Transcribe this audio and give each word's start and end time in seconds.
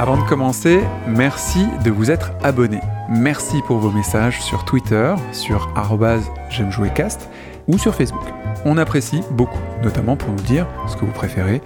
Avant 0.00 0.16
de 0.16 0.22
commencer, 0.22 0.78
merci 1.08 1.66
de 1.82 1.90
vous 1.90 2.12
être 2.12 2.30
abonné. 2.44 2.78
Merci 3.10 3.62
pour 3.66 3.78
vos 3.78 3.90
messages 3.90 4.40
sur 4.40 4.64
Twitter, 4.64 5.12
sur 5.32 5.74
j'aime 6.50 6.70
jouer 6.70 6.90
cast 6.94 7.28
ou 7.66 7.78
sur 7.78 7.96
Facebook. 7.96 8.22
On 8.64 8.78
apprécie 8.78 9.22
beaucoup, 9.32 9.58
notamment 9.82 10.14
pour 10.14 10.30
nous 10.30 10.42
dire 10.42 10.68
ce 10.86 10.94
que 10.94 11.04
vous 11.04 11.10
préférez 11.10 11.60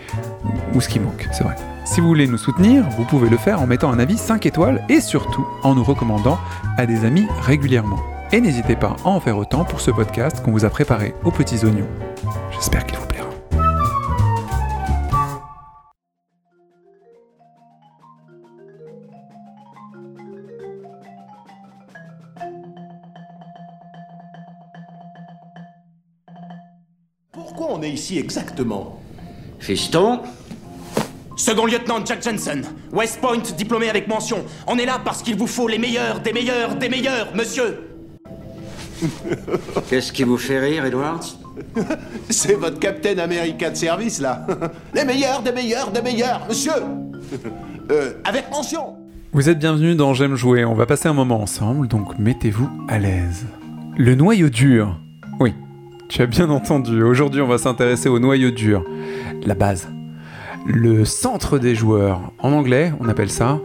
ou 0.72 0.80
ce 0.80 0.88
qui 0.88 0.98
manque, 0.98 1.28
c'est 1.30 1.44
vrai. 1.44 1.56
Si 1.84 2.00
vous 2.00 2.06
voulez 2.06 2.26
nous 2.26 2.38
soutenir, 2.38 2.88
vous 2.96 3.04
pouvez 3.04 3.28
le 3.28 3.36
faire 3.36 3.60
en 3.60 3.66
mettant 3.66 3.92
un 3.92 3.98
avis 3.98 4.16
5 4.16 4.46
étoiles 4.46 4.82
et 4.88 5.02
surtout 5.02 5.46
en 5.62 5.74
nous 5.74 5.84
recommandant 5.84 6.38
à 6.78 6.86
des 6.86 7.04
amis 7.04 7.26
régulièrement. 7.42 8.00
Et 8.32 8.40
n'hésitez 8.40 8.76
pas 8.76 8.96
à 9.04 9.08
en 9.08 9.20
faire 9.20 9.36
autant 9.36 9.66
pour 9.66 9.82
ce 9.82 9.90
podcast 9.90 10.42
qu'on 10.42 10.52
vous 10.52 10.64
a 10.64 10.70
préparé 10.70 11.14
aux 11.24 11.32
petits 11.32 11.66
oignons. 11.66 11.88
J'espère 12.50 12.86
qu'il 12.86 12.96
vous 12.96 13.04
plaira. 13.04 13.11
Est 27.82 27.90
ici 27.90 28.18
exactement 28.18 29.00
Fiston 29.58 30.20
Second 31.36 31.66
lieutenant 31.66 32.04
Jack 32.04 32.22
Jensen, 32.22 32.64
West 32.92 33.20
Point, 33.20 33.42
diplômé 33.56 33.88
avec 33.88 34.06
mention. 34.06 34.44
On 34.66 34.78
est 34.78 34.84
là 34.84 35.00
parce 35.02 35.22
qu'il 35.22 35.36
vous 35.36 35.46
faut 35.46 35.66
les 35.66 35.78
meilleurs, 35.78 36.20
des 36.20 36.32
meilleurs, 36.32 36.76
des 36.76 36.88
meilleurs, 36.88 37.34
monsieur 37.34 37.88
Qu'est-ce 39.88 40.12
qui 40.12 40.24
vous 40.24 40.36
fait 40.36 40.60
rire, 40.60 40.84
Edwards? 40.84 41.24
C'est 42.30 42.54
votre 42.54 42.78
Captain 42.78 43.18
America 43.18 43.70
de 43.70 43.76
service, 43.76 44.20
là. 44.20 44.46
Les 44.94 45.04
meilleurs, 45.04 45.42
des 45.42 45.52
meilleurs, 45.52 45.90
des 45.90 46.02
meilleurs, 46.02 46.46
monsieur 46.48 46.72
euh, 47.90 48.12
Avec 48.24 48.50
mention 48.50 48.96
Vous 49.32 49.48
êtes 49.48 49.58
bienvenus 49.58 49.96
dans 49.96 50.14
J'aime 50.14 50.36
jouer, 50.36 50.64
on 50.64 50.74
va 50.74 50.86
passer 50.86 51.08
un 51.08 51.14
moment 51.14 51.40
ensemble, 51.42 51.88
donc 51.88 52.18
mettez-vous 52.18 52.70
à 52.88 52.98
l'aise. 52.98 53.46
Le 53.96 54.14
noyau 54.14 54.48
dur. 54.48 54.98
Oui, 55.40 55.54
tu 56.12 56.20
as 56.20 56.26
bien 56.26 56.50
entendu, 56.50 57.02
aujourd'hui 57.02 57.40
on 57.40 57.46
va 57.46 57.56
s'intéresser 57.56 58.10
au 58.10 58.18
noyau 58.18 58.50
dur, 58.50 58.84
la 59.46 59.54
base. 59.54 59.88
Le 60.66 61.06
centre 61.06 61.58
des 61.58 61.74
joueurs. 61.74 62.20
En 62.38 62.52
anglais, 62.52 62.92
on 63.00 63.08
appelle 63.08 63.30
ça 63.30 63.58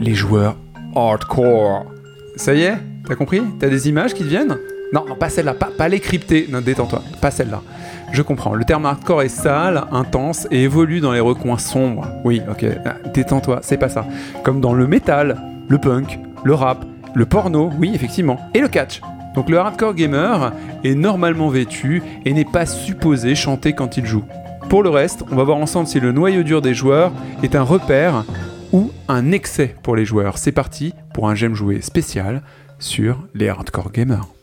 les 0.00 0.12
joueurs 0.12 0.56
hardcore. 0.96 1.86
Ça 2.34 2.54
y 2.54 2.62
est 2.62 2.74
T'as 3.06 3.14
compris? 3.14 3.40
T'as 3.60 3.68
des 3.68 3.88
images 3.88 4.14
qui 4.14 4.24
te 4.24 4.28
viennent? 4.28 4.58
Non, 4.92 5.04
non, 5.08 5.14
pas 5.14 5.28
celle-là, 5.28 5.54
pas, 5.54 5.88
les 5.88 6.00
cryptées. 6.00 6.48
Non, 6.50 6.60
détends-toi, 6.60 7.02
pas 7.20 7.30
celle-là. 7.30 7.62
Je 8.10 8.22
comprends. 8.22 8.54
Le 8.54 8.64
terme 8.64 8.84
hardcore 8.84 9.22
est 9.22 9.28
sale, 9.28 9.84
intense 9.92 10.48
et 10.50 10.64
évolue 10.64 10.98
dans 10.98 11.12
les 11.12 11.20
recoins 11.20 11.58
sombres. 11.58 12.08
Oui, 12.24 12.42
ok. 12.50 12.66
Ah, 12.84 12.96
Détends-toi, 13.14 13.60
c'est 13.62 13.78
pas 13.78 13.88
ça. 13.88 14.04
Comme 14.42 14.60
dans 14.60 14.74
le 14.74 14.88
métal, 14.88 15.36
le 15.68 15.78
punk, 15.78 16.18
le 16.42 16.54
rap, 16.54 16.84
le 17.14 17.26
porno, 17.26 17.70
oui, 17.78 17.92
effectivement, 17.94 18.40
et 18.54 18.60
le 18.60 18.66
catch. 18.66 19.00
Donc 19.36 19.50
le 19.50 19.58
hardcore 19.58 19.94
gamer 19.94 20.52
est 20.82 20.94
normalement 20.94 21.48
vêtu 21.48 22.02
et 22.24 22.32
n'est 22.32 22.44
pas 22.44 22.66
supposé 22.66 23.34
chanter 23.34 23.74
quand 23.74 23.96
il 23.98 24.06
joue. 24.06 24.24
Pour 24.68 24.82
le 24.82 24.90
reste, 24.90 25.22
on 25.30 25.36
va 25.36 25.44
voir 25.44 25.58
ensemble 25.58 25.86
si 25.86 26.00
le 26.00 26.10
noyau 26.10 26.42
dur 26.42 26.62
des 26.62 26.74
joueurs 26.74 27.12
est 27.42 27.54
un 27.54 27.62
repère 27.62 28.24
ou 28.72 28.90
un 29.06 29.30
excès 29.30 29.76
pour 29.82 29.94
les 29.94 30.04
joueurs. 30.04 30.38
C'est 30.38 30.52
parti 30.52 30.92
pour 31.14 31.28
un 31.28 31.34
j'aime 31.34 31.54
jouer 31.54 31.80
spécial 31.82 32.42
sur 32.78 33.22
les 33.34 33.48
hardcore 33.48 33.92
gamers. 33.92 34.35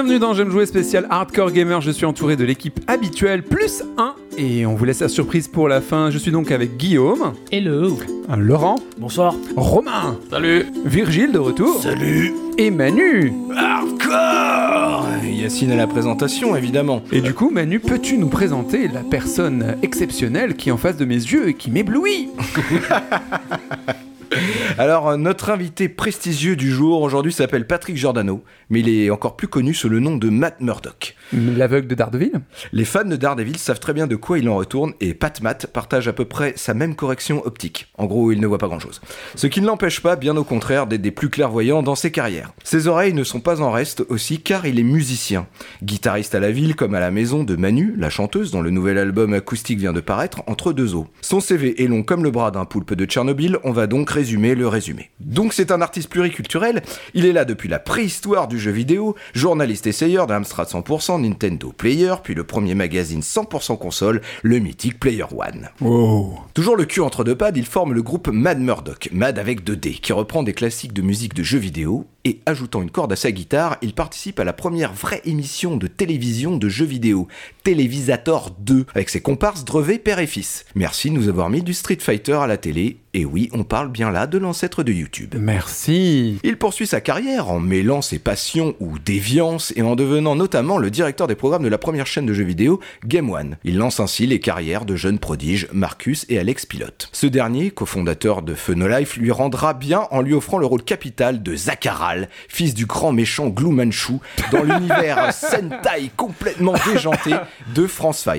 Bienvenue 0.00 0.20
dans 0.20 0.32
J'aime 0.32 0.52
jouer 0.52 0.64
spécial 0.64 1.08
Hardcore 1.10 1.50
Gamer, 1.50 1.80
je 1.80 1.90
suis 1.90 2.06
entouré 2.06 2.36
de 2.36 2.44
l'équipe 2.44 2.78
habituelle 2.86 3.42
plus 3.42 3.82
1 3.96 4.14
et 4.36 4.64
on 4.64 4.76
vous 4.76 4.84
laisse 4.84 5.00
la 5.00 5.08
surprise 5.08 5.48
pour 5.48 5.66
la 5.66 5.80
fin. 5.80 6.12
Je 6.12 6.18
suis 6.18 6.30
donc 6.30 6.52
avec 6.52 6.76
Guillaume, 6.76 7.32
Hello. 7.50 7.98
Un 8.28 8.36
Laurent, 8.36 8.76
Bonsoir. 8.98 9.34
Romain, 9.56 10.16
Salut. 10.30 10.66
Virgile 10.84 11.32
de 11.32 11.40
retour. 11.40 11.82
Salut. 11.82 12.32
Et 12.58 12.70
Manu. 12.70 13.32
Hardcore. 13.56 15.08
Yacine 15.24 15.72
à 15.72 15.76
la 15.76 15.88
présentation, 15.88 16.54
évidemment. 16.54 17.02
Et 17.10 17.20
du 17.20 17.34
coup 17.34 17.50
Manu, 17.50 17.80
peux-tu 17.80 18.18
nous 18.18 18.28
présenter 18.28 18.86
la 18.86 19.00
personne 19.00 19.78
exceptionnelle 19.82 20.54
qui 20.54 20.68
est 20.68 20.72
en 20.72 20.78
face 20.78 20.96
de 20.96 21.06
mes 21.06 21.16
yeux 21.16 21.48
et 21.48 21.54
qui 21.54 21.72
m'éblouit? 21.72 22.28
Alors, 24.78 25.08
euh, 25.08 25.16
notre 25.16 25.50
invité 25.50 25.88
prestigieux 25.88 26.56
du 26.56 26.70
jour 26.70 27.02
aujourd'hui 27.02 27.32
s'appelle 27.32 27.66
Patrick 27.66 27.96
Giordano, 27.96 28.42
mais 28.70 28.80
il 28.80 28.88
est 28.88 29.10
encore 29.10 29.36
plus 29.36 29.48
connu 29.48 29.74
sous 29.74 29.88
le 29.88 30.00
nom 30.00 30.16
de 30.16 30.28
Matt 30.28 30.60
Murdock. 30.60 31.14
L'aveugle 31.32 31.88
de 31.88 31.94
Daredevil 31.94 32.32
Les 32.72 32.84
fans 32.84 33.04
de 33.04 33.16
Daredevil 33.16 33.58
savent 33.58 33.80
très 33.80 33.92
bien 33.92 34.06
de 34.06 34.16
quoi 34.16 34.38
il 34.38 34.48
en 34.48 34.56
retourne 34.56 34.92
et 35.00 35.14
Pat 35.14 35.40
Matt 35.40 35.66
partage 35.66 36.08
à 36.08 36.12
peu 36.12 36.24
près 36.24 36.54
sa 36.56 36.74
même 36.74 36.94
correction 36.94 37.44
optique. 37.46 37.88
En 37.96 38.06
gros, 38.06 38.32
il 38.32 38.40
ne 38.40 38.46
voit 38.46 38.58
pas 38.58 38.68
grand 38.68 38.78
chose. 38.78 39.00
Ce 39.34 39.46
qui 39.46 39.60
ne 39.60 39.66
l'empêche 39.66 40.00
pas, 40.00 40.16
bien 40.16 40.36
au 40.36 40.44
contraire, 40.44 40.86
d'être 40.86 41.02
des 41.02 41.10
plus 41.10 41.30
clairvoyants 41.30 41.82
dans 41.82 41.94
ses 41.94 42.10
carrières. 42.10 42.52
Ses 42.64 42.86
oreilles 42.86 43.14
ne 43.14 43.24
sont 43.24 43.40
pas 43.40 43.60
en 43.60 43.70
reste 43.70 44.04
aussi 44.08 44.40
car 44.40 44.66
il 44.66 44.78
est 44.78 44.84
musicien. 44.84 45.46
Guitariste 45.82 46.34
à 46.34 46.40
la 46.40 46.50
ville 46.50 46.76
comme 46.76 46.94
à 46.94 47.00
la 47.00 47.10
maison 47.10 47.44
de 47.44 47.56
Manu, 47.56 47.94
la 47.96 48.10
chanteuse 48.10 48.50
dont 48.50 48.62
le 48.62 48.70
nouvel 48.70 48.98
album 48.98 49.32
acoustique 49.32 49.78
vient 49.78 49.92
de 49.92 50.00
paraître, 50.00 50.42
entre 50.46 50.72
deux 50.72 50.94
eaux. 50.94 51.06
Son 51.20 51.40
CV 51.40 51.82
est 51.82 51.88
long 51.88 52.02
comme 52.02 52.22
le 52.22 52.30
bras 52.30 52.50
d'un 52.50 52.64
poulpe 52.64 52.94
de 52.94 53.04
Tchernobyl, 53.04 53.58
on 53.64 53.72
va 53.72 53.86
donc 53.86 54.10
résumer 54.18 54.56
le 54.56 54.66
résumé. 54.66 55.10
Donc 55.20 55.52
c'est 55.52 55.70
un 55.70 55.80
artiste 55.80 56.10
pluriculturel, 56.10 56.82
il 57.14 57.24
est 57.24 57.32
là 57.32 57.44
depuis 57.44 57.68
la 57.68 57.78
préhistoire 57.78 58.48
du 58.48 58.58
jeu 58.58 58.72
vidéo, 58.72 59.14
journaliste 59.32 59.86
essayeur 59.86 60.26
d'Amstrad 60.26 60.66
100%, 60.66 61.22
Nintendo 61.22 61.72
Player, 61.76 62.14
puis 62.24 62.34
le 62.34 62.42
premier 62.42 62.74
magazine 62.74 63.20
100% 63.20 63.78
console, 63.78 64.20
le 64.42 64.58
mythique 64.58 64.98
Player 64.98 65.26
One. 65.32 65.68
Oh 65.84 66.34
Toujours 66.52 66.74
le 66.74 66.84
cul 66.84 67.00
entre 67.00 67.22
deux 67.22 67.36
pads, 67.36 67.52
il 67.54 67.64
forme 67.64 67.92
le 67.92 68.02
groupe 68.02 68.26
Mad 68.26 68.58
Murdock, 68.58 69.08
Mad 69.12 69.38
avec 69.38 69.64
2D, 69.64 70.00
qui 70.00 70.12
reprend 70.12 70.42
des 70.42 70.52
classiques 70.52 70.92
de 70.92 71.02
musique 71.02 71.34
de 71.34 71.44
jeux 71.44 71.60
vidéo, 71.60 72.08
et 72.24 72.40
ajoutant 72.44 72.82
une 72.82 72.90
corde 72.90 73.12
à 73.12 73.16
sa 73.16 73.30
guitare, 73.30 73.78
il 73.82 73.94
participe 73.94 74.40
à 74.40 74.44
la 74.44 74.52
première 74.52 74.92
vraie 74.92 75.22
émission 75.24 75.76
de 75.76 75.86
télévision 75.86 76.56
de 76.56 76.68
jeux 76.68 76.84
vidéo, 76.84 77.28
Télévisator 77.62 78.50
2, 78.58 78.86
avec 78.94 79.08
ses 79.10 79.20
comparses 79.20 79.64
Drevet, 79.64 79.98
père 79.98 80.18
et 80.18 80.26
fils. 80.26 80.64
Merci 80.74 81.10
de 81.10 81.14
nous 81.14 81.28
avoir 81.28 81.50
mis 81.50 81.62
du 81.62 81.72
Street 81.72 81.98
Fighter 82.00 82.32
à 82.32 82.48
la 82.48 82.56
télé, 82.56 82.98
et 83.18 83.24
oui, 83.24 83.48
on 83.52 83.64
parle 83.64 83.88
bien 83.88 84.12
là 84.12 84.28
de 84.28 84.38
l'ancêtre 84.38 84.84
de 84.84 84.92
YouTube. 84.92 85.34
Merci 85.36 86.38
Il 86.44 86.56
poursuit 86.56 86.86
sa 86.86 87.00
carrière 87.00 87.50
en 87.50 87.58
mêlant 87.58 88.00
ses 88.00 88.20
passions 88.20 88.76
ou 88.78 88.98
déviances 89.00 89.72
et 89.74 89.82
en 89.82 89.96
devenant 89.96 90.36
notamment 90.36 90.78
le 90.78 90.88
directeur 90.88 91.26
des 91.26 91.34
programmes 91.34 91.64
de 91.64 91.68
la 91.68 91.78
première 91.78 92.06
chaîne 92.06 92.26
de 92.26 92.32
jeux 92.32 92.44
vidéo 92.44 92.78
Game 93.04 93.28
One. 93.30 93.56
Il 93.64 93.76
lance 93.76 93.98
ainsi 93.98 94.26
les 94.28 94.38
carrières 94.38 94.84
de 94.84 94.94
jeunes 94.94 95.18
prodiges 95.18 95.66
Marcus 95.72 96.26
et 96.28 96.38
Alex 96.38 96.64
Pilote. 96.64 97.08
Ce 97.12 97.26
dernier, 97.26 97.72
cofondateur 97.72 98.42
de 98.42 98.54
Fun 98.54 98.76
No 98.76 98.86
Life, 98.86 99.16
lui 99.16 99.32
rendra 99.32 99.74
bien 99.74 100.06
en 100.12 100.22
lui 100.22 100.34
offrant 100.34 100.58
le 100.58 100.66
rôle 100.66 100.84
capital 100.84 101.42
de 101.42 101.56
Zakaral, 101.56 102.28
fils 102.48 102.72
du 102.74 102.86
grand 102.86 103.10
méchant 103.10 103.48
Glue 103.48 103.72
Manchu, 103.72 104.14
dans 104.52 104.62
l'univers 104.62 105.32
Sentai 105.32 106.12
complètement 106.16 106.74
déjanté 106.86 107.32
de 107.74 107.86
France 107.88 108.20
5. 108.20 108.38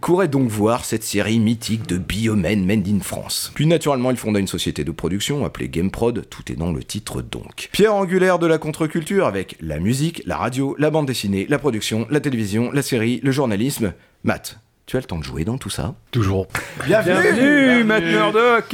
Courez 0.00 0.28
donc 0.28 0.48
voir 0.48 0.86
cette 0.86 1.04
série 1.04 1.38
mythique 1.38 1.86
de 1.86 1.98
Biomen 1.98 2.64
Made 2.64 2.88
in 2.88 3.00
France. 3.00 3.52
Puis 3.54 3.66
naturellement, 3.66 4.13
il 4.14 4.16
fonda 4.16 4.38
une 4.38 4.46
société 4.46 4.84
de 4.84 4.92
production 4.92 5.44
appelée 5.44 5.68
GameProd, 5.68 6.28
tout 6.30 6.52
est 6.52 6.54
dans 6.54 6.70
le 6.70 6.84
titre 6.84 7.20
donc. 7.20 7.68
Pierre 7.72 7.96
angulaire 7.96 8.38
de 8.38 8.46
la 8.46 8.58
contre-culture 8.58 9.26
avec 9.26 9.56
la 9.60 9.80
musique, 9.80 10.22
la 10.24 10.36
radio, 10.36 10.76
la 10.78 10.90
bande 10.90 11.06
dessinée, 11.06 11.46
la 11.48 11.58
production, 11.58 12.06
la 12.10 12.20
télévision, 12.20 12.70
la 12.70 12.82
série, 12.82 13.18
le 13.24 13.32
journalisme. 13.32 13.92
Matt, 14.22 14.60
tu 14.86 14.98
as 14.98 15.00
le 15.00 15.06
temps 15.06 15.18
de 15.18 15.24
jouer 15.24 15.44
dans 15.44 15.56
tout 15.56 15.70
ça 15.70 15.94
Toujours. 16.10 16.46
Bienvenue, 16.86 17.84
Matt 17.84 18.04
Murdock 18.04 18.66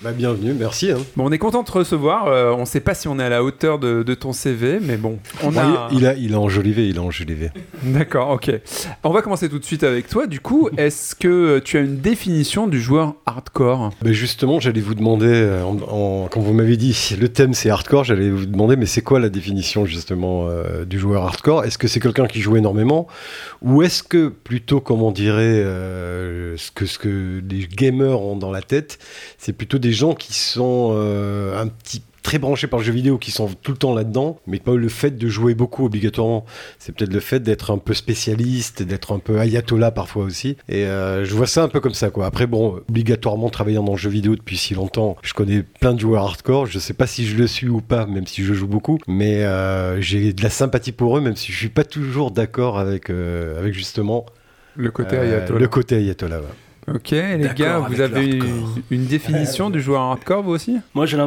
Bah, 0.00 0.12
bienvenue, 0.14 0.54
merci. 0.56 0.92
Hein. 0.92 0.98
Bon, 1.16 1.26
on 1.26 1.32
est 1.32 1.38
content 1.38 1.62
de 1.62 1.66
te 1.66 1.72
recevoir. 1.72 2.28
euh, 2.28 2.52
on 2.56 2.64
sait 2.64 2.78
pas 2.80 2.94
si 2.94 3.08
on 3.08 3.18
est 3.18 3.24
à 3.24 3.28
la 3.28 3.42
hauteur 3.42 3.80
de, 3.80 4.04
de 4.04 4.14
ton 4.14 4.32
CV, 4.32 4.78
mais 4.80 4.96
bon, 4.96 5.18
on 5.42 5.50
Bon, 5.50 5.58
a. 5.58 5.88
il, 5.90 5.98
il 5.98 6.06
a, 6.06 6.14
il 6.14 6.34
a 6.34 6.40
enjolivé, 6.40 6.88
il 6.88 6.98
a 6.98 7.02
enjolivé. 7.02 7.50
D'accord, 7.82 8.30
ok. 8.30 8.52
On 9.02 9.10
va 9.10 9.22
commencer 9.22 9.48
tout 9.48 9.58
de 9.58 9.64
suite 9.64 9.82
avec 9.82 10.08
toi. 10.08 10.28
Du 10.28 10.38
coup, 10.38 10.68
est-ce 10.76 11.16
que 11.16 11.58
tu 11.58 11.76
as 11.78 11.80
une 11.80 11.96
définition 11.98 12.68
du 12.68 12.80
joueur 12.80 13.14
hardcore 13.26 13.90
Bah, 14.02 14.12
justement, 14.12 14.60
j'allais 14.60 14.80
vous 14.80 14.94
demander, 14.94 15.26
euh, 15.26 15.64
en- 15.64 15.76
en- 16.24 16.28
quand 16.28 16.40
vous 16.40 16.52
m'avez 16.54 16.76
dit 16.76 16.96
le 17.20 17.28
thème 17.28 17.54
c'est 17.54 17.70
hardcore, 17.70 18.04
j'allais 18.04 18.30
vous 18.30 18.46
demander, 18.46 18.76
mais 18.76 18.86
c'est 18.86 19.02
quoi 19.02 19.18
la 19.18 19.30
définition 19.30 19.84
justement 19.84 20.46
euh, 20.48 20.84
du 20.84 21.00
joueur 21.00 21.24
hardcore? 21.24 21.64
Est-ce 21.64 21.76
que 21.76 21.88
c'est 21.88 22.00
quelqu'un 22.00 22.28
qui 22.28 22.40
joue 22.40 22.56
énormément? 22.56 23.08
Ou 23.62 23.82
est-ce 23.82 24.04
que 24.04 24.28
plutôt, 24.28 24.80
comme 24.80 25.02
on 25.02 25.10
dirait, 25.10 25.55
euh, 25.62 26.56
ce, 26.56 26.98
que, 26.98 27.42
les 27.48 27.66
gamers 27.66 28.20
ont 28.20 28.36
dans 28.36 28.50
la 28.50 28.62
tête, 28.62 28.98
c'est 29.38 29.52
plutôt 29.52 29.78
des 29.78 29.92
gens 29.92 30.14
qui 30.14 30.34
sont 30.34 30.90
euh, 30.94 31.60
un 31.60 31.68
petit 31.68 32.02
très 32.26 32.38
branchés 32.40 32.66
par 32.66 32.80
le 32.80 32.84
jeu 32.84 32.90
vidéo, 32.92 33.18
qui 33.18 33.30
sont 33.30 33.48
tout 33.62 33.70
le 33.70 33.78
temps 33.78 33.94
là-dedans, 33.94 34.40
mais 34.48 34.58
pas 34.58 34.74
le 34.74 34.88
fait 34.88 35.12
de 35.12 35.28
jouer 35.28 35.54
beaucoup 35.54 35.84
obligatoirement. 35.86 36.44
C'est 36.80 36.92
peut-être 36.92 37.12
le 37.12 37.20
fait 37.20 37.38
d'être 37.38 37.70
un 37.70 37.78
peu 37.78 37.94
spécialiste, 37.94 38.82
d'être 38.82 39.12
un 39.12 39.20
peu 39.20 39.38
ayatollah 39.38 39.92
parfois 39.92 40.24
aussi. 40.24 40.56
Et 40.68 40.86
euh, 40.86 41.24
je 41.24 41.32
vois 41.36 41.46
ça 41.46 41.62
un 41.62 41.68
peu 41.68 41.78
comme 41.78 41.94
ça. 41.94 42.10
Après, 42.24 42.48
bon, 42.48 42.80
obligatoirement 42.88 43.48
travaillant 43.48 43.84
dans 43.84 43.92
le 43.92 43.98
jeu 43.98 44.10
vidéo 44.10 44.34
depuis 44.34 44.56
si 44.56 44.74
longtemps, 44.74 45.16
je 45.22 45.34
connais 45.34 45.62
plein 45.62 45.94
de 45.94 46.00
joueurs 46.00 46.24
hardcore. 46.24 46.66
Je 46.66 46.80
sais 46.80 46.94
pas 46.94 47.06
si 47.06 47.28
je 47.28 47.36
le 47.36 47.46
suis 47.46 47.68
ou 47.68 47.80
pas, 47.80 48.06
même 48.06 48.26
si 48.26 48.42
je 48.42 48.54
joue 48.54 48.66
beaucoup, 48.66 48.98
mais 49.06 49.44
j'ai 50.00 50.32
de 50.32 50.42
la 50.42 50.50
sympathie 50.50 50.90
pour 50.90 51.16
eux, 51.16 51.20
même 51.20 51.36
si 51.36 51.52
je 51.52 51.56
suis 51.56 51.68
pas 51.68 51.84
toujours 51.84 52.32
d'accord 52.32 52.80
avec 52.80 53.12
justement 53.70 54.26
Le 54.76 54.90
côté 54.90 55.16
euh, 55.16 55.22
ayatollah. 55.22 55.58
le 55.60 55.68
côté 55.68 55.96
ayatollah. 55.96 56.38
ouais. 56.38 56.44
Ok, 56.94 57.10
les 57.10 57.50
gars, 57.56 57.80
vous 57.80 58.00
avez 58.00 58.26
le 58.28 58.34
une, 58.36 58.42
hardcore. 58.42 58.68
une 58.92 59.04
définition 59.06 59.70
du 59.70 59.80
joueur 59.80 60.02
hardcore, 60.02 60.44
vous 60.44 60.52
aussi? 60.52 60.76
Moi, 60.94 61.04
j'ai 61.04 61.18
euh, 61.18 61.26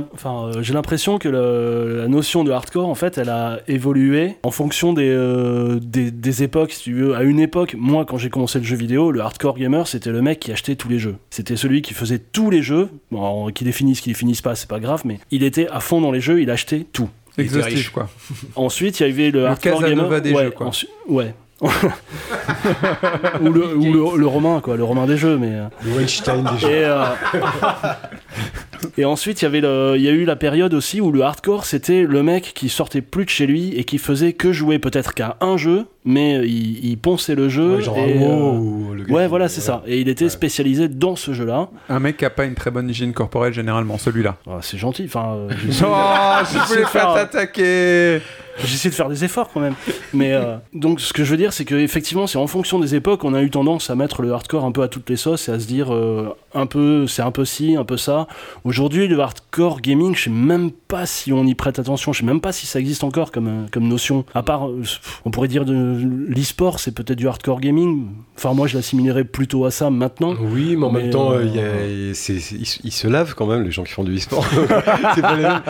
j'ai 0.61 0.73
l'impression 0.73 1.17
que 1.19 1.27
le- 1.27 1.97
la 2.03 2.07
notion 2.07 2.45
de 2.45 2.51
hardcore, 2.51 2.87
en 2.87 2.95
fait, 2.95 3.17
elle 3.17 3.27
a 3.27 3.59
évolué 3.67 4.37
en 4.43 4.51
fonction 4.51 4.93
des, 4.93 5.09
euh, 5.09 5.77
des, 5.81 6.11
des 6.11 6.43
époques, 6.43 6.71
si 6.71 6.83
tu 6.83 6.93
veux. 6.93 7.13
À 7.13 7.23
une 7.23 7.41
époque, 7.41 7.75
moi, 7.77 8.05
quand 8.05 8.17
j'ai 8.17 8.29
commencé 8.29 8.57
le 8.59 8.63
jeu 8.63 8.77
vidéo, 8.77 9.11
le 9.11 9.19
hardcore 9.19 9.57
gamer, 9.57 9.85
c'était 9.85 10.11
le 10.11 10.21
mec 10.21 10.39
qui 10.39 10.53
achetait 10.53 10.77
tous 10.77 10.87
les 10.87 10.97
jeux. 10.99 11.15
C'était 11.29 11.57
celui 11.57 11.81
qui 11.81 11.93
faisait 11.93 12.19
tous 12.19 12.49
les 12.49 12.61
jeux. 12.61 12.87
Bon, 13.11 13.49
qui 13.51 13.65
définissent, 13.65 13.99
qui 13.99 14.11
définissent 14.11 14.41
pas, 14.41 14.55
c'est 14.55 14.69
pas 14.69 14.79
grave, 14.79 15.01
mais 15.03 15.19
il 15.29 15.43
était 15.43 15.67
à 15.67 15.81
fond 15.81 15.99
dans 15.99 16.13
les 16.13 16.21
jeux, 16.21 16.41
il 16.41 16.49
achetait 16.51 16.85
tout. 16.93 17.09
Il 17.37 17.43
était 17.43 17.55
Exhaustif, 17.55 17.75
riche. 17.75 17.89
quoi. 17.89 18.09
Ensuite, 18.55 19.01
il 19.01 19.07
y 19.07 19.11
avait 19.11 19.31
le, 19.31 19.45
hardcore 19.45 19.81
Casanova 19.81 20.07
gamer. 20.07 20.21
des 20.21 20.31
ouais, 20.33 20.43
jeux, 20.45 20.51
quoi. 20.51 20.71
ouais. 21.09 21.33
Ou 21.61 23.49
le, 23.49 23.75
ou 23.75 23.83
le, 24.13 24.17
le 24.19 24.27
romain, 24.27 24.61
quoi, 24.61 24.77
le 24.77 24.83
romain 24.83 25.05
des 25.05 25.17
jeux, 25.17 25.37
mais. 25.37 25.51
euh, 25.53 25.67
Le 25.83 25.91
Weinstein 25.97 26.43
des 26.53 26.57
jeux. 26.59 26.69
et, 26.69 26.85
euh, 26.85 27.03
et 28.97 29.05
ensuite, 29.05 29.41
il 29.41 29.45
y 29.45 29.47
avait 29.47 29.61
le- 29.61 29.93
il 29.97 30.01
y 30.01 30.07
a 30.07 30.11
eu 30.11 30.25
la 30.25 30.35
période 30.35 30.73
aussi 30.73 31.01
où 31.01 31.11
le 31.11 31.21
hardcore, 31.21 31.65
c'était 31.65 32.03
le 32.03 32.23
mec 32.23 32.51
qui 32.55 32.69
sortait 32.69 33.01
plus 33.01 33.25
de 33.25 33.29
chez 33.29 33.45
lui 33.47 33.73
et 33.75 33.83
qui 33.83 33.97
faisait 33.97 34.33
que 34.33 34.51
jouer 34.51 34.79
peut-être 34.79 35.13
qu'à 35.13 35.37
un 35.41 35.57
jeu, 35.57 35.85
mais 36.05 36.35
il, 36.47 36.85
il 36.85 36.97
ponçait 36.97 37.35
le 37.35 37.49
jeu. 37.49 37.75
Ouais, 37.77 37.81
genre 37.81 37.97
et, 37.97 38.17
un 38.17 38.21
euh, 38.29 38.51
ou 38.57 38.93
le 38.95 39.03
gars 39.03 39.13
ouais, 39.13 39.27
voilà, 39.27 39.49
c'est 39.49 39.61
ça. 39.61 39.83
Et 39.87 39.99
il 39.99 40.09
était 40.09 40.25
Ouais. 40.25 40.29
spécialisé 40.29 40.87
dans 40.87 41.15
ce 41.15 41.33
jeu-là. 41.33 41.69
Un 41.89 41.99
mec 41.99 42.17
qui 42.17 42.25
a 42.25 42.29
pas 42.29 42.45
une 42.45 42.55
très 42.55 42.71
bonne 42.71 42.89
hygiène 42.89 43.13
corporelle, 43.13 43.53
généralement, 43.53 43.97
celui-là. 43.97 44.37
Ah, 44.49 44.59
c'est 44.61 44.77
gentil. 44.77 45.03
Enfin, 45.05 45.35
euh, 45.35 45.49
Oh, 45.83 46.45
je 46.51 46.67
voulais 46.73 46.85
faire- 46.85 47.13
pas 47.13 47.25
t'attaquer 47.25 48.21
j'essaie 48.65 48.89
de 48.89 48.93
faire 48.93 49.07
des 49.07 49.23
efforts 49.23 49.49
quand 49.53 49.61
même. 49.61 49.75
Mais 50.13 50.33
euh, 50.33 50.57
donc, 50.73 50.99
ce 50.99 51.13
que 51.13 51.23
je 51.23 51.31
veux 51.31 51.37
dire, 51.37 51.53
c'est 51.53 51.63
que 51.63 51.75
effectivement, 51.75 52.27
c'est 52.27 52.37
en 52.37 52.45
fonction 52.47 52.77
des 52.77 52.93
époques, 52.93 53.23
on 53.23 53.33
a 53.33 53.41
eu 53.41 53.49
tendance 53.49 53.89
à 53.89 53.95
mettre 53.95 54.21
le 54.21 54.33
hardcore 54.33 54.65
un 54.65 54.73
peu 54.73 54.81
à 54.81 54.89
toutes 54.89 55.09
les 55.09 55.15
sauces 55.15 55.47
et 55.47 55.53
à 55.53 55.59
se 55.61 55.65
dire 55.65 55.93
euh, 55.93 56.35
un 56.53 56.65
peu, 56.65 57.07
c'est 57.07 57.21
un 57.21 57.31
peu 57.31 57.45
ci, 57.45 57.77
un 57.77 57.85
peu 57.85 57.95
ça. 57.95 58.27
Aujourd'hui, 58.69 59.07
le 59.07 59.19
hardcore 59.19 59.81
gaming, 59.81 60.13
je 60.15 60.25
sais 60.25 60.29
même 60.29 60.69
pas 60.69 61.07
si 61.07 61.33
on 61.33 61.43
y 61.43 61.55
prête 61.55 61.79
attention, 61.79 62.13
je 62.13 62.19
sais 62.19 62.25
même 62.25 62.39
pas 62.39 62.51
si 62.51 62.67
ça 62.67 62.79
existe 62.79 63.03
encore 63.03 63.31
comme, 63.31 63.47
euh, 63.47 63.65
comme 63.71 63.87
notion. 63.87 64.25
À 64.35 64.43
part, 64.43 64.67
euh, 64.69 64.83
on 65.25 65.31
pourrait 65.31 65.47
dire 65.47 65.65
de 65.65 65.97
l'e-sport, 66.27 66.79
c'est 66.79 66.91
peut-être 66.93 67.17
du 67.17 67.27
hardcore 67.27 67.61
gaming. 67.61 68.05
Enfin, 68.37 68.53
moi, 68.53 68.67
je 68.67 68.75
l'assimilerais 68.77 69.23
plutôt 69.23 69.65
à 69.65 69.71
ça 69.71 69.89
maintenant. 69.89 70.35
Oui, 70.39 70.75
mais 70.77 70.85
en 70.85 70.91
Mais, 70.91 71.01
même 71.01 71.09
temps, 71.09 71.31
euh, 71.31 71.45
il 71.45 71.55
y 71.55 71.59
a- 71.59 72.13
c'est- 72.13 72.37
c'est- 72.39 72.55
ils, 72.57 72.67
se- 72.67 72.79
ils 72.83 72.91
se 72.91 73.07
lavent 73.07 73.33
quand 73.33 73.47
même, 73.47 73.63
les 73.63 73.71
gens 73.71 73.83
qui 73.83 73.91
font 73.91 74.03
du 74.03 74.15
e-sport. 74.15 74.45
C'est 75.15 75.21
pas 75.23 75.35
les 75.35 75.41
mêmes. 75.41 75.61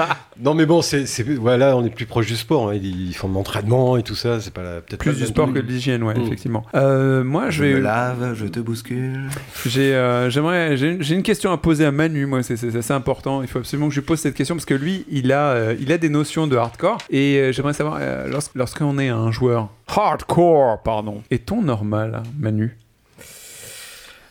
Non, 0.44 0.54
mais 0.54 0.66
bon, 0.66 0.82
c'est, 0.82 1.06
c'est- 1.06 1.24
voilà, 1.24 1.78
on 1.78 1.86
est 1.86 1.90
plus 1.90 2.06
proche 2.06 2.28
du 2.28 2.36
sport. 2.36 2.70
hein. 2.70 2.74
Ils, 2.76 3.10
ils 3.10 3.14
font 3.16 3.30
de 3.30 3.34
l'entraînement 3.34 3.96
et 3.98 4.04
tout 4.04 4.16
ça. 4.16 4.42
C'est 4.42 4.54
pas 4.54 4.64
la- 4.64 4.82
peut-être 4.82 5.00
Plus 5.00 5.12
pas 5.14 5.18
du 5.20 5.26
sport 5.26 5.48
que 5.54 5.60
de 5.60 5.66
l'hygiène, 5.68 6.04
ouais, 6.04 6.16
Mm. 6.18 6.22
effectivement. 6.24 6.66
Euh, 6.76 7.24
moi, 7.24 7.46
je 7.50 7.60
Je 7.60 7.64
vais. 7.64 7.74
me 7.76 7.80
lave, 7.80 8.34
je 8.36 8.46
te 8.46 8.60
bouscule. 8.60 9.22
J'ai, 9.66 9.94
euh, 9.96 10.30
j'aimerais, 10.30 10.76
j'ai, 10.76 10.98
j'ai 11.00 11.16
une 11.16 11.24
question 11.24 11.52
à 11.54 11.58
poser 11.58 11.86
à 11.86 11.92
Manu. 11.92 12.26
Moi, 12.26 12.44
c'est, 12.44 12.58
c'est 12.90 12.96
important. 12.96 13.44
Il 13.44 13.48
faut 13.48 13.60
absolument 13.60 13.88
que 13.88 13.94
je 13.94 14.00
lui 14.00 14.06
pose 14.08 14.20
cette 14.20 14.34
question 14.34 14.56
parce 14.56 14.66
que 14.66 14.74
lui, 14.74 15.06
il 15.12 15.32
a, 15.32 15.52
euh, 15.52 15.76
il 15.80 15.92
a 15.92 16.00
des 16.00 16.10
notions 16.10 16.48
de 16.48 16.58
hardcore 16.58 16.98
et 17.12 17.38
euh, 17.38 17.52
j'aimerais 17.52 17.74
savoir 17.74 18.00
euh, 18.02 18.28
lorsque- 18.28 18.56
lorsqu'on 18.56 18.98
est 18.98 19.10
un 19.10 19.30
joueur 19.32 19.70
hardcore, 19.88 20.82
pardon, 20.82 21.22
est-on 21.30 21.62
normal, 21.62 22.24
Manu? 22.40 22.76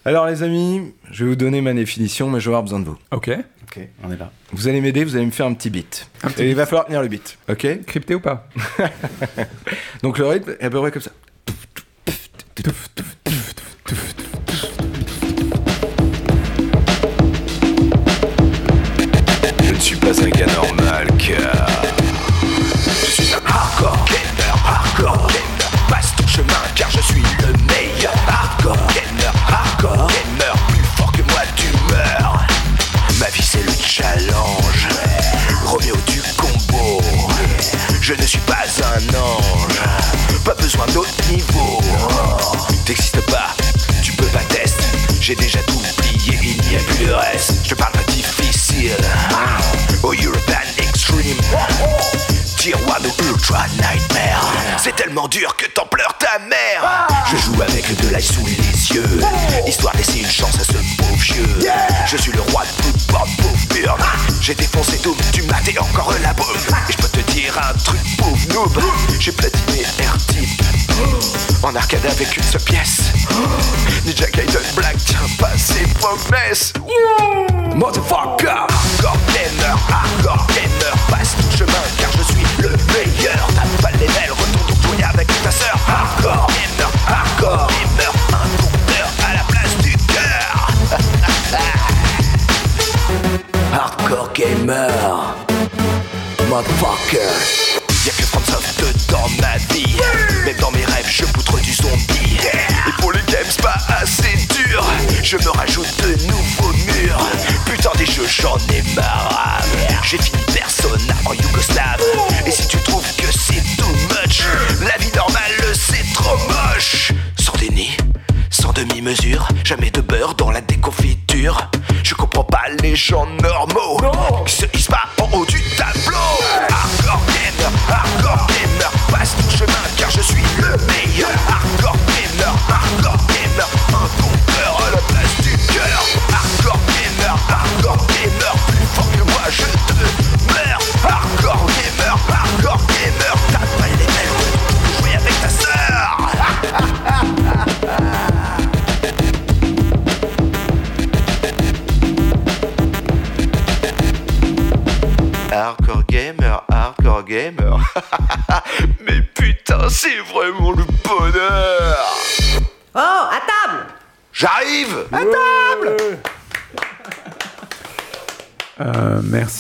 Alors 0.05 0.26
les 0.26 0.43
amis, 0.43 0.93
je 1.12 1.22
vais 1.25 1.31
vous 1.31 1.37
donner 1.37 1.60
ma 1.60 1.72
définition, 1.72 2.28
mais 2.31 2.40
je 2.40 2.46
vais 2.46 2.55
avoir 2.55 2.62
besoin 2.64 2.81
de 2.81 2.87
vous. 2.87 2.99
Ok. 3.12 3.31
Ok, 3.64 3.81
on 4.02 4.10
est 4.10 4.16
là. 4.16 4.32
Vous 4.52 4.66
allez 4.66 4.81
m'aider, 4.81 5.04
vous 5.04 5.14
allez 5.14 5.26
me 5.26 5.31
faire 5.31 5.46
un 5.46 5.52
petit 5.54 5.70
beat. 5.70 6.08
Un 6.25 6.28
petit 6.31 6.43
Et 6.43 6.44
il 6.46 6.49
beat. 6.49 6.56
va 6.56 6.66
falloir 6.66 6.87
tenir 6.87 7.00
le 7.02 7.08
beat, 7.08 7.38
ok? 7.49 7.84
Crypté 7.87 8.14
ou 8.16 8.20
pas? 8.20 8.49
Donc 10.02 10.19
le 10.19 10.26
rythme 10.26 10.50
est 10.58 10.64
à 10.64 10.70
peu 10.70 10.81
près 10.81 10.90
comme 10.90 11.02
ça. 11.02 11.11
Je 38.08 38.14
ne 38.14 38.22
suis 38.22 38.38
pas 38.38 38.64
un 38.94 39.14
ange. 39.19 39.82
Pas 40.43 40.55
besoin 40.55 40.87
d'autre 40.94 41.12
niveau. 41.31 41.78
T'existes 42.87 43.20
pas, 43.26 43.55
tu 44.02 44.12
peux 44.12 44.28
pas 44.28 44.43
tester. 44.44 44.82
J'ai 45.20 45.34
déjà 45.34 45.59
tout 45.64 45.75
oublié, 45.76 46.38
il 46.42 46.71
n'y 46.71 46.76
a 46.76 46.78
plus 46.78 47.04
de 47.04 47.12
reste 47.12 47.38
C'est 54.76 54.95
tellement 54.95 55.26
dur 55.28 55.57
que 55.57 55.67
t'en 55.67 55.87
pleures 55.87 56.14
ta 56.19 56.38
mère. 56.38 57.07
Je 57.31 57.37
joue 57.37 57.61
avec 57.62 58.00
de 58.00 58.09
l'ail 58.11 58.23
sous 58.23 58.45
les 58.45 58.57
yeux. 58.95 59.21
Histoire 59.67 59.93
de 59.95 59.99
laisser 59.99 60.21
une 60.21 60.31
chance 60.31 60.55
à 60.57 60.64
ce 60.64 60.78
pauvre 60.97 61.17
vieux. 61.17 61.59
Je 62.07 62.17
suis 62.17 62.33
le 62.33 62.43
roi 62.43 62.62
de 62.64 62.83
toute 62.83 63.07
burn. 63.09 64.00
J'ai 64.40 64.55
défoncé 64.55 64.99
Doom, 64.99 65.17
tu 65.33 65.43
m'as 65.43 65.61
été 65.61 65.78
encore 65.78 66.12
la 66.23 66.35
boum. 66.35 66.47
Et 66.88 66.93
je 66.93 66.97
peux 66.99 67.09
te 67.09 67.21
dire 67.33 67.59
un 67.59 67.73
truc 67.78 68.00
pauvre 68.19 68.55
noob. 68.55 68.83
J'ai 69.19 69.33
platiné 69.33 69.83
R-Type 69.83 70.62
En 71.62 71.75
arcade 71.75 72.05
avec 72.07 72.37
une 72.37 72.43
seule 72.43 72.62
pièce. 72.62 73.12
Ninja 74.05 74.26
Gaiden 74.31 74.62
Black 74.76 74.97
tient 75.05 75.19
pas 75.38 75.57
ses 75.57 75.87
promesses. 75.95 76.73
Motherfucker! 77.75 78.67
Hardcore 78.69 79.17
gamer, 79.33 79.78
hardcore 79.90 80.48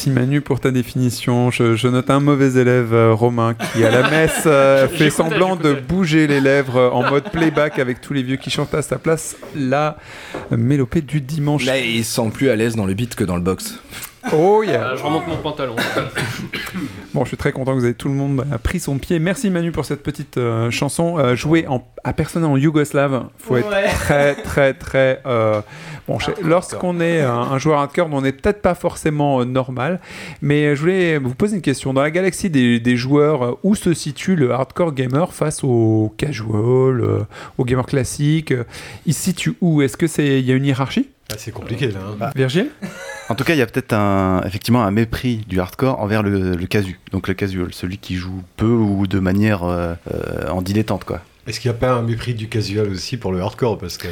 merci 0.08 0.10
Manu 0.10 0.40
pour 0.40 0.60
ta 0.60 0.70
définition. 0.70 1.50
Je, 1.50 1.76
je 1.76 1.88
note 1.88 2.10
un 2.10 2.20
mauvais 2.20 2.60
élève, 2.60 2.92
euh, 2.92 3.12
Romain, 3.12 3.54
qui 3.54 3.84
à 3.84 3.90
la 3.90 4.08
messe 4.10 4.42
euh, 4.46 4.88
fait 4.88 5.10
semblant 5.10 5.56
de 5.56 5.72
bouger 5.72 6.26
les 6.26 6.40
lèvres 6.40 6.76
euh, 6.76 6.90
en 6.90 7.08
mode 7.08 7.30
playback 7.30 7.78
avec 7.78 8.00
tous 8.00 8.12
les 8.12 8.22
vieux 8.22 8.36
qui 8.36 8.50
chantent 8.50 8.74
à 8.74 8.82
sa 8.82 8.98
place 8.98 9.36
la 9.56 9.96
mélopée 10.50 11.02
du 11.02 11.20
dimanche. 11.20 11.64
Là, 11.64 11.78
il 11.78 12.04
se 12.04 12.14
sent 12.14 12.30
plus 12.32 12.50
à 12.50 12.56
l'aise 12.56 12.76
dans 12.76 12.86
le 12.86 12.94
beat 12.94 13.14
que 13.14 13.24
dans 13.24 13.36
le 13.36 13.42
box. 13.42 13.80
Oh 14.32 14.62
yeah 14.62 14.90
Ah, 14.92 14.96
je 14.96 15.02
remonte 15.02 15.26
mon 15.26 15.36
pantalon. 15.36 15.76
Bon, 17.14 17.24
je 17.24 17.28
suis 17.28 17.36
très 17.38 17.52
content 17.52 17.72
que 17.74 17.78
vous 17.78 17.84
avez 17.86 17.94
tout 17.94 18.08
le 18.08 18.14
monde 18.14 18.44
a 18.52 18.58
pris 18.58 18.78
son 18.78 18.98
pied. 18.98 19.18
Merci 19.18 19.48
Manu 19.50 19.72
pour 19.72 19.84
cette 19.86 20.02
petite 20.02 20.36
euh, 20.36 20.70
chanson 20.70 21.18
euh, 21.18 21.34
jouée 21.34 21.66
en, 21.66 21.82
à 22.04 22.12
personne 22.12 22.44
en 22.44 22.56
yougoslave. 22.56 23.24
Faut 23.38 23.56
être 23.56 23.68
Ouais. 23.68 23.86
très 23.88 24.34
très 24.34 24.74
très 24.74 25.20
euh, 25.26 25.60
bon. 26.06 26.18
je- 26.18 26.30
Lorsqu'on 26.46 27.00
est 27.00 27.22
un, 27.22 27.32
un 27.32 27.58
joueur 27.58 27.80
hardcore, 27.80 28.08
on 28.12 28.20
n'est 28.20 28.32
peut-être 28.32 28.60
pas 28.60 28.74
forcément 28.74 29.40
euh, 29.40 29.44
normal. 29.46 30.00
Mais 30.42 30.66
euh, 30.66 30.74
je 30.76 30.80
voulais 30.82 31.18
vous 31.18 31.34
poser 31.34 31.56
une 31.56 31.62
question. 31.62 31.94
Dans 31.94 32.02
la 32.02 32.10
galaxie 32.10 32.50
des, 32.50 32.78
des 32.78 32.96
joueurs, 32.96 33.42
euh, 33.42 33.52
où 33.64 33.74
se 33.74 33.94
situe 33.94 34.36
le 34.36 34.52
hardcore 34.52 34.92
gamer 34.92 35.32
face 35.32 35.64
au 35.64 36.14
casual, 36.18 37.00
euh, 37.00 37.20
au 37.56 37.64
gamer 37.64 37.86
classique? 37.86 38.52
Euh, 38.52 38.64
Il 39.06 39.14
se 39.14 39.22
situe 39.22 39.54
où? 39.62 39.80
Est-ce 39.82 39.96
que 39.96 40.06
c'est 40.06 40.38
il 40.40 40.44
y 40.46 40.52
a 40.52 40.54
une 40.54 40.66
hiérarchie? 40.66 41.08
Ah, 41.32 41.36
c'est 41.38 41.52
compliqué 41.52 41.88
là. 41.88 42.00
hein. 42.20 42.30
Virgile? 42.36 42.68
En 43.28 43.34
tout 43.34 43.44
cas, 43.44 43.54
il 43.54 43.58
y 43.58 43.62
a 43.62 43.66
peut-être 43.66 43.92
un, 43.92 44.42
effectivement 44.46 44.82
un 44.84 44.90
mépris 44.90 45.42
du 45.48 45.60
hardcore 45.60 46.00
envers 46.00 46.22
le, 46.22 46.54
le 46.56 46.66
casu, 46.66 46.98
donc 47.12 47.28
le 47.28 47.34
casual, 47.34 47.72
celui 47.72 47.98
qui 47.98 48.16
joue 48.16 48.42
peu 48.56 48.66
ou 48.66 49.06
de 49.06 49.18
manière 49.18 49.64
euh, 49.64 49.94
euh, 50.14 50.48
en 50.48 50.62
dilettante, 50.62 51.04
quoi. 51.04 51.20
Est-ce 51.46 51.60
qu'il 51.60 51.70
n'y 51.70 51.76
a 51.76 51.80
pas 51.80 51.92
un 51.92 52.02
mépris 52.02 52.34
du 52.34 52.48
casual 52.48 52.90
aussi 52.90 53.16
pour 53.16 53.32
le 53.32 53.40
hardcore? 53.40 53.78
Parce 53.78 53.96
que. 53.96 54.08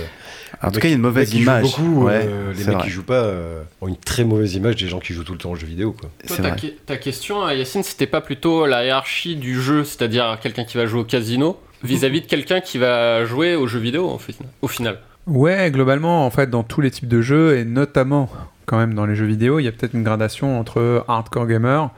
En 0.62 0.70
tout 0.70 0.80
cas, 0.80 0.88
il 0.88 0.92
y 0.92 0.94
a 0.94 0.96
une 0.96 1.02
mauvaise 1.02 1.34
les 1.34 1.40
image. 1.42 1.62
beaucoup, 1.64 2.04
Ouais, 2.06 2.22
euh, 2.26 2.52
les 2.54 2.64
mecs 2.64 2.74
vrai. 2.76 2.84
qui 2.84 2.90
jouent 2.90 3.02
pas 3.02 3.24
euh, 3.24 3.62
ont 3.82 3.88
une 3.88 3.96
très 3.98 4.24
mauvaise 4.24 4.54
image 4.54 4.76
des 4.76 4.88
gens 4.88 5.00
qui 5.00 5.12
jouent 5.12 5.24
tout 5.24 5.32
le 5.32 5.38
temps 5.38 5.50
aux 5.50 5.56
jeux 5.56 5.66
vidéo. 5.66 5.92
Quoi. 5.92 6.08
Toi, 6.26 6.36
ta, 6.36 6.42
vrai. 6.42 6.56
que- 6.58 6.66
ta 6.86 6.96
question, 6.96 7.46
Yacine, 7.50 7.82
c'était 7.82 8.06
pas 8.06 8.22
plutôt 8.22 8.64
la 8.64 8.86
hiérarchie 8.86 9.36
du 9.36 9.60
jeu, 9.60 9.84
c'est-à-dire 9.84 10.38
quelqu'un 10.42 10.64
qui 10.64 10.78
va 10.78 10.86
jouer 10.86 11.00
au 11.00 11.04
casino, 11.04 11.58
vis-à-vis 11.84 12.22
de 12.22 12.26
quelqu'un 12.26 12.60
qui 12.62 12.78
va 12.78 13.26
jouer 13.26 13.54
aux 13.54 13.66
jeux 13.66 13.80
vidéo, 13.80 14.08
en 14.08 14.16
fait, 14.18 14.34
au 14.62 14.68
final? 14.68 14.98
Ouais, 15.26 15.70
globalement, 15.70 16.24
en 16.24 16.30
fait, 16.30 16.48
dans 16.48 16.62
tous 16.62 16.80
les 16.80 16.90
types 16.90 17.08
de 17.08 17.20
jeux, 17.20 17.58
et 17.58 17.64
notamment 17.66 18.30
quand 18.66 18.76
même 18.76 18.94
dans 18.94 19.06
les 19.06 19.14
jeux 19.14 19.26
vidéo, 19.26 19.58
il 19.60 19.64
y 19.64 19.68
a 19.68 19.72
peut-être 19.72 19.94
une 19.94 20.02
gradation 20.02 20.58
entre 20.60 21.04
hardcore 21.08 21.46
gamer, 21.46 21.90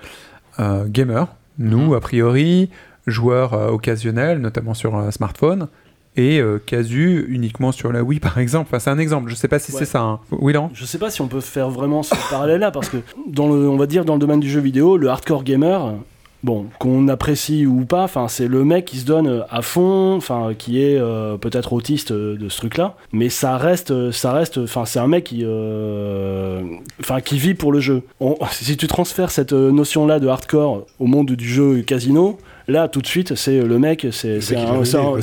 euh, 0.61 0.85
gamer, 0.87 1.27
nous, 1.59 1.95
a 1.95 2.01
priori, 2.01 2.71
joueurs 3.07 3.55
euh, 3.55 3.69
occasionnels, 3.71 4.39
notamment 4.39 4.75
sur 4.75 4.97
euh, 4.97 5.11
smartphone, 5.11 5.69
et 6.17 6.41
euh, 6.41 6.59
casu 6.65 7.27
uniquement 7.29 7.73
sur 7.73 7.93
la 7.93 8.03
Wii, 8.03 8.21
par 8.29 8.39
exemple. 8.39 8.69
Enfin, 8.71 8.79
c'est 8.79 8.91
un 8.91 8.99
exemple, 8.99 9.31
je 9.31 9.35
sais 9.35 9.49
pas 9.49 9.59
si 9.59 9.73
Ouais. 9.73 9.79
c'est 9.79 9.85
ça. 9.85 10.01
Hein. 10.03 10.21
Oui, 10.31 10.53
Laurent? 10.53 10.71
Je 10.75 10.85
sais 10.85 10.99
pas 10.99 11.11
si 11.11 11.21
on 11.21 11.29
peut 11.29 11.41
faire 11.41 11.71
vraiment 11.71 12.03
ce 12.03 12.15
parallèle-là, 12.31 12.71
parce 12.71 12.89
que 12.89 12.99
dans 13.29 13.49
le, 13.49 13.69
on 13.69 13.77
va 13.77 13.87
dire 13.87 14.05
dans 14.05 14.15
le 14.15 14.21
domaine 14.21 14.41
du 14.41 14.51
jeu 14.51 14.61
vidéo, 14.61 14.97
le 14.97 15.09
hardcore 15.09 15.45
gamer, 15.45 15.95
bon, 16.43 16.67
qu'on 16.79 17.09
apprécie 17.09 17.67
ou 17.67 17.85
pas, 17.85 18.05
enfin, 18.05 18.29
c'est 18.29 18.47
le 18.49 18.65
mec 18.65 18.85
qui 18.85 18.99
se 18.99 19.05
donne 19.07 19.45
à 19.51 19.63
fond, 19.63 20.15
enfin, 20.17 20.53
qui 20.57 20.83
est 20.83 20.97
euh, 20.99 21.37
peut-être 21.37 21.73
autiste 21.73 22.11
euh, 22.13 22.37
de 22.37 22.49
ce 22.49 22.59
truc-là, 22.59 22.95
mais 23.13 23.29
ça 23.29 23.57
reste, 23.57 24.11
ça 24.13 24.33
reste, 24.33 24.59
enfin, 24.59 24.85
c'est 24.85 24.99
un 25.01 25.09
mec 25.09 25.25
qui, 25.25 25.43
euh, 25.45 26.63
enfin, 27.01 27.21
qui 27.21 27.39
vit 27.39 27.55
pour 27.55 27.73
le 27.73 27.81
jeu. 27.81 28.03
On- 28.21 28.37
si 28.53 28.77
tu 28.77 28.87
transfères 28.87 29.31
cette 29.31 29.53
euh, 29.53 29.71
notion-là 29.73 30.21
de 30.21 30.29
hardcore 30.29 30.87
au 30.99 31.07
monde 31.07 31.33
du 31.33 31.49
jeu 31.49 31.83
casino. 31.83 32.39
Là, 32.71 32.87
tout 32.87 33.01
de 33.01 33.07
suite, 33.07 33.35
c'est 33.35 33.63
le 33.63 33.79
mec, 33.79 34.07
c'est 34.13 34.37
un, 34.55 34.73
ruiné, 34.73 34.91
quoi, 34.93 35.19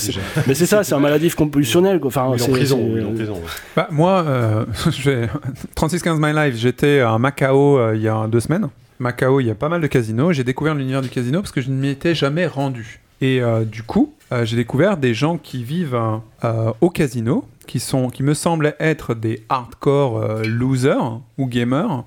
mais 0.47 0.55
c'est 0.55 0.65
ça, 0.65 0.83
c'est 0.83 0.95
un 0.95 0.99
maladif 0.99 1.35
compulsionnel. 1.35 1.99
Quoi. 1.99 2.07
Enfin, 2.07 2.23
en 2.23 2.37
c'est- 2.39 2.49
prison. 2.49 2.79
en 2.79 3.15
ouais. 3.15 3.27
Bah, 3.75 3.87
moi, 3.91 4.23
euh, 4.27 4.65
je 4.89 5.07
vais- 5.11 5.29
3615 5.75 6.17
My 6.19 6.33
Life, 6.33 6.55
j'étais 6.59 7.01
à 7.01 7.19
Macao 7.19 7.77
euh, 7.77 7.93
il 7.95 8.01
y 8.01 8.07
a 8.07 8.25
deux 8.25 8.39
semaines. 8.39 8.67
Macao, 8.99 9.39
il 9.39 9.47
y 9.47 9.51
a 9.51 9.55
pas 9.55 9.69
mal 9.69 9.81
de 9.81 9.87
casinos. 9.87 10.33
J'ai 10.33 10.43
découvert 10.43 10.75
l'univers 10.75 11.01
du 11.01 11.09
casino 11.09 11.41
parce 11.41 11.51
que 11.51 11.61
je 11.61 11.69
ne 11.69 11.75
m'y 11.75 11.89
étais 11.89 12.15
jamais 12.15 12.47
rendu. 12.47 13.01
Et 13.21 13.41
euh, 13.41 13.65
du 13.65 13.83
coup, 13.83 14.13
euh, 14.31 14.45
j'ai 14.45 14.55
découvert 14.55 14.97
des 14.97 15.13
gens 15.13 15.37
qui 15.37 15.63
vivent 15.63 15.99
euh, 16.43 16.73
au 16.81 16.89
casino, 16.89 17.45
qui, 17.67 17.79
sont, 17.79 18.09
qui 18.09 18.23
me 18.23 18.33
semblent 18.33 18.75
être 18.79 19.13
des 19.13 19.43
hardcore 19.49 20.43
losers 20.45 21.19
ou 21.37 21.47
gamers. 21.47 22.03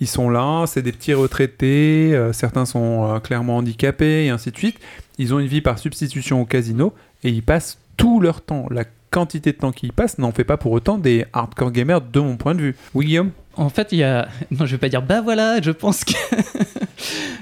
Ils 0.00 0.08
sont 0.08 0.28
là, 0.28 0.64
c'est 0.66 0.82
des 0.82 0.92
petits 0.92 1.14
retraités, 1.14 2.18
certains 2.32 2.66
sont 2.66 3.20
clairement 3.22 3.58
handicapés 3.58 4.26
et 4.26 4.30
ainsi 4.30 4.50
de 4.50 4.56
suite. 4.56 4.76
Ils 5.18 5.32
ont 5.32 5.38
une 5.38 5.46
vie 5.46 5.60
par 5.60 5.78
substitution 5.78 6.42
au 6.42 6.44
casino 6.44 6.92
et 7.22 7.30
ils 7.30 7.42
passent 7.42 7.78
tout 7.96 8.20
leur 8.20 8.40
temps. 8.40 8.66
La 8.70 8.84
quantité 9.10 9.52
de 9.52 9.56
temps 9.56 9.72
qu'ils 9.72 9.92
passent 9.92 10.18
n'en 10.18 10.32
fait 10.32 10.44
pas 10.44 10.56
pour 10.56 10.72
autant 10.72 10.98
des 10.98 11.24
hardcore 11.32 11.70
gamers 11.70 12.00
de 12.00 12.20
mon 12.20 12.36
point 12.36 12.54
de 12.54 12.60
vue. 12.60 12.76
Oui, 12.94 13.06
Guillaume? 13.06 13.30
En 13.56 13.68
fait, 13.68 13.88
il 13.92 13.98
y 13.98 14.02
a. 14.04 14.28
Non, 14.50 14.66
je 14.66 14.72
vais 14.72 14.78
pas 14.78 14.88
dire 14.88 15.02
bah 15.02 15.20
voilà, 15.20 15.60
je 15.62 15.70
pense 15.70 16.04
que. 16.04 16.12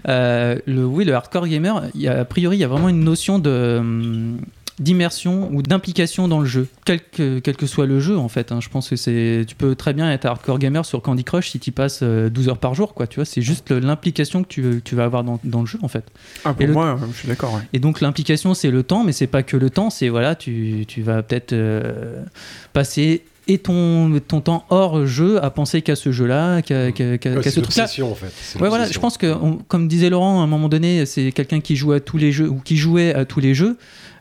Euh, 0.09 0.59
le, 0.67 0.85
oui, 0.85 1.05
le 1.05 1.15
hardcore 1.15 1.47
gamer, 1.47 1.85
il 1.95 2.01
y 2.01 2.09
a, 2.09 2.21
a 2.21 2.25
priori, 2.25 2.57
il 2.57 2.61
y 2.61 2.65
a 2.65 2.69
vraiment 2.69 2.89
une 2.89 3.05
notion 3.05 3.39
de. 3.39 3.77
hum, 3.79 4.39
d'immersion 4.79 5.49
ou 5.53 5.63
d'implication 5.63 6.27
dans 6.27 6.41
le 6.41 6.47
jeu, 6.47 6.67
quel 6.87 6.99
que, 7.01 7.39
quel 7.39 7.57
que 7.57 7.67
soit 7.67 7.87
le 7.87 8.01
jeu 8.01 8.17
en 8.19 8.29
fait. 8.29 8.51
hein. 8.51 8.59
Je 8.61 8.69
pense 8.69 8.89
que 8.89 8.97
c'est, 8.97 9.45
tu 9.47 9.55
peux 9.55 9.77
très 9.77 9.93
bien 9.93 10.11
être 10.11 10.25
hardcore 10.25 10.59
gamer 10.59 10.85
sur 10.85 11.03
Candy 11.03 11.23
Crush 11.23 11.51
si 11.51 11.61
tu 11.61 11.71
passes 11.71 12.01
euh, 12.03 12.31
12 12.31 12.49
heures 12.49 12.59
par 12.59 12.75
jour, 12.75 12.95
quoi. 12.95 13.07
Tu 13.07 13.17
vois, 13.17 13.25
c'est 13.27 13.43
juste 13.43 13.71
l'implication 13.71 14.43
que 14.43 14.49
tu, 14.49 14.81
tu 14.83 14.97
vas 14.97 15.05
avoir 15.05 15.23
dans, 15.23 15.39
dans 15.45 15.61
le 15.61 15.67
jeu 15.67 15.79
en 15.83 15.89
fait. 15.89 16.05
ah, 16.45 16.55
Pour 16.55 16.63
Et 16.63 16.67
moi, 16.67 16.99
euh, 17.01 17.07
je 17.13 17.19
suis 17.19 17.29
d'accord. 17.29 17.55
ouais. 17.55 17.61
Et 17.75 17.79
donc 17.79 18.01
l'implication, 18.01 18.55
c'est 18.55 18.71
le 18.73 18.83
temps, 18.83 19.05
mais 19.05 19.13
c'est 19.13 19.29
pas 19.29 19.45
que 19.45 19.57
le 19.57 19.71
temps, 19.71 19.91
c'est 19.91 20.09
voilà, 20.09 20.35
tu, 20.35 20.85
tu 20.89 21.03
vas 21.03 21.23
peut-être 21.23 21.53
euh, 21.53 22.25
passer 22.73 23.23
et 23.49 23.59
ton, 23.59 24.21
ton 24.27 24.41
temps 24.41 24.65
hors 24.71 25.05
jeu 25.07 25.43
à 25.45 25.51
penser 25.51 25.83
qu'à 25.83 25.97
ce 25.97 26.13
jeu-là, 26.13 26.63
qu'à 26.63 26.93
qu'à- 26.93 27.19
qu'à- 27.19 27.31
Ouais, 27.31 27.37
qu'à 27.37 27.43
c'est 27.43 27.51
ce 27.51 27.61
truc-là. 27.61 27.87
en 28.11 28.15
fait. 28.15 28.59
Ouais, 28.61 28.69
voilà, 28.69 28.87
je 28.91 28.99
pense 28.99 29.19
que, 29.19 29.27
on- 29.35 29.57
comme 29.69 29.89
disait 29.89 30.11
Laurent, 30.11 30.41
à 30.41 30.45
un 30.45 30.47
moment 30.47 30.69
donné, 30.69 31.07
c'est 31.07 31.33
quelqu'un 31.33 31.61
qui 31.61 31.75
joue 31.77 31.93
à 31.93 32.01
tous 32.01 32.19
les 32.19 32.31
jeux 32.33 32.49
ou 32.49 32.61
qui 32.65 32.77
jouait 32.77 33.13
à 33.15 33.25
tous 33.25 33.41
les 33.41 33.55
jeux. 33.55 33.77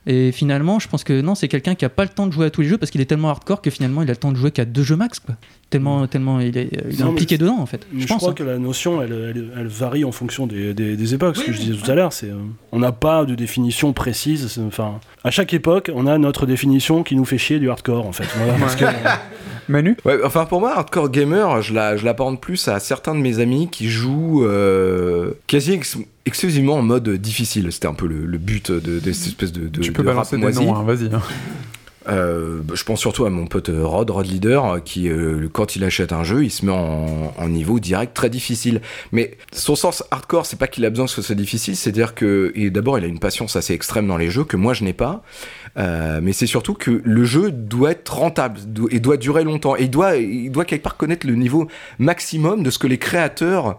Et 0.07 0.31
finalement, 0.31 0.79
je 0.79 0.87
pense 0.87 1.03
que 1.03 1.21
non, 1.21 1.35
c'est 1.35 1.47
quelqu'un 1.47 1.75
qui 1.75 1.85
a 1.85 1.89
pas 1.89 2.01
le 2.03 2.09
temps 2.09 2.25
de 2.25 2.31
jouer 2.33 2.47
à 2.47 2.49
tous 2.49 2.61
les 2.61 2.67
jeux 2.67 2.77
parce 2.79 2.89
qu'il 2.89 3.01
est 3.01 3.05
tellement 3.05 3.29
hardcore 3.29 3.61
que 3.61 3.69
finalement, 3.69 4.01
il 4.01 4.09
a 4.09 4.13
le 4.13 4.17
temps 4.17 4.31
de 4.31 4.37
jouer 4.37 4.49
qu'à 4.49 4.65
deux 4.65 4.81
jeux 4.81 4.95
max, 4.95 5.19
quoi. 5.19 5.35
Tellement, 5.69 6.05
tellement 6.07 6.39
il 6.39 6.57
est, 6.57 6.69
il 6.71 6.79
est 6.95 6.99
Non, 6.99 7.05
mais 7.05 7.11
impliqué 7.11 7.37
dedans, 7.37 7.57
en 7.59 7.65
fait. 7.67 7.85
Mais 7.93 8.01
Je 8.01 8.07
je, 8.07 8.07
pense. 8.09 8.17
crois 8.17 8.31
hein. 8.31 8.33
que 8.33 8.43
la 8.43 8.57
notion, 8.57 9.01
elle, 9.01 9.13
elle- 9.13 9.51
elle 9.57 9.67
varie 9.67 10.03
en 10.03 10.11
fonction 10.11 10.47
des, 10.47 10.73
des- 10.73 10.97
des 10.97 11.13
époques. 11.13 11.37
Ce 11.37 11.43
que 11.43 11.51
je 11.53 11.59
disais 11.59 11.75
tout 11.75 11.89
à 11.89 11.93
l'heure, 11.95 12.13
c'est 12.13 12.29
euh, 12.31 12.35
on 12.71 12.79
n'a 12.79 12.91
pas 12.91 13.25
de 13.25 13.35
définition 13.35 13.93
précise. 13.93 14.59
Enfin, 14.67 14.99
à 15.23 15.29
chaque 15.31 15.53
époque, 15.53 15.91
on 15.93 16.07
a 16.07 16.17
notre 16.17 16.45
définition 16.47 17.03
qui 17.03 17.15
nous 17.15 17.25
fait 17.25 17.37
chier 17.37 17.59
du 17.59 17.69
hardcore, 17.69 18.05
en 18.07 18.11
fait. 18.11 18.25
Voilà, 18.37 18.53
parce 18.59 18.75
que, 18.75 18.85
Manu? 19.69 19.95
Ouais, 20.03 20.17
enfin 20.25 20.45
pour 20.45 20.59
moi, 20.59 20.73
hardcore 20.75 21.09
gamer, 21.11 21.61
je 21.61 21.73
la, 21.73 21.95
je 21.95 22.03
l'apparente 22.05 22.41
plus 22.41 22.67
à 22.67 22.79
certains 22.79 23.13
de 23.15 23.19
mes 23.19 23.39
amis 23.39 23.69
qui 23.71 23.87
jouent 23.87 24.43
euh, 24.45 25.31
quasi 25.47 25.79
exclusivement 26.25 26.75
en 26.75 26.81
mode 26.83 27.09
difficile. 27.09 27.71
C'était 27.71 27.87
un 27.87 27.93
peu 27.93 28.07
le, 28.07 28.25
le 28.25 28.37
but 28.37 28.71
de, 28.71 28.99
de 28.99 29.11
cette 29.11 29.27
espèce 29.27 29.51
de, 29.51 29.67
de 29.67 29.81
Tu 29.81 29.91
peux 29.91 30.03
de 30.03 30.07
balancer 30.07 30.37
des 30.37 30.51
noms, 30.51 30.75
hein, 30.75 30.83
vas-y. 30.83 31.13
hein. 31.13 31.21
Euh, 32.09 32.61
bah, 32.63 32.73
je 32.75 32.83
pense 32.83 32.99
surtout 32.99 33.25
à 33.25 33.29
mon 33.29 33.45
pote 33.45 33.69
euh, 33.69 33.85
Rod, 33.85 34.09
Rod 34.09 34.25
Leader, 34.25 34.83
qui 34.83 35.07
euh, 35.07 35.47
quand 35.53 35.75
il 35.75 35.83
achète 35.83 36.13
un 36.13 36.23
jeu, 36.23 36.43
il 36.43 36.49
se 36.49 36.65
met 36.65 36.71
en, 36.71 37.31
en 37.37 37.47
niveau 37.47 37.79
direct 37.79 38.15
très 38.15 38.31
difficile. 38.31 38.81
Mais 39.11 39.37
son 39.53 39.75
sens 39.75 40.03
hardcore, 40.09 40.47
c'est 40.47 40.57
pas 40.57 40.65
qu'il 40.67 40.83
a 40.83 40.89
besoin 40.89 41.05
que 41.05 41.11
ce 41.11 41.21
soit 41.21 41.35
difficile, 41.35 41.75
c'est-à-dire 41.75 42.15
que 42.15 42.51
d'abord 42.69 42.97
il 42.97 43.05
a 43.05 43.07
une 43.07 43.19
patience 43.19 43.55
assez 43.55 43.73
extrême 43.73 44.07
dans 44.07 44.17
les 44.17 44.31
jeux 44.31 44.45
que 44.45 44.57
moi 44.57 44.73
je 44.73 44.83
n'ai 44.83 44.93
pas. 44.93 45.21
Euh, 45.77 46.21
mais 46.23 46.33
c'est 46.33 46.47
surtout 46.47 46.73
que 46.73 47.01
le 47.03 47.23
jeu 47.23 47.51
doit 47.51 47.91
être 47.91 48.17
rentable 48.17 48.59
et 48.89 48.99
doit 48.99 49.17
durer 49.17 49.43
longtemps. 49.43 49.75
Et 49.77 49.83
il 49.83 49.91
doit, 49.91 50.15
il 50.17 50.51
doit 50.51 50.65
quelque 50.65 50.83
part 50.83 50.97
connaître 50.97 51.27
le 51.27 51.35
niveau 51.35 51.67
maximum 51.99 52.63
de 52.63 52.71
ce 52.71 52.79
que 52.79 52.87
les 52.87 52.97
créateurs 52.97 53.77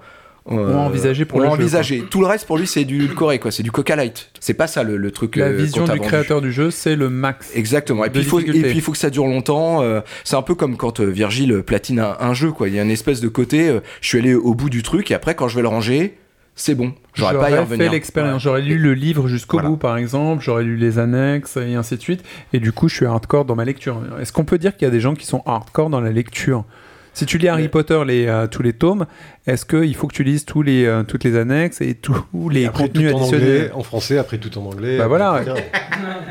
euh, 0.51 0.75
envisagé 0.75 1.25
pour 1.25 1.39
le 1.41 1.47
jeu, 1.47 1.53
envisagé. 1.53 2.05
Tout 2.11 2.21
le 2.21 2.27
reste 2.27 2.47
pour 2.47 2.59
lui 2.59 2.67
c'est 2.67 2.85
du 2.85 3.09
coré 3.09 3.39
quoi, 3.39 3.51
c'est 3.53 3.63
du 3.63 3.71
Coca 3.71 3.95
Light. 3.95 4.31
C'est 4.41 4.55
pas 4.55 4.67
ça 4.67 4.83
le, 4.83 4.97
le 4.97 5.11
truc. 5.13 5.37
La 5.37 5.47
euh, 5.47 5.53
vision 5.57 5.85
du 5.85 6.01
créateur 6.01 6.41
du 6.41 6.51
jeu, 6.53 6.71
c'est 6.71 6.97
le 6.97 7.09
max. 7.09 7.51
Exactement. 7.55 8.05
Et 8.05 8.11
puis, 8.11 8.21
il 8.23 8.27
faut, 8.27 8.41
et 8.41 8.43
difficulté. 8.43 8.69
puis 8.71 8.79
il 8.79 8.83
faut 8.83 8.93
que 8.93 8.99
ça 8.99 9.11
dure 9.11 9.27
longtemps. 9.27 9.83
euh, 9.83 10.01
c'est 10.25 10.37
un 10.37 10.43
peu 10.43 10.55
comme 10.57 10.77
quand 10.77 10.99
euh, 11.01 11.05
Virgile 11.07 11.63
platine 11.65 12.01
un, 12.01 12.17
un 12.19 12.35
jeu, 12.35 12.51
quoi. 12.51 12.69
Il 12.69 12.75
y 12.75 12.81
a 12.81 12.83
une 12.83 12.91
espèce 12.91 13.21
de 13.21 13.29
côté. 13.29 13.79
je 14.01 14.09
suis 14.09 14.19
allé 14.19 14.35
au 14.35 14.55
bout 14.55 14.69
du 14.71 14.83
truc 14.83 15.11
et 15.11 15.15
après, 15.15 15.35
quand 15.37 15.47
je 15.47 15.57
vais 15.57 15.63
le 15.63 15.69
ranger, 15.69 16.19
c'est 16.57 16.75
bon. 16.75 16.93
J'aurais 17.15 17.35
pas 17.35 17.47
à 17.47 17.51
y 17.51 17.53
fait 17.53 17.59
revenir. 17.61 17.93
l'expérience. 17.93 18.43
J'aurais 18.43 18.63
lu 18.63 18.79
le 18.79 18.95
livre 18.95 19.29
jusqu'au 19.29 19.59
Voilà. 19.59 19.69
bout, 19.71 19.77
par 19.77 19.97
exemple. 19.97 20.43
J'aurais 20.43 20.65
lu 20.65 20.77
les 20.77 20.99
annexes 20.99 21.57
et 21.57 21.75
ainsi 21.77 21.97
de 21.97 22.01
suite. 22.03 22.23
Et 22.53 22.59
du 22.59 22.73
coup, 22.73 22.89
je 22.89 22.97
suis 22.97 23.07
hardcore 23.07 23.45
dans 23.45 23.55
ma 23.55 23.65
lecture. 23.65 24.01
Est-ce 24.21 24.33
qu'on 24.33 24.45
peut 24.45 24.59
dire 24.59 24.77
qu'il 24.77 24.87
y 24.87 24.89
a 24.89 24.93
des 24.93 25.01
gens 25.01 25.15
qui 25.15 25.25
sont 25.27 25.43
hardcore 25.47 25.89
dans 25.89 26.01
la 26.01 26.11
lecture? 26.11 26.65
Si 27.15 27.27
tu 27.27 27.37
lis 27.37 27.49
Harry 27.49 27.69
Potter, 27.69 28.01
les, 28.07 28.27
euh, 28.27 28.47
tous 28.47 28.63
les 28.63 28.73
tomes, 28.73 29.05
est-ce 29.47 29.67
qu'il 29.67 29.95
faut 29.95 30.07
que 30.07 30.15
tu 30.15 30.25
lises 30.25 30.47
tous 30.47 30.63
les, 30.63 30.87
euh, 30.87 31.03
toutes 31.03 31.25
les 31.25 31.37
annexes 31.37 31.83
et 31.83 31.95
tous 31.95 32.17
les 32.51 32.65
Après, 32.65 32.85
contenus 32.89 33.11
tout 33.11 33.17
en 33.17 33.21
additionnels? 33.21 33.51
anglais, 33.61 33.71
en 33.75 33.83
français, 33.83 34.17
après 34.19 34.39
tout 34.39 34.57
en 34.59 34.65
anglais. 34.65 34.97
Bah 34.97 35.09
voilà. 35.09 35.45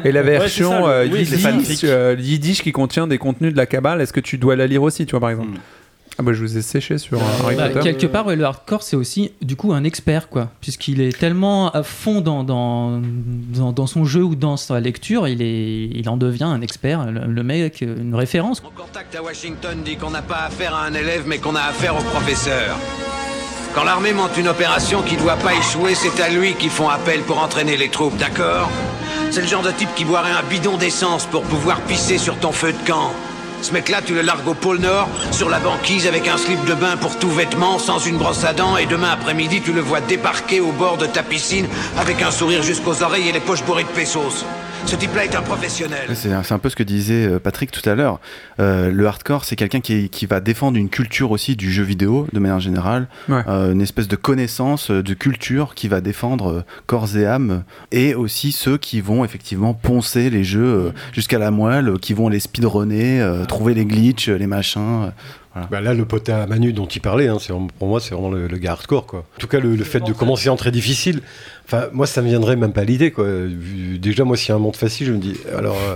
Et 0.03 0.11
la 0.11 0.23
version 0.23 0.69
c'est 0.69 0.75
ça, 0.75 0.79
le- 0.81 0.87
euh, 0.87 2.15
oui, 2.15 2.23
yiddish, 2.23 2.59
euh, 2.59 2.63
qui 2.63 2.71
contient 2.71 3.05
des 3.05 3.19
contenus 3.19 3.51
de 3.51 3.57
la 3.57 3.67
cabale, 3.67 4.01
est-ce 4.01 4.13
que 4.13 4.19
tu 4.19 4.39
dois 4.39 4.55
la 4.55 4.65
lire 4.65 4.81
aussi, 4.81 5.05
tu 5.05 5.11
vois, 5.11 5.19
par 5.19 5.29
exemple? 5.29 5.59
Ah 6.19 6.23
bah 6.23 6.33
je 6.33 6.41
vous 6.41 6.57
ai 6.57 6.61
séché 6.61 6.97
sur 6.97 7.17
un 7.21 7.25
Harry 7.43 7.55
Bah, 7.55 7.69
Potter. 7.69 7.79
quelque 7.93 8.05
part, 8.05 8.25
ouais, 8.27 8.35
le 8.35 8.43
hardcore, 8.43 8.83
c'est 8.83 8.95
aussi 8.97 9.31
du 9.41 9.55
coup 9.55 9.71
un 9.73 9.83
expert, 9.83 10.27
quoi, 10.29 10.49
puisqu'il 10.59 10.99
est 11.01 11.17
tellement 11.17 11.71
à 11.71 11.83
fond 11.83 12.21
dans, 12.21 12.43
dans, 12.43 13.01
dans, 13.01 13.71
dans 13.71 13.87
son 13.87 14.03
jeu 14.05 14.21
ou 14.23 14.35
dans 14.35 14.57
sa 14.57 14.79
lecture, 14.79 15.27
il, 15.27 15.41
est, 15.41 15.85
il 15.93 16.07
en 16.09 16.17
devient 16.17 16.43
un 16.43 16.61
expert, 16.61 17.09
le, 17.09 17.21
le 17.31 17.43
mec, 17.43 17.81
euh, 17.81 17.95
une 18.01 18.13
référence. 18.13 18.61
Mon 18.61 18.69
contact 18.71 19.15
à 19.15 19.23
Washington 19.23 19.77
dit 19.85 19.95
qu'on 19.95 20.11
n'a 20.11 20.21
pas 20.21 20.43
affaire 20.47 20.75
à 20.75 20.83
un 20.85 20.93
élève, 20.93 21.23
mais 21.25 21.37
qu'on 21.39 21.55
a 21.55 21.61
affaire 21.61 21.95
au 21.97 22.03
professeur. 22.03 22.75
Quand 23.73 23.85
l'armée 23.85 24.11
monte 24.11 24.35
une 24.37 24.49
opération 24.49 25.01
qui 25.01 25.15
doit 25.15 25.37
pas 25.37 25.53
échouer, 25.53 25.95
c'est 25.95 26.21
à 26.21 26.29
lui 26.29 26.53
qu'ils 26.55 26.69
font 26.69 26.89
appel 26.89 27.21
pour 27.21 27.41
entraîner 27.41 27.77
les 27.77 27.87
troupes, 27.89 28.17
d'accord? 28.17 28.69
C'est 29.31 29.41
le 29.41 29.47
genre 29.47 29.63
de 29.63 29.71
type 29.71 29.89
qui 29.95 30.03
boirait 30.03 30.31
un 30.31 30.43
bidon 30.49 30.75
d'essence 30.75 31.25
pour 31.25 31.43
pouvoir 31.43 31.79
pisser 31.81 32.17
sur 32.17 32.35
ton 32.37 32.51
feu 32.51 32.73
de 32.73 32.85
camp. 32.87 33.13
Ce 33.61 33.73
mec-là, 33.73 34.01
tu 34.03 34.13
le 34.13 34.21
largues 34.21 34.47
au 34.47 34.53
pôle 34.53 34.79
Nord, 34.79 35.07
sur 35.31 35.49
la 35.49 35.59
banquise 35.59 36.07
avec 36.07 36.27
un 36.27 36.37
slip 36.37 36.63
de 36.65 36.73
bain 36.73 36.97
pour 36.97 37.17
tout 37.19 37.29
vêtement, 37.29 37.77
sans 37.77 37.99
une 37.99 38.17
brosse 38.17 38.43
à 38.43 38.53
dents, 38.53 38.77
et 38.77 38.85
demain 38.85 39.11
après-midi, 39.11 39.61
tu 39.61 39.71
le 39.71 39.81
vois 39.81 40.01
débarquer 40.01 40.59
au 40.59 40.71
bord 40.71 40.97
de 40.97 41.05
ta 41.05 41.23
piscine 41.23 41.67
avec 41.97 42.21
un 42.21 42.31
sourire 42.31 42.63
jusqu'aux 42.63 43.03
oreilles 43.03 43.29
et 43.29 43.31
les 43.31 43.39
poches 43.39 43.63
bourrées 43.63 43.83
de 43.83 43.89
pesos. 43.89 44.45
Ce 44.85 44.95
type-là 44.97 45.23
est 45.25 45.35
un 45.35 45.41
professionnel. 45.41 46.09
C'est 46.15 46.33
un 46.51 46.59
peu 46.59 46.69
ce 46.69 46.75
que 46.75 46.83
disait 46.83 47.25
euh, 47.25 47.39
Patrick 47.39 47.71
tout 47.71 47.87
à 47.89 47.95
l'heure. 47.95 48.19
Euh, 48.59 48.91
le 48.91 49.07
hardcore, 49.07 49.45
c'est 49.45 49.55
quelqu'un 49.55 49.79
qui, 49.79 50.09
qui 50.09 50.25
va 50.25 50.41
défendre 50.41 50.77
une 50.77 50.89
culture 50.89 51.31
aussi 51.31 51.55
du 51.55 51.71
jeu 51.71 51.83
vidéo 51.83 52.27
de 52.33 52.39
manière 52.39 52.59
générale, 52.59 53.07
Ouais. 53.29 53.41
Euh, 53.47 53.71
une 53.71 53.81
espèce 53.81 54.07
de 54.09 54.15
connaissance, 54.17 54.91
de 54.91 55.13
culture 55.13 55.75
qui 55.75 55.87
va 55.87 56.01
défendre 56.01 56.65
corps 56.87 57.15
et 57.15 57.25
âme, 57.25 57.63
et 57.91 58.15
aussi 58.15 58.51
ceux 58.51 58.77
qui 58.77 58.99
vont 59.01 59.23
effectivement 59.23 59.73
poncer 59.73 60.29
les 60.29 60.43
jeux 60.43 60.91
jusqu'à 61.13 61.39
la 61.39 61.51
moelle, 61.51 61.93
qui 62.01 62.13
vont 62.13 62.27
les 62.27 62.39
speedrunner, 62.39 63.21
euh, 63.21 63.45
trouver 63.45 63.73
les 63.73 63.85
glitches, 63.85 64.27
les 64.29 64.47
machins. 64.47 65.11
voilà. 65.53 65.67
Bah 65.71 65.81
là, 65.81 65.93
le 65.93 66.05
potin 66.05 66.41
à 66.41 66.47
Manu 66.47 66.73
dont 66.73 66.85
il 66.87 67.01
parlait, 67.01 67.27
hein, 67.27 67.37
pour 67.79 67.87
moi, 67.87 67.99
c'est 67.99 68.13
vraiment 68.13 68.29
le, 68.31 68.47
le 68.47 68.57
gars 68.57 68.71
hardcore. 68.73 69.05
Quoi. 69.05 69.19
En 69.19 69.39
tout 69.39 69.47
cas, 69.47 69.59
le, 69.59 69.75
le 69.75 69.83
fait 69.83 70.01
de 70.01 70.11
commencer 70.13 70.49
en 70.49 70.55
très 70.57 70.71
difficile, 70.71 71.21
enfin, 71.65 71.87
moi, 71.93 72.05
ça 72.07 72.21
me 72.21 72.27
viendrait 72.27 72.55
même 72.55 72.73
pas 72.73 72.81
à 72.81 72.83
l'idée. 72.83 73.11
Quoi. 73.11 73.25
Déjà, 73.99 74.23
moi, 74.23 74.37
s'il 74.37 74.49
y 74.49 74.51
a 74.51 74.55
un 74.55 74.59
monde 74.59 74.75
facile, 74.75 75.07
je 75.07 75.11
me 75.13 75.17
dis, 75.19 75.35
alors, 75.57 75.77
euh, 75.89 75.95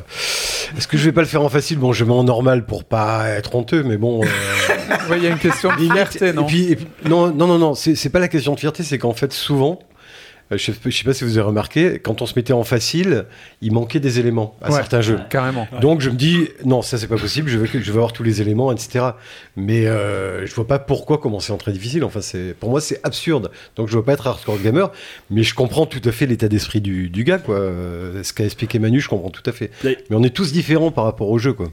est-ce 0.78 0.88
que 0.88 0.98
je 0.98 1.06
vais 1.06 1.12
pas 1.12 1.22
le 1.22 1.28
faire 1.28 1.42
en 1.42 1.50
facile? 1.50 1.78
Bon, 1.78 1.94
je 1.94 2.04
mets 2.06 2.14
en 2.14 2.24
normal 2.24 2.66
pour 2.66 2.84
pas 2.84 3.28
être 3.30 3.56
honteux, 3.56 3.84
mais 3.84 3.98
bon. 3.98 4.22
euh, 4.24 4.28
Ouais, 5.10 5.18
Il 5.18 5.24
y 5.24 5.28
a 5.28 5.30
une 5.32 5.38
question 5.40 5.70
de 5.76 5.82
fierté, 5.92 6.34
non? 6.34 6.44
et 6.44 6.46
puis, 6.46 6.72
et 6.72 6.76
puis- 6.76 6.88
non, 7.06 7.28
non, 7.32 7.48
non, 7.48 7.58
non, 7.60 7.74
c'est 7.76 8.10
pas 8.10 8.20
la 8.20 8.28
question 8.28 8.54
de 8.56 8.60
fierté, 8.60 8.84
c'est 8.84 8.98
qu'en 8.98 9.14
fait, 9.14 9.32
souvent, 9.34 9.80
je 10.52 10.58
sais, 10.58 10.74
je 10.86 10.90
sais 10.98 11.04
pas 11.04 11.14
si 11.14 11.24
vous 11.24 11.38
avez 11.38 11.48
remarqué, 11.48 12.00
quand 12.00 12.22
on 12.22 12.26
se 12.26 12.34
mettait 12.36 12.54
en 12.54 12.64
facile, 12.64 13.26
il 13.62 13.72
manquait 13.72 14.00
des 14.00 14.20
éléments 14.20 14.56
à 14.62 14.70
Ouais, 14.70 14.76
certains 14.76 15.02
jeux. 15.02 15.20
Carrément. 15.30 15.68
Donc 15.82 16.02
je 16.02 16.10
me 16.10 16.16
dis, 16.16 16.50
non, 16.64 16.82
ça 16.82 16.98
c'est 16.98 17.08
pas 17.08 17.18
possible, 17.18 17.50
je 17.50 17.58
veux, 17.58 17.66
je 17.66 17.80
veux 17.92 17.98
avoir 17.98 18.14
tous 18.14 18.24
les 18.24 18.42
éléments, 18.42 18.72
etc. 18.72 19.06
Mais 19.56 19.88
euh, 19.88 20.46
je 20.46 20.54
vois 20.54 20.68
pas 20.68 20.78
pourquoi 20.80 21.18
commencer 21.18 21.52
en 21.52 21.58
très 21.58 21.72
difficile. 21.72 22.04
Enfin, 22.04 22.20
pour 22.60 22.70
moi, 22.70 22.80
c'est 22.82 23.00
absurde. 23.04 23.50
Donc 23.76 23.88
je 23.90 23.98
veux 23.98 24.04
pas 24.04 24.14
être 24.14 24.28
hardcore 24.28 24.60
gamer, 24.62 24.92
mais 25.32 25.44
je 25.44 25.56
comprends 25.56 25.86
tout 25.86 26.02
à 26.08 26.12
fait 26.12 26.26
l'état 26.28 26.48
d'esprit 26.48 26.82
du, 26.82 27.10
du 27.10 27.24
gars, 27.24 27.40
quoi. 27.40 27.56
Euh, 27.56 28.22
Ce 28.24 28.32
qu'a 28.34 28.46
expliqué 28.46 28.78
Manu, 28.80 29.00
je 29.02 29.10
comprends 29.10 29.30
tout 29.32 29.44
à 29.48 29.52
fait. 29.52 29.72
Mais- 29.84 29.98
Mais 30.10 30.16
on 30.16 30.24
est 30.24 30.30
tous 30.36 30.52
différents 30.52 30.92
par 30.92 31.06
rapport 31.06 31.30
au 31.30 31.38
jeu, 31.40 31.54
quoi. 31.54 31.68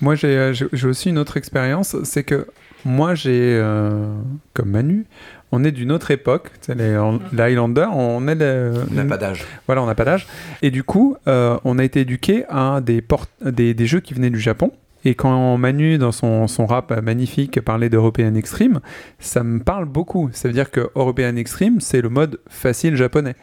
Moi, 0.00 0.16
j'ai 0.16 0.36
euh, 0.36 0.52
j'ai 0.52 0.86
aussi 0.86 1.08
une 1.08 1.18
autre 1.18 1.36
expérience, 1.36 1.96
c'est 2.04 2.24
que 2.24 2.46
moi, 2.84 3.14
j'ai, 3.14 3.30
euh, 3.60 4.12
comme 4.54 4.70
Manu, 4.70 5.06
on 5.52 5.62
est 5.64 5.70
d'une 5.72 5.92
autre 5.92 6.10
époque, 6.10 6.50
les 6.68 6.98
les 7.32 7.42
Highlanders, 7.42 7.94
on 7.96 8.26
est... 8.26 8.34
le- 8.34 8.72
On 8.90 8.94
n'a 8.94 9.04
pas 9.04 9.18
d'âge. 9.18 9.44
Voilà, 9.66 9.82
on 9.82 9.86
n'a 9.86 9.94
pas 9.94 10.04
d'âge. 10.04 10.26
Et 10.62 10.70
du 10.70 10.82
coup, 10.82 11.16
euh, 11.28 11.56
on 11.64 11.78
a 11.78 11.84
été 11.84 12.00
éduqué 12.00 12.44
à 12.48 12.80
des, 12.80 13.00
port- 13.02 13.26
des, 13.44 13.74
des 13.74 13.86
jeux 13.86 14.00
qui 14.00 14.14
venaient 14.14 14.30
du 14.30 14.40
Japon. 14.40 14.72
Et 15.04 15.14
quand 15.16 15.56
Manu, 15.58 15.98
dans 15.98 16.12
son, 16.12 16.46
son 16.46 16.64
rap 16.64 16.92
magnifique, 17.02 17.60
parlait 17.60 17.88
d'European 17.88 18.34
Extreme, 18.36 18.80
ça 19.18 19.42
me 19.42 19.58
parle 19.58 19.84
beaucoup. 19.86 20.30
Ça 20.32 20.46
veut 20.48 20.54
dire 20.54 20.70
que 20.70 20.90
European 20.94 21.34
Extreme, 21.36 21.80
c'est 21.80 22.00
le 22.00 22.08
mode 22.08 22.38
facile 22.48 22.94
japonais. 22.96 23.34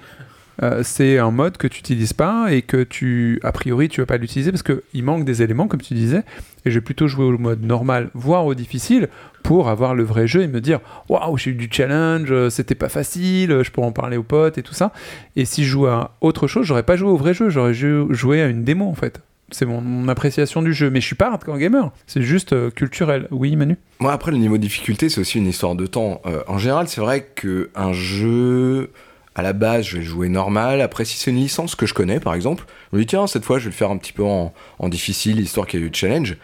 Euh, 0.61 0.81
c'est 0.83 1.17
un 1.17 1.31
mode 1.31 1.57
que 1.57 1.67
tu 1.67 1.79
n'utilises 1.79 2.13
pas 2.13 2.51
et 2.51 2.61
que 2.61 2.83
tu, 2.83 3.39
a 3.43 3.51
priori, 3.51 3.87
tu 3.87 4.01
vas 4.01 4.05
pas 4.05 4.17
l'utiliser 4.17 4.51
parce 4.51 4.63
qu'il 4.63 5.03
manque 5.03 5.23
des 5.25 5.41
éléments, 5.41 5.67
comme 5.67 5.81
tu 5.81 5.93
disais. 5.93 6.23
Et 6.65 6.71
j'ai 6.71 6.81
plutôt 6.81 7.07
joué 7.07 7.25
au 7.25 7.37
mode 7.37 7.63
normal, 7.63 8.09
voire 8.13 8.45
au 8.45 8.53
difficile, 8.53 9.07
pour 9.43 9.69
avoir 9.69 9.95
le 9.95 10.03
vrai 10.03 10.27
jeu 10.27 10.41
et 10.41 10.47
me 10.47 10.59
dire 10.59 10.79
Waouh, 11.07 11.37
j'ai 11.37 11.51
eu 11.51 11.55
du 11.55 11.69
challenge, 11.71 12.27
euh, 12.31 12.49
c'était 12.49 12.75
pas 12.75 12.89
facile, 12.89 13.61
je 13.63 13.71
pourrais 13.71 13.87
en 13.87 13.91
parler 13.93 14.17
aux 14.17 14.23
potes 14.23 14.57
et 14.57 14.63
tout 14.63 14.73
ça. 14.73 14.91
Et 15.35 15.45
si 15.45 15.63
je 15.63 15.69
jouais 15.69 15.89
à 15.89 16.11
autre 16.21 16.47
chose, 16.47 16.65
j'aurais 16.65 16.83
pas 16.83 16.97
joué 16.97 17.09
au 17.09 17.17
vrai 17.17 17.33
jeu, 17.33 17.49
j'aurais 17.49 17.73
jou- 17.73 18.13
joué 18.13 18.41
à 18.41 18.47
une 18.47 18.63
démo 18.63 18.85
en 18.85 18.95
fait. 18.95 19.21
C'est 19.51 19.65
mon, 19.65 20.07
appréciation 20.09 20.61
du 20.61 20.73
jeu. 20.73 20.89
Mais 20.89 21.01
je 21.01 21.07
suis 21.07 21.15
pas 21.15 21.27
hardcore 21.31 21.57
gamer, 21.57 21.91
c'est 22.05 22.21
juste 22.21 22.53
euh, 22.53 22.69
culturel. 22.69 23.27
Oui, 23.31 23.55
Manu? 23.55 23.77
Moi, 23.99 24.11
après, 24.11 24.31
le 24.31 24.37
niveau 24.37 24.57
de 24.57 24.61
difficulté, 24.61 25.09
c'est 25.09 25.21
aussi 25.21 25.37
une 25.39 25.47
histoire 25.47 25.75
de 25.75 25.87
temps. 25.87 26.21
Euh, 26.25 26.43
en 26.47 26.57
général, 26.57 26.87
c'est 26.87 27.01
vrai 27.01 27.27
qu'un 27.35 27.93
jeu, 27.93 28.91
à 29.39 29.41
la 29.41 29.53
base, 29.53 29.85
je 29.85 29.93
vais 29.93 30.03
le 30.03 30.07
jouer 30.07 30.29
normal. 30.29 30.81
Après, 30.81 31.05
si 31.05 31.17
c'est 31.17 31.31
une 31.31 31.37
licence 31.37 31.75
que 31.75 31.85
je 31.85 31.93
connais, 31.93 32.19
par 32.19 32.33
exemple, 32.33 32.65
je 32.91 32.97
me 32.97 33.01
dis, 33.01 33.07
tiens, 33.07 33.25
cette 33.25 33.45
fois, 33.45 33.57
je 33.57 33.65
vais 33.65 33.71
le 33.71 33.75
faire 33.75 33.89
un 33.89 33.97
petit 33.97 34.13
peu 34.13 34.23
en, 34.23 34.53
en 34.79 34.89
difficile, 34.89 35.39
histoire 35.39 35.65
qu'il 35.65 35.79
y 35.79 35.83
ait 35.83 35.85
eu 35.87 35.89
de 35.89 35.95
challenge. 35.95 36.37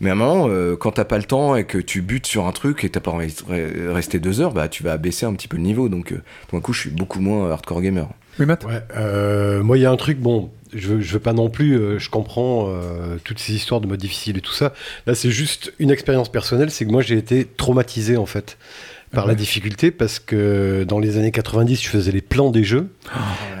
Mais 0.00 0.08
à 0.10 0.14
un 0.14 0.16
moment, 0.16 0.46
euh, 0.48 0.76
quand 0.76 0.92
t'as 0.92 1.04
pas 1.04 1.18
le 1.18 1.24
temps 1.24 1.56
et 1.56 1.64
que 1.64 1.78
tu 1.78 2.00
butes 2.00 2.26
sur 2.26 2.46
un 2.46 2.52
truc 2.52 2.84
et 2.84 2.88
t'as 2.88 3.00
pas 3.00 3.10
envie 3.10 3.26
de 3.26 3.32
re- 3.32 3.92
rester 3.92 4.18
deux 4.18 4.40
heures, 4.40 4.52
bah, 4.52 4.68
tu 4.68 4.82
vas 4.82 4.96
baisser 4.96 5.26
un 5.26 5.34
petit 5.34 5.46
peu 5.46 5.58
le 5.58 5.62
niveau. 5.62 5.88
Donc, 5.88 6.12
euh, 6.12 6.22
d'un 6.52 6.60
coup, 6.60 6.72
je 6.72 6.80
suis 6.80 6.90
beaucoup 6.90 7.20
moins 7.20 7.50
hardcore 7.50 7.82
gamer. 7.82 8.08
Oui, 8.38 8.46
Matt? 8.46 8.64
Ouais, 8.64 8.82
euh, 8.96 9.62
moi, 9.62 9.76
il 9.76 9.82
y 9.82 9.86
a 9.86 9.90
un 9.90 9.96
truc, 9.96 10.18
bon, 10.18 10.50
je 10.72 10.88
veux, 10.88 11.00
je 11.02 11.12
veux 11.12 11.18
pas 11.18 11.34
non 11.34 11.50
plus, 11.50 11.76
euh, 11.76 11.98
je 11.98 12.08
comprends 12.08 12.68
euh, 12.68 13.18
toutes 13.22 13.38
ces 13.38 13.52
histoires 13.52 13.82
de 13.82 13.86
mode 13.86 14.00
difficile 14.00 14.38
et 14.38 14.40
tout 14.40 14.54
ça. 14.54 14.72
Là, 15.06 15.14
c'est 15.14 15.30
juste 15.30 15.74
une 15.78 15.90
expérience 15.90 16.30
personnelle, 16.30 16.70
c'est 16.70 16.86
que 16.86 16.90
moi, 16.90 17.02
j'ai 17.02 17.18
été 17.18 17.44
traumatisé, 17.44 18.16
en 18.16 18.26
fait, 18.26 18.56
par 19.12 19.26
la 19.26 19.34
difficulté, 19.34 19.90
parce 19.90 20.20
que 20.20 20.84
dans 20.84 20.98
les 21.00 21.16
années 21.18 21.32
90, 21.32 21.82
je 21.82 21.88
faisais 21.88 22.12
les 22.12 22.20
plans 22.20 22.50
des 22.50 22.62
jeux. 22.62 22.88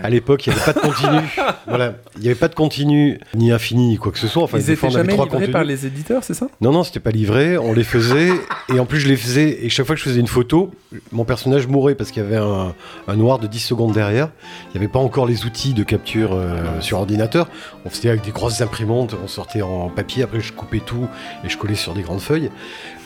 À 0.02 0.08
l'époque, 0.08 0.46
il 0.46 0.52
n'y 0.52 0.56
avait 0.60 0.72
pas 0.72 0.80
de 0.80 0.86
continu. 0.86 1.18
voilà, 1.66 1.94
il 2.16 2.22
n'y 2.22 2.28
avait 2.28 2.36
pas 2.36 2.46
de 2.48 2.54
continu, 2.54 3.18
ni 3.34 3.50
infini, 3.50 3.88
ni 3.88 3.96
quoi 3.96 4.12
que 4.12 4.18
ce 4.18 4.28
soit. 4.28 4.42
Enfin, 4.44 4.58
Ils 4.58 4.70
étaient 4.70 4.90
jamais 4.90 5.12
livrés 5.12 5.28
contenus. 5.28 5.50
par 5.50 5.64
les 5.64 5.86
éditeurs, 5.86 6.22
c'est 6.22 6.34
ça? 6.34 6.46
Non, 6.60 6.70
non, 6.72 6.84
c'était 6.84 7.00
pas 7.00 7.10
livré, 7.10 7.58
on 7.58 7.72
les 7.72 7.82
faisait, 7.84 8.30
et 8.72 8.78
en 8.78 8.86
plus 8.86 9.00
je 9.00 9.08
les 9.08 9.16
faisais, 9.16 9.64
et 9.64 9.68
chaque 9.70 9.86
fois 9.86 9.96
que 9.96 10.00
je 10.00 10.04
faisais 10.08 10.20
une 10.20 10.28
photo, 10.28 10.70
mon 11.10 11.24
personnage 11.24 11.66
mourait 11.66 11.94
parce 11.96 12.10
qu'il 12.12 12.22
y 12.22 12.26
avait 12.26 12.36
un, 12.36 12.74
un 13.08 13.16
noir 13.16 13.38
de 13.40 13.46
10 13.48 13.58
secondes 13.58 13.92
derrière. 13.92 14.30
Il 14.68 14.78
n'y 14.78 14.84
avait 14.84 14.92
pas 14.92 14.98
encore 15.00 15.26
les 15.26 15.44
outils 15.44 15.74
de 15.74 15.82
capture 15.82 16.30
euh, 16.32 16.80
sur 16.80 16.98
ordinateur. 16.98 17.48
On 17.84 17.90
faisait 17.90 18.08
avec 18.08 18.22
des 18.22 18.30
grosses 18.32 18.60
imprimantes, 18.60 19.16
on 19.22 19.26
sortait 19.28 19.62
en 19.62 19.88
papier, 19.88 20.22
après 20.22 20.40
je 20.40 20.52
coupais 20.52 20.80
tout 20.80 21.08
et 21.44 21.48
je 21.48 21.58
collais 21.58 21.74
sur 21.74 21.92
des 21.92 22.02
grandes 22.02 22.20
feuilles. 22.20 22.50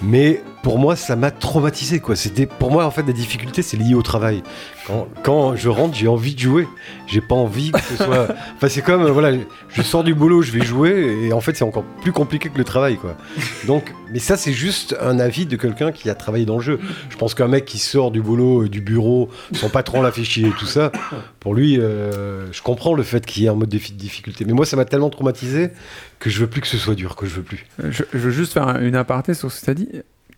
Mais 0.03 0.43
pour 0.63 0.79
moi, 0.79 0.97
ça 0.97 1.17
m'a 1.17 1.31
traumatisé, 1.31 2.01
quoi. 2.01 2.17
C'était, 2.17 2.47
pour 2.47 2.71
moi, 2.71 2.85
en 2.87 2.91
fait, 2.91 3.07
la 3.07 3.13
difficulté, 3.13 3.63
c'est 3.63 3.77
lié 3.77 3.95
au 3.95 4.03
travail. 4.03 4.43
Quand, 4.87 5.09
quand 5.23 5.57
je 5.57 5.69
rentre, 5.71 5.95
j'ai 5.97 6.09
envie 6.09 6.35
de 6.35 6.41
jouer. 6.41 6.69
J'ai 7.07 7.21
pas 7.23 7.35
envie 7.35 7.73
que 7.73 7.81
ce 7.81 7.97
soit. 7.97 8.29
Enfin, 8.57 8.69
c'est 8.69 8.83
comme, 8.83 9.03
euh, 9.03 9.11
voilà, 9.11 9.37
je 9.71 9.83
sors 9.83 10.05
du 10.05 10.15
boulot, 10.15 10.43
je 10.43 10.53
vais 10.53 10.65
jouer, 10.65 11.27
et 11.27 11.33
en 11.33 11.41
fait, 11.41 11.57
c'est 11.57 11.65
encore 11.65 11.85
plus 12.03 12.13
compliqué 12.13 12.49
que 12.51 12.59
le 12.59 12.65
travail, 12.65 12.97
quoi. 12.97 13.17
Donc, 13.67 13.93
mais 14.13 14.19
ça, 14.19 14.37
c'est 14.37 14.53
juste 14.53 14.95
un 15.01 15.19
avis 15.19 15.47
de 15.47 15.57
quelqu'un 15.57 15.91
qui 15.91 16.09
a 16.11 16.15
travaillé 16.15 16.45
dans 16.45 16.57
le 16.57 16.63
jeu. 16.63 16.79
Je 17.11 17.17
pense 17.17 17.35
qu'un 17.35 17.49
mec 17.49 17.65
qui 17.65 17.79
sort 17.79 18.11
du 18.11 18.21
boulot, 18.23 18.63
euh, 18.65 18.69
du 18.69 18.81
bureau, 18.81 19.31
son 19.53 19.69
patron 19.71 20.03
l'a 20.03 20.13
fait 20.13 20.25
chier 20.25 20.49
et 20.49 20.53
tout 20.59 20.67
ça, 20.67 20.93
pour 21.41 21.55
lui, 21.55 21.79
euh, 21.81 22.51
je 22.53 22.63
comprends 22.63 22.95
le 22.95 23.03
fait 23.03 23.25
qu'il 23.25 23.43
y 23.43 23.47
ait 23.47 23.51
un 23.51 23.55
mode 23.55 23.71
de 23.71 23.79
fi- 23.79 23.93
difficulté. 23.93 24.45
Mais 24.45 24.53
moi, 24.53 24.67
ça 24.67 24.77
m'a 24.77 24.85
tellement 24.85 25.11
traumatisé 25.11 25.71
que 26.19 26.29
je 26.31 26.41
veux 26.41 26.47
plus 26.47 26.61
que 26.61 26.67
ce 26.69 26.79
soit 26.79 26.95
dur, 26.95 27.17
que 27.17 27.27
je 27.27 27.35
veux 27.37 27.43
plus. 27.43 27.67
je, 27.83 28.03
je 28.13 28.19
veux 28.19 28.31
juste 28.31 28.53
faire 28.53 28.69
une 28.81 28.97
aparté 28.97 29.35
sur 29.35 29.51
ce 29.51 29.61
que 29.61 29.65
tu 29.65 29.71
as 29.71 29.75
dit. 29.75 29.89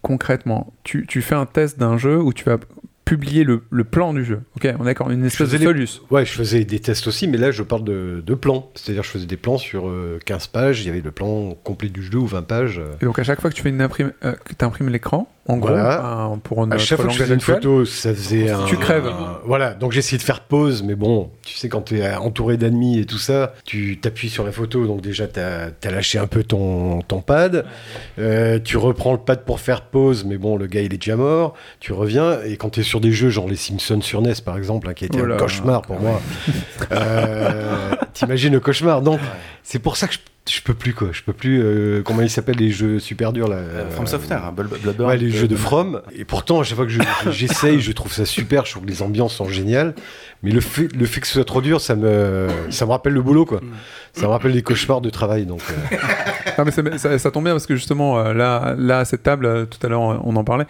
Concrètement, 0.02 0.72
tu, 0.85 1.04
tu 1.09 1.20
fais 1.20 1.35
un 1.35 1.46
test 1.46 1.78
d'un 1.80 1.98
jeu 1.98 2.20
où 2.22 2.32
tu 2.32 2.44
vas 2.44 2.59
publier 3.07 3.45
le, 3.45 3.62
le 3.71 3.85
plan 3.85 4.12
du 4.12 4.23
jeu. 4.25 4.42
Ok, 4.57 4.69
on 4.79 4.83
est 4.83 4.85
d'accord, 4.87 5.11
une 5.11 5.25
espèce 5.25 5.51
de 5.51 5.57
les- 5.57 5.64
solus. 5.64 6.03
Ouais, 6.11 6.27
je 6.27 6.33
faisais 6.33 6.64
des 6.64 6.81
tests 6.81 7.07
aussi, 7.07 7.27
mais 7.29 7.38
là, 7.38 7.51
je 7.53 7.62
parle 7.62 7.85
de, 7.85 8.23
de 8.27 8.35
plans. 8.35 8.71
C'est-à-dire, 8.75 9.03
je 9.05 9.09
faisais 9.11 9.27
des 9.27 9.37
plans 9.38 9.57
sur 9.59 9.88
euh, 9.88 10.19
15 10.27 10.49
pages, 10.49 10.81
il 10.83 10.87
y 10.87 10.90
avait 10.90 11.01
le 11.01 11.12
plan 11.12 11.55
complet 11.64 11.88
du 11.88 12.03
jeu 12.03 12.19
ou 12.19 12.27
20 12.27 12.42
pages. 12.42 12.79
euh. 12.79 12.92
Et 13.01 13.05
donc 13.07 13.19
à 13.19 13.23
chaque 13.25 13.40
fois 13.40 13.49
que 13.49 13.55
tu 13.55 13.62
fais 13.62 13.71
une 13.71 13.81
imprime, 13.81 14.12
euh, 14.25 14.33
que 14.33 14.53
tu 14.53 14.64
imprimes 14.64 14.88
l'écran, 14.90 15.33
en 15.48 15.56
gros, 15.59 15.68
Voilà. 15.68 16.02
un- 16.02 16.38
pour 16.38 16.62
À 16.72 16.78
chaque 16.78 16.98
fois 16.98 17.06
que 17.09 17.12
je 17.12 17.18
faisais 17.22 17.35
une 17.35 17.40
photo, 17.40 17.85
ça 17.85 18.12
faisait 18.14 18.50
un. 18.50 18.64
Tu 18.64 18.76
crèves. 18.76 19.06
un- 19.06 19.38
voilà, 19.44 19.74
donc 19.74 19.92
j'ai 19.92 20.00
essayé 20.00 20.18
de 20.18 20.22
faire 20.22 20.40
pause, 20.40 20.82
mais 20.82 20.94
bon, 20.94 21.30
tu 21.44 21.54
sais, 21.56 21.68
quand 21.68 21.82
tu 21.82 21.98
es 22.00 22.14
entouré 22.16 22.56
d'ennemis 22.56 22.98
et 22.98 23.06
tout 23.06 23.18
ça, 23.18 23.52
tu 23.64 23.98
t'appuies 24.00 24.28
sur 24.28 24.44
la 24.44 24.52
photo, 24.52 24.87
donc 24.87 25.00
déjà 25.02 25.26
tu 25.28 25.38
as, 25.40 25.70
lâché 25.90 26.18
un 26.18 26.26
peu 26.26 26.42
ton, 26.42 27.00
ton 27.02 27.20
pad. 27.20 27.64
Euh, 28.18 28.59
tu 28.62 28.76
reprends 28.76 29.12
le 29.12 29.18
pad 29.18 29.44
pour 29.44 29.61
faire 29.61 29.82
pause, 29.82 30.24
mais 30.24 30.37
bon, 30.37 30.56
le 30.56 30.66
gars 30.66 30.80
il 30.82 30.92
est 30.92 30.98
déjà 30.98 31.16
mort. 31.16 31.54
Tu 31.80 31.92
reviens, 31.92 32.40
et 32.44 32.56
quand 32.56 32.70
tu 32.70 32.80
es 32.80 32.82
sur 32.82 33.00
des 33.00 33.12
jeux 33.12 33.30
genre 33.30 33.48
les 33.48 33.56
Simpsons 33.56 34.00
sur 34.00 34.20
NES 34.22 34.35
par 34.44 34.56
exemple, 34.59 34.88
hein, 34.88 34.94
qui 34.94 35.04
a 35.04 35.06
été 35.06 35.20
Oh 35.22 35.26
là. 35.26 35.37
un 35.37 35.38
cauchemar 35.38 35.82
pour 35.82 36.00
moi, 36.00 36.20
euh, 36.92 37.94
T'imagines 38.12 38.52
le 38.52 38.61
cauchemar. 38.61 39.02
Donc, 39.02 39.20
c'est 39.62 39.78
pour 39.78 39.96
ça 39.96 40.06
que 40.09 40.14
je, 40.14 40.18
je 40.48 40.61
peux 40.62 40.74
plus, 40.74 40.94
quoi. 40.94 41.09
Je 41.12 41.22
peux 41.22 41.32
plus. 41.32 41.61
euh, 41.62 42.02
comment 42.02 42.22
ils 42.22 42.30
s'appellent 42.30 42.56
les 42.59 42.70
jeux 42.70 42.98
super 43.00 43.32
durs, 43.32 43.48
là 43.48 43.56
euh, 43.56 43.90
From 43.90 44.06
Software, 44.06 44.44
hein, 44.44 44.52
Blood- 44.52 44.78
Bloodborne. 44.80 45.11
Ouais, 45.11 45.16
les 45.16 45.30
jeux 45.30 45.48
de 45.48 45.54
Euh, 45.54 45.59
From. 45.59 46.02
Et 46.16 46.24
pourtant, 46.24 46.61
à 46.61 46.64
chaque 46.64 46.76
fois 46.76 46.87
que 46.87 46.92
je- 46.92 47.00
j'essaye, 47.30 47.80
je 47.80 47.92
trouve 47.92 48.12
ça 48.12 48.24
super. 48.24 48.64
Je 48.64 48.72
trouve 48.72 48.85
que 48.85 48.88
les 48.90 49.02
ambiances 49.02 49.35
sont 49.35 49.48
géniales. 49.48 49.94
Mais 50.42 50.50
le 50.50 50.61
fait, 50.61 50.88
le 50.94 51.06
fait 51.06 51.20
que 51.20 51.26
ce 51.26 51.32
soit 51.35 51.44
trop 51.44 51.61
dur, 51.62 51.80
ça 51.80 51.96
me, 51.96 52.46
ça 52.70 52.85
me 52.87 52.90
rappelle 52.90 53.14
le 53.14 53.22
boulot, 53.22 53.44
quoi. 53.46 53.61
Ça 54.16 54.22
me 54.22 54.31
rappelle 54.31 54.52
les 54.52 54.62
cauchemars 54.62 55.00
de 55.00 55.11
travail. 55.11 55.44
Donc, 55.46 55.61
euh, 55.70 55.96
Non, 56.59 56.64
mais 56.64 56.98
ça, 57.18 57.31
tombe 57.31 57.44
bien 57.44 57.52
parce 57.52 57.66
que 57.66 57.74
justement, 57.76 58.18
euh, 58.18 58.33
là, 58.33 58.74
là 58.79 59.00
à 59.00 59.05
cette 59.05 59.22
table, 59.22 59.44
euh, 59.46 59.66
tout 59.66 59.79
à 59.87 59.90
l'heure, 59.90 60.00
on 60.00 60.37
en 60.37 60.44
parlait. 60.44 60.64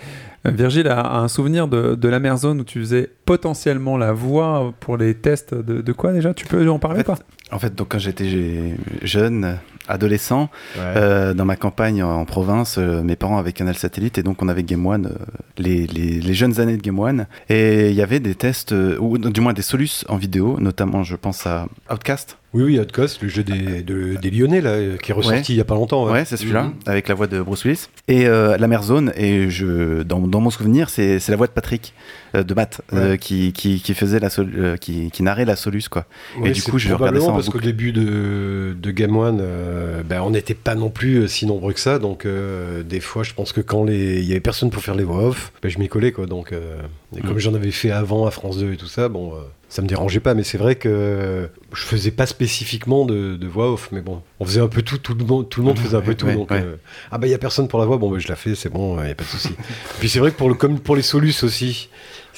euh, 0.47 0.51
Virgile 0.51 0.89
a, 0.89 1.01
a 1.01 1.19
un 1.19 1.29
souvenir 1.29 1.69
de, 1.69 1.95
de 1.95 2.09
la 2.09 2.19
mer 2.19 2.37
zone 2.39 2.61
où 2.61 2.65
tu 2.65 2.81
faisais 2.81 3.09
potentiellement 3.25 3.97
la 3.97 4.13
voix 4.13 4.73
pour 4.81 4.97
les 4.97 5.15
tests 5.15 5.55
de, 5.55 5.81
de 5.81 5.93
quoi 5.93 6.13
déjà? 6.13 6.35
Tu 6.35 6.45
peux 6.45 6.69
en 6.69 6.81
parler 6.81 7.01
ou 7.01 7.05
pas? 7.05 7.19
En 7.53 7.61
fait, 7.61 7.73
donc 7.77 7.89
quand 7.93 7.99
j'étais 8.01 8.75
jeune, 9.03 9.59
adolescent, 9.87 10.49
euh, 10.79 11.33
dans 11.33 11.45
ma 11.45 11.55
campagne 11.55 12.03
en, 12.03 12.11
en 12.21 12.25
province, 12.25 12.77
euh, 12.79 13.03
mes 13.05 13.15
parents 13.15 13.39
avaient 13.39 13.53
Canal 13.53 13.77
Satellite 13.77 14.19
et 14.19 14.25
donc 14.25 14.43
on 14.43 14.49
avait 14.49 14.65
Game 14.65 14.85
One, 14.85 15.07
euh, 15.07 15.25
les, 15.59 15.87
les- 15.87 16.19
les 16.21 16.35
jeunes 16.35 16.59
années 16.61 16.77
de 16.77 16.83
Game 16.83 16.99
One. 16.99 17.27
Et 17.49 17.91
il 17.91 17.95
y 17.95 18.03
avait 18.03 18.19
des 18.19 18.35
tests, 18.35 18.73
euh, 18.73 18.97
ou 18.99 19.19
du 19.19 19.41
moins 19.41 19.53
des 19.53 19.63
solus 19.63 20.05
en 20.09 20.17
vidéo, 20.17 20.57
notamment 20.59 21.05
je 21.05 21.15
pense 21.15 21.47
à 21.47 21.67
Outcast. 21.93 22.39
Oui, 22.57 22.63
oui, 22.65 22.81
Outcast, 22.81 23.23
le 23.23 23.29
jeu 23.29 23.43
des, 23.45 23.83
de- 23.83 24.17
des 24.17 24.31
Lyonnais, 24.31 24.61
là, 24.61 24.97
qui 25.03 25.11
est 25.11 25.15
ressorti 25.15 25.39
Ouais. 25.39 25.45
il 25.51 25.57
y 25.57 25.61
a 25.61 25.65
pas 25.65 25.75
longtemps. 25.75 26.11
Ouais, 26.11 26.25
c'est 26.25 26.37
celui-là, 26.37 26.65
Mhm. 26.65 26.73
avec 26.87 27.09
la 27.09 27.15
voix 27.15 27.27
de 27.27 27.41
Bruce 27.43 27.65
Willis. 27.65 27.87
Et 28.09 28.27
euh, 28.27 28.57
La 28.57 28.67
Mer 28.67 28.83
Zone, 28.83 29.13
et 29.17 29.51
je, 29.51 30.03
dans, 30.03 30.21
dans 30.27 30.41
mon 30.41 30.51
souvenir, 30.51 30.89
c'est 30.89 31.21
la 31.29 31.37
voix 31.37 31.47
de 31.47 31.53
Patrick, 31.53 31.93
euh, 32.26 32.26
de 32.45 32.55
Matt, 32.55 32.81
euh, 32.93 33.11
Ouais. 33.13 33.19
qui, 33.19 33.53
qui, 33.53 33.81
qui 33.81 33.95
faisait 33.95 34.19
la 34.21 34.31
sol- 34.31 34.53
euh, 34.57 34.77
qui, 34.77 35.11
qui 35.11 35.23
narrait 35.23 35.45
la 35.45 35.57
Solus, 35.57 35.89
quoi. 35.91 36.07
Ouais, 36.39 36.51
et 36.51 36.53
du 36.53 36.63
coup, 36.63 36.79
je 36.79 36.93
regardais 36.93 37.21
ça 37.21 37.27
en 37.29 37.33
parce 37.35 37.49
qu'au 37.49 37.61
début 37.61 37.93
de, 37.93 38.77
de 38.81 38.91
Game 38.91 39.17
One, 39.17 39.39
euh, 39.41 40.03
ben, 40.03 40.21
on 40.23 40.31
n'était 40.31 40.55
pas 40.55 40.75
non 40.75 40.91
plus 40.91 41.17
euh, 41.23 41.27
si 41.27 41.47
nombreux 41.47 41.73
que 41.73 41.81
ça. 41.81 41.99
Donc, 41.99 42.25
euh, 42.27 42.83
des 42.83 43.01
fois, 43.01 43.23
je 43.23 43.33
pense 43.35 43.53
que 43.53 43.61
quand 43.61 43.85
les- 43.85 44.21
il 44.21 44.27
y 44.27 44.33
avait 44.33 44.41
personne 44.41 44.71
pour 44.71 44.83
faire 44.83 44.95
les 44.95 45.05
voix 45.05 45.23
off, 45.29 45.53
ben, 45.63 45.69
je 45.71 45.79
m'y 45.79 45.89
collais. 45.89 46.13
Quoi, 46.13 46.27
donc, 46.27 46.53
euh, 46.53 46.81
et 47.17 47.21
comme 47.21 47.37
Mm. 47.37 47.41
j'en 47.41 47.55
avais 47.55 47.71
fait 47.71 47.91
avant 47.91 48.27
à 48.27 48.31
France 48.31 48.59
2 48.59 48.73
et 48.73 48.77
tout 48.77 48.87
ça, 48.89 49.09
bon, 49.09 49.33
euh, 49.35 49.39
ça 49.69 49.83
me 49.83 49.87
dérangeait 49.89 50.21
pas. 50.21 50.35
Mais 50.35 50.43
c'est 50.45 50.59
vrai 50.59 50.77
que 50.77 51.49
je 51.73 51.83
faisais 51.83 52.11
pas 52.11 52.27
spécifiquement 52.27 53.05
de, 53.05 53.37
de 53.37 53.47
voix 53.47 53.73
off. 53.73 53.89
Mais 53.93 54.01
bon, 54.01 54.23
on 54.41 54.45
faisait 54.45 54.61
un 54.61 54.69
peu 54.69 54.83
tout. 54.83 54.99
Tout 54.99 55.15
le 55.15 55.25
monde, 55.25 55.49
tout 55.49 55.61
le 55.61 55.67
monde 55.67 55.79
faisait 55.79 55.97
un 55.97 56.01
peu 56.01 56.15
tout. 56.17 56.27
Ouais, 56.27 56.35
donc, 56.35 56.51
ouais. 56.51 56.63
euh, 56.63 56.77
ah 57.11 57.19
bah, 57.19 57.27
il 57.27 57.31
y 57.31 57.35
a 57.35 57.39
personne 57.39 57.69
pour 57.69 57.79
la 57.79 57.87
voix. 57.87 57.97
Bon, 57.99 58.11
ben, 58.11 58.19
je 58.19 58.29
la 58.29 58.37
fais, 58.37 58.55
c'est 58.55 58.69
bon, 58.71 59.01
il 59.03 59.09
y 59.09 59.11
a 59.11 59.15
pas 59.15 59.25
de 59.25 59.29
souci. 59.29 59.51
Puis 60.01 60.09
c'est 60.09 60.19
vrai 60.19 60.31
que 60.31 60.37
pour 60.37 60.49
le, 60.49 60.55
comme 60.55 60.79
pour 60.79 60.97
les 60.97 61.03
solus 61.03 61.43
aussi. 61.43 61.89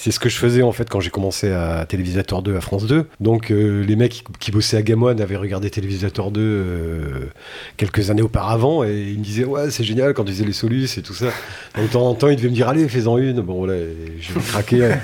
C'est 0.00 0.12
ce 0.12 0.20
que 0.20 0.28
je 0.28 0.36
faisais 0.36 0.62
en 0.62 0.70
fait 0.70 0.88
quand 0.88 1.00
j'ai 1.00 1.10
commencé 1.10 1.50
à 1.50 1.84
Télévisateur 1.84 2.40
2 2.42 2.54
à 2.56 2.60
France 2.60 2.86
2. 2.86 3.06
Donc 3.18 3.50
euh, 3.50 3.82
les 3.84 3.96
mecs 3.96 4.12
qui, 4.12 4.22
qui 4.38 4.50
bossaient 4.52 4.76
à 4.76 4.82
Game 4.82 5.02
One 5.02 5.20
avaient 5.20 5.34
regardé 5.36 5.70
Télévisateur 5.70 6.30
2 6.30 6.40
euh, 6.40 7.02
quelques 7.76 8.08
années 8.10 8.22
auparavant 8.22 8.84
et 8.84 9.08
ils 9.10 9.18
me 9.18 9.24
disaient 9.24 9.44
ouais 9.44 9.70
c'est 9.72 9.82
génial 9.82 10.14
quand 10.14 10.22
ils 10.26 10.32
faisaient 10.34 10.44
les 10.44 10.52
solus 10.52 10.86
et 10.98 11.02
tout 11.02 11.14
ça. 11.14 11.26
Donc 11.76 11.88
de 11.88 11.92
temps 11.92 12.06
en 12.08 12.14
temps 12.14 12.28
ils 12.28 12.36
devaient 12.36 12.48
me 12.48 12.54
dire 12.54 12.68
allez 12.68 12.86
fais-en 12.88 13.18
une. 13.18 13.40
Bon 13.40 13.64
là 13.66 13.74
je 14.20 14.32
vais 14.32 14.40
craquer 14.40 14.84
euh, 14.84 14.94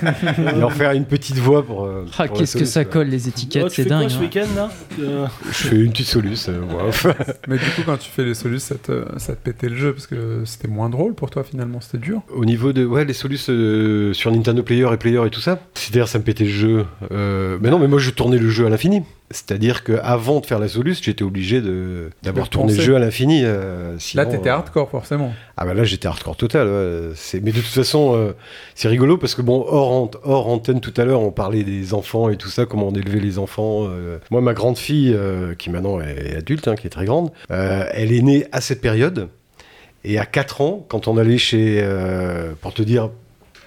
et 0.59 0.63
en 0.63 0.71
faire 0.71 0.93
une 0.93 1.07
petite 1.07 1.39
voix 1.39 1.67
pour. 1.67 1.85
euh, 1.87 2.07
Ah, 2.17 2.29
pour 2.29 2.39
qu'est-ce 2.39 2.53
que 2.53 2.61
solus, 2.61 2.71
ça 2.71 2.85
quoi. 2.85 2.93
colle 3.03 3.09
les 3.09 3.27
étiquettes, 3.27 3.65
Oh, 3.67 3.69
tu 3.69 3.75
c'est 3.75 3.83
fais 3.83 3.89
quoi 3.89 3.99
dingue. 3.99 4.11
ce 4.11 4.17
hein. 4.17 4.21
week-end 4.21 4.47
là 4.55 4.71
Euh, 5.01 5.27
Je 5.49 5.53
fais 5.69 5.77
une 5.77 5.91
petite 5.91 6.07
solus. 6.07 6.47
euh, 6.49 6.89
off. 6.89 7.07
Mais 7.49 7.57
du 7.59 7.65
coup, 7.65 7.83
quand 7.85 7.97
tu 7.97 8.11
fais 8.11 8.25
les 8.25 8.35
solus, 8.35 8.61
ça 8.61 8.77
te, 8.77 9.05
ça 9.19 9.35
te 9.35 9.43
pétait 9.43 9.69
le 9.69 9.77
jeu 9.77 9.93
parce 9.93 10.07
que 10.07 10.43
c'était 10.45 10.69
moins 10.69 10.89
drôle 10.89 11.15
pour 11.15 11.31
toi 11.31 11.43
finalement, 11.43 11.81
c'était 11.81 11.99
dur. 11.99 12.23
Au 12.33 12.45
niveau 12.45 12.73
de 12.73 12.85
ouais 12.87 13.05
les 13.05 13.13
solus 13.13 13.41
euh, 13.49 14.13
sur 14.13 14.31
Nintendo 14.31 14.63
Player 14.63 14.84
et 14.93 14.97
Player 14.97 15.21
et 15.27 15.31
tout 15.31 15.41
ça, 15.41 15.59
c'est-à-dire 15.75 16.09
ça 16.09 16.19
me 16.19 16.25
pétait 16.25 16.45
le 16.45 16.51
jeu. 16.51 16.87
Euh, 17.13 17.59
mais 17.61 17.71
non, 17.71 17.79
mais 17.79 17.89
moi 17.89 17.99
je 17.99 18.11
tournais 18.11 18.39
le 18.39 18.51
jeu 18.51 18.67
à 18.67 18.69
l'infini. 18.69 19.03
C'est-à-dire 19.31 19.83
que 19.85 19.95
avant 20.03 20.41
de 20.41 20.47
faire 20.47 20.59
la 20.59 20.69
solus, 20.69 20.97
j'étais 21.03 21.25
obligé 21.25 21.61
d'avoir 22.23 22.49
tourné 22.51 22.75
le 22.75 22.81
jeu 22.81 22.95
à 22.95 22.99
l'infini. 22.99 23.41
euh, 23.45 23.97
Là, 24.15 24.27
t'étais 24.27 24.51
euh, 24.51 24.53
hardcore 24.55 24.91
forcément. 24.91 25.33
Ah 25.57 25.65
bah 25.65 25.73
là 25.75 25.83
j'étais 25.85 26.07
hardcore 26.07 26.37
total. 26.37 26.69
ouais. 26.69 27.41
Mais 27.43 27.51
de 27.51 27.57
toute 27.57 27.65
façon 27.65 28.15
euh, 28.15 28.33
c'est 28.75 28.89
rigolo 28.89 29.17
parce 29.17 29.35
que 29.35 29.43
bon 29.43 29.65
hors, 29.67 30.11
hors 30.25 30.49
antenne 30.49 30.81
tout 30.81 30.93
à 30.99 31.05
l'heure 31.05 31.21
on 31.23 31.31
parlait 31.31 31.65
des 31.65 31.95
enfants 31.95 32.29
et 32.29 32.37
tout 32.37 32.49
ça 32.51 32.67
comment 32.67 32.89
on 32.89 32.95
élevait 32.95 33.19
les 33.21 33.39
enfants. 33.39 33.89
Moi 34.31 34.41
ma 34.41 34.53
grande 34.53 34.77
fille 34.77 35.17
qui 35.59 35.71
maintenant 35.71 36.01
est 36.01 36.37
adulte 36.37 36.69
hein, 36.69 36.75
qui 36.77 36.87
est 36.87 36.91
très 36.91 37.07
grande, 37.07 37.31
elle 37.49 38.13
est 38.13 38.23
née 38.23 38.47
à 38.53 38.61
cette 38.61 38.81
période 38.83 39.29
et 40.05 40.19
à 40.19 40.27
4 40.27 40.61
ans 40.61 40.85
quand 40.89 41.09
on 41.09 41.17
allait 41.17 41.39
chez 41.39 41.81
euh, 41.83 42.53
pour 42.61 42.75
te 42.75 42.83
dire 42.83 43.09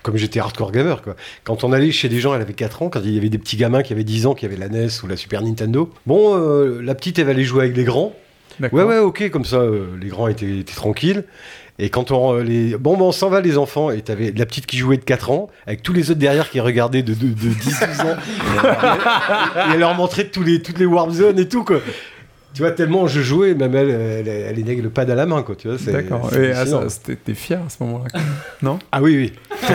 comme 0.08 0.16
j'étais 0.16 0.40
hardcore 0.40 0.72
gamer, 0.72 1.02
quoi. 1.02 1.18
Quand 1.44 1.66
on 1.66 1.74
allait 1.74 1.92
chez 1.92 2.08
des 2.08 2.22
gens, 2.22 2.34
elle 2.34 2.42
avait 2.42 2.54
4 2.54 2.82
ans, 2.82 2.90
quand 2.90 3.02
il 3.04 3.14
y 3.14 3.18
avait 3.18 3.28
des 3.28 3.38
petits 3.38 3.58
gamins 3.58 3.84
qui 3.84 3.92
avaient 3.92 4.06
10 4.06 4.26
ans, 4.26 4.36
qui 4.36 4.46
avaient 4.46 4.56
la 4.56 4.70
NES 4.70 4.88
ou 5.04 5.08
la 5.08 5.18
Super 5.18 5.42
Nintendo. 5.42 5.92
Bon, 6.06 6.34
euh, 6.38 6.82
la 6.82 6.96
petite, 6.96 7.20
elle 7.20 7.26
va 7.26 7.32
aller 7.32 7.44
jouer 7.44 7.66
avec 7.66 7.76
les 7.76 7.84
grands. 7.84 8.14
Ouais, 8.62 8.84
ouais, 8.84 9.00
ok, 9.00 9.30
comme 9.30 9.44
ça, 9.44 9.58
euh, 9.58 9.88
les 10.02 10.08
grands 10.08 10.30
étaient, 10.30 10.60
étaient 10.60 10.74
tranquilles. 10.74 11.26
Et 11.78 11.90
quand 11.90 12.12
on 12.12 12.36
euh, 12.36 12.42
les. 12.42 12.78
Bon, 12.78 12.96
ben, 12.96 13.04
on 13.04 13.12
s'en 13.12 13.30
va, 13.30 13.42
les 13.42 13.58
enfants. 13.58 13.92
Et 13.92 14.02
t'avais 14.02 14.32
la 14.32 14.46
petite 14.46 14.66
qui 14.66 14.78
jouait 14.78 14.96
de 14.96 15.04
4 15.04 15.30
ans, 15.30 15.50
avec 15.68 15.84
tous 15.84 15.92
les 15.92 16.10
autres 16.10 16.22
derrière 16.22 16.50
qui 16.50 16.62
regardaient 16.62 17.04
de, 17.04 17.14
de, 17.14 17.28
de 17.28 17.50
10-12 17.50 18.02
ans. 18.02 18.16
et 19.70 19.74
elle 19.74 19.80
leur 19.80 19.94
montrait 19.94 20.30
tous 20.30 20.42
les, 20.42 20.62
toutes 20.62 20.80
les 20.80 20.86
warp 20.86 21.12
zones 21.12 21.38
et 21.38 21.50
tout, 21.50 21.66
quoi. 21.66 21.82
Tu 22.58 22.64
vois, 22.64 22.72
tellement 22.72 23.06
je 23.06 23.22
jouais, 23.22 23.54
même 23.54 23.76
elle, 23.76 23.90
elle, 23.92 24.28
elle 24.28 24.58
est 24.60 24.64
avec 24.64 24.82
le 24.82 24.90
pad 24.90 25.08
à 25.12 25.14
la 25.16 25.28
main, 25.28 25.44
quoi. 25.44 25.56
Tu 25.56 25.68
vois, 25.68 25.78
c'est- 25.78 25.92
D'accord. 25.92 26.28
c'est 26.32 26.44
Et 26.44 26.52
ah, 26.54 26.66
t'es 27.24 27.34
fier 27.36 27.60
à 27.64 27.70
ce 27.70 27.84
moment-là 27.84 28.06
Non? 28.64 28.80
Ah 28.92 29.00
oui, 29.04 29.16
oui. 29.16 29.34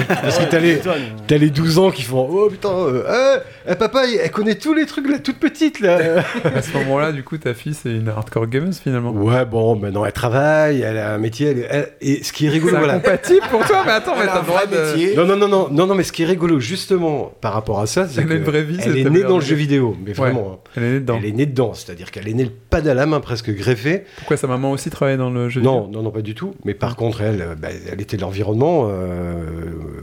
Parce 0.08 0.38
que 0.38 0.50
t'as 0.50 0.58
les, 0.58 0.80
t'as 1.28 1.36
les 1.38 1.50
12 1.50 1.78
ans 1.78 1.90
qui 1.92 2.02
font 2.02 2.26
Oh 2.28 2.48
putain, 2.50 2.70
euh, 2.72 3.38
eh, 3.68 3.70
eh, 3.70 3.74
papa, 3.76 4.02
elle 4.20 4.30
connaît 4.32 4.56
tous 4.56 4.74
les 4.74 4.84
trucs, 4.86 5.08
la 5.08 5.20
toute 5.20 5.36
petite 5.38 5.78
là. 5.78 6.24
À 6.44 6.60
ce 6.62 6.72
moment-là, 6.78 7.12
du 7.12 7.22
coup, 7.22 7.38
ta 7.38 7.54
fille, 7.54 7.74
c'est 7.74 7.90
une 7.90 8.08
hardcore 8.08 8.48
gameuse 8.48 8.78
finalement. 8.78 9.12
Ouais, 9.12 9.44
bon, 9.44 9.76
maintenant 9.76 10.04
elle 10.04 10.12
travaille, 10.12 10.80
elle 10.80 10.98
a 10.98 11.14
un 11.14 11.18
métier, 11.18 11.48
elle, 11.50 11.66
elle- 11.70 11.88
et 12.00 12.24
ce 12.24 12.32
qui 12.32 12.46
est 12.46 12.50
rigolo, 12.50 12.72
C'est 12.72 12.78
voilà. 12.78 12.94
incompatible 12.94 13.46
pour 13.50 13.64
toi, 13.64 13.82
mais 13.86 13.92
attends, 13.92 14.14
mais 14.16 14.22
Elle 14.24 14.28
a 14.30 14.32
t'as 14.32 14.42
droit 14.42 14.64
vrai 14.64 14.76
de. 14.76 14.92
métier. 14.92 15.16
Non, 15.16 15.24
non, 15.24 15.36
non, 15.36 15.46
non, 15.48 15.68
non, 15.70 15.86
non, 15.86 15.94
mais 15.94 16.02
ce 16.02 16.10
qui 16.12 16.22
est 16.24 16.26
rigolo, 16.26 16.58
justement, 16.58 17.32
par 17.40 17.52
rapport 17.52 17.80
à 17.80 17.86
ça, 17.86 18.08
c'est 18.08 18.22
Elle 18.22 18.32
a 18.32 18.34
une 18.36 18.42
que 18.44 18.50
vraie 18.50 18.62
vie, 18.62 18.78
elle 18.82 18.92
c'est 18.94 19.00
est 19.00 19.10
née 19.10 19.22
dans 19.22 19.38
le 19.38 19.44
jeu 19.44 19.54
vidéo, 19.54 19.96
mais 20.04 20.12
vraiment. 20.12 20.58
hein. 20.64 20.70
Elle 20.76 20.82
est 20.84 20.90
née 20.90 21.00
dedans. 21.00 21.18
Elle 21.18 21.28
est 21.28 21.32
née 21.32 21.46
dedans, 21.46 21.74
c'est-à-dire 21.74 22.10
qu'elle 22.10 22.28
est 22.28 22.34
née 22.34 22.44
le 22.44 22.50
pad 22.72 22.88
à 22.88 22.94
la 22.94 23.06
main 23.06 23.20
presque 23.20 23.50
greffé. 23.54 24.04
Pourquoi 24.16 24.36
sa 24.36 24.46
maman 24.48 24.72
aussi 24.72 24.90
travaillait 24.90 25.18
dans 25.18 25.30
le 25.30 25.48
jeu 25.48 25.60
Non, 25.60 25.82
vidéo 25.82 25.92
non, 25.92 26.02
non, 26.04 26.10
pas 26.10 26.22
du 26.22 26.34
tout. 26.34 26.54
Mais 26.64 26.74
par 26.74 26.96
contre, 26.96 27.20
elle, 27.20 27.40
euh, 27.42 27.54
bah, 27.54 27.68
elle 27.90 28.00
était 28.00 28.16
de 28.16 28.22
l'environnement. 28.22 28.88
euh, 28.90 29.34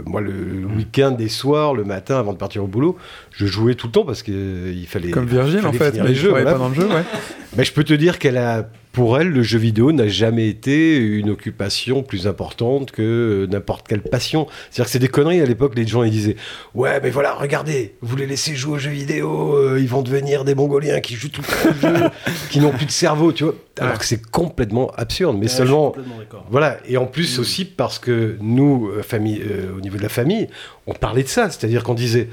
moi, 0.06 0.22
le, 0.22 0.32
le 0.32 0.68
Mm. 0.68 0.76
week-end, 0.78 1.12
des 1.12 1.30
soirs, 1.30 1.74
le 1.74 1.84
matin, 1.84 2.18
avant 2.20 2.34
de 2.34 2.38
partir 2.38 2.64
au 2.64 2.68
boulot, 2.68 2.96
je 3.40 3.46
jouais 3.46 3.74
tout 3.76 3.88
le 3.88 3.94
temps 3.94 4.04
parce 4.04 4.22
qu'il 4.22 4.86
fallait. 4.88 5.12
Comme 5.12 5.26
Virgile 5.26 5.66
en 5.66 5.72
fait, 5.72 5.94
mais 5.96 6.10
les 6.10 6.16
je 6.16 6.28
voilà. 6.28 6.58
le 6.58 6.74
jeu, 6.76 6.88
ouais. 6.88 7.04
Mais 7.58 7.64
je 7.64 7.74
peux 7.74 7.84
te 7.84 7.96
dire 7.96 8.20
qu'elle 8.20 8.38
a, 8.38 8.70
pour 8.92 9.18
elle, 9.20 9.30
le 9.30 9.42
jeu 9.42 9.58
vidéo 9.58 9.92
n'a 9.92 10.08
jamais 10.08 10.48
été 10.50 10.98
une 10.98 11.32
occupation 11.32 12.04
plus 12.04 12.28
importante 12.28 12.92
que 12.92 13.02
euh, 13.02 13.48
n'importe 13.48 13.88
quelle 13.88 14.04
passion. 14.04 14.46
C'est-à-dire 14.70 14.86
que 14.86 14.92
c'est 14.92 15.00
des 15.00 15.08
conneries 15.08 15.42
à 15.42 15.46
l'époque, 15.46 15.74
les 15.76 15.88
gens 15.88 16.04
ils 16.04 16.12
disaient 16.12 16.36
Ouais, 16.76 17.00
mais 17.02 17.10
voilà, 17.10 17.34
regardez, 17.34 17.96
vous 18.02 18.16
les 18.16 18.28
laissez 18.28 18.56
jouer 18.56 18.74
aux 18.74 18.78
jeux 18.78 18.92
vidéo, 18.92 19.56
euh, 19.56 19.80
ils 19.82 19.88
vont 19.88 20.04
devenir 20.04 20.46
des 20.46 20.54
Mongoliens 20.54 21.00
qui 21.00 21.16
jouent 21.16 21.30
tout 21.30 21.42
le 21.42 21.82
jeu, 21.90 21.96
qui 22.52 22.60
n'ont 22.60 22.72
plus 22.72 22.86
de 22.86 22.92
cerveau, 22.92 23.32
tu 23.32 23.46
vois. 23.46 23.56
Alors 23.80 23.98
que 23.98 24.06
c'est 24.06 24.24
complètement 24.30 24.92
absurde, 24.96 25.36
mais 25.36 25.44
Ouais, 25.44 25.48
je 25.48 25.54
suis 25.56 25.58
seulement. 25.58 25.88
complètement 25.88 26.18
d'accord. 26.20 26.46
Voilà, 26.52 26.78
et 26.88 26.98
en 26.98 27.08
plus 27.08 27.40
aussi 27.40 27.66
parce 27.66 27.98
que 27.98 28.38
nous, 28.42 28.90
euh, 28.90 29.02
famille, 29.02 29.42
euh, 29.42 29.76
au 29.76 29.82
niveau 29.82 29.98
de 29.98 30.04
la 30.04 30.10
famille, 30.10 30.50
on 30.86 30.94
parlait 30.94 31.24
de 31.24 31.30
ça, 31.30 31.50
c'est-à-dire 31.50 31.84
qu'on 31.84 31.96
disait 31.96 32.30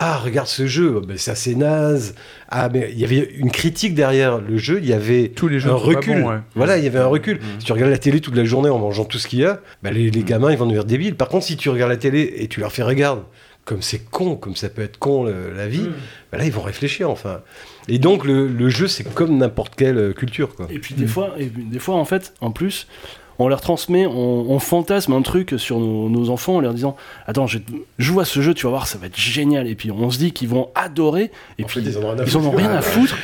ah 0.00 0.16
regarde 0.18 0.46
ce 0.46 0.66
jeu, 0.66 0.94
oh, 0.96 1.00
ben, 1.00 1.16
ça 1.18 1.34
c'est 1.34 1.54
naze. 1.54 2.14
Ah 2.48 2.68
mais 2.72 2.90
il 2.92 2.98
y 3.00 3.04
avait 3.04 3.30
une 3.34 3.50
critique 3.50 3.94
derrière 3.94 4.38
le 4.40 4.56
jeu, 4.56 4.78
il 4.82 4.88
y 4.88 4.92
avait 4.92 5.28
Tous 5.28 5.48
les 5.48 5.58
jeux 5.60 5.70
un 5.70 5.74
recul. 5.74 6.22
ouais. 6.24 6.36
Voilà, 6.54 6.78
il 6.78 6.84
y 6.84 6.86
avait 6.86 7.00
un 7.00 7.06
recul. 7.06 7.40
Si 7.58 7.64
tu 7.66 7.72
regardes 7.72 7.90
la 7.90 7.98
télé 7.98 8.20
toute 8.20 8.36
la 8.36 8.44
journée 8.44 8.68
en 8.70 8.78
mangeant 8.78 9.04
tout 9.04 9.18
ce 9.18 9.26
qu'il 9.26 9.40
y 9.40 9.44
a, 9.44 9.60
ben, 9.82 9.92
les, 9.92 10.10
les 10.10 10.22
gamins 10.22 10.50
ils 10.52 10.58
vont 10.58 10.66
devenir 10.66 10.84
débiles. 10.84 11.16
Par 11.16 11.28
contre, 11.28 11.46
si 11.46 11.56
tu 11.56 11.68
regardes 11.68 11.90
la 11.90 11.96
télé 11.96 12.32
et 12.38 12.48
tu 12.48 12.60
leur 12.60 12.70
fais 12.72 12.82
regarde, 12.84 13.22
comme 13.64 13.82
c'est 13.82 13.98
con, 13.98 14.36
comme 14.36 14.56
ça 14.56 14.68
peut 14.70 14.80
être 14.82 14.98
con 14.98 15.24
le- 15.24 15.52
la 15.54 15.66
vie, 15.68 15.88
ben 16.32 16.38
là 16.38 16.44
ils 16.46 16.52
vont 16.52 16.62
réfléchir 16.62 17.10
enfin. 17.10 17.42
Et 17.88 17.98
donc 17.98 18.24
le, 18.24 18.46
le 18.46 18.68
jeu 18.70 18.86
c'est 18.88 19.04
comme 19.12 19.36
n'importe 19.36 19.74
quelle 19.74 19.98
euh, 19.98 20.12
culture 20.14 20.54
quoi. 20.54 20.68
Et 20.70 20.78
puis 20.78 20.94
des 20.94 21.06
fois, 21.06 21.34
et 21.38 21.46
puis 21.46 21.64
des 21.64 21.78
fois 21.78 21.96
en 21.96 22.04
fait, 22.06 22.32
en 22.40 22.50
plus, 22.50 22.86
on 23.38 23.48
leur 23.48 23.60
transmet, 23.60 24.06
on, 24.06 24.50
on 24.50 24.58
fantasme 24.58 25.12
un 25.12 25.22
truc 25.22 25.54
sur 25.58 25.78
nos, 25.78 26.08
nos 26.08 26.30
enfants 26.30 26.56
en 26.56 26.60
leur 26.60 26.74
disant 26.74 26.96
Attends, 27.26 27.46
je 27.46 27.58
joue 27.98 28.20
à 28.20 28.24
ce 28.24 28.40
jeu, 28.40 28.54
tu 28.54 28.64
vas 28.64 28.70
voir, 28.70 28.86
ça 28.86 28.98
va 28.98 29.06
être 29.06 29.18
génial. 29.18 29.68
Et 29.68 29.74
puis 29.74 29.90
on 29.90 30.10
se 30.10 30.18
dit 30.18 30.32
qu'ils 30.32 30.48
vont 30.48 30.70
adorer, 30.74 31.30
et 31.58 31.64
puis 31.64 31.80
fait, 31.82 31.90
ils 31.90 31.98
en 31.98 32.02
ont 32.02 32.10
rien 32.10 32.18
à 32.18 32.26
ils 32.26 32.36
en 32.36 32.40
ont 32.40 32.42
foutre. 32.42 32.56
rien 32.56 32.70
à 32.72 32.82
foutre. 32.82 33.16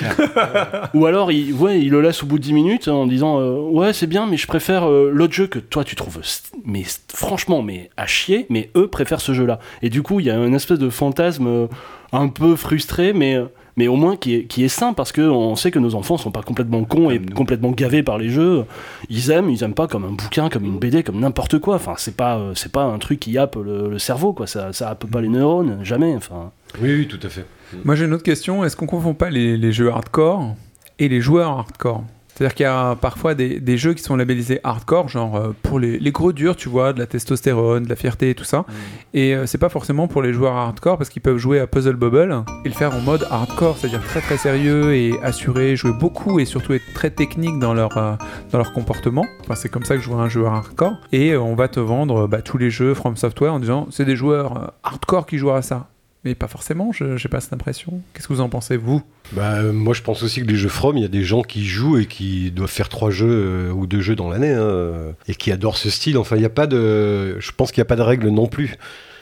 Ou 0.95 1.07
alors, 1.07 1.33
ils, 1.33 1.53
ouais, 1.53 1.81
ils 1.81 1.91
le 1.91 2.01
laissent 2.01 2.23
au 2.23 2.27
bout 2.27 2.39
de 2.39 2.45
10 2.45 2.53
minutes 2.53 2.89
en 2.89 3.07
disant 3.07 3.41
euh, 3.41 3.57
Ouais, 3.57 3.93
c'est 3.93 4.07
bien, 4.07 4.27
mais 4.27 4.37
je 4.37 4.47
préfère 4.47 4.89
euh, 4.89 5.11
l'autre 5.13 5.33
jeu 5.33 5.47
que 5.47 5.59
toi 5.59 5.85
tu 5.85 5.97
trouves, 5.97 6.21
mais 6.65 6.85
franchement, 7.13 7.63
mais 7.63 7.91
à 7.97 8.07
chier, 8.07 8.47
mais 8.51 8.71
eux 8.77 8.89
préfèrent 8.89 9.21
ce 9.21 9.35
jeu-là. 9.35 9.59
Et 9.83 9.91
du 9.91 10.03
coup, 10.03 10.21
il 10.21 10.27
y 10.27 10.31
a 10.31 10.37
une 10.37 10.55
espèce 10.55 10.79
de 10.79 10.91
fantasme 10.91 11.47
euh, 11.47 11.67
un 12.13 12.29
peu 12.29 12.57
frustré, 12.57 13.13
mais. 13.13 13.39
Mais 13.77 13.89
au 13.89 13.97
moins 13.97 14.17
qui 14.17 14.35
est, 14.35 14.45
qui 14.45 14.65
est 14.65 14.69
sain 14.69 14.93
parce 14.93 15.13
que 15.13 15.21
on 15.23 15.57
sait 15.57 15.71
que 15.71 15.79
nos 15.79 15.95
enfants 15.95 16.17
sont 16.17 16.31
pas 16.31 16.43
complètement 16.43 16.85
cons 16.85 17.11
et 17.11 17.19
complètement 17.21 17.71
gavés 17.73 18.03
par 18.03 18.19
les 18.19 18.29
jeux. 18.29 18.65
Ils 19.11 19.31
aiment, 19.31 19.51
ils 19.51 19.63
aiment 19.65 19.75
pas 19.75 19.87
comme 19.89 20.05
un 20.05 20.13
bouquin, 20.13 20.49
comme 20.49 20.65
une 20.65 20.79
BD, 20.79 21.03
comme 21.03 21.19
n'importe 21.21 21.59
quoi. 21.59 21.77
Enfin, 21.77 21.95
c'est 21.97 22.17
pas, 22.17 22.39
euh, 22.39 22.53
c'est 22.55 22.71
pas 22.73 22.85
un 22.85 22.99
truc 22.99 23.21
qui 23.21 23.37
happe 23.39 23.57
le, 23.57 23.91
le 23.91 23.99
cerveau, 23.99 24.33
quoi. 24.33 24.47
Ça, 24.47 24.73
ça 24.73 24.91
happe 24.91 25.07
pas 25.07 25.21
les 25.21 25.29
neurones, 25.29 25.81
jamais. 25.83 26.15
Enfin, 26.17 26.51
Oui, 26.81 26.95
oui, 26.95 27.09
tout 27.09 27.21
à 27.23 27.29
fait. 27.29 27.45
Moi 27.85 27.97
j'ai 27.97 28.05
une 28.05 28.13
autre 28.13 28.23
question, 28.23 28.63
est-ce 28.65 28.77
qu'on 28.77 28.87
confond 28.87 29.15
pas 29.15 29.31
les, 29.31 29.57
les 29.57 29.73
jeux 29.73 29.91
hardcore 29.91 30.55
et 31.01 31.09
les 31.09 31.21
joueurs 31.21 31.51
hardcore? 31.51 32.05
C'est-à-dire 32.35 32.55
qu'il 32.55 32.65
y 32.65 32.69
a 32.69 32.97
parfois 32.97 33.35
des, 33.35 33.61
des 33.61 33.79
jeux 33.79 33.95
qui 33.95 34.03
sont 34.03 34.17
labellisés 34.17 34.59
hardcore, 34.65 35.09
genre 35.09 35.37
euh, 35.37 35.55
pour 35.63 35.79
les, 35.79 35.99
les 36.01 36.11
gros 36.11 36.33
durs, 36.33 36.57
tu 36.57 36.69
vois, 36.69 36.93
de 36.93 36.99
la 36.99 37.07
testostérone, 37.07 37.85
de 37.85 37.89
la 37.89 37.95
fierté 37.95 38.31
et 38.31 38.35
tout 38.35 38.45
ça. 38.45 38.65
Et 39.13 39.35
euh, 39.35 39.47
c'est 39.47 39.59
pas 39.59 39.69
forcément 39.69 40.09
pour 40.09 40.21
les 40.21 40.33
joueurs 40.33 40.57
hardcore 40.57 40.99
parce 40.99 41.11
qu'ils 41.11 41.23
peuvent 41.23 41.39
jouer 41.39 41.61
à 41.61 41.69
Puzzle 41.69 41.95
Bubble 41.95 42.43
et 42.65 42.69
le 42.69 42.75
faire 42.75 42.93
en 42.95 43.01
mode 43.01 43.25
hardcore, 43.31 43.79
c'est-à-dire 43.79 44.03
très 44.03 44.21
très 44.21 44.37
sérieux 44.37 44.95
et 44.95 45.15
assuré, 45.23 45.77
jouer 45.77 45.93
beaucoup 45.93 46.41
et 46.41 46.45
surtout 46.45 46.73
être 46.73 46.93
très 46.93 47.11
technique 47.11 47.59
dans 47.61 47.73
leur, 47.73 47.97
euh, 47.97 48.15
dans 48.51 48.59
leur 48.59 48.73
comportement. 48.73 49.25
Enfin, 49.43 49.55
c'est 49.55 49.69
comme 49.69 49.85
ça 49.85 49.95
que 49.95 50.03
je 50.03 50.09
vois 50.09 50.21
un 50.21 50.29
joueur 50.29 50.53
hardcore. 50.55 50.97
Et 51.13 51.37
on 51.37 51.55
va 51.55 51.69
te 51.69 51.79
vendre 51.79 52.27
bah, 52.27 52.43
tous 52.43 52.59
les 52.59 52.71
jeux 52.71 52.95
From 52.95 53.17
Software 53.17 53.55
en 53.55 53.61
disant 53.61 53.87
c'est 53.91 54.05
des 54.05 54.17
joueurs 54.17 54.73
hardcore 54.83 55.27
qui 55.27 55.39
jouent 55.39 55.53
à 55.53 55.63
ça. 55.63 55.89
Mais 56.25 56.35
pas 56.35 56.49
forcément, 56.49 56.91
j'ai 56.93 57.29
pas 57.29 57.41
cette 57.41 57.53
impression. 57.53 58.01
Qu'est-ce 58.15 58.29
que 58.29 58.33
vous 58.33 58.41
en 58.41 58.49
pensez, 58.49 58.79
vous? 58.79 59.03
Bah, 59.33 59.57
euh, 59.57 59.73
moi, 59.73 59.93
je 59.93 60.01
pense 60.01 60.23
aussi 60.23 60.41
que 60.41 60.47
les 60.47 60.57
jeux 60.57 60.71
From, 60.71 60.97
il 60.97 61.03
y 61.03 61.05
a 61.05 61.09
des 61.09 61.23
gens 61.23 61.43
qui 61.43 61.67
jouent 61.67 61.99
et 61.99 62.07
qui 62.07 62.51
doivent 62.51 62.71
faire 62.71 62.89
trois 62.89 63.11
jeux 63.11 63.29
euh, 63.29 63.73
ou 63.73 63.87
deux 63.87 64.01
jeux 64.01 64.17
dans 64.17 64.31
l'année 64.31 64.53
hein, 64.53 64.63
euh, 64.63 65.13
et 65.29 65.35
qui 65.35 65.53
adorent 65.53 65.77
ce 65.77 65.91
style. 65.91 66.17
Enfin, 66.17 66.37
il 66.37 66.41
n'y 66.41 66.47
a 66.47 66.51
pas 66.51 66.67
de. 66.67 67.39
Je 67.41 67.51
pense 67.53 67.73
qu'il 67.73 67.81
n'y 67.81 67.87
a 67.87 67.89
pas 67.89 67.97
de 67.97 68.03
règle 68.03 68.29
non 68.29 68.47
plus 68.47 68.77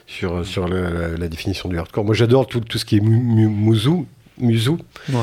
sur, 0.06 0.46
sur 0.46 0.68
la, 0.68 1.28
définition 1.28 1.68
du 1.68 1.76
hardcore. 1.76 2.04
Moi, 2.04 2.14
j'adore 2.14 2.46
tout, 2.46 2.60
tout 2.60 2.78
ce 2.78 2.84
qui 2.84 2.98
est 2.98 3.00
mu, 3.00 3.16
mu- 3.16 3.48
muzu. 3.48 4.04
Muzu, 4.38 4.70
Ouais. 5.10 5.16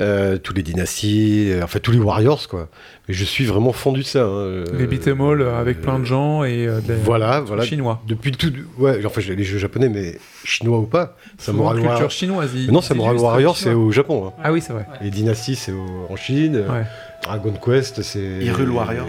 euh, 0.00 0.38
tous 0.38 0.54
les 0.54 0.62
dynasties, 0.62 1.50
euh, 1.50 1.62
enfin 1.64 1.78
tous 1.78 1.92
les 1.92 1.98
warriors 1.98 2.48
quoi. 2.48 2.68
Mais 3.06 3.14
je 3.14 3.24
suis 3.24 3.44
vraiment 3.44 3.72
fondu 3.72 4.00
de 4.00 4.06
ça. 4.06 4.22
hein, 4.24 4.28
euh, 4.28 4.64
Les 4.78 4.86
beat'em 4.86 5.20
all 5.20 5.42
euh, 5.42 5.60
avec 5.60 5.80
plein 5.82 5.98
de 5.98 6.04
gens 6.04 6.42
et 6.42 6.66
euh, 6.66 6.80
des- 6.80 6.94
Voilà, 6.94 7.40
voilà. 7.42 7.64
chinois. 7.64 8.02
Depuis 8.08 8.32
tout, 8.32 8.52
ouais, 8.78 9.00
enfin 9.04 9.20
les 9.20 9.44
jeux 9.44 9.58
japonais, 9.58 9.88
mais 9.88 10.18
chinois 10.44 10.78
ou 10.78 10.86
pas. 10.86 11.16
Samurai 11.38 11.80
culture 11.82 12.10
chinoise, 12.10 12.50
non, 12.70 12.80
Samurai 12.80 13.10
illustrent 13.10 13.24
Warrior, 13.28 13.56
chinois. 13.56 13.72
c'est 13.74 13.78
au 13.78 13.92
Japon. 13.92 14.28
hein. 14.28 14.32
Ah 14.42 14.52
oui, 14.52 14.60
c'est 14.60 14.72
vrai. 14.72 14.86
Les 15.02 15.10
dynasties, 15.10 15.56
c'est 15.56 15.72
au- 15.72 16.06
en 16.10 16.16
Chine. 16.16 16.56
Ouais. 16.56 16.84
Dragon 17.22 17.52
Quest, 17.64 18.02
c'est. 18.02 18.38
Hyrule 18.42 18.70
Warriors. 18.70 19.06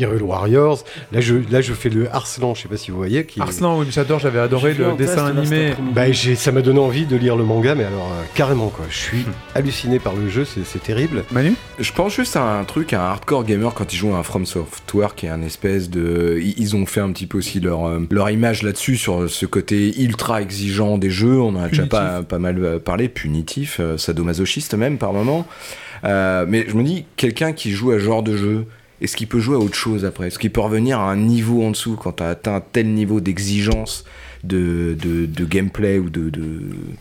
Hyrule 0.00 0.22
Warriors. 0.22 0.84
Là, 1.12 1.20
je, 1.20 1.36
là, 1.50 1.60
je 1.60 1.72
fais 1.72 1.88
le 1.88 2.12
Arslan, 2.14 2.54
je 2.54 2.62
sais 2.62 2.68
pas 2.68 2.76
si 2.76 2.90
vous 2.90 2.96
voyez. 2.96 3.24
Qui... 3.24 3.40
Arslan, 3.40 3.78
oui, 3.78 3.86
j'adore, 3.90 4.18
j'avais 4.18 4.38
adoré 4.38 4.74
le 4.74 4.92
dessin 4.96 5.26
animé. 5.26 5.74
Bah, 5.94 6.12
ça 6.12 6.52
m'a 6.52 6.62
donné 6.62 6.80
envie 6.80 7.06
de 7.06 7.16
lire 7.16 7.36
le 7.36 7.44
manga, 7.44 7.74
mais 7.74 7.84
alors 7.84 8.10
euh, 8.12 8.24
carrément 8.34 8.68
quoi. 8.68 8.84
Je 8.88 8.96
suis 8.96 9.26
halluciné 9.54 9.98
par 9.98 10.14
le 10.14 10.28
jeu, 10.28 10.44
c'est 10.44 10.82
terrible. 10.82 11.24
Manu? 11.30 11.54
Je 11.78 11.92
pense 11.92 12.14
juste 12.14 12.36
à 12.36 12.42
un 12.42 12.64
truc, 12.64 12.92
à 12.92 13.02
un 13.02 13.10
hardcore 13.10 13.44
gamer 13.44 13.74
quand 13.74 13.92
ils 13.92 13.96
jouent 13.96 14.14
à 14.14 14.18
un 14.18 14.22
From 14.22 14.46
Software 14.46 15.14
qui 15.14 15.26
est 15.26 15.30
un 15.30 15.42
espèce 15.42 15.90
de. 15.90 16.40
Ils 16.40 16.76
ont 16.76 16.86
fait 16.86 17.00
un 17.00 17.12
petit 17.12 17.26
peu 17.26 17.38
aussi 17.38 17.60
leur, 17.60 17.86
euh, 17.86 18.00
leur 18.10 18.30
image 18.30 18.62
là-dessus, 18.62 18.96
sur 18.96 19.28
ce 19.28 19.46
côté 19.46 20.00
ultra 20.00 20.42
exigeant 20.42 20.98
des 20.98 21.10
jeux. 21.10 21.40
On 21.40 21.56
en 21.56 21.62
a 21.62 21.68
déjà 21.68 21.86
pas, 21.86 22.22
pas 22.22 22.38
mal 22.38 22.62
euh, 22.62 22.78
parlé, 22.78 23.08
punitif, 23.08 23.78
euh, 23.80 23.96
sadomasochiste 23.96 24.74
même 24.74 24.98
par 24.98 25.12
moment. 25.12 25.46
Euh, 26.04 26.46
mais 26.48 26.64
je 26.68 26.74
me 26.74 26.82
dis, 26.82 27.04
quelqu'un 27.16 27.52
qui 27.52 27.72
joue 27.72 27.90
à 27.90 27.94
ce 27.94 28.00
genre 28.00 28.22
de 28.22 28.36
jeu, 28.36 28.66
est-ce 29.00 29.16
qu'il 29.16 29.28
peut 29.28 29.40
jouer 29.40 29.56
à 29.56 29.58
autre 29.58 29.74
chose 29.74 30.04
après? 30.04 30.26
Est-ce 30.26 30.38
qu'il 30.38 30.50
peut 30.50 30.60
revenir 30.60 31.00
à 31.00 31.10
un 31.10 31.16
niveau 31.16 31.62
en 31.64 31.70
dessous 31.70 31.96
quand 31.96 32.12
tu 32.12 32.22
as 32.22 32.28
atteint 32.28 32.56
un 32.56 32.60
tel 32.60 32.92
niveau 32.92 33.20
d'exigence? 33.20 34.04
De, 34.44 34.96
de, 35.00 35.26
de 35.26 35.44
gameplay 35.44 35.98
ou 35.98 36.08
de, 36.10 36.30
de 36.30 36.42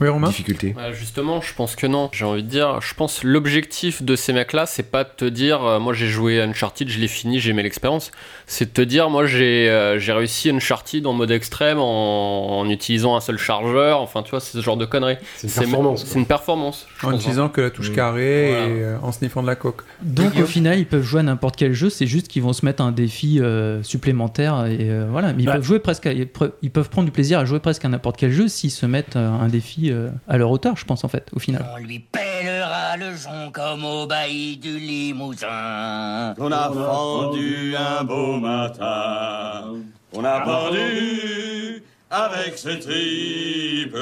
Oui, 0.02 0.08
Romain 0.08 0.28
difficulté 0.28 0.74
Ouais, 0.78 0.94
justement, 0.94 1.42
je 1.42 1.54
pense 1.54 1.76
que 1.76 1.88
non. 1.88 2.10
J'ai 2.12 2.26
envie 2.26 2.44
de 2.44 2.50
dire, 2.50 2.82
je 2.82 2.94
pense 2.94 3.20
que 3.20 3.28
l'objectif 3.28 4.04
de 4.04 4.16
ces 4.16 4.34
mecs-là, 4.34 4.66
c'est 4.66 4.84
pas 4.92 5.04
de 5.04 5.10
te 5.16 5.26
dire, 5.26 5.64
euh, 5.64 5.80
moi 5.80 5.94
j'ai 5.94 6.08
joué 6.08 6.42
Uncharted, 6.42 6.90
je 6.90 7.00
l'ai 7.00 7.08
fini, 7.08 7.40
j'ai 7.40 7.52
aimé 7.52 7.64
l'expérience. 7.64 8.12
C'est 8.48 8.66
de 8.66 8.72
te 8.72 8.82
dire, 8.82 9.10
moi 9.10 9.26
j'ai 9.26 9.70
euh, 9.70 10.00
j'ai 10.00 10.12
réussi 10.14 10.50
Uncharted 10.50 11.06
en 11.06 11.14
mode 11.14 11.32
extrême 11.32 11.78
en, 11.80 12.60
en 12.60 12.70
utilisant 12.70 13.16
un 13.16 13.22
seul 13.22 13.38
chargeur. 13.38 14.02
Enfin, 14.02 14.24
tu 14.24 14.32
vois, 14.32 14.40
c'est 14.40 14.58
ce 14.58 14.62
genre 14.64 14.78
de 14.78 14.86
conneries. 14.86 15.18
C'est 15.38 15.48
une 15.48 15.54
performance, 15.54 16.04
quoi. 16.04 16.10
C'est 16.14 16.20
une 16.20 16.26
performance. 16.26 16.88
je 17.00 17.06
En 17.08 17.12
pense, 17.12 17.20
utilisant 17.22 17.46
hein. 17.46 17.50
que 17.50 17.62
la 17.62 17.70
touche 17.70 17.92
carrée 17.94 18.50
Voilà. 18.52 18.66
et 18.68 18.84
euh, 18.84 18.98
en 19.02 19.12
sniffant 19.12 19.42
de 19.42 19.48
la 19.48 19.56
coque. 19.56 19.82
Donc 20.02 20.34
au 20.42 20.46
final, 20.46 20.80
ils 20.80 20.86
peuvent 20.88 21.04
jouer 21.04 21.20
à 21.20 21.24
n'importe 21.24 21.56
quel 21.56 21.74
jeu, 21.74 21.90
c'est 21.90 22.08
juste 22.08 22.28
qu'ils 22.28 22.42
vont 22.44 22.54
se 22.54 22.66
mettre 22.66 22.82
un 22.84 22.92
défi 22.92 23.40
euh, 23.40 23.84
supplémentaire 23.84 24.66
et 24.66 24.78
euh, 24.90 25.08
voilà. 25.12 25.34
Mais 25.34 25.44
ils 25.44 25.46
Bah. 25.46 25.54
peuvent 25.54 25.64
jouer 25.64 25.80
presque, 25.80 26.06
à- 26.08 26.14
ils 26.14 26.72
peuvent 26.72 26.90
prendre 26.90 27.06
du 27.06 27.12
plaisir 27.12 27.29
à 27.36 27.46
jouer 27.46 27.60
presque 27.60 27.86
à 27.86 27.90
n'importe 27.90 28.18
quel 28.18 28.32
jeu 28.32 28.48
s'ils 28.48 28.72
se 28.72 28.86
mettent 28.86 29.16
euh, 29.16 29.30
un 29.30 29.48
défi 29.48 29.92
euh, 29.92 30.10
à 30.28 30.38
leur 30.38 30.52
hauteur, 30.52 30.78
je 30.78 30.86
pense 30.86 31.04
en 31.04 31.08
fait, 31.08 31.30
au 31.34 31.40
final. 31.40 31.66
On 31.74 31.78
lui 31.78 32.00
pèlera 32.00 32.98
le 32.98 33.16
jonc 33.16 33.52
comme 33.52 33.86
au 33.86 34.08
bailli 34.08 34.58
du 34.58 34.80
Limousin. 34.80 36.34
On 36.38 36.52
a 36.52 36.72
fendu 36.72 37.76
un 37.76 38.04
beau 38.04 38.38
matin, 38.38 39.74
on 40.14 40.24
a 40.24 40.40
pendu 40.42 41.84
avec 42.10 42.58
ses 42.58 42.80
tripes. 42.80 43.96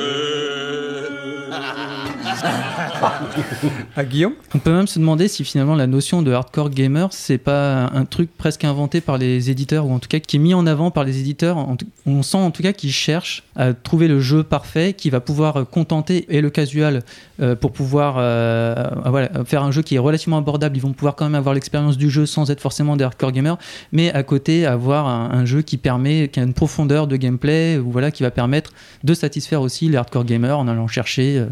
À 3.96 4.04
Guillaume 4.06 4.34
On 4.54 4.60
peut 4.60 4.72
même 4.72 4.88
se 4.88 5.00
demander 5.00 5.28
si 5.28 5.43
finalement 5.43 5.76
la 5.76 5.88
notion 5.88 6.22
de 6.22 6.32
hardcore 6.32 6.70
gamer, 6.70 7.10
c'est 7.12 7.38
pas 7.38 7.89
un 7.93 8.06
truc 8.06 8.30
presque 8.38 8.63
inventé 8.63 9.02
par 9.02 9.17
les 9.17 9.50
éditeurs, 9.50 9.86
ou 9.86 9.93
en 9.93 10.00
tout 10.00 10.08
cas 10.08 10.20
qui 10.20 10.38
est 10.38 10.39
mis 10.39 10.54
en 10.54 10.67
avant 10.67 10.91
par 10.91 11.04
les 11.04 11.20
éditeurs. 11.20 11.58
On 12.06 12.24
sent 12.24 12.38
en 12.38 12.52
tout 12.52 12.63
cas 12.63 12.74
qu'ils 12.74 12.91
cherchent 12.91 13.43
à 13.56 13.74
trouver 13.74 14.08
le 14.08 14.20
jeu 14.20 14.43
parfait 14.43 14.93
qui 14.93 15.10
va 15.10 15.20
pouvoir 15.20 15.67
contenter 15.70 16.26
et 16.30 16.41
le 16.41 16.50
casual 16.50 17.04
euh, 17.41 17.56
pour 17.56 17.72
pouvoir 17.72 18.15
euh, 18.17 18.76
euh, 18.78 19.10
voilà, 19.10 19.30
faire 19.46 19.63
un 19.63 19.72
jeu 19.72 19.82
qui 19.82 19.96
est 19.96 20.00
relativement 20.00 20.38
abordable. 20.38 20.78
Ils 20.78 20.82
vont 20.82 20.93
pouvoir 20.93 21.15
quand 21.15 21.26
même 21.26 21.36
avoir 21.36 21.56
l'expérience 21.56 21.98
du 21.98 22.10
jeu 22.10 22.26
sans 22.26 22.50
être 22.52 22.62
forcément 22.62 22.96
des 22.96 23.04
hardcore 23.04 23.32
gamers, 23.32 23.58
mais 23.91 24.12
à 24.12 24.24
côté 24.24 24.65
avoir 24.65 25.08
un, 25.08 25.32
un 25.32 25.46
jeu 25.46 25.62
qui 25.62 25.78
permet, 25.78 26.28
qui 26.30 26.39
a 26.39 26.43
une 26.43 26.54
profondeur 26.54 27.08
de 27.08 27.15
gameplay, 27.15 27.78
ou 27.78 27.91
voilà, 27.98 28.12
qui 28.12 28.22
va 28.22 28.30
permettre 28.30 28.74
de 29.04 29.14
satisfaire 29.16 29.62
aussi 29.62 29.90
les 29.90 29.98
hardcore 29.98 30.24
gamers 30.24 30.60
en 30.60 30.68
allant 30.68 30.88
chercher 30.88 31.40
euh, 31.40 31.46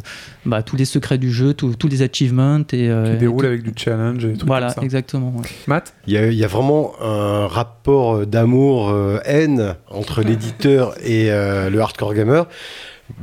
bah, 0.46 0.62
tous 0.62 0.76
les 0.76 0.86
secrets 0.86 1.18
du 1.18 1.32
jeu, 1.32 1.56
tous 1.56 1.76
tous 1.76 1.88
les 1.88 2.04
achievements 2.04 2.60
et 2.72 2.88
euh, 2.90 3.14
Qui 3.14 3.18
déroule 3.18 3.40
tout- 3.42 3.46
avec 3.48 3.64
du 3.64 3.74
challenge 3.76 4.24
et 4.26 4.34
trucs 4.34 4.46
Voilà, 4.46 4.68
comme 4.68 4.76
ça. 4.76 4.82
exactement. 4.84 5.32
ouais. 5.36 5.48
Matt? 5.66 5.94
Il 6.06 6.14
y, 6.14 6.18
a, 6.18 6.28
il 6.28 6.38
y 6.38 6.44
a 6.44 6.48
vraiment 6.48 6.94
un 7.02 7.48
rapport 7.48 8.28
d'amour-haine 8.28 9.76
entre 9.90 10.22
l'éditeur 10.22 10.94
et 11.04 11.32
euh, 11.32 11.70
le 11.70 11.80
hardcore 11.82 12.14
gamer, 12.14 12.48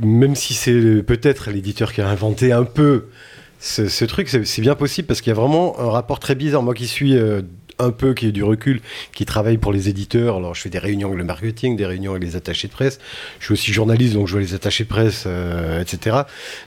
même 0.01 0.35
si 0.35 0.53
c'est 0.53 1.03
peut-être 1.03 1.51
l'éditeur 1.51 1.93
qui 1.93 2.01
a 2.01 2.09
inventé 2.09 2.51
un 2.51 2.63
peu 2.65 3.05
ce, 3.59 3.87
ce 3.87 4.03
truc, 4.05 4.27
c'est 4.27 4.45
c'est 4.45 4.61
bien 4.61 4.75
possible 4.75 5.07
parce 5.07 5.21
qu'il 5.21 5.29
y 5.31 5.35
a 5.35 5.39
vraiment 5.39 5.79
un 5.79 5.89
rapport 5.89 6.19
très 6.19 6.35
bizarre. 6.35 6.63
Moi 6.63 6.73
qui 6.73 6.85
suis 6.87 7.15
euh, 7.17 7.41
un 7.79 7.91
peu, 7.91 8.13
qui 8.13 8.27
ai 8.27 8.31
du 8.31 8.43
recul, 8.43 8.81
qui 9.13 9.25
travaille 9.25 9.57
pour 9.57 9.73
les 9.73 9.89
éditeurs, 9.89 10.37
alors 10.37 10.55
je 10.55 10.61
fais 10.61 10.69
des 10.69 10.79
réunions 10.79 11.07
avec 11.07 11.19
le 11.19 11.25
marketing, 11.25 11.75
des 11.75 11.85
réunions 11.85 12.11
avec 12.11 12.23
les 12.23 12.35
attachés 12.35 12.67
de 12.67 12.73
presse, 12.73 12.99
je 13.39 13.45
suis 13.45 13.53
aussi 13.53 13.73
journaliste, 13.73 14.13
donc 14.13 14.27
je 14.27 14.33
vois 14.33 14.41
les 14.41 14.53
attachés 14.53 14.83
de 14.83 14.89
presse, 14.89 15.23
euh, 15.27 15.81
etc. 15.81 16.21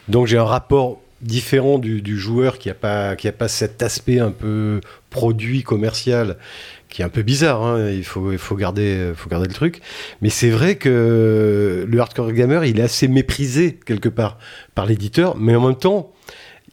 Donc 0.09 0.27
j'ai 0.27 0.39
un 0.39 0.45
rapport 0.45 1.01
différent 1.23 1.79
du, 1.79 2.19
joueur 2.19 2.59
qui 2.59 2.69
n'a 2.69 2.75
pas, 2.75 3.17
pas 3.17 3.49
cet 3.49 3.83
aspect 3.83 4.21
un 4.21 4.31
peu 4.31 4.81
produit 5.11 5.63
commercial 5.63 6.37
qui 6.89 7.03
est 7.03 7.05
un 7.05 7.11
peu 7.11 7.23
bizarre, 7.23 7.63
hein, 7.63 7.91
il, 7.91 8.05
faut, 8.05 8.33
il 8.33 8.39
faut, 8.39 8.55
garder, 8.55 9.13
faut 9.17 9.29
garder 9.29 9.49
le 9.49 9.53
truc. 9.53 9.83
Mais 10.23 10.31
c'est 10.31 10.51
vrai 10.51 10.77
que 10.77 11.85
le 11.87 12.01
hardcore 12.01 12.33
gamer, 12.33 12.65
il 12.65 12.79
est 12.79 12.83
assez 12.83 13.09
méprisé 13.09 13.79
quelque 13.85 14.09
part 14.09 14.39
par 14.75 14.87
l'éditeur, 14.87 15.37
mais 15.37 15.55
en 15.57 15.67
même 15.67 15.77
temps, 15.77 16.13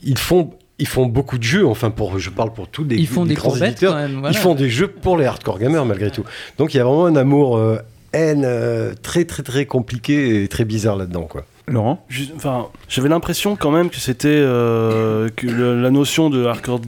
ils 0.03 0.17
font, 0.17 0.53
ils 0.79 0.87
font 0.87 1.05
beaucoup 1.05 1.37
de 1.37 1.43
jeux, 1.43 1.65
enfin, 1.67 1.91
pour, 1.91 2.17
je 2.19 2.29
parle 2.29 2.51
pour 2.53 2.67
tous 2.67 2.83
les, 2.83 2.95
Ils 2.97 3.07
font 3.07 3.23
les 3.23 3.29
des 3.29 3.35
grands 3.35 3.55
éditeurs, 3.55 3.93
quand 3.93 3.99
même, 3.99 4.13
voilà. 4.19 4.31
ils 4.31 4.37
font 4.37 4.55
des 4.55 4.69
jeux 4.69 4.87
pour 4.87 5.17
les 5.17 5.25
hardcore 5.25 5.59
gamers 5.59 5.85
malgré 5.85 6.09
tout. 6.11 6.23
Donc 6.57 6.73
il 6.73 6.77
y 6.77 6.79
a 6.79 6.83
vraiment 6.83 7.05
un 7.05 7.15
amour 7.15 7.57
euh, 7.57 7.77
haine 8.11 8.43
euh, 8.45 8.93
très 9.01 9.25
très 9.25 9.43
très 9.43 9.65
compliqué 9.65 10.43
et 10.43 10.47
très 10.47 10.65
bizarre 10.65 10.95
là-dedans, 10.95 11.23
quoi. 11.29 11.45
Laurent 11.67 12.05
Enfin, 12.35 12.67
j'avais 12.89 13.07
l'impression 13.07 13.55
quand 13.55 13.71
même 13.71 13.89
que 13.89 13.95
c'était 13.97 14.27
euh, 14.29 15.29
que 15.35 15.47
le- 15.47 15.81
la 15.81 15.91
notion 15.91 16.29
de 16.29 16.43
hardcore 16.45 16.81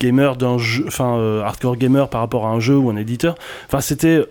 gamer 0.00 0.36
d'un 0.36 0.56
jeu, 0.58 0.84
enfin 0.86 1.18
euh, 1.18 1.42
hardcore 1.42 1.76
gamer 1.76 2.08
par 2.08 2.20
rapport 2.22 2.46
à 2.46 2.50
un 2.50 2.60
jeu 2.60 2.76
ou 2.76 2.88
un 2.90 2.96
éditeur, 2.96 3.34
enfin 3.66 3.80
c'était 3.80 4.24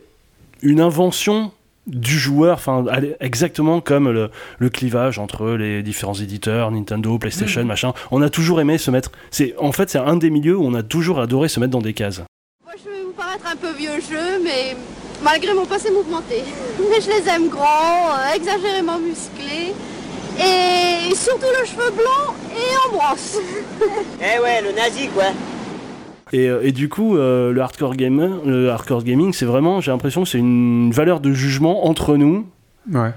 une 0.62 0.80
invention 0.82 1.52
du 1.88 2.18
joueur, 2.18 2.56
enfin 2.56 2.84
exactement 3.20 3.80
comme 3.82 4.10
le, 4.10 4.30
le 4.60 4.70
clivage 4.70 5.20
entre 5.20 5.52
les 5.52 5.84
différents 5.84 6.16
éditeurs, 6.16 6.72
Nintendo, 6.72 7.18
PlayStation, 7.20 7.62
Mhm. 7.62 7.68
machin. 7.68 7.94
On 8.12 8.22
a 8.22 8.30
toujours 8.30 8.60
aimé 8.60 8.78
se 8.78 8.90
mettre. 8.92 9.12
C'est 9.32 9.56
en 9.60 9.72
fait 9.72 9.90
c'est 9.90 10.00
un 10.00 10.16
des 10.18 10.30
milieux 10.32 10.58
où 10.58 10.64
on 10.66 10.74
a 10.74 10.84
toujours 10.84 11.20
adoré 11.20 11.48
se 11.48 11.60
mettre 11.60 11.72
dans 11.72 11.82
des 11.82 11.94
cases. 11.94 12.22
Moi, 12.64 12.74
je 12.84 12.90
vais 12.90 13.04
vous 13.06 13.12
paraître 13.14 13.46
un 13.52 13.56
peu 13.56 13.72
vieux 13.78 14.02
jeu, 14.10 14.42
mais 14.44 14.76
malgré 15.24 15.54
mon 15.54 15.66
passé 15.66 15.92
mouvementé. 15.92 16.44
Mais 16.90 17.00
je 17.02 17.08
les 17.10 17.30
aime 17.30 17.50
grands, 17.50 18.10
euh, 18.18 18.36
exagérément 18.36 18.98
musclés, 19.00 19.74
et 20.40 21.14
surtout 21.16 21.48
le 21.60 21.66
cheveu 21.66 21.92
blanc 21.92 22.34
et 22.56 22.90
en 22.90 22.98
brosse. 22.98 23.38
Eh 24.20 24.40
ouais, 24.42 24.62
le 24.62 24.72
nazi 24.72 25.08
quoi. 25.10 25.26
Et, 26.36 26.50
euh, 26.50 26.60
et 26.64 26.74
du 26.74 26.90
coup, 26.90 27.16
euh, 27.16 27.54
le 27.54 27.62
hardcore 27.62 27.96
gamer, 27.96 28.42
le 28.46 28.70
hardcore 28.70 29.06
gaming, 29.06 29.32
c'est 29.32 29.46
vraiment, 29.46 29.80
j'ai 29.80 29.92
l'impression 29.92 30.24
que 30.24 30.30
c'est 30.30 30.38
une 30.38 30.92
valeur 30.92 31.22
de 31.22 31.32
jugement 31.32 31.88
entre 31.88 32.18
nous. 32.18 32.46
Ouais. 32.92 33.14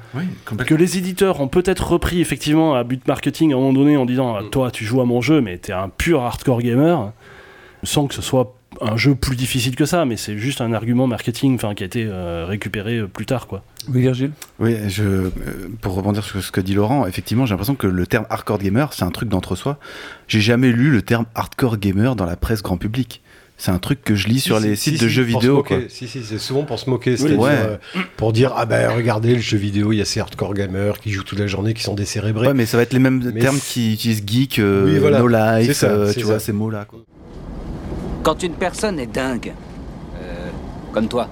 que 0.65 0.75
les 0.75 0.97
éditeurs 0.97 1.41
ont 1.43 1.49
peut-être 1.49 1.89
repris 1.89 2.23
effectivement 2.23 2.75
à 2.75 2.85
but 2.85 3.07
marketing 3.07 3.53
à 3.53 3.57
un 3.57 3.59
moment 3.59 3.75
donné 3.75 3.99
en 3.99 4.07
disant 4.07 4.35
ah, 4.35 4.43
toi 4.51 4.71
tu 4.71 4.87
joues 4.87 5.03
à 5.03 5.05
mon 5.05 5.21
jeu 5.21 5.43
mais 5.43 5.59
t'es 5.59 5.75
un 5.75 5.91
pur 5.91 6.23
hardcore 6.23 6.63
gamer 6.63 7.13
sans 7.83 8.07
que 8.07 8.15
ce 8.15 8.23
soit 8.23 8.55
un 8.81 8.97
jeu 8.97 9.15
plus 9.15 9.35
difficile 9.37 9.75
que 9.77 9.87
ça, 9.87 10.05
mais 10.05 10.17
c'est 10.17 10.37
juste 10.39 10.61
un 10.61 10.73
argument 10.73 11.07
marketing 11.07 11.55
enfin, 11.55 11.75
qui 11.75 11.83
a 11.83 11.87
été 11.87 12.05
euh, 12.07 12.45
récupéré 12.47 12.99
euh, 12.99 13.07
plus 13.07 13.27
tard. 13.27 13.47
Quoi. 13.47 13.63
Oui, 13.93 14.03
Virgile 14.03 14.31
Oui, 14.59 14.77
je, 14.89 15.03
euh, 15.05 15.31
pour 15.81 15.95
rebondir 15.95 16.23
sur 16.25 16.43
ce 16.43 16.53
que 16.53 16.61
dit 16.61 16.75
Laurent, 16.75 17.07
effectivement, 17.07 17.47
j'ai 17.47 17.53
l'impression 17.55 17.75
que 17.75 17.87
le 17.87 18.07
terme 18.07 18.27
hardcore 18.31 18.59
gamer, 18.59 18.93
c'est 18.93 19.05
un 19.05 19.11
truc 19.11 19.29
d'entre-soi. 19.31 19.79
J'ai 20.29 20.41
jamais 20.41 20.71
lu 20.71 20.91
le 20.91 21.03
terme 21.03 21.25
hardcore 21.35 21.79
gamer 21.79 22.15
dans 22.15 22.27
la 22.27 22.37
presse 22.37 22.63
grand 22.63 22.77
public. 22.77 23.23
C'est 23.61 23.73
un 23.73 23.79
truc 23.79 24.05
que 24.05 24.15
je 24.15 24.29
lis 24.29 24.39
sur 24.39 24.59
Si, 24.61 24.69
les 24.69 24.77
si, 24.77 24.91
sites 24.91 24.99
si, 24.99 25.05
de 25.05 25.09
jeux 25.09 25.25
vidéo. 25.25 25.65
quoi. 25.65 25.79
Si, 25.89 26.07
si, 26.07 26.23
c'est 26.23 26.39
souvent 26.39 26.63
pour 26.63 26.79
se 26.79 26.89
moquer. 26.89 27.13
Oui, 27.13 27.17
c'est-à-dire, 27.19 27.41
ouais. 27.41 27.51
euh, 27.51 27.77
pour 28.17 28.33
dire, 28.33 28.53
ah 28.57 28.67
ben 28.67 28.89
regardez, 28.93 29.35
le 29.35 29.41
jeu 29.41 29.59
vidéo, 29.59 29.91
il 29.91 29.97
y 29.97 30.01
a 30.01 30.05
ces 30.05 30.21
hardcore 30.21 30.55
gamers 30.55 31.01
qui 31.01 31.11
jouent 31.11 31.25
toute 31.25 31.41
la 31.41 31.49
journée, 31.49 31.75
qui 31.75 31.83
sont 31.83 31.95
décérébrés. 31.97 32.47
Ouais, 32.47 32.55
mais 32.55 32.67
ça 32.67 32.77
va 32.77 32.85
être 32.85 32.93
les 32.93 33.01
mêmes 33.01 33.33
Mais 33.35 33.41
termes 33.41 33.59
qui 33.59 33.95
utilisent 33.95 34.23
geek, 34.25 34.61
euh, 34.61 34.85
Oui, 34.85 34.99
voilà. 35.01 35.19
no 35.19 35.27
life, 35.27 35.83
euh, 35.83 36.13
tu 36.13 36.21
ça. 36.21 36.27
vois, 36.27 36.39
ces 36.39 36.53
mots-là. 36.53 36.85
quoi. 36.85 37.01
Quand 38.23 38.43
une 38.43 38.55
personne 38.55 38.99
est 38.99 39.07
dingue, 39.07 39.53
euh, 40.21 40.49
comme 40.93 41.09
toi, 41.09 41.29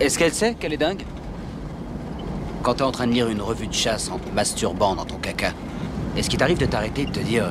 est-ce 0.00 0.18
qu'elle 0.18 0.32
sait 0.32 0.54
qu'elle 0.54 0.72
est 0.72 0.76
dingue? 0.78 1.02
Quand 2.62 2.74
t'es 2.74 2.82
en 2.82 2.92
train 2.92 3.06
de 3.06 3.12
lire 3.12 3.28
une 3.28 3.40
revue 3.40 3.66
de 3.66 3.72
chasse 3.74 4.10
en 4.10 4.18
te 4.18 4.30
masturbant 4.34 4.94
dans 4.94 5.04
ton 5.04 5.16
caca, 5.16 5.52
est-ce 6.16 6.28
qu'il 6.28 6.38
t'arrive 6.38 6.58
de 6.58 6.66
t'arrêter 6.66 7.02
et 7.02 7.06
de 7.06 7.12
te 7.12 7.20
dire 7.20 7.46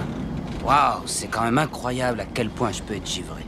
Waouh, 0.66 1.02
c'est 1.06 1.28
quand 1.28 1.44
même 1.44 1.58
incroyable 1.58 2.20
à 2.22 2.26
quel 2.26 2.50
point 2.50 2.72
je 2.72 2.82
peux 2.82 2.94
être 2.96 3.08
givré? 3.10 3.42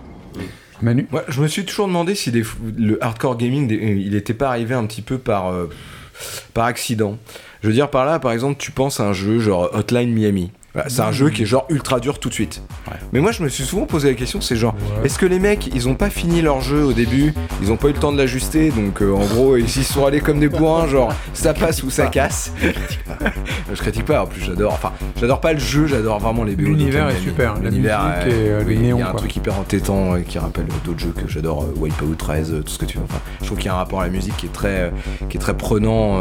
Manu? 0.81 1.07
Ouais, 1.11 1.21
je 1.27 1.41
me 1.41 1.47
suis 1.47 1.65
toujours 1.65 1.87
demandé 1.87 2.15
si 2.15 2.31
des- 2.31 2.43
le 2.77 3.03
hardcore 3.03 3.37
gaming, 3.37 3.67
des- 3.67 3.75
il 3.75 4.13
n'était 4.13 4.33
pas 4.33 4.49
arrivé 4.49 4.73
un 4.73 4.85
petit 4.85 5.01
peu 5.03 5.17
par, 5.19 5.49
euh, 5.51 5.69
par 6.53 6.65
accident. 6.65 7.17
Je 7.61 7.67
veux 7.67 7.73
dire, 7.73 7.89
par 7.91 8.05
là, 8.05 8.17
par 8.19 8.31
exemple, 8.31 8.55
tu 8.57 8.71
penses 8.71 8.99
à 8.99 9.07
un 9.07 9.13
jeu 9.13 9.39
genre 9.39 9.69
Hotline 9.73 10.11
Miami. 10.11 10.51
C'est 10.87 11.01
un 11.01 11.11
jeu 11.11 11.29
qui 11.29 11.43
est 11.43 11.45
genre 11.45 11.65
ultra 11.69 11.99
dur 11.99 12.19
tout 12.19 12.29
de 12.29 12.33
suite. 12.33 12.61
Mais 13.13 13.19
moi, 13.19 13.31
je 13.31 13.43
me 13.43 13.49
suis 13.49 13.63
souvent 13.63 13.85
posé 13.85 14.09
la 14.09 14.15
question, 14.15 14.39
c'est 14.41 14.55
genre, 14.55 14.73
est-ce 15.03 15.17
que 15.19 15.25
les 15.25 15.39
mecs, 15.39 15.67
ils 15.73 15.87
ont 15.89 15.95
pas 15.95 16.09
fini 16.09 16.41
leur 16.41 16.61
jeu 16.61 16.83
au 16.83 16.93
début, 16.93 17.33
ils 17.61 17.71
ont 17.71 17.77
pas 17.77 17.89
eu 17.89 17.93
le 17.93 17.99
temps 17.99 18.11
de 18.11 18.17
l'ajuster, 18.17 18.69
donc 18.71 19.01
euh, 19.01 19.11
en 19.13 19.25
gros, 19.25 19.57
ils 19.57 19.67
s'y 19.69 19.83
sont 19.83 20.05
allés 20.05 20.21
comme 20.21 20.39
des 20.39 20.47
bourrins, 20.49 20.87
genre, 20.87 21.13
ça 21.33 21.53
passe 21.53 21.83
ou 21.83 21.89
ça 21.89 22.07
casse. 22.07 22.53
je 23.73 23.75
critique 23.81 24.05
pas, 24.05 24.23
en 24.23 24.27
plus, 24.27 24.41
j'adore. 24.41 24.73
Enfin, 24.73 24.91
j'adore 25.19 25.41
pas 25.41 25.53
le 25.53 25.59
jeu, 25.59 25.87
j'adore 25.87 26.19
vraiment 26.19 26.43
les 26.43 26.55
BO. 26.55 26.63
L'univers 26.63 27.09
est 27.09 27.19
super, 27.19 27.55
L'univers, 27.59 28.03
musique 28.03 28.33
euh, 28.33 28.45
et, 28.45 28.49
euh, 28.49 28.63
oui, 28.65 28.77
néons, 28.77 28.97
Il 28.97 28.99
y 28.99 29.03
a 29.03 29.07
un 29.07 29.11
quoi. 29.11 29.19
truc 29.19 29.35
hyper 29.35 29.59
entêtant 29.59 30.15
euh, 30.15 30.19
qui 30.21 30.39
rappelle 30.39 30.65
d'autres 30.85 30.99
jeux 30.99 31.13
que 31.15 31.27
j'adore, 31.27 31.63
euh, 31.63 31.79
Wipeout 31.79 32.15
13, 32.15 32.53
euh, 32.53 32.61
tout 32.61 32.71
ce 32.71 32.79
que 32.79 32.85
tu 32.85 32.97
veux. 32.97 33.03
Enfin, 33.03 33.19
je 33.41 33.45
trouve 33.45 33.57
qu'il 33.57 33.67
y 33.67 33.69
a 33.69 33.73
un 33.73 33.77
rapport 33.77 34.01
à 34.01 34.05
la 34.05 34.11
musique 34.11 34.37
qui 34.37 34.45
est 34.45 34.53
très, 34.53 34.91
qui 35.29 35.37
est 35.37 35.39
très 35.39 35.55
prenant, 35.57 36.19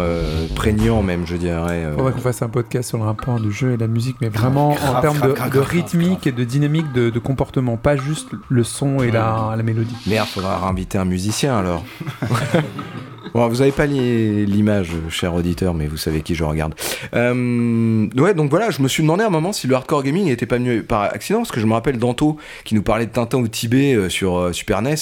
prégnant 0.55 1.03
même, 1.03 1.27
je 1.27 1.37
dirais. 1.37 1.85
Faudrait 1.97 2.13
qu'on 2.13 2.19
fasse 2.21 2.43
un 2.43 2.49
podcast 2.49 2.89
sur 2.89 2.99
le 2.99 3.05
rapport 3.05 3.39
du 3.41 3.53
jeu 3.53 3.73
et 3.73 3.77
de 3.77 3.81
la 3.81 3.87
musique, 3.87 4.17
mais 4.21 4.29
vraiment 4.41 4.75
Grave, 4.75 4.97
en 4.97 5.01
termes 5.01 5.17
grave, 5.19 5.31
de, 5.31 5.35
grave, 5.35 5.49
de 5.49 5.59
grave, 5.59 5.69
rythmique 5.69 6.27
et 6.27 6.33
de 6.33 6.45
dynamique 6.45 6.93
de, 6.93 7.11
de 7.11 7.19
comportement, 7.19 7.77
pas 7.77 7.97
juste 7.97 8.29
le 8.49 8.65
son 8.65 9.03
et 9.03 9.11
la, 9.11 9.55
la 9.57 9.63
mélodie. 9.63 9.97
Merde, 10.07 10.29
faudra 10.29 10.69
inviter 10.69 10.99
un 10.99 11.05
musicien 11.05 11.59
alors. 11.59 11.85
Bon, 13.35 13.47
vous 13.49 13.63
avez 13.63 13.71
pas 13.73 13.87
li- 13.87 14.45
l'image, 14.47 14.91
cher 15.09 15.35
auditeur, 15.35 15.73
mais 15.75 15.87
vous 15.87 15.97
savez 15.97 16.21
qui 16.23 16.35
je 16.35 16.43
regarde. 16.45 16.75
Euh, 17.15 18.07
ouais, 18.17 18.35
donc 18.35 18.51
voilà, 18.51 18.71
je 18.71 18.83
me 18.83 18.89
suis 18.89 19.03
demandé 19.03 19.23
à 19.23 19.29
un 19.29 19.31
moment 19.31 19.53
si 19.53 19.67
le 19.67 19.75
hardcore 19.75 20.03
gaming 20.03 20.27
n'était 20.27 20.47
pas 20.47 20.57
venu 20.57 20.83
par 20.83 21.03
accident, 21.03 21.39
parce 21.39 21.53
que 21.53 21.61
je 21.61 21.67
me 21.67 21.73
rappelle 21.73 21.99
Danto 21.99 22.37
qui 22.65 22.75
nous 22.75 22.83
parlait 22.83 23.07
de 23.07 23.13
Tintin 23.13 23.39
au 23.39 23.47
Tibet 23.49 23.95
euh, 23.95 24.09
sur 24.09 24.37
euh, 24.39 24.53
Super 24.53 24.83
NES, 24.83 24.95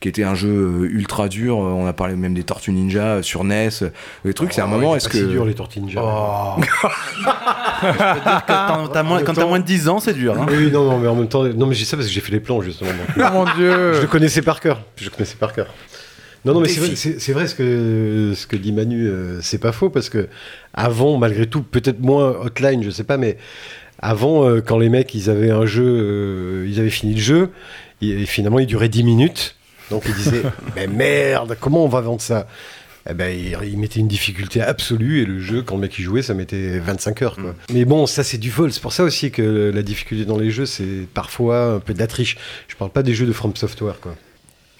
qui 0.00 0.08
était 0.08 0.24
un 0.24 0.34
jeu 0.34 0.88
ultra 0.90 1.28
dur. 1.28 1.58
On 1.58 1.86
a 1.86 1.92
parlé 1.92 2.16
même 2.16 2.34
des 2.34 2.42
Tortues 2.42 2.72
Ninja 2.72 3.22
sur 3.22 3.44
NES. 3.44 3.68
euh, 3.82 3.90
Les 4.24 4.34
trucs, 4.34 4.52
c'est 4.52 4.60
un 4.62 4.66
moment, 4.66 4.96
est-ce 4.96 5.08
que. 5.08 5.18
C'est 5.18 5.26
dur 5.26 5.44
les 5.44 5.54
tortillas 5.54 5.84
ninja. 5.86 6.00
Oh. 6.02 6.60
Quand 8.46 8.88
t'as 8.92 9.02
moins, 9.02 9.22
quand 9.22 9.34
t'as 9.34 9.46
moins 9.46 9.58
de 9.60 9.64
10 9.64 9.88
ans, 9.88 10.00
c'est 10.00 10.12
dur. 10.14 10.34
hein. 10.40 10.46
Oui, 10.48 10.54
oui, 10.58 10.70
non, 10.70 10.84
non, 10.90 10.98
mais 10.98 11.08
en 11.08 11.14
même 11.14 11.28
temps, 11.28 11.44
non, 11.44 11.66
mais 11.66 11.74
j'ai 11.74 11.84
ça 11.84 11.96
parce 11.96 12.08
que 12.08 12.12
j'ai 12.14 12.20
fait 12.20 12.32
les 12.32 12.40
plans 12.40 12.60
justement. 12.62 12.90
donc. 12.90 13.16
Oh 13.16 13.22
mon 13.32 13.44
dieu 13.54 13.92
Je 13.94 14.00
le 14.02 14.06
connaissais 14.06 14.42
par 14.42 14.60
cœur. 14.60 14.80
Je 14.96 15.04
le 15.04 15.10
connaissais 15.10 15.36
par 15.36 15.52
cœur. 15.52 15.66
Non, 16.44 16.54
non, 16.54 16.60
mais 16.60 16.68
c'est 16.68 16.80
vrai, 16.80 16.94
c'est- 16.96 17.18
c'est 17.18 17.32
vrai 17.32 17.46
ce 17.48 17.54
que, 17.54 18.32
ce 18.36 18.46
que 18.46 18.56
dit 18.56 18.72
Manu, 18.72 19.06
euh, 19.08 19.40
c'est 19.42 19.58
pas 19.58 19.72
faux 19.72 19.90
parce 19.90 20.08
que 20.08 20.28
avant, 20.74 21.16
malgré 21.18 21.46
tout, 21.46 21.62
peut-être 21.62 22.00
moins 22.00 22.30
hotline, 22.40 22.82
je 22.84 22.90
sais 22.90 23.04
pas, 23.04 23.16
mais 23.16 23.36
avant, 23.98 24.48
euh, 24.48 24.60
quand 24.60 24.78
les 24.78 24.88
mecs 24.88 25.14
ils 25.14 25.28
avaient 25.30 25.50
un 25.50 25.66
jeu, 25.66 25.84
euh, 25.84 26.66
ils 26.68 26.78
avaient 26.78 26.90
fini 26.90 27.14
le 27.14 27.20
jeu, 27.20 27.50
et, 28.02 28.26
finalement 28.26 28.58
il 28.60 28.66
durait 28.66 28.88
10 28.88 29.02
minutes, 29.02 29.56
donc 29.90 30.04
ils 30.06 30.14
disaient 30.14 30.42
Mais 30.76 30.86
merde, 30.86 31.56
comment 31.60 31.84
on 31.84 31.88
va 31.88 32.00
vendre 32.00 32.20
ça? 32.20 32.46
Eh 33.08 33.14
ben, 33.14 33.28
il, 33.28 33.56
il 33.68 33.78
mettait 33.78 34.00
une 34.00 34.08
difficulté 34.08 34.60
absolue 34.60 35.22
et 35.22 35.26
le 35.26 35.38
jeu, 35.38 35.62
quand 35.62 35.76
le 35.76 35.82
mec 35.82 35.96
y 35.98 36.02
jouait, 36.02 36.22
ça 36.22 36.34
mettait 36.34 36.80
25 36.80 37.22
heures. 37.22 37.36
Quoi. 37.36 37.54
Mais 37.72 37.84
bon, 37.84 38.04
ça 38.06 38.24
c'est 38.24 38.36
du 38.38 38.50
vol. 38.50 38.72
C'est 38.72 38.82
pour 38.82 38.92
ça 38.92 39.04
aussi 39.04 39.30
que 39.30 39.70
la 39.72 39.82
difficulté 39.82 40.24
dans 40.24 40.36
les 40.38 40.50
jeux, 40.50 40.66
c'est 40.66 41.06
parfois 41.14 41.74
un 41.74 41.78
peu 41.78 41.94
de 41.94 42.00
la 42.00 42.08
triche. 42.08 42.36
Je 42.66 42.74
parle 42.74 42.90
pas 42.90 43.04
des 43.04 43.14
jeux 43.14 43.26
de 43.26 43.32
From 43.32 43.54
Software. 43.54 44.00
Quoi. 44.00 44.16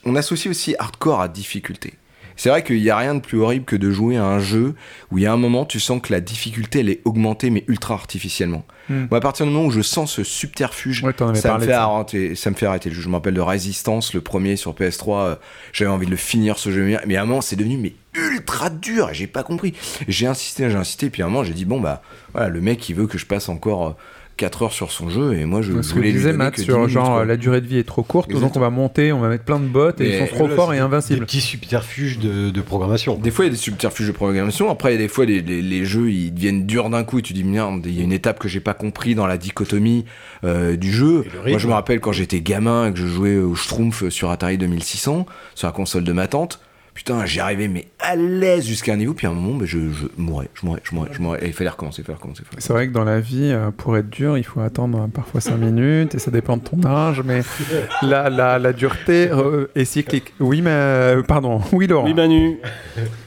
On 0.07 0.17
associe 0.17 0.51
aussi 0.51 0.75
hardcore 0.79 1.21
à 1.21 1.29
difficulté. 1.29 1.95
C'est 2.39 2.51
vrai 2.51 2.63
qu'il 2.63 2.83
n'y 2.83 2.91
a 2.91 2.99
rien 2.99 3.15
de 3.15 3.21
plus 3.21 3.41
horrible 3.41 3.65
que 3.65 3.77
de 3.77 3.91
jouer 3.91 4.19
à 4.19 4.25
un 4.25 4.41
jeu 4.41 4.75
où 5.11 5.17
il 5.17 5.25
y 5.25 5.27
a 5.27 5.33
un 5.33 5.39
moment, 5.39 5.65
tu 5.65 5.81
sens 5.81 6.03
que 6.03 6.13
la 6.13 6.21
difficulté, 6.21 6.81
elle 6.81 6.91
est 6.91 7.01
augmentée, 7.07 7.49
mais 7.49 7.65
ultra 7.67 7.95
artificiellement. 7.95 8.63
Hmm. 8.91 9.07
Moi, 9.11 9.17
à 9.17 9.21
partir 9.21 9.47
du 9.47 9.53
moment 9.53 9.65
où 9.65 9.71
je 9.71 9.81
sens 9.81 10.13
ce 10.13 10.23
subterfuge, 10.23 11.03
Ouais, 11.03 11.15
ça 11.17 11.55
me, 11.55 11.61
fait 11.61 11.71
ça. 11.73 11.85
arrêter, 11.85 12.35
ça 12.35 12.51
me 12.51 12.55
fait 12.55 12.67
arrêter 12.67 12.91
le 12.91 12.95
jeu. 12.95 13.01
Je 13.01 13.09
me 13.09 13.15
rappelle 13.15 13.33
de 13.33 13.41
Resistance, 13.41 14.13
le 14.13 14.21
premier 14.21 14.57
sur 14.57 14.75
PS3. 14.75 15.19
euh, 15.25 15.35
J'avais 15.73 15.91
envie 15.91 16.05
de 16.05 16.11
le 16.11 16.19
finir 16.19 16.59
ce 16.59 16.71
jeu, 16.71 16.99
mais 17.07 17.17
à 17.17 17.23
un 17.23 17.25
moment, 17.25 17.41
c'est 17.41 17.57
devenu 17.57 17.79
mais 17.79 17.95
ultra 18.15 18.69
dur. 18.69 19.09
J'ai 19.13 19.27
pas 19.27 19.43
compris. 19.43 19.73
J'ai 20.07 20.27
insisté, 20.27 20.69
j'ai 20.69 20.77
insisté, 20.77 21.09
puis 21.09 21.23
à 21.23 21.27
un 21.27 21.29
moment, 21.31 21.43
j'ai 21.43 21.55
dit 21.55 21.65
bon 21.65 21.81
bah 21.81 22.03
voilà, 22.35 22.51
le 22.51 22.61
mec, 22.61 22.87
il 22.91 22.97
veut 22.97 23.07
que 23.07 23.17
je 23.17 23.25
passe 23.25 23.49
encore 23.49 23.87
euh, 23.87 23.93
4 24.37 24.63
heures 24.65 24.73
sur 24.73 24.93
son 24.93 25.09
jeu, 25.09 25.35
et 25.35 25.45
moi, 25.47 25.63
je 25.63 25.73
Ce 25.83 25.89
que 25.91 25.95
voulais 25.95 26.09
lui 26.09 26.13
disait 26.19 26.33
Matt 26.35 26.53
que 26.55 26.61
10 26.61 26.65
sur 26.65 26.77
minutes, 26.79 26.91
genre 26.91 27.07
quoi. 27.15 27.25
la 27.25 27.37
durée 27.37 27.61
de 27.61 27.67
vie 27.67 27.79
est 27.79 27.85
trop 27.87 28.03
courte, 28.03 28.31
donc 28.31 28.55
on 28.57 28.61
va 28.61 28.71
monter, 28.71 29.13
on 29.13 29.21
va 29.21 29.29
mettre 29.29 29.45
plein 29.45 29.59
de 29.59 29.67
bots 29.67 29.91
et 29.99 30.15
ils 30.23 30.29
sont 30.29 30.35
trop 30.35 30.49
forts 30.49 30.75
et 30.75 30.79
invincibles. 30.79 31.21
Des 31.21 31.27
petits 31.27 31.41
subterfuges 31.41 32.19
de, 32.19 32.51
de 32.51 32.61
programmation. 32.61 33.17
Des 33.17 33.31
fois, 33.31 33.45
il 33.47 33.49
y 33.49 33.51
a 33.51 33.55
des 33.55 33.59
subterfuges 33.59 34.07
de 34.09 34.13
programmation. 34.13 34.71
Après, 34.71 34.91
il 34.91 34.93
y 34.93 34.99
a 34.99 35.03
des 35.03 35.09
fois, 35.09 35.25
les, 35.25 35.41
les- 35.41 35.63
les 35.63 35.85
jeux, 35.85 36.11
ils 36.11 36.33
deviennent 36.33 36.67
durs 36.67 36.91
d'un 36.91 37.03
coup. 37.05 37.19
Et 37.19 37.23
tu 37.23 37.33
dis, 37.33 37.45
merde, 37.45 37.83
il 37.87 37.97
y 37.97 38.01
a 38.01 38.05
une 38.05 38.13
étape 38.13 38.39
que 38.39 38.49
j'ai 38.49 38.61
pas 38.61 38.75
compris 38.75 39.15
dans 39.15 39.27
la 39.27 39.39
dichotomie 39.39 40.05
euh, 40.45 40.77
du 40.77 40.93
jeu. 40.93 41.25
Moi, 41.47 41.59
je 41.59 41.67
me 41.67 41.73
rappelle 41.73 42.01
quand 42.01 42.13
j'étais 42.13 42.41
gamin 42.41 42.89
et 42.89 42.93
que 42.93 42.99
je 42.99 43.07
jouais 43.07 43.39
au 43.39 43.55
Schtroumpf 43.55 44.09
sur 44.11 44.31
Atari 44.31 44.59
2600, 44.59 45.25
sur 45.55 45.67
la 45.67 45.73
console 45.73 46.05
de 46.05 46.13
ma 46.13 46.27
tante. 46.27 46.61
Putain, 46.97 47.27
j'y 47.27 47.41
arrivais, 47.41 47.69
mais 47.69 47.87
à 48.01 48.17
l'aise 48.17 48.65
jusqu'à 48.67 48.95
un 48.95 48.97
niveau. 48.97 49.13
Puis 49.13 49.27
à 49.27 49.31
un 49.31 49.35
moment, 49.35 49.55
ben, 49.59 49.67
je, 49.67 49.79
je 49.93 50.07
mourais, 50.17 50.49
je 50.55 50.65
mourais, 50.65 50.81
je 50.83 50.95
mourais, 50.95 51.11
je 51.13 51.21
mourais. 51.21 51.45
Et 51.45 51.49
il 51.49 51.53
fallait 51.53 51.69
recommencer, 51.69 52.01
il 52.01 52.05
fallait 52.07 52.17
recommencer. 52.17 52.43
C'est 52.57 52.73
vrai 52.73 52.89
que 52.89 52.93
dans 52.95 53.05
la 53.05 53.21
vie, 53.21 53.51
euh, 53.53 53.71
pour 53.71 53.99
être 53.99 54.09
dur, 54.09 54.39
il 54.39 54.45
faut 54.45 54.61
attendre 54.61 55.03
euh, 55.03 55.07
parfois 55.07 55.43
5 55.43 55.57
minutes 55.59 56.15
et 56.15 56.19
ça 56.19 56.31
dépend 56.31 56.57
de 56.57 56.63
ton 56.63 56.83
âge, 56.87 57.21
mais 57.23 57.43
la, 58.03 58.31
la, 58.31 58.59
la 58.59 58.73
dureté 58.73 59.29
euh, 59.31 59.67
est 59.75 59.85
cyclique. 59.85 60.33
Oui, 60.41 60.63
mais. 60.63 60.71
euh, 60.71 61.23
pardon. 61.23 61.61
Oui, 61.73 61.87
Laurent. 61.87 62.07
Oui, 62.07 62.15
Manu. 62.15 62.59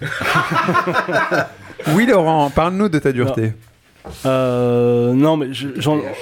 Oui, 1.95 2.05
Laurent, 2.05 2.49
parle-nous 2.49 2.89
de 2.89 2.99
ta 2.99 3.11
dureté. 3.13 3.53
Euh, 4.25 5.13
non, 5.13 5.37
mais 5.37 5.53
je- 5.53 5.67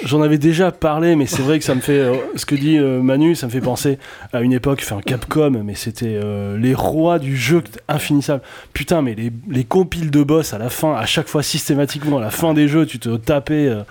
j'en 0.04 0.22
avais 0.22 0.38
déjà 0.38 0.70
parlé, 0.72 1.16
mais 1.16 1.26
c'est 1.26 1.42
vrai 1.42 1.58
que 1.58 1.64
ça 1.64 1.74
me 1.74 1.80
fait. 1.80 1.98
euh, 1.98 2.14
ce 2.36 2.46
que 2.46 2.54
dit 2.54 2.78
euh, 2.78 3.00
Manu, 3.02 3.34
ça 3.34 3.46
me 3.46 3.50
fait 3.52 3.60
penser 3.60 3.98
à 4.32 4.40
une 4.40 4.52
époque, 4.52 4.80
enfin 4.82 5.00
Capcom, 5.04 5.62
mais 5.64 5.74
c'était 5.74 6.18
euh, 6.22 6.56
les 6.58 6.74
rois 6.74 7.18
du 7.18 7.36
jeu 7.36 7.62
infinissable. 7.88 8.42
Putain, 8.72 9.02
mais 9.02 9.14
les, 9.14 9.32
les 9.50 9.64
compiles 9.64 10.10
de 10.10 10.22
boss 10.22 10.54
à 10.54 10.58
la 10.58 10.70
fin, 10.70 10.94
à 10.94 11.06
chaque 11.06 11.28
fois 11.28 11.42
systématiquement, 11.42 12.18
à 12.18 12.22
la 12.22 12.30
fin 12.30 12.54
des 12.54 12.68
jeux, 12.68 12.86
tu 12.86 12.98
te 12.98 13.16
tapais. 13.16 13.66
euh, 13.68 13.82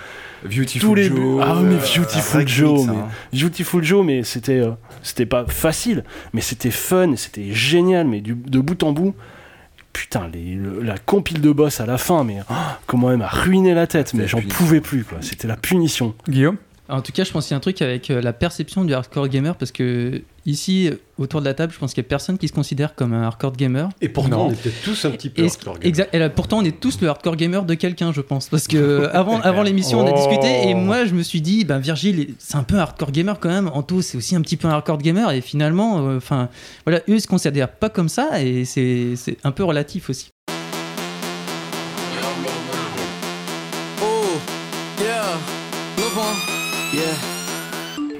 Beautiful 0.43 0.79
tous 0.89 0.93
les 0.95 1.03
Joe, 1.05 1.41
ah 1.43 1.55
mais 1.63 1.73
euh, 1.75 1.77
Beautiful 1.77 2.47
Joe 2.47 2.85
mais 2.85 2.93
hein. 2.93 3.07
Beautiful 3.33 3.83
Joe 3.83 4.05
mais 4.05 4.21
c'était 4.23 4.59
euh, 4.59 4.69
c'était 5.01 5.25
pas 5.25 5.45
facile 5.47 6.03
mais 6.31 6.41
c'était 6.41 6.69
fun 6.69 7.15
c'était 7.15 7.51
génial 7.53 8.05
mais 8.07 8.21
du, 8.21 8.35
de 8.35 8.59
bout 8.59 8.83
en 8.83 8.91
bout 8.91 9.15
putain 9.93 10.27
les, 10.33 10.55
le- 10.55 10.81
la 10.81 10.97
compile 10.97 11.41
de 11.41 11.51
boss 11.51 11.79
à 11.79 11.85
la 11.85 11.97
fin 11.97 12.23
mais 12.23 12.39
ah, 12.49 12.79
comment 12.85 13.11
elle 13.11 13.17
m'a 13.17 13.27
ruiné 13.27 13.73
la 13.73 13.87
tête 13.87 14.13
mais 14.13 14.27
j'en 14.27 14.41
pouvais 14.41 14.81
plus 14.81 15.03
quoi. 15.03 15.17
C'était 15.21 15.47
la 15.47 15.57
punition. 15.57 16.13
Guillaume? 16.29 16.57
En 16.89 17.01
tout 17.01 17.11
cas, 17.11 17.25
je 17.25 17.31
pense 17.31 17.45
qu'il 17.47 17.51
y 17.51 17.55
a 17.55 17.57
un 17.57 17.59
truc 17.59 17.81
avec 17.81 18.09
euh, 18.09 18.21
la 18.21 18.31
perception 18.31 18.85
du 18.85 18.93
hardcore 18.93 19.27
gamer 19.27 19.55
parce 19.57 19.73
que 19.73 20.21
ici, 20.47 20.89
autour 21.19 21.41
de 21.41 21.45
la 21.45 21.53
table, 21.53 21.71
je 21.73 21.77
pense 21.77 21.93
qu'il 21.93 22.01
y 22.03 22.05
a 22.05 22.09
personne 22.09 22.37
qui 22.39 22.47
se 22.47 22.53
considère 22.53 22.95
comme 22.95 23.13
un 23.13 23.21
hardcore 23.21 23.51
gamer. 23.55 23.89
Et 24.01 24.09
pourtant, 24.09 24.29
Non. 24.37 24.47
on 24.47 24.51
est 24.51 24.55
peut-être 24.61 24.81
tous 24.83 25.05
un 25.05 25.11
petit 25.11 25.29
peu 25.29 25.43
hardcore 25.45 25.73
gamer. 25.75 25.87
exact- 25.87 26.15
et 26.15 26.19
là, 26.19 26.29
pourtant, 26.29 26.57
on 26.59 26.63
est 26.63 26.79
tous 26.79 26.99
le 27.01 27.09
hardcore 27.09 27.35
gamer 27.35 27.63
de 27.65 27.73
quelqu'un, 27.75 28.11
je 28.13 28.21
pense. 28.21 28.47
Parce 28.49 28.67
que 28.67 29.07
avant, 29.13 29.39
avant 29.41 29.61
l'émission, 29.61 29.99
on 29.99 30.07
a 30.07 30.11
Oh. 30.11 30.15
discuté 30.15 30.69
et 30.69 30.73
moi, 30.73 31.05
je 31.05 31.13
me 31.13 31.21
suis 31.21 31.41
dit, 31.41 31.65
ben 31.65 31.77
Virgile, 31.79 32.33
c'est 32.39 32.55
un 32.55 32.63
peu 32.63 32.75
un 32.77 32.79
hardcore 32.79 33.11
gamer 33.11 33.39
quand 33.39 33.49
même. 33.49 33.67
Anto, 33.73 34.01
c'est 34.01 34.17
aussi 34.17 34.35
un 34.35 34.41
petit 34.41 34.57
peu 34.57 34.67
un 34.67 34.71
hardcore 34.71 34.97
gamer. 34.97 35.31
Et 35.31 35.41
finalement, 35.41 36.07
euh, 36.07 36.17
enfin, 36.17 36.49
voilà, 36.85 36.99
eux 37.09 37.15
ils 37.15 37.21
se 37.21 37.27
considèrent 37.27 37.69
pas 37.71 37.89
comme 37.89 38.09
ça 38.09 38.41
et 38.41 38.65
c'est 38.65 39.13
un 39.43 39.51
peu 39.51 39.63
relatif 39.63 40.09
aussi. 40.09 40.29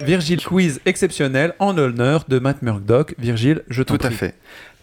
Virgile 0.08 0.42
Quiz 0.42 0.80
exceptionnel 0.86 1.54
en 1.60 1.74
l'honneur 1.74 2.24
de 2.30 2.40
Matt 2.40 2.62
Murdock. 2.62 3.14
Virgile, 3.20 3.64
je 3.70 3.84
t'en 3.84 3.98
Tout 3.98 4.08
à 4.08 4.10
fait. 4.10 4.36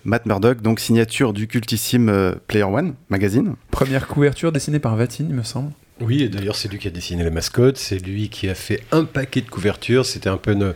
Matt 0.05 0.27
Murdock, 0.27 0.61
donc 0.61 0.81
signature 0.81 1.33
du 1.33 1.47
cultissime 1.47 2.11
euh, 2.11 2.33
Player 2.47 2.65
One 2.65 2.93
magazine. 3.09 3.55
Première 3.71 4.07
couverture 4.07 4.53
dessinée 4.53 4.79
par 4.81 4.97
Vatine, 4.97 5.27
il 5.31 5.35
me 5.35 5.43
semble. 5.43 5.73
Oui, 6.03 6.23
et 6.25 6.29
d'ailleurs, 6.29 6.57
c'est 6.57 6.69
lui 6.71 6.79
qui 6.79 6.89
a 6.89 6.91
dessiné 6.91 7.25
les 7.25 7.31
mascottes, 7.31 7.79
c'est 7.79 7.99
lui 8.05 8.29
qui 8.29 8.51
a 8.51 8.55
fait 8.55 8.83
un 8.93 9.05
paquet 9.05 9.41
de 9.41 9.49
couvertures. 9.49 10.05
C'était 10.05 10.29
un 10.29 10.37
peu. 10.37 10.53
une- 10.53 10.75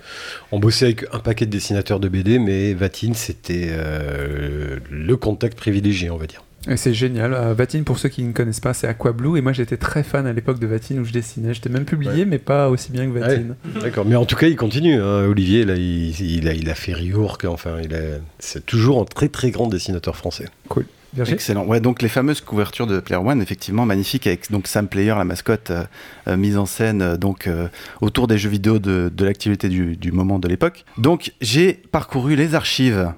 On 0.51 0.59
bossait 0.61 0.87
avec 0.87 1.05
un 1.13 1.19
paquet 1.19 1.45
de 1.45 1.51
dessinateurs 1.51 2.01
de 2.01 2.09
BD, 2.09 2.39
mais 2.39 2.73
Vatine, 2.73 3.13
c'était 3.15 3.67
euh, 3.71 4.79
le 4.91 5.17
contact 5.19 5.59
privilégié, 5.59 6.09
on 6.11 6.17
va 6.17 6.27
dire. 6.27 6.43
C'est 6.77 6.95
génial. 6.95 7.33
Euh, 7.35 7.55
Vatine, 7.55 7.85
pour 7.85 7.99
ceux 7.99 8.09
qui 8.09 8.23
ne 8.23 8.33
connaissent 8.33 8.61
pas, 8.61 8.75
c'est 8.75 8.87
Aquablue. 8.87 9.39
Et 9.39 9.41
moi, 9.41 9.53
j'étais 9.53 9.77
très 9.77 10.03
fan 10.03 10.27
à 10.27 10.33
l'époque 10.33 10.59
de 10.59 10.67
Vatine 10.67 10.99
où 11.01 11.05
je 11.05 11.13
dessinais. 11.13 11.55
J'étais 11.55 11.69
même 11.71 11.85
publié, 11.85 12.25
mais 12.25 12.39
pas 12.39 12.69
aussi 12.69 12.93
bien 12.93 13.07
que 13.07 13.19
Vatine. 13.19 13.55
Ouais, 13.77 13.81
D'accord, 13.83 14.05
mais 14.05 14.17
en 14.17 14.25
tout 14.27 14.37
cas, 14.37 14.47
il 14.49 14.57
continue. 14.57 15.01
hein. 15.01 15.27
Olivier, 15.27 15.65
là, 15.65 15.75
il, 15.77 16.21
il 16.21 16.47
a, 16.49 16.53
il 16.53 16.69
a 16.69 16.75
fait 16.75 16.93
Riorc, 16.93 17.39
enfin, 17.47 17.77
il 17.83 17.95
a, 17.95 18.01
c'est 18.39 18.65
toujours 18.67 19.01
un 19.01 19.05
très 19.05 19.29
très 19.29 19.51
grand 19.51 19.67
dessinateur 19.69 20.17
français. 20.17 20.47
Cool. 20.69 20.85
Excellent. 21.27 21.65
Ouais, 21.65 21.81
donc 21.81 22.03
les 22.03 22.09
fameuses 22.09 22.43
couvertures 22.43 22.87
de 22.87 23.01
Player 23.01 23.21
One, 23.21 23.41
effectivement, 23.41 23.87
magnifiques, 23.87 24.27
avec 24.27 24.51
donc 24.53 24.67
Sam 24.67 24.89
Player, 24.89 25.15
la 25.17 25.25
mascotte, 25.25 25.71
euh, 25.71 25.85
euh, 26.29 26.37
mise 26.37 26.59
en 26.59 26.67
scène 26.67 27.01
euh, 27.01 27.17
donc 27.17 27.47
euh, 27.47 27.69
autour 28.03 28.27
des 28.29 28.37
jeux 28.37 28.51
vidéo 28.51 28.79
de, 28.79 29.11
de 29.13 29.25
l'activité 29.25 29.71
du, 29.71 29.97
du 29.97 30.13
moment 30.13 30.39
de 30.39 30.47
l'époque. 30.47 30.85
Donc 30.99 31.33
j'ai 31.41 31.73
parcouru 31.73 32.37
les 32.37 32.55
archives, 32.55 33.11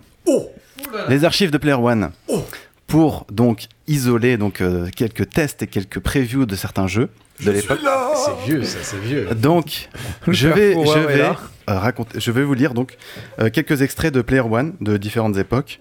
les 1.08 1.24
archives 1.24 1.50
de 1.50 1.58
Player 1.58 1.74
One, 1.76 2.10
pour 2.90 3.24
donc 3.30 3.66
isoler 3.86 4.36
donc 4.36 4.60
euh, 4.60 4.88
quelques 4.94 5.30
tests 5.30 5.62
et 5.62 5.66
quelques 5.68 6.00
previews 6.00 6.44
de 6.44 6.56
certains 6.56 6.88
jeux 6.88 7.08
de 7.44 7.52
l'époque. 7.52 7.78
C'est 7.82 8.46
vieux, 8.50 8.64
ça, 8.64 8.78
c'est 8.82 9.00
vieux. 9.00 9.28
Donc, 9.34 9.88
je 10.28 10.48
vais, 10.48 10.74
je 10.74 10.98
vais 10.98 11.30
raconter, 11.78 12.18
je 12.20 12.30
vais 12.30 12.42
vous 12.42 12.54
lire 12.54 12.74
donc 12.74 12.96
euh, 13.40 13.50
quelques 13.50 13.82
extraits 13.82 14.12
de 14.12 14.22
Player 14.22 14.42
One 14.42 14.74
de 14.80 14.96
différentes 14.96 15.36
époques. 15.36 15.80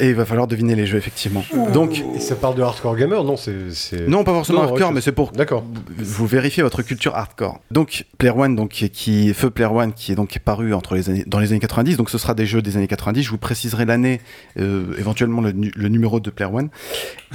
Et 0.00 0.08
il 0.10 0.14
va 0.14 0.24
falloir 0.24 0.46
deviner 0.46 0.74
les 0.74 0.86
jeux 0.86 0.98
effectivement. 0.98 1.44
Donc, 1.72 2.02
Et 2.14 2.20
ça 2.20 2.36
parle 2.36 2.54
de 2.54 2.62
hardcore 2.62 2.96
gamer 2.96 3.24
Non, 3.24 3.36
c'est. 3.36 4.06
non, 4.08 4.24
pas 4.24 4.32
forcément 4.32 4.62
Non, 4.62 4.68
hardcore, 4.68 4.92
mais 4.92 5.00
c'est 5.00 5.12
pour 5.12 5.32
D'accord. 5.32 5.64
vous 5.98 6.26
vérifier 6.26 6.62
votre 6.62 6.82
culture 6.82 7.14
hardcore. 7.16 7.60
Donc 7.70 8.04
Player 8.18 8.34
One, 8.36 8.54
donc 8.56 8.70
qui- 8.70 9.32
Feu 9.34 9.50
Player 9.50 9.70
One, 9.70 9.92
qui 9.92 10.12
est 10.12 10.14
donc 10.14 10.38
paru 10.38 10.74
entre 10.74 10.94
les 10.94 11.10
années, 11.10 11.24
dans 11.26 11.38
les 11.38 11.50
années 11.50 11.60
90. 11.60 11.96
Donc 11.96 12.10
ce 12.10 12.18
sera 12.18 12.34
des 12.34 12.46
jeux 12.46 12.62
des 12.62 12.76
années 12.76 12.86
90. 12.88 13.22
Je 13.22 13.30
vous 13.30 13.38
préciserai 13.38 13.84
l'année, 13.84 14.20
euh, 14.58 14.94
éventuellement 14.98 15.40
le, 15.42 15.52
nu- 15.52 15.72
le 15.74 15.88
numéro 15.88 16.20
de 16.20 16.30
Player 16.30 16.50
One. 16.52 16.68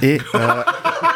Et, 0.02 0.18
euh, 0.34 0.38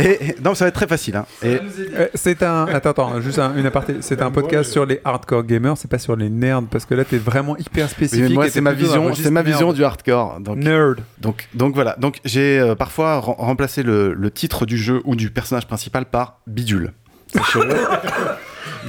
et, 0.00 0.34
non, 0.44 0.54
ça 0.54 0.64
va 0.64 0.68
être 0.68 0.74
très 0.74 0.86
facile. 0.86 1.16
hein. 1.16 1.26
Et, 1.42 1.58
Euh, 1.96 2.08
c'est 2.14 2.42
un. 2.42 2.66
Attends, 2.66 2.90
attends, 2.90 3.20
juste 3.20 3.38
un- 3.38 3.54
une 3.56 3.66
aparté. 3.66 3.96
C'est 4.00 4.22
un 4.22 4.30
podcast 4.30 4.70
sur 4.72 4.86
les 4.86 5.00
hardcore 5.04 5.44
gamers, 5.44 5.76
c'est 5.76 5.90
pas 5.90 5.98
sur 5.98 6.16
les 6.16 6.30
nerds, 6.30 6.62
parce 6.70 6.84
que 6.84 6.94
là, 6.94 7.04
t'es 7.04 7.18
vraiment 7.18 7.56
hyper 7.56 7.88
spécifique. 7.88 8.28
mais 8.28 8.34
moi, 8.34 8.48
c'est 8.48 8.60
ma 8.60 8.72
vision, 8.72 9.14
c'est 9.14 9.30
ma 9.30 9.42
vision 9.42 9.66
nerd. 9.68 9.76
du 9.76 9.84
hardcore. 9.84 10.40
Donc, 10.40 10.56
Nerd. 10.58 11.00
Donc, 11.18 11.48
donc 11.54 11.74
voilà. 11.74 11.96
Donc 11.98 12.18
j'ai 12.24 12.58
euh, 12.60 12.74
parfois 12.74 13.18
rem- 13.18 13.34
remplacé 13.38 13.82
le, 13.82 14.12
le 14.14 14.30
titre 14.30 14.66
du 14.66 14.76
jeu 14.78 15.00
ou 15.04 15.16
du 15.16 15.30
personnage 15.30 15.66
principal 15.66 16.04
par 16.06 16.40
bidule. 16.46 16.92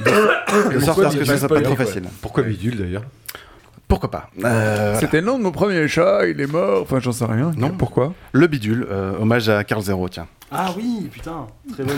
De, 0.04 0.74
de 0.74 0.80
sorte 0.80 1.00
à 1.04 1.10
ce 1.10 1.16
que 1.18 1.24
ça 1.24 1.38
soit 1.38 1.48
pas 1.48 1.60
trop 1.60 1.76
facile. 1.76 2.04
Pourquoi 2.20 2.42
bidule 2.42 2.76
d'ailleurs? 2.78 3.02
Pourquoi 3.88 4.10
pas 4.10 4.30
Euh, 4.44 4.96
C'était 4.98 5.20
le 5.20 5.26
nom 5.26 5.38
de 5.38 5.42
mon 5.42 5.50
premier 5.52 5.86
chat, 5.86 6.26
il 6.26 6.40
est 6.40 6.50
mort. 6.50 6.82
Enfin, 6.82 6.98
j'en 6.98 7.12
sais 7.12 7.26
rien. 7.26 7.50
Non. 7.56 7.70
Pourquoi? 7.70 8.14
Le 8.32 8.46
bidule, 8.46 8.86
euh, 8.90 9.12
hommage 9.20 9.48
à 9.50 9.64
Carl 9.64 9.82
Zero, 9.82 10.08
tiens. 10.08 10.26
Ah 10.52 10.74
oui, 10.76 11.08
putain, 11.10 11.46
très 11.72 11.84
bon. 11.84 11.92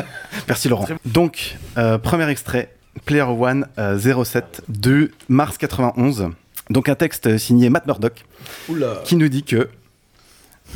Merci 0.48 0.68
Laurent. 0.68 0.86
Donc, 1.04 1.56
euh, 1.76 1.98
premier 1.98 2.28
extrait, 2.28 2.74
Player 3.04 3.22
One 3.22 3.66
euh, 3.78 3.98
07 4.24 4.62
de 4.68 5.10
mars 5.28 5.58
91. 5.58 6.30
Donc 6.70 6.88
un 6.88 6.94
texte 6.94 7.38
signé 7.38 7.70
Matt 7.70 7.86
Murdock 7.86 8.24
Oula. 8.68 9.00
qui 9.04 9.16
nous 9.16 9.28
dit 9.28 9.42
que 9.44 9.68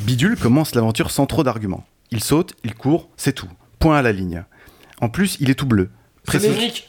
Bidule 0.00 0.36
commence 0.36 0.74
l'aventure 0.74 1.10
sans 1.10 1.26
trop 1.26 1.42
d'arguments. 1.42 1.84
Il 2.12 2.22
saute, 2.22 2.54
il 2.64 2.74
court, 2.74 3.08
c'est 3.16 3.32
tout. 3.32 3.48
Point 3.78 3.96
à 3.98 4.02
la 4.02 4.12
ligne. 4.12 4.44
En 5.00 5.08
plus, 5.08 5.36
il 5.40 5.50
est 5.50 5.54
tout 5.54 5.66
bleu. 5.66 5.90
Précis- 6.26 6.84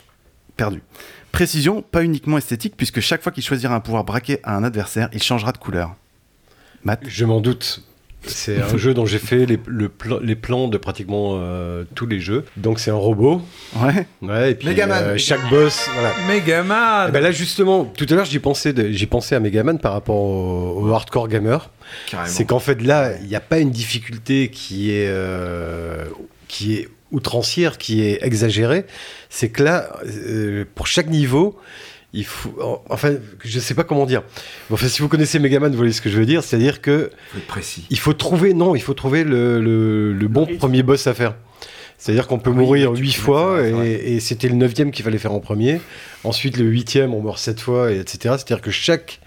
Perdu. 0.57 0.83
Précision, 1.31 1.81
pas 1.81 2.03
uniquement 2.03 2.37
esthétique, 2.37 2.75
puisque 2.75 2.99
chaque 2.99 3.23
fois 3.23 3.31
qu'il 3.31 3.41
choisira 3.43 3.73
un 3.73 3.79
pouvoir 3.79 4.03
braqué 4.03 4.39
à 4.43 4.55
un 4.55 4.63
adversaire, 4.63 5.09
il 5.13 5.23
changera 5.23 5.51
de 5.51 5.57
couleur. 5.57 5.95
Matt 6.83 7.01
Je 7.07 7.25
m'en 7.25 7.39
doute. 7.39 7.83
C'est 8.25 8.61
un 8.61 8.77
jeu 8.77 8.93
dont 8.93 9.05
j'ai 9.05 9.17
fait 9.17 9.45
les, 9.45 9.59
le 9.65 9.89
pla- 9.89 10.19
les 10.21 10.35
plans 10.35 10.67
de 10.67 10.77
pratiquement 10.77 11.39
euh, 11.41 11.83
tous 11.95 12.05
les 12.05 12.19
jeux. 12.19 12.45
Donc 12.57 12.79
c'est 12.79 12.91
un 12.91 12.95
robot. 12.95 13.41
Ouais. 13.77 14.05
Ouais, 14.21 14.51
et 14.51 14.55
puis 14.55 14.67
Megaman. 14.67 15.03
euh, 15.03 15.17
chaque 15.17 15.49
boss, 15.49 15.89
voilà. 15.93 16.11
Megaman 16.27 17.09
Et 17.09 17.11
ben 17.11 17.21
là 17.21 17.31
justement, 17.31 17.83
tout 17.85 18.05
à 18.09 18.13
l'heure 18.13 18.25
j'y 18.25 18.39
pensais, 18.39 18.73
j'ai 18.91 19.07
pensé 19.07 19.33
à 19.35 19.39
Megaman 19.39 19.79
par 19.79 19.93
rapport 19.93 20.15
au, 20.17 20.81
au 20.87 20.93
hardcore 20.93 21.27
gamer. 21.29 21.71
C'est 22.25 22.45
qu'en 22.45 22.59
fait 22.59 22.81
là, 22.81 23.11
il 23.21 23.27
n'y 23.27 23.35
a 23.35 23.39
pas 23.41 23.57
une 23.59 23.71
difficulté 23.71 24.49
qui 24.49 24.91
est 24.91 25.07
euh, 25.09 26.05
qui 26.47 26.75
est 26.75 26.89
outrancière, 27.11 27.77
qui 27.77 28.03
est 28.03 28.19
exagérée. 28.23 28.85
C'est 29.29 29.49
que 29.49 29.63
là, 29.63 29.89
euh, 30.05 30.63
pour 30.75 30.87
chaque 30.87 31.07
niveau, 31.09 31.57
il 32.13 32.25
faut, 32.25 32.53
en- 32.61 32.81
enfin, 32.89 33.13
je 33.43 33.59
sais 33.59 33.73
pas 33.73 33.83
comment 33.83 34.05
dire. 34.05 34.21
Enfin, 34.71 34.87
si 34.87 35.01
vous 35.01 35.07
connaissez 35.07 35.39
Megaman, 35.39 35.71
vous 35.71 35.77
voyez 35.77 35.93
ce 35.93 36.01
que 36.01 36.09
je 36.09 36.17
veux 36.17 36.25
dire. 36.25 36.43
C'est-à-dire 36.43 36.81
que 36.81 37.09
précis. 37.47 37.85
il 37.89 37.99
faut 37.99 38.13
trouver, 38.13 38.53
non, 38.53 38.75
il 38.75 38.81
faut 38.81 38.93
trouver 38.93 39.23
le, 39.23 39.61
le- 39.61 40.13
le 40.13 40.27
bon 40.27 40.45
premier 40.57 40.83
boss 40.83 41.07
à 41.07 41.13
faire. 41.13 41.35
C'est-à-dire 41.97 42.27
qu'on 42.27 42.39
peut 42.39 42.49
mourir 42.49 42.91
huit 42.93 43.13
fois 43.13 43.61
et, 43.63 44.15
et 44.15 44.19
c'était 44.19 44.47
le 44.49 44.55
neuvième 44.55 44.89
qu'il 44.91 45.05
fallait 45.05 45.19
faire 45.19 45.33
en 45.33 45.39
premier. 45.39 45.79
Ensuite, 46.23 46.57
le 46.57 46.65
huitième, 46.65 47.13
on 47.13 47.21
meurt 47.21 47.37
sept 47.37 47.59
fois, 47.59 47.91
et 47.91 47.99
etc. 47.99 48.35
C'est-à-dire 48.37 48.61
que 48.61 48.71
chaque 48.71 49.19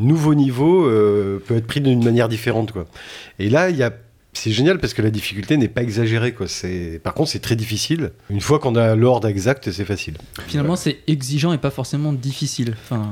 nouveau 0.00 0.34
niveau 0.34 0.86
euh, 0.86 1.40
peut 1.46 1.56
être 1.56 1.66
pris 1.68 1.80
d'une 1.80 2.02
manière 2.04 2.28
différente. 2.28 2.72
Quoi. 2.72 2.86
Et 3.38 3.48
là, 3.48 3.70
il 3.70 3.76
y 3.76 3.82
a 3.84 3.92
c'est 4.36 4.52
génial 4.52 4.78
parce 4.78 4.94
que 4.94 5.02
la 5.02 5.10
difficulté 5.10 5.56
n'est 5.56 5.68
pas 5.68 5.82
exagérée. 5.82 6.32
Quoi. 6.32 6.46
Par 7.02 7.14
contre, 7.14 7.30
c'est 7.30 7.40
très 7.40 7.56
difficile. 7.56 8.12
Une 8.30 8.40
fois 8.40 8.58
qu'on 8.58 8.76
a 8.76 8.94
l'ordre 8.94 9.28
exact, 9.28 9.70
c'est 9.70 9.84
facile. 9.84 10.18
Finalement, 10.46 10.76
c'est 10.76 10.98
exigeant 11.06 11.52
et 11.52 11.58
pas 11.58 11.70
forcément 11.70 12.12
difficile. 12.12 12.74
Enfin, 12.84 13.08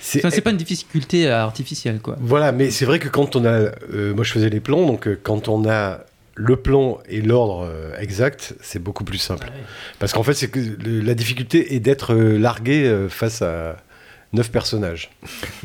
c'est 0.00 0.24
enfin, 0.24 0.40
pas 0.40 0.50
une 0.50 0.56
difficulté 0.56 1.28
artificielle, 1.28 2.00
quoi. 2.00 2.16
Voilà, 2.20 2.52
mais 2.52 2.70
c'est 2.70 2.84
vrai 2.84 2.98
que 2.98 3.08
quand 3.08 3.34
on 3.34 3.44
a. 3.44 3.50
euh, 3.50 4.14
moi, 4.14 4.24
je 4.24 4.32
faisais 4.32 4.50
les 4.50 4.60
plans, 4.60 4.86
donc 4.86 5.08
euh, 5.08 5.18
quand 5.20 5.48
on 5.48 5.68
a 5.68 6.00
le 6.36 6.56
plan 6.56 6.98
et 7.08 7.20
l'ordre 7.20 7.68
euh, 7.68 7.98
exact, 7.98 8.54
c'est 8.60 8.78
beaucoup 8.78 9.02
plus 9.02 9.18
simple. 9.18 9.50
Parce 9.98 10.12
qu'en 10.12 10.22
fait, 10.22 10.34
c'est 10.34 10.48
que 10.48 10.60
la 10.84 11.14
difficulté 11.14 11.74
est 11.74 11.80
d'être 11.80 12.14
largué 12.14 13.06
face 13.08 13.42
à 13.42 13.76
neuf 14.34 14.50
personnages. 14.50 15.10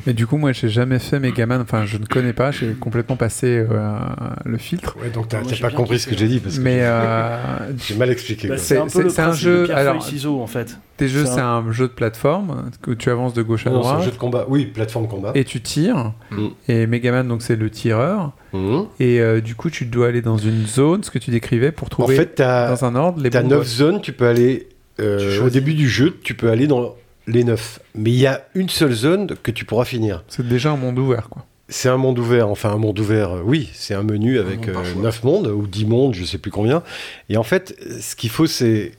Mais 0.08 0.14
du 0.14 0.26
coup, 0.26 0.38
moi, 0.38 0.54
j'ai 0.54 0.70
jamais 0.70 1.00
fait 1.00 1.20
Megaman. 1.20 1.60
Enfin, 1.62 1.86
je 1.86 1.98
ne 1.98 2.06
connais 2.06 2.32
pas. 2.34 2.52
J'ai 2.52 2.72
complètement 2.74 3.18
passé 3.18 3.66
euh, 3.70 3.98
le 4.46 4.58
filtre. 4.58 4.96
Ouais, 5.02 5.10
donc 5.10 5.28
t'as 5.28 5.42
Moi, 5.42 5.52
t'as 5.52 5.70
pas 5.70 5.76
compris 5.76 6.00
ce 6.00 6.08
que 6.08 6.16
j'ai 6.18 6.28
dit. 6.30 6.40
Parce 6.40 6.58
que 6.58 6.62
Mais 6.62 6.80
euh, 6.82 7.38
j'ai 7.86 7.96
mal 7.96 8.10
expliqué. 8.10 8.48
Bah, 8.48 8.58
c'est 8.58 8.78
un 8.78 8.88
peu 8.88 9.04
le 9.04 9.10
c'est 9.10 9.22
un 9.22 9.34
jeu. 9.34 9.68
de 9.68 9.74
alors, 9.74 10.02
ciseaux, 10.04 10.40
en 10.42 10.48
fait. 10.48 10.78
Tes 10.96 11.08
jeux, 11.10 11.26
C'est 11.26 11.40
un- 11.42 11.58
un 11.68 11.72
jeu 11.72 11.88
de 11.88 11.94
plateforme 11.94 12.70
que 12.82 12.92
tu 12.92 13.10
avances 13.10 13.34
de 13.34 13.42
gauche 13.42 13.68
à 13.68 13.72
Non, 13.72 13.82
c'est 13.82 13.88
droite. 13.90 14.02
un 14.02 14.06
jeu 14.06 14.12
de 14.12 14.16
combat. 14.18 14.46
Oui, 14.48 14.66
plateforme 14.68 15.08
combat. 15.08 15.32
Et 15.36 15.44
tu 15.44 15.60
tires. 15.60 16.14
Mm. 16.32 16.48
Et 16.70 16.88
Megaman, 16.88 17.28
donc 17.28 17.42
c'est 17.42 17.56
le 17.56 17.70
tireur. 17.70 18.32
Mhm. 18.54 18.86
Et 19.00 19.20
euh, 19.20 19.42
du 19.42 19.56
coup, 19.56 19.70
tu 19.72 19.86
dois 19.86 20.08
aller 20.08 20.22
dans 20.22 20.38
une 20.38 20.66
zone, 20.68 21.04
ce 21.04 21.10
que 21.12 21.18
tu 21.20 21.32
décrivais, 21.32 21.72
pour 21.72 21.88
En 21.88 21.90
trouver 21.90 22.16
fait, 22.16 22.36
t'as 22.36 22.70
dans 22.70 22.86
un 22.86 22.96
ordre 22.96 23.22
les 23.22 23.30
t'as 23.32 23.42
bons 23.42 23.50
neuf 23.50 23.60
boss. 23.60 23.68
zones, 23.76 24.02
tu 24.02 24.14
peux 24.14 24.28
aller. 24.28 24.70
euh, 25.00 25.36
Tu 25.36 25.40
au 25.42 25.50
début 25.50 25.74
du 25.74 25.90
jeu, 25.90 26.18
tu 26.24 26.36
peux 26.36 26.50
aller 26.52 26.68
dans 26.68 26.96
les 27.28 27.44
neuf. 27.44 27.80
Mais 27.96 28.12
il 28.12 28.18
y 28.20 28.28
a 28.28 28.46
une 28.56 28.70
seule 28.70 28.94
zone 28.94 29.36
que 29.42 29.52
tu 29.52 29.66
pourras 29.66 29.86
finir. 29.86 30.24
C'est 30.28 30.48
déjà 30.48 30.72
un 30.72 30.78
monde 30.78 31.00
ouvert, 31.00 31.30
quoi. 31.30 31.46
C'est 31.70 31.88
un 31.90 31.98
monde 31.98 32.20
ouvert, 32.20 32.50
enfin 32.50 32.72
un 32.72 32.78
monde 32.78 33.00
ouvert, 33.00 33.32
euh, 33.38 33.42
oui, 33.44 33.70
c'est 33.74 33.94
un 33.94 34.04
menu 34.04 34.38
avec 34.38 34.58
monde 34.68 34.74
par 34.74 34.84
euh, 34.84 34.94
choix. 34.94 35.02
9 35.02 35.24
mondes 35.24 35.48
ou 35.48 35.66
10 35.66 35.86
mondes, 35.86 36.14
je 36.14 36.26
sais 36.26 36.38
plus 36.38 36.52
combien. 36.52 36.84
Et 37.30 37.38
en 37.38 37.44
fait, 37.44 37.74
ce 38.02 38.16
qu'il 38.16 38.30
faut, 38.30 38.46
c'est 38.48 38.92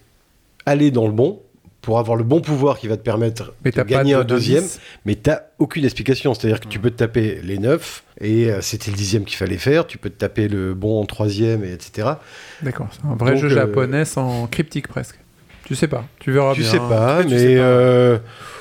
aller 0.66 0.90
dans 0.90 1.06
le 1.06 1.12
bon 1.12 1.40
pour 1.82 1.98
avoir 1.98 2.16
le 2.16 2.24
bon 2.24 2.40
pouvoir 2.40 2.78
qui 2.78 2.88
va 2.88 2.96
te 2.96 3.02
permettre 3.02 3.52
Mais 3.62 3.70
de 3.70 3.82
gagner 3.82 4.14
de- 4.14 4.18
un 4.20 4.24
deuxième, 4.24 4.64
mais 5.04 5.14
t'as 5.16 5.40
aucune 5.58 5.84
explication. 5.84 6.32
C'est-à-dire 6.32 6.58
que 6.58 6.66
tu 6.68 6.78
peux 6.78 6.90
te 6.90 6.96
taper 6.96 7.40
les 7.44 7.58
9 7.58 8.02
et 8.22 8.50
euh, 8.50 8.62
c'était 8.62 8.90
le 8.90 8.96
dixième 8.96 9.24
qu'il 9.26 9.36
fallait 9.36 9.58
faire, 9.58 9.86
tu 9.86 9.98
peux 9.98 10.08
te 10.08 10.16
taper 10.18 10.48
le 10.48 10.72
bon 10.72 10.98
en 10.98 11.04
troisième, 11.04 11.62
et 11.64 11.72
etc. 11.74 12.12
D'accord, 12.62 12.88
c'est 12.92 13.06
un 13.06 13.14
vrai 13.14 13.32
Donc, 13.32 13.42
jeu 13.42 13.48
euh, 13.48 13.54
japonais 13.54 14.06
sans 14.06 14.46
cryptique 14.46 14.88
presque. 14.88 15.18
Tu 15.64 15.74
sais 15.74 15.88
pas, 15.88 16.04
tu 16.20 16.30
verras 16.32 16.54
Tu 16.54 16.60
bien. 16.60 16.70
sais 16.70 16.78
pas, 16.78 17.18
cas, 17.18 17.22
tu 17.24 17.28
mais, 17.30 17.38
sais 17.38 17.54
pas. 17.56 17.60
euh, 17.62 18.18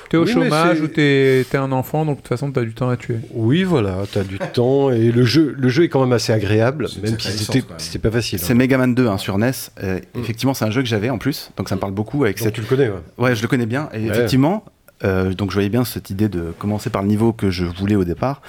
T'es 0.10 0.18
au 0.18 0.26
oui, 0.26 0.34
mais 0.36 0.44
chômage 0.44 0.80
ou 0.82 0.88
t'es 0.88 1.44
t'es 1.50 1.58
un 1.58 1.72
enfant, 1.72 2.06
donc 2.06 2.18
de 2.18 2.22
toute 2.22 2.28
façon 2.30 2.52
t'as 2.52 2.62
du 2.62 2.74
temps 2.74 2.88
à 2.90 2.98
tuer. 2.98 3.16
Oui, 3.34 3.64
voilà, 3.64 3.98
t'as 4.12 4.24
du 4.24 4.38
temps 4.38 4.92
et 4.92 5.12
le 5.12 5.26
jeu, 5.26 5.56
le 5.58 5.70
jeu 5.70 5.84
est 5.86 5.90
quand 5.90 6.02
même 6.02 6.14
assez 6.14 6.32
agréable, 6.32 6.88
même 7.02 7.20
si 7.20 7.32
c'était 7.80 8.00
pas 8.00 8.12
facile. 8.12 8.38
C'est 8.40 8.54
hein. 8.54 8.56
Megaman 8.56 8.94
2 8.94 9.08
hein, 9.08 9.18
sur 9.18 9.38
NES. 9.40 9.52
Euh, 9.84 10.00
Effectivement, 10.20 10.54
c'est 10.54 10.66
un 10.66 10.72
jeu 10.72 10.82
que 10.84 10.88
j'avais 10.88 11.10
en 11.10 11.18
plus, 11.18 11.50
donc 11.58 11.68
ça 11.68 11.76
me 11.76 11.80
parle 11.82 11.94
beaucoup 11.94 12.24
avec 12.26 12.38
Donc 12.38 12.46
cette. 12.46 12.54
tu 12.54 12.62
le 12.62 12.68
connais, 12.68 12.90
ouais. 12.90 13.02
Ouais, 13.18 13.36
je 13.36 13.42
le 13.42 13.48
connais 13.48 13.66
bien. 13.66 13.90
Et 13.94 13.98
Ouais. 14.02 14.10
effectivement, 14.10 14.64
euh, 15.04 15.34
donc 15.34 15.50
je 15.50 15.56
voyais 15.56 15.70
bien 15.70 15.84
cette 15.84 16.12
idée 16.12 16.30
de 16.30 16.54
commencer 16.60 16.90
par 16.92 17.02
le 17.02 17.08
niveau 17.08 17.34
que 17.34 17.50
je 17.50 17.66
voulais 17.66 17.96
au 17.96 18.04
départ. 18.06 18.42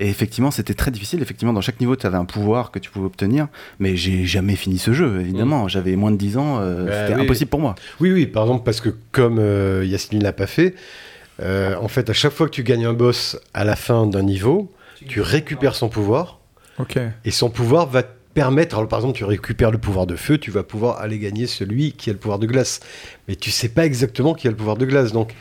Et 0.00 0.08
effectivement, 0.08 0.50
c'était 0.50 0.74
très 0.74 0.90
difficile. 0.90 1.20
Effectivement, 1.22 1.52
dans 1.52 1.60
chaque 1.60 1.80
niveau, 1.80 1.96
tu 1.96 2.06
avais 2.06 2.16
un 2.16 2.24
pouvoir 2.24 2.70
que 2.70 2.78
tu 2.78 2.88
pouvais 2.90 3.06
obtenir. 3.06 3.48
Mais 3.80 3.96
j'ai 3.96 4.24
jamais 4.26 4.54
fini 4.54 4.78
ce 4.78 4.92
jeu, 4.92 5.20
évidemment. 5.20 5.66
J'avais 5.66 5.96
moins 5.96 6.12
de 6.12 6.16
10 6.16 6.36
ans, 6.36 6.58
euh, 6.60 6.86
Bah 6.86 6.92
c'était 7.06 7.18
oui. 7.18 7.24
impossible 7.24 7.50
pour 7.50 7.60
moi. 7.60 7.74
Oui, 8.00 8.12
oui, 8.12 8.26
par 8.26 8.44
exemple, 8.44 8.64
parce 8.64 8.80
que 8.80 8.90
comme 9.10 9.38
euh, 9.40 9.84
Yasmine 9.84 10.22
l'a 10.22 10.32
pas 10.32 10.46
fait, 10.46 10.74
euh, 11.40 11.74
en 11.80 11.88
fait, 11.88 12.10
à 12.10 12.12
chaque 12.12 12.32
fois 12.32 12.46
que 12.46 12.52
tu 12.52 12.62
gagnes 12.62 12.86
un 12.86 12.92
boss 12.92 13.38
à 13.54 13.64
la 13.64 13.74
fin 13.76 14.06
d'un 14.06 14.22
niveau, 14.22 14.72
tu 15.06 15.20
récupères 15.20 15.74
son 15.74 15.88
pouvoir. 15.88 16.38
Ok. 16.78 16.98
Et 17.24 17.30
son 17.32 17.50
pouvoir 17.50 17.88
va 17.88 18.04
te 18.04 18.08
permettre. 18.34 18.76
Alors, 18.76 18.88
par 18.88 19.00
exemple, 19.00 19.16
tu 19.16 19.24
récupères 19.24 19.72
le 19.72 19.78
pouvoir 19.78 20.06
de 20.06 20.14
feu, 20.14 20.38
tu 20.38 20.52
vas 20.52 20.62
pouvoir 20.62 21.00
aller 21.00 21.18
gagner 21.18 21.48
celui 21.48 21.90
qui 21.92 22.08
a 22.10 22.12
le 22.12 22.18
pouvoir 22.20 22.38
de 22.38 22.46
glace. 22.46 22.78
Mais 23.26 23.34
tu 23.34 23.50
sais 23.50 23.68
pas 23.68 23.84
exactement 23.84 24.34
qui 24.34 24.46
a 24.46 24.50
le 24.50 24.56
pouvoir 24.56 24.76
de 24.76 24.86
glace. 24.86 25.10
Donc, 25.12 25.34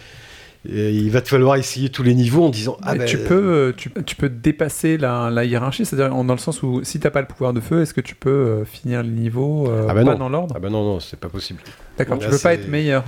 il 0.69 1.09
va 1.11 1.21
te 1.21 1.29
falloir 1.29 1.55
essayer 1.55 1.89
tous 1.89 2.03
les 2.03 2.13
niveaux 2.13 2.43
en 2.45 2.49
disant 2.49 2.77
Ah 2.83 2.93
Mais 2.93 2.99
ben, 2.99 3.05
tu, 3.07 3.17
peux, 3.17 3.33
euh, 3.35 3.73
tu, 3.75 3.91
tu 4.05 4.15
peux 4.15 4.29
dépasser 4.29 4.97
la, 4.97 5.29
la 5.29 5.45
hiérarchie, 5.45 5.85
c'est-à-dire 5.85 6.13
dans 6.23 6.33
le 6.33 6.39
sens 6.39 6.61
où 6.63 6.81
si 6.83 6.99
t'as 6.99 7.09
pas 7.11 7.21
le 7.21 7.27
pouvoir 7.27 7.53
de 7.53 7.59
feu, 7.61 7.81
est-ce 7.81 7.93
que 7.93 8.01
tu 8.01 8.15
peux 8.15 8.29
euh, 8.29 8.65
finir 8.65 9.03
le 9.03 9.09
niveau 9.09 9.67
euh, 9.69 9.85
Ah 9.89 9.93
bah 9.93 10.03
pas 10.03 10.11
non. 10.13 10.17
dans 10.19 10.29
l'ordre? 10.29 10.53
Ah 10.57 10.59
bah 10.59 10.69
non, 10.69 10.83
non, 10.83 10.99
c'est 10.99 11.19
pas 11.19 11.29
possible. 11.29 11.61
D'accord, 11.97 12.17
tu 12.19 12.25
Là, 12.25 12.31
peux 12.31 12.39
pas 12.39 12.53
être 12.53 12.67
meilleur 12.67 13.03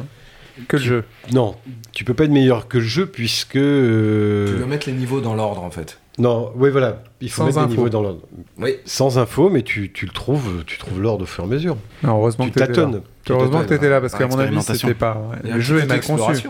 que 0.68 0.78
le 0.78 0.84
jeu. 0.84 1.04
Non, 1.34 1.56
tu 1.94 2.04
peux 2.04 2.14
pas 2.14 2.26
être 2.26 2.32
meilleur 2.32 2.68
que 2.68 2.78
le 2.78 2.84
jeu 2.84 3.06
puisque. 3.06 3.56
euh, 3.56 4.48
Tu 4.52 4.58
dois 4.58 4.68
mettre 4.68 4.88
les 4.88 4.94
niveaux 4.94 5.22
dans 5.22 5.34
l'ordre 5.36 5.64
en 5.64 5.72
fait. 5.72 6.00
Non, 6.18 6.52
oui, 6.56 6.70
voilà. 6.70 7.02
Il 7.22 7.30
faut 7.30 7.42
Sans 7.44 7.46
mettre 7.46 7.58
info. 7.60 7.68
les 7.70 7.76
niveaux 7.78 7.90
dans 7.90 8.02
l'ordre. 8.02 8.20
Oui. 8.58 8.76
Sans 8.84 9.18
info, 9.18 9.50
mais 9.50 9.62
tu, 9.64 9.90
tu 9.94 10.06
le 10.06 10.12
trouves, 10.12 10.66
tu 10.66 10.78
trouves 10.78 11.02
l'ordre 11.02 11.24
au 11.24 11.26
fur 11.26 11.46
et 11.46 11.48
à 11.48 11.50
mesure. 11.50 11.78
Non, 12.04 12.18
heureusement 12.18 12.44
tu 12.46 12.52
que 12.52 12.60
tâtonnes. 12.60 12.96
là. 12.96 13.00
Tu 13.24 13.32
Heureusement 13.32 13.62
que 13.62 13.68
t'étais 13.68 13.90
là 13.90 14.02
parce 14.02 14.12
Par 14.14 14.22
qu'à 14.22 14.28
mon 14.28 14.38
avis 14.40 14.62
c'était 14.62 14.94
pas. 14.94 15.22
ouais, 15.44 15.52
Le 15.54 15.60
jeu 15.62 15.80
est 15.80 15.86
mal 15.86 16.02
conçu. 16.02 16.44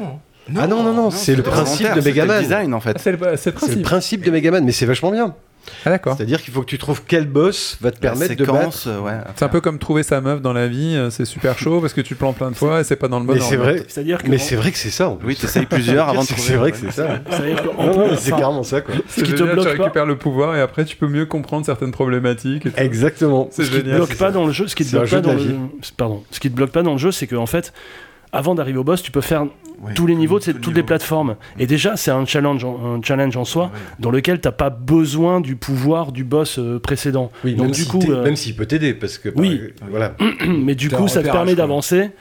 Hein. 0.55 0.59
ah 0.61 0.67
non, 0.67 0.83
non, 0.83 0.93
non, 0.93 1.11
c'est 1.11 1.35
le 1.35 1.43
principe 1.43 1.93
de 1.93 2.01
Megaman. 2.01 2.41
design 2.41 2.73
en 2.73 2.79
fait. 2.79 2.93
Ah, 2.95 2.99
c'est 2.99 3.11
le, 3.11 3.17
le 3.17 3.75
le 3.75 3.81
principe. 3.81 4.23
de 4.25 4.31
Megaman, 4.31 4.63
mais 4.63 4.71
c'est 4.71 4.85
vachement 4.85 5.11
bien. 5.11 5.33
Ah 5.85 5.89
d'accord. 5.91 6.15
C'est-à-dire 6.17 6.41
qu'il 6.41 6.51
faut 6.53 6.61
que 6.61 6.65
tu 6.67 6.77
trouves 6.79 7.03
quel 7.05 7.27
boss 7.27 7.77
va 7.81 7.91
te 7.91 7.99
permettre 7.99 8.33
de 8.33 8.45
battre. 8.45 8.87
euh, 8.87 9.01
ouais. 9.01 9.11
C'est 9.35 9.45
un 9.45 9.49
peu 9.49 9.61
comme 9.61 9.77
trouver 9.77 10.01
sa 10.03 10.19
meuf 10.19 10.41
dans 10.41 10.53
la 10.53 10.67
vie, 10.67 10.95
euh, 10.95 11.09
c'est 11.11 11.25
super 11.25 11.59
chaud 11.59 11.79
parce 11.79 11.93
que 11.93 12.01
tu 12.01 12.15
te 12.15 12.19
plantes 12.19 12.37
plein 12.37 12.49
de 12.49 12.55
fois 12.55 12.79
et 12.79 12.83
c'est 12.83 12.95
pas 12.95 13.07
dans 13.09 13.19
le 13.19 13.25
bon 13.25 13.33
Mais 13.33 13.39
c'est 13.41 13.57
ordre. 13.57 13.71
vrai. 13.71 13.81
Que 13.83 14.27
Mais 14.29 14.37
c'est 14.39 14.55
vrai 14.55 14.71
que 14.71 14.77
c'est 14.77 14.89
ça. 14.89 15.09
en 15.09 15.15
plus. 15.17 15.27
Oui, 15.27 15.35
t'essayes 15.35 15.65
plusieurs 15.67 16.09
avant 16.09 16.21
de 16.23 16.27
trouver. 16.27 16.41
C'est 16.41 16.55
vrai 16.55 16.71
que 16.71 16.77
c'est 16.77 16.91
ça. 16.91 17.19
Qu'en 17.27 17.83
Non, 17.85 17.97
non, 18.07 18.15
c'est 18.17 18.31
carrément 18.31 18.63
ça, 18.63 18.81
quoi. 18.81 18.95
C'est 19.09 19.19
Ce 19.21 19.25
qui 19.25 19.31
te 19.33 19.37
génial, 19.37 19.57
tu 19.57 19.61
bloque 19.61 19.77
pas- 19.77 19.83
récupères 19.83 20.05
le 20.07 20.17
pouvoir 20.17 20.55
et 20.55 20.61
après 20.61 20.85
tu 20.85 20.95
peux 20.95 21.07
mieux 21.07 21.25
comprendre 21.27 21.65
certaines 21.65 21.91
problématiques. 21.91 22.67
Exactement. 22.77 23.49
C'est 23.51 23.63
ce 23.65 23.69
qui 23.69 23.77
te 23.81 23.85
génial. 23.85 24.51
jeu, 24.51 24.67
ce 24.67 24.75
qui 24.75 24.85
te 24.85 24.91
bloque 24.91 25.05
jeu 25.05 25.17
pas 25.21 25.27
dans 25.27 25.33
le, 25.33 25.41
pardon, 25.97 26.23
ce 26.31 26.39
qui 26.39 26.49
te 26.49 26.55
bloque 26.55 26.71
pas 26.71 26.81
dans 26.83 26.93
le 26.93 26.97
jeu, 26.99 27.11
c'est 27.11 27.27
que 27.27 27.35
en 27.35 27.45
fait, 27.45 27.73
avant 28.31 28.55
d'arriver 28.55 28.77
au 28.77 28.83
boss, 28.83 29.01
tu 29.01 29.11
peux 29.11 29.21
faire 29.21 29.45
Oui, 29.81 29.93
tous 29.95 30.05
les 30.05 30.15
niveaux, 30.15 30.39
c'est 30.39 30.53
toutes 30.59 30.75
les 30.75 30.83
plateformes. 30.83 31.35
Et 31.57 31.65
déjà, 31.67 31.97
c'est 31.97 32.11
un 32.11 32.25
challenge, 32.25 32.63
en, 32.63 32.95
un 32.97 33.01
challenge 33.01 33.35
en 33.37 33.45
soi, 33.45 33.71
dans 33.99 34.11
lequel 34.11 34.39
t'as 34.39 34.51
pas 34.51 34.69
besoin 34.69 35.41
du 35.41 35.55
pouvoir 35.55 36.11
du 36.11 36.23
boss 36.23 36.59
euh, 36.59 36.79
précédent. 36.79 37.31
Oui, 37.43 37.53
Donc 37.53 37.67
même 37.67 37.71
du 37.75 37.81
si 37.83 37.87
coup, 37.87 38.01
euh, 38.09 38.23
même 38.23 38.35
s'il 38.35 38.55
peut 38.55 38.65
t'aider, 38.65 38.93
parce 38.93 39.17
que. 39.17 39.29
par- 39.29 39.41
Oui. 39.41 39.61
Voilà. 39.89 40.13
mais 40.47 40.75
du 40.75 40.89
coup, 40.89 41.07
ça 41.07 41.21
te 41.23 41.29
permet 41.31 41.55
d'avancer, 41.55 42.11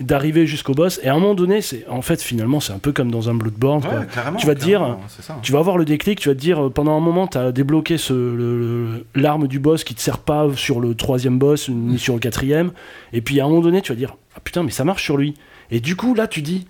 d'arriver 0.00 0.46
jusqu'au 0.46 0.74
boss. 0.74 1.00
Et 1.04 1.08
à 1.08 1.14
un 1.14 1.18
moment 1.20 1.34
donné, 1.34 1.62
c'est 1.62 1.86
en 1.88 2.02
fait 2.02 2.20
finalement, 2.20 2.58
c'est 2.60 2.72
un 2.72 2.78
peu 2.78 2.92
comme 2.92 3.10
dans 3.10 3.30
un 3.30 3.34
Bloodborne. 3.34 3.82
Ouais, 3.84 4.06
Tu 4.38 4.46
vas 4.46 4.54
te 4.54 4.60
dire. 4.64 4.98
Tu 5.42 5.52
vas 5.52 5.60
avoir 5.60 5.78
le 5.78 5.84
déclic, 5.84 6.18
tu 6.20 6.28
vas 6.28 6.34
te 6.34 6.40
dire 6.40 6.66
euh, 6.66 6.68
pendant 6.70 6.96
un 6.96 7.00
moment, 7.00 7.26
tu 7.26 7.38
as 7.38 7.52
débloqué 7.52 7.96
ce, 7.96 9.02
l'arme 9.14 9.46
du 9.46 9.60
boss 9.60 9.84
qui 9.84 9.94
te 9.94 10.00
sert 10.00 10.18
pas 10.18 10.48
sur 10.56 10.80
le 10.80 10.94
troisième 10.94 11.38
boss 11.38 11.68
ni 11.68 11.98
sur 11.98 12.14
le 12.14 12.20
quatrième. 12.20 12.72
Et 13.12 13.20
puis 13.20 13.40
à 13.40 13.44
un 13.44 13.48
moment 13.48 13.60
donné, 13.62 13.80
tu 13.82 13.92
vas 13.92 13.96
dire 13.96 14.16
Ah 14.36 14.40
putain, 14.42 14.62
mais 14.62 14.70
ça 14.72 14.84
marche 14.84 15.02
sur 15.04 15.16
lui. 15.16 15.34
Et 15.70 15.80
du 15.80 15.96
coup, 15.96 16.14
là, 16.14 16.26
tu 16.26 16.42
dis 16.42 16.66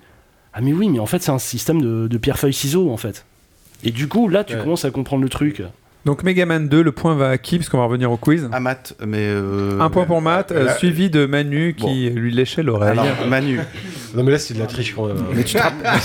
Ah, 0.53 0.61
mais 0.61 0.73
oui, 0.73 0.89
mais 0.89 0.99
en 0.99 1.05
fait, 1.05 1.21
c'est 1.21 1.31
un 1.31 1.39
système 1.39 1.81
de, 1.81 2.07
de 2.07 2.17
pierre-feuille-ciseaux 2.17 2.89
en 2.91 2.97
fait. 2.97 3.25
Et 3.83 3.91
du 3.91 4.07
coup, 4.07 4.27
là, 4.29 4.43
tu 4.43 4.55
Ouais. 4.55 4.61
commences 4.61 4.85
à 4.85 4.91
comprendre 4.91 5.21
le 5.23 5.29
truc. 5.29 5.61
Donc 6.05 6.21
Megaman 6.23 6.69
2, 6.69 6.83
le 6.83 6.91
point 6.91 7.15
va 7.15 7.29
à 7.31 7.37
qui 7.39 7.57
Parce 7.57 7.67
qu'on 7.67 7.79
va 7.79 7.85
revenir 7.85 8.11
au 8.11 8.17
quiz. 8.17 8.47
À 8.51 8.59
Matt, 8.59 8.93
mais. 9.05 9.17
euh, 9.21 9.79
Un 9.79 9.89
point 9.89 10.05
pour 10.05 10.21
Matt, 10.21 10.51
euh, 10.51 10.65
là- 10.65 10.77
suivi 10.77 11.09
de 11.09 11.25
Manu 11.25 11.73
qui 11.75 12.09
lui 12.11 12.31
léchait 12.31 12.61
l'oreille. 12.61 12.91
Alors, 12.91 13.07
Manu, 13.27 13.59
Non, 14.13 14.23
mais 14.23 14.31
là, 14.31 14.37
c'est 14.39 14.53
de 14.53 14.59
la 14.59 14.67
triche 14.67 14.93
quand 14.95 15.07
même. 15.07 15.17
mais 15.33 15.43
tu 15.43 15.55
te 15.55 15.61
rappelles. 15.61 15.99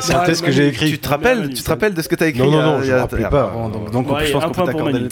C'est 0.00 0.14
un- 0.14 0.24
test 0.24 0.44
que 0.44 0.52
j'ai 0.52 0.68
écrit. 0.68 0.90
Tu 0.90 0.98
te 0.98 1.08
rappelles, 1.08 1.48
tu 1.54 1.62
te 1.62 1.68
rappelles 1.70 1.94
de 1.94 2.02
ce 2.02 2.08
que 2.08 2.16
t'as 2.16 2.26
écrit 2.28 2.42
Non, 2.42 2.50
non, 2.50 2.62
non, 2.62 2.78
il 2.80 2.84
y 2.84 2.88
je 2.88 2.92
a- 2.92 2.96
me 2.96 3.00
rappelais 3.00 3.28
pas. 3.30 3.46
bon, 3.54 3.68
donc, 3.70 3.90
donc, 3.90 4.10
Ouais, 4.12 4.26
je 4.26 4.32
pense 4.32 4.44
qu'on 4.44 4.50
peut 4.52 4.64
t'accorder. 4.66 5.08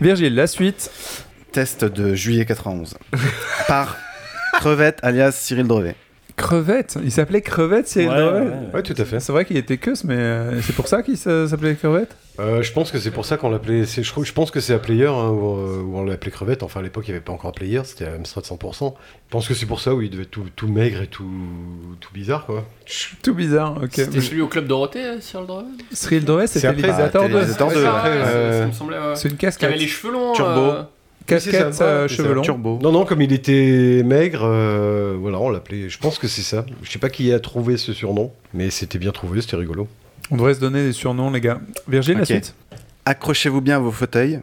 Virgile, 0.00 0.34
la 0.34 0.46
suite. 0.48 0.90
Test 1.52 1.84
de 1.84 2.14
juillet 2.16 2.44
91. 2.44 2.96
Par 3.68 3.96
Crevette 4.54 4.98
alias 5.02 5.32
Cyril 5.32 5.66
Drevet. 5.68 5.94
Crevette 6.36 6.98
Il 7.02 7.12
s'appelait 7.12 7.40
Crevette, 7.42 7.86
Cyril 7.88 8.08
Ouais, 8.08 8.16
Drevet 8.20 8.50
ouais, 8.74 8.82
tout 8.82 8.94
à 8.96 9.04
fait. 9.04 9.20
C'est 9.20 9.32
vrai 9.32 9.44
qu'il 9.44 9.56
était 9.56 9.76
queus, 9.78 10.04
mais 10.04 10.14
euh, 10.16 10.60
c'est 10.62 10.74
pour 10.74 10.88
ça 10.88 11.02
qu'il 11.02 11.16
s'a- 11.16 11.46
s'appelait 11.48 11.74
Crevette? 11.74 12.16
Euh, 12.40 12.62
je 12.62 12.72
pense 12.72 12.90
que 12.90 12.98
c'est 12.98 13.10
pour 13.10 13.26
ça 13.26 13.36
qu'on 13.36 13.50
l'appelait. 13.50 13.84
Je, 13.84 14.10
crois- 14.10 14.24
je 14.24 14.32
pense 14.32 14.50
que 14.50 14.58
c'est 14.60 14.72
à 14.72 14.78
Player 14.78 15.06
hein, 15.06 15.28
où, 15.28 15.44
où 15.54 15.98
on 15.98 16.04
l'appelait 16.04 16.30
crevette. 16.30 16.62
Enfin, 16.62 16.80
à 16.80 16.82
l'époque, 16.82 17.04
il 17.06 17.10
n'y 17.10 17.16
avait 17.16 17.24
pas 17.24 17.32
encore 17.34 17.52
Player, 17.52 17.82
c'était 17.84 18.06
à 18.06 18.14
Amstrad 18.14 18.44
100%. 18.44 18.94
Je 18.94 19.30
pense 19.30 19.46
que 19.46 19.52
c'est 19.54 19.66
pour 19.66 19.80
ça 19.80 19.94
où 19.94 20.00
il 20.00 20.08
devait 20.08 20.22
être 20.22 20.30
tout, 20.30 20.44
tout 20.56 20.66
maigre 20.68 21.02
et 21.02 21.06
tout, 21.08 21.28
tout 22.00 22.10
bizarre, 22.14 22.46
quoi. 22.46 22.64
Tout 23.22 23.34
bizarre, 23.34 23.76
ok. 23.82 23.90
C'était 23.92 24.20
celui 24.22 24.40
au 24.40 24.48
club 24.48 24.66
Dorothée, 24.66 25.20
Cyril 25.20 25.46
Drevet 25.46 25.66
Cyril 25.92 26.24
Drevet, 26.24 26.46
C'est 26.46 26.60
c'était 26.60 26.72
l'utilisateur 26.72 27.28
bah, 27.28 27.44
c'est 27.46 27.62
après, 27.62 27.74
vrai, 27.74 28.10
euh. 28.24 29.14
C'est 29.14 29.28
une 29.28 29.36
Qui 29.36 29.46
avait 29.46 29.52
casquette. 29.56 29.78
les 29.78 29.86
cheveux 29.86 30.12
longs. 30.14 30.32
Turbo. 30.32 30.72
Euh, 31.22 31.26
Casquette, 31.26 31.74
ça. 31.74 31.84
euh, 31.84 32.08
cheveux 32.08 32.34
longs. 32.34 32.42
Turbo. 32.42 32.78
Non, 32.82 32.92
non, 32.92 33.04
comme 33.04 33.22
il 33.22 33.32
était 33.32 34.02
maigre, 34.04 34.42
euh, 34.44 35.16
voilà, 35.18 35.38
on 35.38 35.48
l'appelait. 35.50 35.88
Je 35.88 35.98
pense 35.98 36.18
que 36.18 36.28
c'est 36.28 36.42
ça. 36.42 36.64
Je 36.82 36.90
sais 36.90 36.98
pas 36.98 37.10
qui 37.10 37.32
a 37.32 37.40
trouvé 37.40 37.76
ce 37.76 37.92
surnom, 37.92 38.32
mais 38.54 38.70
c'était 38.70 38.98
bien 38.98 39.12
trouvé, 39.12 39.40
c'était 39.40 39.56
rigolo. 39.56 39.88
On 40.30 40.36
devrait 40.36 40.54
se 40.54 40.60
donner 40.60 40.82
des 40.84 40.92
surnoms, 40.92 41.30
les 41.30 41.40
gars. 41.40 41.60
Virgile, 41.88 42.18
la 42.18 42.24
suite 42.24 42.54
Accrochez-vous 43.04 43.60
bien 43.60 43.76
à 43.76 43.80
vos 43.80 43.90
fauteuils. 43.90 44.40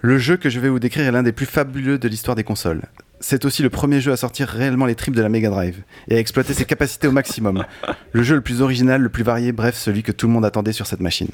Le 0.00 0.18
jeu 0.18 0.36
que 0.36 0.50
je 0.50 0.60
vais 0.60 0.68
vous 0.68 0.78
décrire 0.78 1.06
est 1.06 1.12
l'un 1.12 1.22
des 1.22 1.32
plus 1.32 1.46
fabuleux 1.46 1.98
de 1.98 2.08
l'histoire 2.08 2.34
des 2.36 2.44
consoles. 2.44 2.82
C'est 3.20 3.44
aussi 3.44 3.62
le 3.62 3.70
premier 3.70 4.00
jeu 4.00 4.10
à 4.12 4.16
sortir 4.16 4.48
réellement 4.48 4.84
les 4.84 4.96
tripes 4.96 5.14
de 5.14 5.22
la 5.22 5.28
Mega 5.28 5.48
Drive 5.48 5.82
et 6.08 6.16
à 6.16 6.18
exploiter 6.18 6.54
ses 6.54 6.64
capacités 6.64 7.06
au 7.06 7.12
maximum. 7.12 7.64
Le 8.12 8.22
jeu 8.24 8.34
le 8.34 8.40
plus 8.40 8.60
original, 8.62 9.00
le 9.00 9.08
plus 9.08 9.22
varié, 9.22 9.52
bref, 9.52 9.76
celui 9.76 10.02
que 10.02 10.10
tout 10.12 10.26
le 10.26 10.32
monde 10.32 10.44
attendait 10.44 10.72
sur 10.72 10.86
cette 10.86 11.00
machine. 11.00 11.28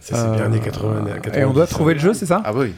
Ça, 0.00 0.16
c'est 0.16 0.36
bien 0.36 0.46
années 0.46 0.60
80. 0.60 1.04
90, 1.22 1.38
Et 1.38 1.44
on 1.44 1.52
doit 1.52 1.66
trouver 1.66 1.94
le 1.94 2.00
jeu, 2.00 2.14
c'est 2.14 2.26
ça? 2.26 2.40
Ah 2.44 2.52
oui. 2.54 2.72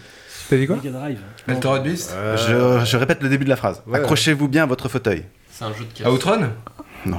T'as 0.51 0.57
dit 0.57 0.66
quoi 0.66 0.76
Mega 0.76 0.90
Drive. 0.90 1.18
Altered 1.48 1.82
Beast 1.84 2.12
Je, 2.36 2.84
je 2.84 2.96
répète 2.96 3.22
le 3.22 3.28
début 3.28 3.44
de 3.44 3.48
la 3.51 3.57
phrase. 3.57 3.82
Ouais. 3.86 3.98
Accrochez-vous 3.98 4.48
bien 4.48 4.64
à 4.64 4.66
votre 4.66 4.88
fauteuil. 4.88 5.22
C'est 5.51 5.64
un 5.64 5.72
jeu 5.72 5.84
de 5.84 5.92
caisse. 5.96 6.07
Outrun 6.09 6.51
Bah, 7.07 7.16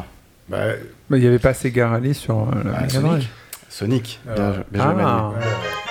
Bah, 0.49 0.57
Il 1.17 1.19
n'y 1.21 1.27
avait 1.27 1.39
pas 1.39 1.53
Sega 1.53 1.87
Rally 1.89 2.13
sur 2.13 2.39
euh, 2.41 2.45
la 2.65 2.71
Ah, 2.75 2.81
Mega 2.81 2.89
Sonic. 2.89 3.09
Drive. 3.09 3.27
Sonic. 3.69 4.19
Bien, 4.25 4.35
Ah. 4.37 4.53
bien 4.69 4.83
joué. 4.93 5.01
Ah, 5.05 5.31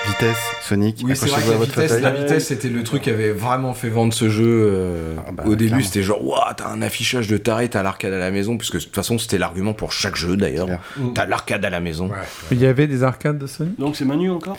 Vitesse, 0.06 0.38
Sonic. 0.62 1.00
Oui, 1.04 1.14
c'est 1.16 1.26
vrai 1.28 1.42
que 1.42 1.50
la 1.50 1.56
votre 1.56 1.70
vitesse, 1.80 2.00
la 2.00 2.10
vitesse, 2.10 2.46
c'était 2.48 2.68
le 2.68 2.82
truc 2.82 3.02
qui 3.02 3.10
avait 3.10 3.32
vraiment 3.32 3.74
fait 3.74 3.88
vendre 3.90 4.12
ce 4.12 4.28
jeu. 4.28 4.44
euh, 4.46 5.14
Ah 5.26 5.30
bah, 5.32 5.44
Au 5.46 5.54
début, 5.56 5.82
c'était 5.82 6.02
genre, 6.02 6.26
waouh, 6.26 6.40
t'as 6.56 6.68
un 6.68 6.82
affichage 6.82 7.28
de 7.28 7.36
taré, 7.36 7.68
t'as 7.68 7.82
l'arcade 7.82 8.12
à 8.12 8.18
la 8.18 8.30
maison, 8.30 8.56
puisque 8.58 8.76
de 8.76 8.80
toute 8.82 8.94
façon, 8.94 9.18
c'était 9.18 9.38
l'argument 9.38 9.72
pour 9.72 9.92
chaque 9.92 10.16
jeu 10.16 10.36
d'ailleurs. 10.36 10.68
T'as 11.14 11.26
l'arcade 11.26 11.64
à 11.64 11.70
la 11.70 11.80
maison. 11.80 12.10
il 12.50 12.60
y 12.60 12.66
avait 12.66 12.86
des 12.86 13.02
arcades 13.02 13.38
de 13.38 13.46
Sonic? 13.46 13.78
Donc 13.78 13.94
c'est 13.96 14.04
Manu 14.04 14.30
encore? 14.30 14.58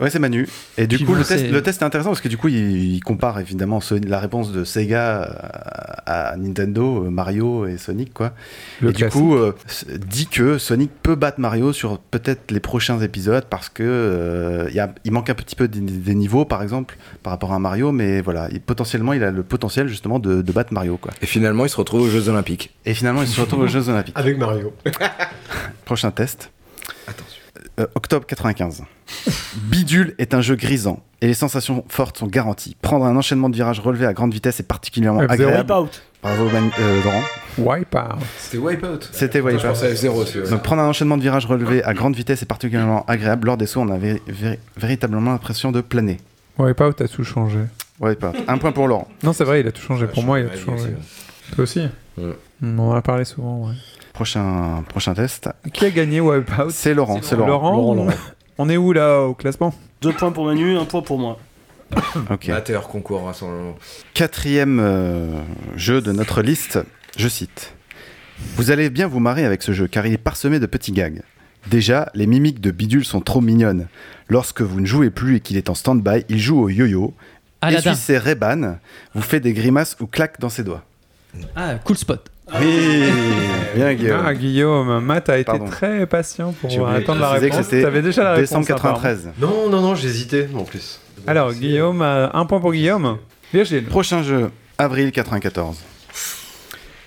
Ouais, 0.00 0.10
c'est 0.10 0.18
Manu. 0.18 0.48
Et 0.78 0.86
du 0.86 0.96
Puis 0.96 1.04
coup, 1.04 1.14
le 1.14 1.24
test, 1.24 1.44
c'est- 1.46 1.50
le 1.50 1.62
test 1.62 1.82
est 1.82 1.84
intéressant 1.84 2.10
parce 2.10 2.20
que 2.20 2.28
du 2.28 2.36
coup, 2.36 2.48
il, 2.48 2.94
il 2.94 3.00
compare 3.00 3.38
évidemment 3.40 3.80
la 4.06 4.18
réponse 4.20 4.52
de 4.52 4.64
Sega 4.64 5.22
à, 6.06 6.30
à 6.32 6.36
Nintendo, 6.36 7.04
euh, 7.06 7.10
Mario 7.10 7.66
et 7.66 7.76
Sonic, 7.78 8.12
quoi. 8.12 8.32
Le 8.80 8.90
et 8.90 8.92
du 8.92 9.06
coup, 9.08 9.34
euh, 9.36 9.54
dit 10.06 10.26
que 10.26 10.58
Sonic 10.58 10.90
peut 11.02 11.14
battre 11.14 11.40
Mario 11.40 11.72
sur 11.72 11.98
peut-être 11.98 12.50
les 12.50 12.60
prochains 12.60 13.00
épisodes 13.00 13.44
parce 13.48 13.68
que 13.68 13.82
euh, 13.84 14.66
il 14.70 14.74
y 14.76 14.80
a- 14.80 14.94
il 15.04 15.12
manque 15.12 15.30
un 15.30 15.34
petit 15.34 15.56
peu 15.56 15.68
des, 15.68 15.80
des 15.80 16.14
niveaux, 16.14 16.44
par 16.44 16.62
exemple, 16.62 16.96
par 17.22 17.30
rapport 17.32 17.52
à 17.52 17.58
Mario, 17.58 17.92
mais 17.92 18.20
voilà, 18.20 18.48
il- 18.52 18.60
potentiellement, 18.60 19.12
il 19.12 19.24
a 19.24 19.30
le 19.30 19.42
potentiel 19.42 19.88
justement 19.88 20.18
de, 20.18 20.42
de 20.42 20.52
battre 20.52 20.72
Mario, 20.72 20.96
quoi. 20.96 21.12
Et 21.22 21.26
finalement, 21.26 21.64
il 21.64 21.68
se 21.70 21.76
retrouve 21.76 22.02
aux 22.02 22.08
Jeux 22.10 22.28
Olympiques. 22.28 22.74
Et 22.84 22.94
finalement, 22.94 23.22
il 23.22 23.28
se 23.28 23.40
retrouve 23.40 23.60
aux 23.60 23.66
Jeux 23.68 23.88
Olympiques. 23.88 24.14
avec 24.18 24.38
Mario. 24.38 24.72
Prochain 25.84 26.10
test. 26.10 26.50
Euh, 27.80 27.86
octobre 27.94 28.26
95. 28.26 28.82
Bidule 29.56 30.14
est 30.18 30.34
un 30.34 30.40
jeu 30.40 30.56
grisant 30.56 31.00
et 31.20 31.26
les 31.26 31.34
sensations 31.34 31.84
fortes 31.88 32.18
sont 32.18 32.26
garanties. 32.26 32.76
Prendre 32.82 33.04
un 33.04 33.16
enchaînement 33.16 33.48
de 33.48 33.54
virages 33.54 33.80
relevés 33.80 34.06
à 34.06 34.12
grande 34.12 34.32
vitesse 34.32 34.60
est 34.60 34.64
particulièrement 34.68 35.22
F0. 35.22 35.30
agréable. 35.32 35.72
Wipeout. 35.72 35.90
Bravo 36.22 36.48
Man- 36.50 36.70
euh, 36.80 37.02
Laurent. 37.04 37.22
Wipeout. 37.58 38.18
C'était 38.38 38.58
Wipeout. 38.58 38.98
C'était 39.12 39.38
Attends, 39.38 39.48
Je 39.48 39.54
Wipeout. 39.54 39.68
pensais 39.68 39.86
à 39.86 39.94
F0 39.94 40.08
aussi. 40.22 40.38
ouais. 40.40 40.48
Donc 40.50 40.62
prendre 40.62 40.82
un 40.82 40.88
enchaînement 40.88 41.16
de 41.16 41.22
virages 41.22 41.46
relevés 41.46 41.82
à 41.84 41.94
grande 41.94 42.14
vitesse 42.16 42.42
est 42.42 42.46
particulièrement 42.46 43.04
agréable. 43.06 43.46
Lors 43.46 43.56
des 43.56 43.66
sauts, 43.66 43.80
on 43.80 43.88
a 43.90 43.98
véri- 43.98 44.20
véri- 44.28 44.58
véritablement 44.76 45.32
l'impression 45.32 45.70
de 45.72 45.80
planer. 45.80 46.16
Wipeout 46.58 47.00
a 47.02 47.08
tout 47.08 47.24
changé. 47.24 47.58
Wipeout. 48.00 48.32
Un 48.48 48.58
point 48.58 48.72
pour 48.72 48.88
Laurent. 48.88 49.08
Non, 49.22 49.32
c'est 49.32 49.44
vrai, 49.44 49.60
il 49.60 49.66
a 49.68 49.72
tout 49.72 49.82
changé. 49.82 50.06
Pour 50.06 50.22
moi, 50.24 50.40
il 50.40 50.46
a 50.46 50.50
tout 50.50 50.64
changé. 50.64 50.88
Toi 51.54 51.62
aussi 51.64 51.86
Ouais. 52.16 52.32
On 52.62 52.78
en 52.78 52.92
a 52.92 53.02
parlé 53.02 53.24
souvent, 53.24 53.66
ouais. 53.68 53.74
Prochain, 54.12 54.84
prochain 54.88 55.14
test. 55.14 55.48
Qui 55.72 55.84
a 55.86 55.90
gagné 55.90 56.20
Wipeout? 56.20 56.70
C'est 56.70 56.94
Laurent. 56.94 57.18
C'est 57.22 57.34
Laurent. 57.36 57.48
Laurent, 57.72 57.94
Laurent, 57.94 58.08
on- 58.58 58.68
est 58.68 58.76
où 58.76 58.92
là 58.92 59.20
au 59.22 59.34
classement? 59.34 59.74
Deux 60.00 60.12
points 60.12 60.32
pour 60.32 60.44
Manu, 60.46 60.76
un 60.76 60.84
point 60.84 61.02
pour 61.02 61.18
moi. 61.18 61.38
Ok. 62.30 62.48
Amateur 62.48 62.88
concours, 62.88 63.24
rassemblement. 63.24 63.76
Quatrième 64.14 64.80
euh, 64.80 65.26
jeu 65.76 66.00
de 66.00 66.12
notre 66.12 66.42
liste, 66.42 66.78
je 67.16 67.28
cite. 67.28 67.74
Vous 68.56 68.70
allez 68.70 68.90
bien 68.90 69.06
vous 69.06 69.20
marrer 69.20 69.44
avec 69.44 69.62
ce 69.62 69.72
jeu 69.72 69.86
car 69.86 70.06
il 70.06 70.12
est 70.12 70.18
parsemé 70.18 70.58
de 70.58 70.66
petits 70.66 70.92
gags. 70.92 71.22
Déjà, 71.68 72.10
les 72.14 72.26
mimiques 72.26 72.60
de 72.60 72.70
Bidule 72.70 73.04
sont 73.04 73.20
trop 73.20 73.40
mignonnes. 73.40 73.86
Lorsque 74.28 74.60
vous 74.60 74.80
ne 74.80 74.86
jouez 74.86 75.10
plus 75.10 75.36
et 75.36 75.40
qu'il 75.40 75.56
est 75.56 75.70
en 75.70 75.74
stand-by, 75.74 76.24
il 76.28 76.38
joue 76.38 76.60
au 76.60 76.68
yo-yo, 76.68 77.14
Aladdin. 77.60 77.92
essuie 77.92 78.02
ses 78.02 78.18
Ray-Ban, 78.18 78.76
vous 79.14 79.22
fait 79.22 79.40
des 79.40 79.52
grimaces 79.52 79.96
ou 80.00 80.06
claque 80.06 80.40
dans 80.40 80.48
ses 80.50 80.64
doigts. 80.64 80.84
Ah, 81.56 81.76
cool 81.84 81.96
spot. 81.96 82.30
Oui, 82.60 83.02
bien 83.74 83.94
Guillaume. 83.94 84.22
Ah, 84.24 84.34
Guillaume, 84.34 85.00
Matt 85.04 85.28
a 85.28 85.38
été 85.38 85.44
Pardon. 85.46 85.64
très 85.66 86.06
patient 86.06 86.52
pour 86.52 86.70
oublié 86.70 86.96
attendre 86.98 87.20
la 87.20 87.30
réponse. 87.30 87.62
c'était 87.64 87.82
T'avais 87.82 88.02
déjà 88.02 88.22
la 88.22 88.32
réponse. 88.34 88.50
Décembre 88.50 88.70
apparemment. 88.70 88.94
93. 89.00 89.32
Non, 89.40 89.68
non, 89.70 89.80
non, 89.80 89.94
j'hésitais 89.94 90.48
en 90.54 90.64
plus. 90.64 91.00
Alors, 91.26 91.52
Guillaume, 91.54 92.02
euh, 92.02 92.28
un 92.32 92.44
point 92.44 92.60
pour 92.60 92.72
Guillaume. 92.72 93.18
Virgile. 93.52 93.84
Prochain 93.84 94.22
jeu, 94.22 94.50
avril 94.78 95.10
94. 95.10 95.78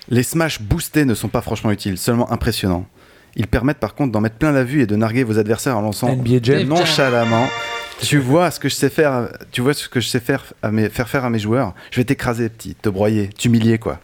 Les 0.08 0.22
smash 0.22 0.60
boostés 0.60 1.04
ne 1.04 1.14
sont 1.14 1.28
pas 1.28 1.40
franchement 1.42 1.70
utiles, 1.70 1.98
seulement 1.98 2.30
impressionnants. 2.32 2.86
Ils 3.36 3.46
permettent 3.46 3.78
par 3.78 3.94
contre 3.94 4.10
d'en 4.10 4.20
mettre 4.20 4.36
plein 4.36 4.50
la 4.52 4.64
vue 4.64 4.82
et 4.82 4.86
de 4.86 4.96
narguer 4.96 5.22
vos 5.22 5.38
adversaires 5.38 5.76
en 5.76 5.82
lançant 5.82 6.14
NBA 6.16 6.38
Jam. 6.42 6.62
nonchalamment. 6.64 7.46
Tu 8.00 8.18
vois 8.18 8.50
ce 8.50 8.58
que 8.58 8.68
je 8.68 8.74
sais 8.74 8.88
faire, 8.90 9.28
tu 9.52 9.60
vois 9.60 9.74
ce 9.74 9.88
que 9.88 10.00
je 10.00 10.08
sais 10.08 10.20
faire 10.20 10.44
à 10.62 10.70
mes, 10.70 10.88
faire 10.88 11.08
faire 11.08 11.24
à 11.24 11.30
mes 11.30 11.38
joueurs? 11.38 11.74
Je 11.90 12.00
vais 12.00 12.04
t'écraser, 12.04 12.48
petit, 12.48 12.74
te 12.74 12.88
broyer, 12.88 13.28
t'humilier 13.28 13.78
quoi. 13.78 14.00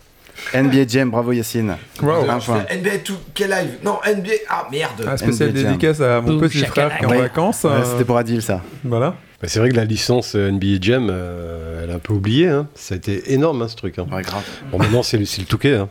NBA 0.55 0.87
Jam, 0.89 1.11
bravo 1.11 1.32
Yacine. 1.32 1.76
Un 2.03 2.39
point. 2.39 2.64
NBA 2.70 2.97
2K 3.05 3.41
Live? 3.49 3.70
Non, 3.85 3.99
NBA. 4.07 4.30
Ah 4.49 4.66
merde. 4.70 5.05
Un 5.07 5.16
spécial 5.16 5.51
NBA 5.51 5.61
Jam. 5.61 5.70
dédicace 5.72 6.01
à 6.01 6.20
mon 6.20 6.39
petit 6.39 6.64
frère 6.64 6.97
qui 6.97 7.05
est 7.05 7.07
en 7.07 7.11
Ouais. 7.11 7.18
vacances. 7.18 7.64
Ouais, 7.64 7.70
euh, 7.70 7.85
C'était 7.85 8.05
pour 8.05 8.16
Adil 8.18 8.43
ça. 8.43 8.62
Voilà. 8.85 9.14
Bah, 9.41 9.49
c'est 9.49 9.59
vrai 9.59 9.68
que 9.70 9.76
la 9.76 9.85
licence 9.85 10.35
euh, 10.37 10.51
NBA 10.51 10.78
Jam, 10.80 11.09
euh, 11.11 11.82
elle 11.85 11.91
est 11.91 11.95
un 11.95 11.99
peu 11.99 12.12
oubliée. 12.14 12.49
hein. 12.49 12.66
Ça 12.74 12.95
a 12.95 12.97
été 12.97 13.32
énorme 13.32 13.62
hein, 13.62 13.68
ce 13.68 13.76
truc. 13.76 13.99
hein. 13.99 14.07
Ouais, 14.12 14.22
grave. 14.22 14.43
Bon, 14.70 14.78
maintenant 14.78 15.03
c'est 15.03 15.18
le, 15.18 15.24
c'est 15.24 15.41
le 15.41 15.47
Touquet. 15.47 15.74
Hein. 15.76 15.89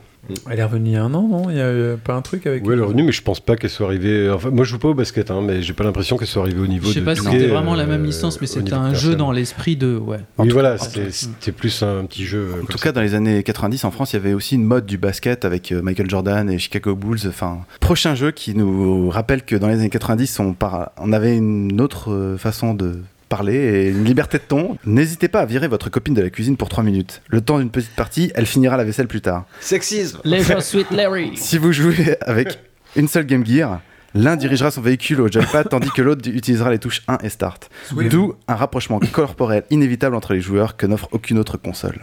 Elle 0.49 0.59
est 0.59 0.63
revenue 0.63 0.89
il 0.91 0.93
y 0.93 0.95
a 0.95 1.03
un 1.03 1.13
an, 1.13 1.27
non? 1.27 1.49
Il 1.49 1.57
y 1.57 1.61
a 1.61 1.73
eu 1.73 1.97
pas 1.97 2.13
un 2.15 2.21
truc 2.21 2.47
avec. 2.47 2.65
Oui, 2.65 2.73
elle 2.73 2.79
est 2.79 2.83
revenue, 2.83 3.03
mais 3.03 3.11
je 3.11 3.21
pense 3.21 3.39
pas 3.41 3.55
qu'elle 3.57 3.69
soit 3.69 3.87
arrivée. 3.87 4.29
Enfin, 4.29 4.51
moi 4.51 4.63
je 4.63 4.69
joue 4.71 4.79
pas 4.79 4.87
au 4.87 4.93
basket, 4.93 5.29
hein, 5.31 5.41
mais 5.45 5.61
j'ai 5.61 5.73
pas 5.73 5.83
l'impression 5.83 6.17
qu'elle 6.17 6.27
soit 6.29 6.41
arrivée 6.43 6.61
au 6.61 6.67
niveau 6.67 6.87
Je 6.87 6.93
sais 6.93 6.99
de 7.01 7.05
pas 7.05 7.15
si 7.15 7.23
c'était 7.23 7.47
vraiment 7.47 7.75
la 7.75 7.83
euh, 7.83 7.87
même 7.87 8.05
licence, 8.05 8.39
mais 8.39 8.47
c'était 8.47 8.73
un 8.73 8.91
de 8.91 8.95
jeu 8.95 9.15
dans 9.15 9.31
l'esprit 9.31 9.75
de. 9.75 9.97
Ouais. 9.97 10.19
Oui, 10.37 10.49
voilà, 10.49 10.77
tout- 10.77 10.85
c'était 11.11 11.51
plus 11.51 11.83
un 11.83 12.05
petit 12.05 12.25
jeu. 12.25 12.47
En 12.63 12.65
tout 12.65 12.77
cas, 12.77 12.91
dans 12.93 13.01
les 13.01 13.15
années 13.15 13.43
90, 13.43 13.83
en 13.83 13.91
France, 13.91 14.13
il 14.13 14.15
y 14.15 14.19
avait 14.19 14.33
aussi 14.33 14.55
une 14.55 14.63
mode 14.63 14.85
du 14.85 14.97
basket 14.97 15.43
avec 15.45 15.71
euh, 15.71 15.81
Michael 15.81 16.09
Jordan 16.09 16.49
et 16.49 16.57
Chicago 16.57 16.95
Bulls. 16.95 17.19
Enfin, 17.27 17.59
prochain 17.81 18.15
jeu 18.15 18.31
qui 18.31 18.55
nous 18.55 19.09
rappelle 19.09 19.43
que 19.43 19.55
dans 19.57 19.67
les 19.67 19.75
années 19.75 19.89
90, 19.89 20.39
on, 20.39 20.53
par- 20.53 20.91
on 20.97 21.11
avait 21.11 21.35
une 21.35 21.81
autre 21.81 22.11
euh, 22.13 22.37
façon 22.37 22.73
de 22.73 22.99
parler 23.33 23.55
et 23.55 23.89
une 23.89 24.03
liberté 24.03 24.37
de 24.37 24.43
ton. 24.47 24.77
N'hésitez 24.85 25.27
pas 25.27 25.39
à 25.39 25.45
virer 25.45 25.67
votre 25.67 25.89
copine 25.89 26.13
de 26.13 26.21
la 26.21 26.29
cuisine 26.29 26.55
pour 26.55 26.69
3 26.69 26.83
minutes. 26.83 27.21
Le 27.29 27.41
temps 27.41 27.57
d'une 27.57 27.71
petite 27.71 27.95
partie, 27.95 28.31
elle 28.35 28.45
finira 28.45 28.77
la 28.77 28.83
vaisselle 28.83 29.07
plus 29.07 29.21
tard. 29.21 29.45
Sexisme. 29.59 30.19
Leisure 30.23 30.61
Suite 30.61 30.91
Larry. 30.91 31.31
Si 31.35 31.57
vous 31.57 31.71
jouez 31.71 32.15
avec 32.21 32.59
une 32.95 33.07
seule 33.07 33.25
Game 33.25 33.43
Gear, 33.45 33.79
l'un 34.13 34.35
dirigera 34.35 34.69
son 34.69 34.81
véhicule 34.81 35.19
au 35.21 35.27
joypad 35.31 35.67
tandis 35.67 35.89
que 35.89 36.03
l'autre 36.03 36.29
utilisera 36.29 36.69
les 36.69 36.77
touches 36.77 37.01
1 37.07 37.17
et 37.23 37.29
Start. 37.29 37.69
D'où 37.91 38.35
un 38.47 38.55
rapprochement 38.55 38.99
corporel 39.11 39.63
inévitable 39.71 40.15
entre 40.15 40.33
les 40.33 40.41
joueurs 40.41 40.77
que 40.77 40.85
n'offre 40.85 41.07
aucune 41.11 41.39
autre 41.39 41.57
console. 41.57 41.99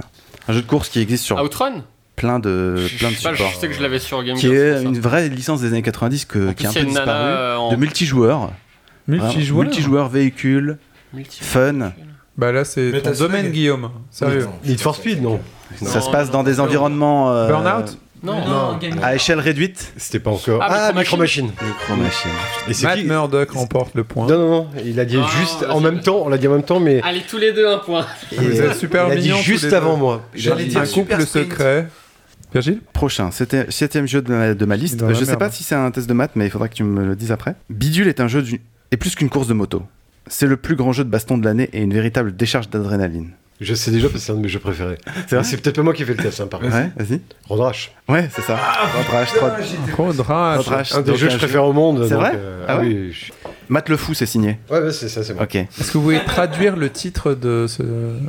Un 0.48 0.52
jeu 0.52 0.62
de 0.62 0.66
course 0.66 0.88
qui 0.88 1.00
existe 1.00 1.24
sur 1.24 1.40
Outrun? 1.40 1.84
plein 2.16 2.38
de, 2.40 2.74
plein 2.98 3.08
de 3.10 3.14
Je 3.14 3.20
sais 3.20 3.28
pas, 3.28 3.34
supports. 3.36 3.52
je 3.54 3.58
sais 3.60 3.68
que 3.68 3.74
je 3.74 3.80
l'avais 3.82 3.98
sur 4.00 4.22
Game 4.24 4.36
qui 4.36 4.48
Gear, 4.48 4.78
c'est 4.78 4.82
est 4.82 4.84
une 4.84 4.98
vraie 4.98 5.28
licence 5.28 5.60
des 5.62 5.68
années 5.68 5.80
90 5.82 6.24
que, 6.24 6.50
qui 6.52 6.64
est 6.64 6.68
un 6.68 6.72
peu 6.72 6.84
disparue, 6.84 7.08
euh, 7.08 7.56
en- 7.56 7.70
de 7.70 7.76
multijoueurs. 7.76 8.50
Multijoueur 9.08 9.64
multijoueurs, 9.64 10.08
véhicules, 10.08 10.76
fun. 11.40 11.92
Bah 12.36 12.52
là, 12.52 12.64
c'est 12.64 12.90
Mais 12.92 13.00
ton 13.02 13.12
domaine. 13.12 13.50
Guillaume. 13.50 13.90
Sérieux. 14.10 14.48
Need 14.64 14.80
for 14.80 14.94
Speed, 14.94 15.22
non 15.22 15.40
Ça 15.82 16.00
se 16.00 16.10
passe 16.10 16.30
dans 16.30 16.42
des 16.42 16.58
environnements 16.60 17.30
euh, 17.32 17.48
Burnout 17.48 17.98
Non, 18.22 18.34
Non, 18.46 18.78
Game 18.78 18.98
à 19.02 19.14
échelle 19.14 19.40
réduite. 19.40 19.92
C'était 19.96 20.20
pas 20.20 20.30
encore. 20.30 20.60
Ah, 20.62 20.88
Ah, 20.88 20.92
Micro 20.98 21.16
Machine. 21.16 21.46
Micro 21.62 21.96
Machine. 21.96 22.30
Et 22.68 22.72
c'est 22.72 22.86
Matt 22.86 22.98
qui 22.98 23.04
Murdock 23.04 23.50
remporte 23.50 23.94
le 23.94 24.04
point. 24.04 24.26
Non, 24.26 24.38
non, 24.38 24.50
non, 24.50 24.68
il 24.84 24.98
a 25.00 25.04
dit 25.04 25.18
Ah, 25.22 25.28
juste 25.38 25.66
en 25.68 25.80
même 25.80 26.00
temps, 26.00 26.22
on 26.24 26.28
l'a 26.28 26.38
dit 26.38 26.48
en 26.48 26.52
même 26.52 26.62
temps, 26.62 26.80
mais 26.80 27.00
Allez, 27.02 27.22
tous 27.28 27.38
les 27.38 27.52
deux 27.52 27.66
un 27.68 27.78
point. 27.78 28.06
Vous 28.36 28.60
êtes 28.60 28.74
super 28.76 29.08
il 29.08 29.12
a 29.12 29.16
dit 29.16 29.32
juste 29.42 29.72
avant 29.72 29.96
moi. 29.96 30.22
J'allais 30.34 30.64
dit- 30.64 30.70
dire 30.70 30.80
Un 30.80 30.86
couple 30.86 31.20
secret. 31.26 31.88
Virgile 32.52 32.80
Prochain, 32.92 33.30
c'était 33.30 33.66
septième 33.70 34.08
jeu 34.08 34.22
de 34.22 34.32
ma, 34.32 34.54
de 34.54 34.64
ma 34.64 34.74
liste. 34.76 35.04
Je 35.08 35.14
sais 35.14 35.26
merde. 35.26 35.38
pas 35.38 35.50
si 35.50 35.62
c'est 35.62 35.76
un 35.76 35.90
test 35.92 36.08
de 36.08 36.14
maths, 36.14 36.32
mais 36.34 36.46
il 36.46 36.50
faudra 36.50 36.68
que 36.68 36.74
tu 36.74 36.82
me 36.82 37.04
le 37.04 37.14
dises 37.14 37.30
après. 37.30 37.54
Bidule 37.68 38.08
est 38.08 38.18
un 38.18 38.26
jeu 38.26 38.42
du... 38.42 38.60
est 38.90 38.96
plus 38.96 39.14
qu'une 39.14 39.28
course 39.28 39.46
de 39.46 39.52
moto. 39.54 39.82
C'est 40.26 40.46
le 40.46 40.56
plus 40.56 40.76
grand 40.76 40.92
jeu 40.92 41.04
de 41.04 41.10
baston 41.10 41.38
de 41.38 41.44
l'année 41.44 41.68
et 41.72 41.80
une 41.82 41.92
véritable 41.94 42.34
décharge 42.36 42.68
d'adrénaline. 42.70 43.30
Je 43.60 43.74
sais 43.74 43.90
déjà 43.90 44.08
parce 44.08 44.20
que 44.20 44.26
c'est 44.26 44.32
un 44.32 44.36
de 44.36 44.40
mes 44.40 44.48
jeux 44.48 44.58
préférés. 44.58 44.96
C'est 45.26 45.36
vrai 45.36 45.44
C'est 45.44 45.58
peut-être 45.58 45.76
pas 45.76 45.82
moi 45.82 45.92
qui 45.92 46.02
ai 46.02 46.06
fait 46.06 46.14
le 46.14 46.22
test, 46.22 46.40
hein, 46.40 46.46
par 46.46 46.60
contre. 46.60 46.74
Ouais, 46.74 46.90
vas-y. 46.96 47.20
Road 47.46 47.60
Rash. 47.60 47.92
Ouais, 48.08 48.26
c'est 48.34 48.40
ça. 48.40 48.56
Road 48.56 49.06
Rash, 49.12 49.34
trois- 49.34 49.50
Road 49.98 50.20
Rash. 50.20 50.56
Road 50.56 50.66
Rash, 50.68 50.92
Un 50.94 51.02
des 51.02 51.14
jeux 51.16 51.26
que 51.26 51.32
je 51.34 51.38
jeu- 51.38 51.38
préfère 51.38 51.64
au 51.66 51.74
monde. 51.74 52.04
C'est 52.04 52.14
donc, 52.14 52.20
vrai 52.20 52.32
euh, 52.36 52.64
Ah 52.66 52.72
Ah 52.74 52.78
ouais 52.80 52.86
oui. 52.86 53.12
je- 53.12 53.32
Matt 53.68 53.88
le 53.90 53.98
fou, 53.98 54.14
c'est 54.14 54.24
signé. 54.24 54.58
Ouais, 54.70 54.90
c'est 54.92 55.10
ça, 55.10 55.22
c'est 55.22 55.34
moi. 55.34 55.42
Ok. 55.42 55.56
Est-ce 55.56 55.88
que 55.92 55.98
vous 55.98 56.04
pouvez 56.04 56.24
traduire 56.24 56.74
le 56.76 56.88
titre 56.88 57.34
de 57.34 57.66
ce 57.68 57.82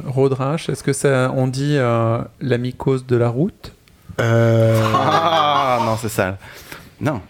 Road 0.06 0.34
Rash 0.34 0.68
Est-ce 0.68 0.84
que 0.84 0.92
ça, 0.94 1.32
on 1.34 1.48
dit 1.48 1.76
euh, 1.78 2.18
l'amicose 2.42 3.06
de 3.08 3.16
la 3.16 3.30
route? 3.30 3.72
Euh, 4.20 4.82
Ah 4.94 5.80
non, 5.86 5.98
c'est 6.02 6.10
ça. 6.10 6.38
Non. 7.00 7.22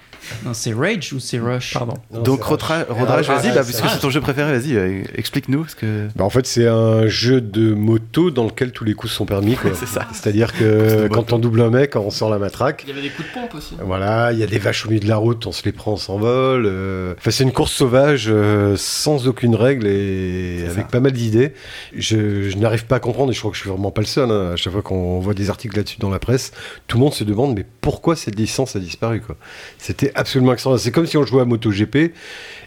Non, 0.46 0.54
c'est 0.54 0.74
Rage 0.74 1.14
ou 1.14 1.20
c'est 1.20 1.40
Rush 1.40 1.74
Pardon. 1.74 1.94
non, 2.12 2.22
Donc 2.22 2.44
Rash, 2.44 2.60
Ah, 2.62 2.84
vas-y, 2.94 3.50
ah, 3.50 3.56
bah, 3.56 3.64
c'est 3.64 3.64
puisque 3.64 3.84
Rash. 3.84 3.94
c'est 3.94 4.00
ton 4.00 4.10
jeu 4.10 4.22
préféré, 4.22 4.52
vas-y, 4.58 4.76
euh, 4.76 5.04
explique-nous. 5.16 5.62
Parce 5.62 5.76
que... 5.76 6.08
Bah, 6.16 6.24
en 6.24 6.30
fait, 6.30 6.46
c'est 6.48 6.68
un 6.68 7.08
jeu 7.08 7.42
de 7.42 7.74
moto 7.74 8.32
dans 8.32 8.46
lequel 8.46 8.72
tous 8.72 8.84
les 8.84 8.94
coups 8.94 9.14
sont 9.14 9.26
permis. 9.26 9.56
quoi. 9.56 9.72
C'est 9.80 9.88
ça. 9.88 10.08
C'est-à-dire 10.14 10.54
que 10.54 11.08
quand 11.08 11.34
on 11.34 11.40
double 11.40 11.62
un 11.62 11.70
mec, 11.70 11.96
on 11.96 12.10
sort 12.10 12.30
la 12.30 12.40
matraque. 12.40 12.84
Il 12.88 12.90
y 12.90 12.92
avait 12.94 13.02
des 13.02 13.10
coups 13.10 13.28
de 13.30 13.34
pompe 13.34 13.56
aussi. 13.56 13.76
Voilà, 13.84 14.32
il 14.32 14.40
y 14.40 14.44
a 14.44 14.48
des 14.48 14.60
vaches 14.60 14.86
au 14.86 14.90
milieu 14.90 15.00
de 15.02 15.08
la 15.08 15.18
route, 15.18 15.46
on 15.48 15.52
se 15.52 15.64
les 15.64 15.72
prend, 15.72 15.94
on 15.94 15.98
s'envole. 15.98 16.66
euh. 16.68 17.14
Enfin, 17.18 17.32
c'est 17.32 17.44
une 17.44 17.52
course 17.52 17.72
sauvage 17.74 18.26
euh, 18.30 18.76
sans 18.78 19.28
aucune 19.28 19.56
règle 19.56 19.88
et 19.88 20.64
avec 20.66 20.84
ça. 20.86 20.90
pas 20.92 21.00
mal 21.00 21.12
d'idées. 21.12 21.54
Je, 21.96 22.50
je 22.50 22.58
n'arrive 22.58 22.86
pas 22.86 22.98
à 22.98 23.00
comprendre 23.00 23.32
et 23.32 23.34
je 23.34 23.40
crois 23.40 23.52
que 23.52 23.58
je 23.58 23.62
suis 23.62 23.70
vraiment 23.70 23.92
pas 23.92 24.02
le 24.02 24.08
seul. 24.08 24.30
hein. 24.32 24.52
À 24.54 24.56
chaque 24.56 24.74
fois 24.74 24.82
qu'on 24.82 25.20
voit 25.20 25.34
des 25.34 25.50
articles 25.50 25.76
là-dessus 25.76 26.00
dans 26.00 26.10
la 26.10 26.20
presse, 26.20 26.52
tout 26.88 26.98
le 26.98 27.04
monde 27.04 27.14
se 27.14 27.24
demande 27.24 27.56
mais 27.56 27.66
pourquoi 27.82 28.16
cette 28.16 28.36
licence 28.36 28.76
a 28.76 28.80
disparu 28.80 29.22
quoi? 29.22 29.36
C'était 29.78 30.12
absolument 30.22 30.54
extraordinaire. 30.54 30.84
C'est 30.84 30.92
comme 30.92 31.06
si 31.06 31.18
on 31.18 31.26
jouait 31.26 31.42
à 31.42 31.46
MotoGP 31.46 32.14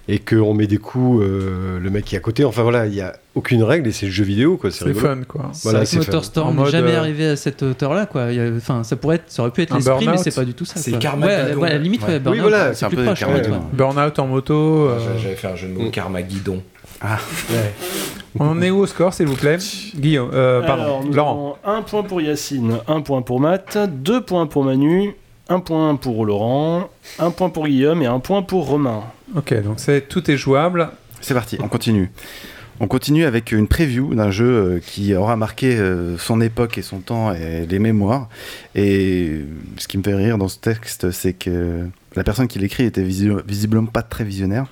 et 0.06 0.18
qu'on 0.18 0.52
met 0.52 0.66
des 0.66 0.76
coups 0.76 1.22
euh, 1.24 1.78
le 1.80 1.90
mec 1.90 2.04
qui 2.04 2.14
est 2.14 2.18
à 2.18 2.20
côté. 2.20 2.44
Enfin 2.44 2.62
voilà, 2.62 2.86
il 2.86 2.94
y 2.94 3.00
a 3.00 3.14
aucune 3.34 3.62
règle 3.62 3.88
et 3.88 3.92
c'est 3.92 4.06
le 4.06 4.12
jeu 4.12 4.22
vidéo 4.24 4.56
quoi. 4.58 4.70
C'est 4.70 4.92
fun, 4.92 5.18
quoi. 5.26 5.50
Voilà, 5.62 5.86
c'est. 5.86 5.96
Motorstorm 5.96 6.58
En 6.58 6.64
n'est 6.64 6.70
jamais 6.70 6.92
euh, 6.92 6.98
arrivé 7.00 7.26
à 7.28 7.36
cette 7.36 7.62
hauteur-là, 7.62 8.04
quoi. 8.06 8.30
Il 8.30 8.36
y 8.36 8.40
a- 8.40 8.50
Enfin, 8.54 8.84
ça 8.84 8.96
pourrait 8.96 9.16
être, 9.16 9.24
ça 9.32 9.42
aurait 9.42 9.50
pu 9.50 9.62
être 9.62 9.72
Un 9.72 9.76
l'esprit, 9.76 9.94
mais 10.00 10.04
Burnout. 10.12 10.22
c'est 10.24 10.34
pas 10.34 10.44
du 10.44 10.52
tout 10.54 10.64
ça. 10.66 10.74
C'est. 10.78 10.98
Carmageddon. 10.98 11.54
Ouais, 11.54 11.62
ouais, 11.62 11.68
à 11.70 11.72
la 11.72 11.78
limite, 11.78 12.02
Ouais. 12.02 12.14
ouais, 12.16 12.20
Oui, 12.26 12.38
voilà, 12.40 12.74
c'est 12.74 12.84
un 12.84 12.88
plus 12.88 12.96
peu 12.98 13.04
proche. 13.04 13.20
Carmageddon. 13.20 13.52
ouais. 13.54 13.60
Burnout 13.72 14.18
en 14.18 14.26
moto. 14.26 14.54
euh, 14.88 14.98
J'avais 15.22 15.36
fait 15.36 15.48
un 15.48 15.56
jeu 15.56 15.68
de 15.68 15.72
mots 15.72 15.90
Carmageddon. 15.90 16.62
On 18.38 18.60
est 18.62 18.70
où 18.70 18.78
au 18.80 18.86
score, 18.86 19.14
s'il 19.14 19.26
vous 19.26 19.36
plaît? 19.36 19.58
Guillaume, 19.96 20.30
euh, 20.34 20.60
pardon, 20.62 20.82
Alors, 20.82 21.04
nous 21.04 21.12
Laurent. 21.12 21.56
avons 21.64 21.78
un 21.78 21.82
point 21.82 22.02
pour 22.02 22.20
Yacine, 22.20 22.78
un 22.88 23.00
point 23.00 23.22
pour 23.22 23.40
Matt, 23.40 23.78
deux 24.02 24.20
points 24.22 24.46
pour 24.46 24.64
Manu, 24.64 25.14
un 25.48 25.60
point 25.60 25.96
pour 25.96 26.24
Laurent, 26.24 26.88
un 27.18 27.30
point 27.30 27.50
pour 27.50 27.66
Guillaume 27.66 28.02
et 28.02 28.06
un 28.06 28.20
point 28.20 28.42
pour 28.42 28.66
Romain. 28.66 29.04
Ok, 29.36 29.54
donc 29.62 29.80
c'est 29.80 30.08
tout 30.08 30.30
est 30.30 30.36
jouable. 30.36 30.88
C'est 31.20 31.34
parti, 31.34 31.58
on 31.62 31.68
continue. 31.68 32.10
On 32.80 32.88
continue 32.88 33.24
avec 33.24 33.52
une 33.52 33.68
preview 33.68 34.14
d'un 34.14 34.32
jeu 34.32 34.46
euh, 34.46 34.80
qui 34.84 35.14
aura 35.14 35.36
marqué 35.36 35.76
euh, 35.76 36.18
son 36.18 36.40
époque 36.40 36.76
et 36.76 36.82
son 36.82 36.98
temps 36.98 37.32
et 37.32 37.66
les 37.66 37.78
mémoires. 37.78 38.28
Et 38.74 39.42
ce 39.78 39.86
qui 39.86 39.96
me 39.96 40.02
fait 40.02 40.14
rire 40.14 40.38
dans 40.38 40.48
ce 40.48 40.58
texte, 40.58 41.12
c'est 41.12 41.34
que 41.34 41.86
la 42.16 42.24
personne 42.24 42.46
qui 42.48 42.58
l'écrit 42.58 42.84
était 42.84 43.02
visi- 43.02 43.30
visiblement 43.46 43.86
pas 43.86 44.02
très 44.02 44.24
visionnaire. 44.24 44.66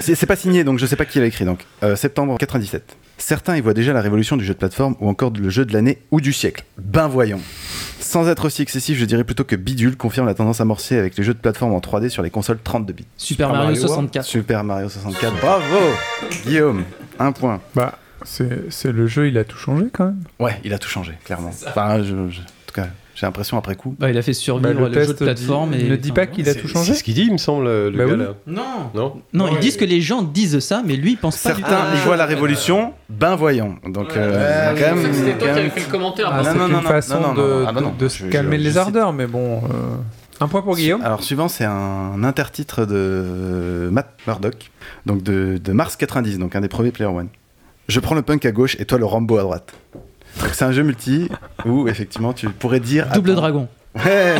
c'est 0.00 0.26
pas 0.26 0.36
signé, 0.36 0.64
donc 0.64 0.78
je 0.78 0.86
sais 0.86 0.96
pas 0.96 1.04
qui 1.04 1.18
l'a 1.18 1.26
écrit. 1.26 1.44
Donc, 1.44 1.64
Euh, 1.82 1.96
septembre 1.96 2.36
97. 2.38 2.96
Certains 3.20 3.56
y 3.56 3.60
voient 3.60 3.74
déjà 3.74 3.92
la 3.92 4.00
révolution 4.00 4.36
du 4.36 4.44
jeu 4.44 4.54
de 4.54 4.58
plateforme 4.58 4.94
ou 5.00 5.08
encore 5.08 5.32
le 5.32 5.50
jeu 5.50 5.64
de 5.64 5.72
l'année 5.72 5.98
ou 6.12 6.20
du 6.20 6.32
siècle. 6.32 6.64
Ben 6.78 7.08
voyons. 7.08 7.40
Sans 7.98 8.28
être 8.28 8.44
aussi 8.46 8.62
excessif, 8.62 8.96
je 8.96 9.04
dirais 9.04 9.24
plutôt 9.24 9.42
que 9.44 9.56
Bidule 9.56 9.96
confirme 9.96 10.26
la 10.26 10.34
tendance 10.34 10.60
amorcée 10.60 10.96
avec 10.96 11.16
les 11.16 11.24
jeux 11.24 11.34
de 11.34 11.38
plateforme 11.40 11.72
en 11.74 11.80
3D 11.80 12.10
sur 12.10 12.22
les 12.22 12.30
consoles 12.30 12.58
32 12.62 12.92
bits. 12.92 13.06
Super 13.16 13.50
Mario 13.50 13.74
64. 13.74 14.24
Super 14.24 14.62
Mario 14.62 14.88
64. 14.88 15.34
Bravo 15.40 15.64
Guillaume, 16.46 16.84
un 17.18 17.32
point. 17.32 17.60
Bah, 17.74 17.98
c'est 18.24 18.70
c'est 18.70 18.92
le 18.92 19.08
jeu, 19.08 19.26
il 19.28 19.36
a 19.36 19.42
tout 19.44 19.58
changé 19.58 19.86
quand 19.92 20.04
même. 20.06 20.20
Ouais, 20.38 20.60
il 20.64 20.72
a 20.72 20.78
tout 20.78 20.88
changé, 20.88 21.14
clairement. 21.24 21.50
Enfin, 21.66 21.98
je- 22.02 22.04
je- 22.30 22.40
en 22.40 22.44
tout 22.66 22.74
cas, 22.74 22.86
j'ai 23.18 23.26
l'impression 23.26 23.58
après 23.58 23.74
coup. 23.74 23.96
Bah, 23.98 24.10
il 24.10 24.16
a 24.16 24.22
fait 24.22 24.32
survivre 24.32 24.74
Bah, 24.74 24.88
le 24.88 24.94
le, 24.94 25.02
jeu 25.04 25.12
de 25.12 25.18
plateforme. 25.18 25.72
dit- 25.72 25.86
et, 25.86 25.88
ne 25.88 25.96
dit 25.96 26.10
enfin, 26.12 26.14
pas 26.22 26.26
qu'il 26.26 26.48
a 26.48 26.54
tout 26.54 26.68
changé 26.68 26.92
C'est 26.92 26.98
ce 27.00 27.02
qu'il 27.04 27.14
dit, 27.14 27.22
il 27.26 27.32
me 27.32 27.38
semble, 27.38 27.64
le 27.64 27.90
Bah 27.90 28.04
gars 28.04 28.12
oui. 28.12 28.18
là. 28.18 28.34
Non. 28.46 28.62
Non 28.94 29.22
Non, 29.32 29.48
ils 29.52 29.58
disent 29.58 29.76
que 29.76 29.84
les 29.84 30.00
gens 30.00 30.22
disent 30.22 30.60
ça, 30.60 30.82
mais 30.86 30.94
lui, 30.94 31.12
il 31.12 31.16
pense 31.16 31.36
pas. 31.42 31.54
Certains 31.54 31.94
voient 32.04 32.16
la 32.16 32.26
révolution, 32.26 32.92
ben 33.08 33.34
voyons. 33.34 33.74
Donc, 33.88 34.16
euh, 34.16 34.72
quand 34.78 34.94
même. 34.94 35.12
C'était 35.12 35.36
toi 35.36 35.48
qui 35.48 35.58
avais 35.58 35.70
fait 35.70 35.80
le 35.80 35.90
commentaire. 35.90 36.28
Ah, 36.32 36.42
c'est 36.44 36.54
non, 36.54 36.66
une 36.66 36.72
non, 36.74 36.80
non, 36.82 36.88
façon 36.88 37.20
non, 37.20 37.34
non, 37.80 37.92
de, 37.98 38.08
se 38.08 38.24
calmer 38.26 38.56
les 38.58 38.78
ardeurs, 38.78 39.12
mais 39.12 39.26
bon. 39.26 39.58
euh, 39.64 39.96
Un 40.40 40.46
point 40.46 40.62
pour 40.62 40.76
Guillaume. 40.76 41.02
Alors, 41.02 41.24
suivant, 41.24 41.48
c'est 41.48 41.64
un 41.64 42.22
intertitre 42.22 42.86
de 42.86 43.88
Matt 43.90 44.10
Murdock, 44.28 44.70
donc 45.06 45.24
de, 45.24 45.58
de 45.62 45.72
mars 45.72 45.96
90, 45.96 46.38
donc 46.38 46.54
un 46.54 46.60
des 46.60 46.68
premiers 46.68 46.92
Player 46.92 47.10
One. 47.10 47.28
Je 47.88 47.98
prends 48.00 48.14
le 48.14 48.22
punk 48.22 48.44
à 48.46 48.52
gauche 48.52 48.76
et 48.78 48.84
toi 48.84 48.98
le 48.98 49.06
Rambo 49.06 49.38
à 49.38 49.42
droite. 49.42 49.72
Donc, 50.40 50.50
c'est 50.52 50.64
un 50.64 50.72
jeu 50.72 50.82
multi 50.82 51.28
où, 51.64 51.88
effectivement, 51.88 52.32
tu 52.32 52.48
pourrais 52.48 52.80
dire. 52.80 53.06
Double 53.14 53.30
attends, 53.32 53.40
dragon. 53.40 53.68
Ouais, 53.94 54.34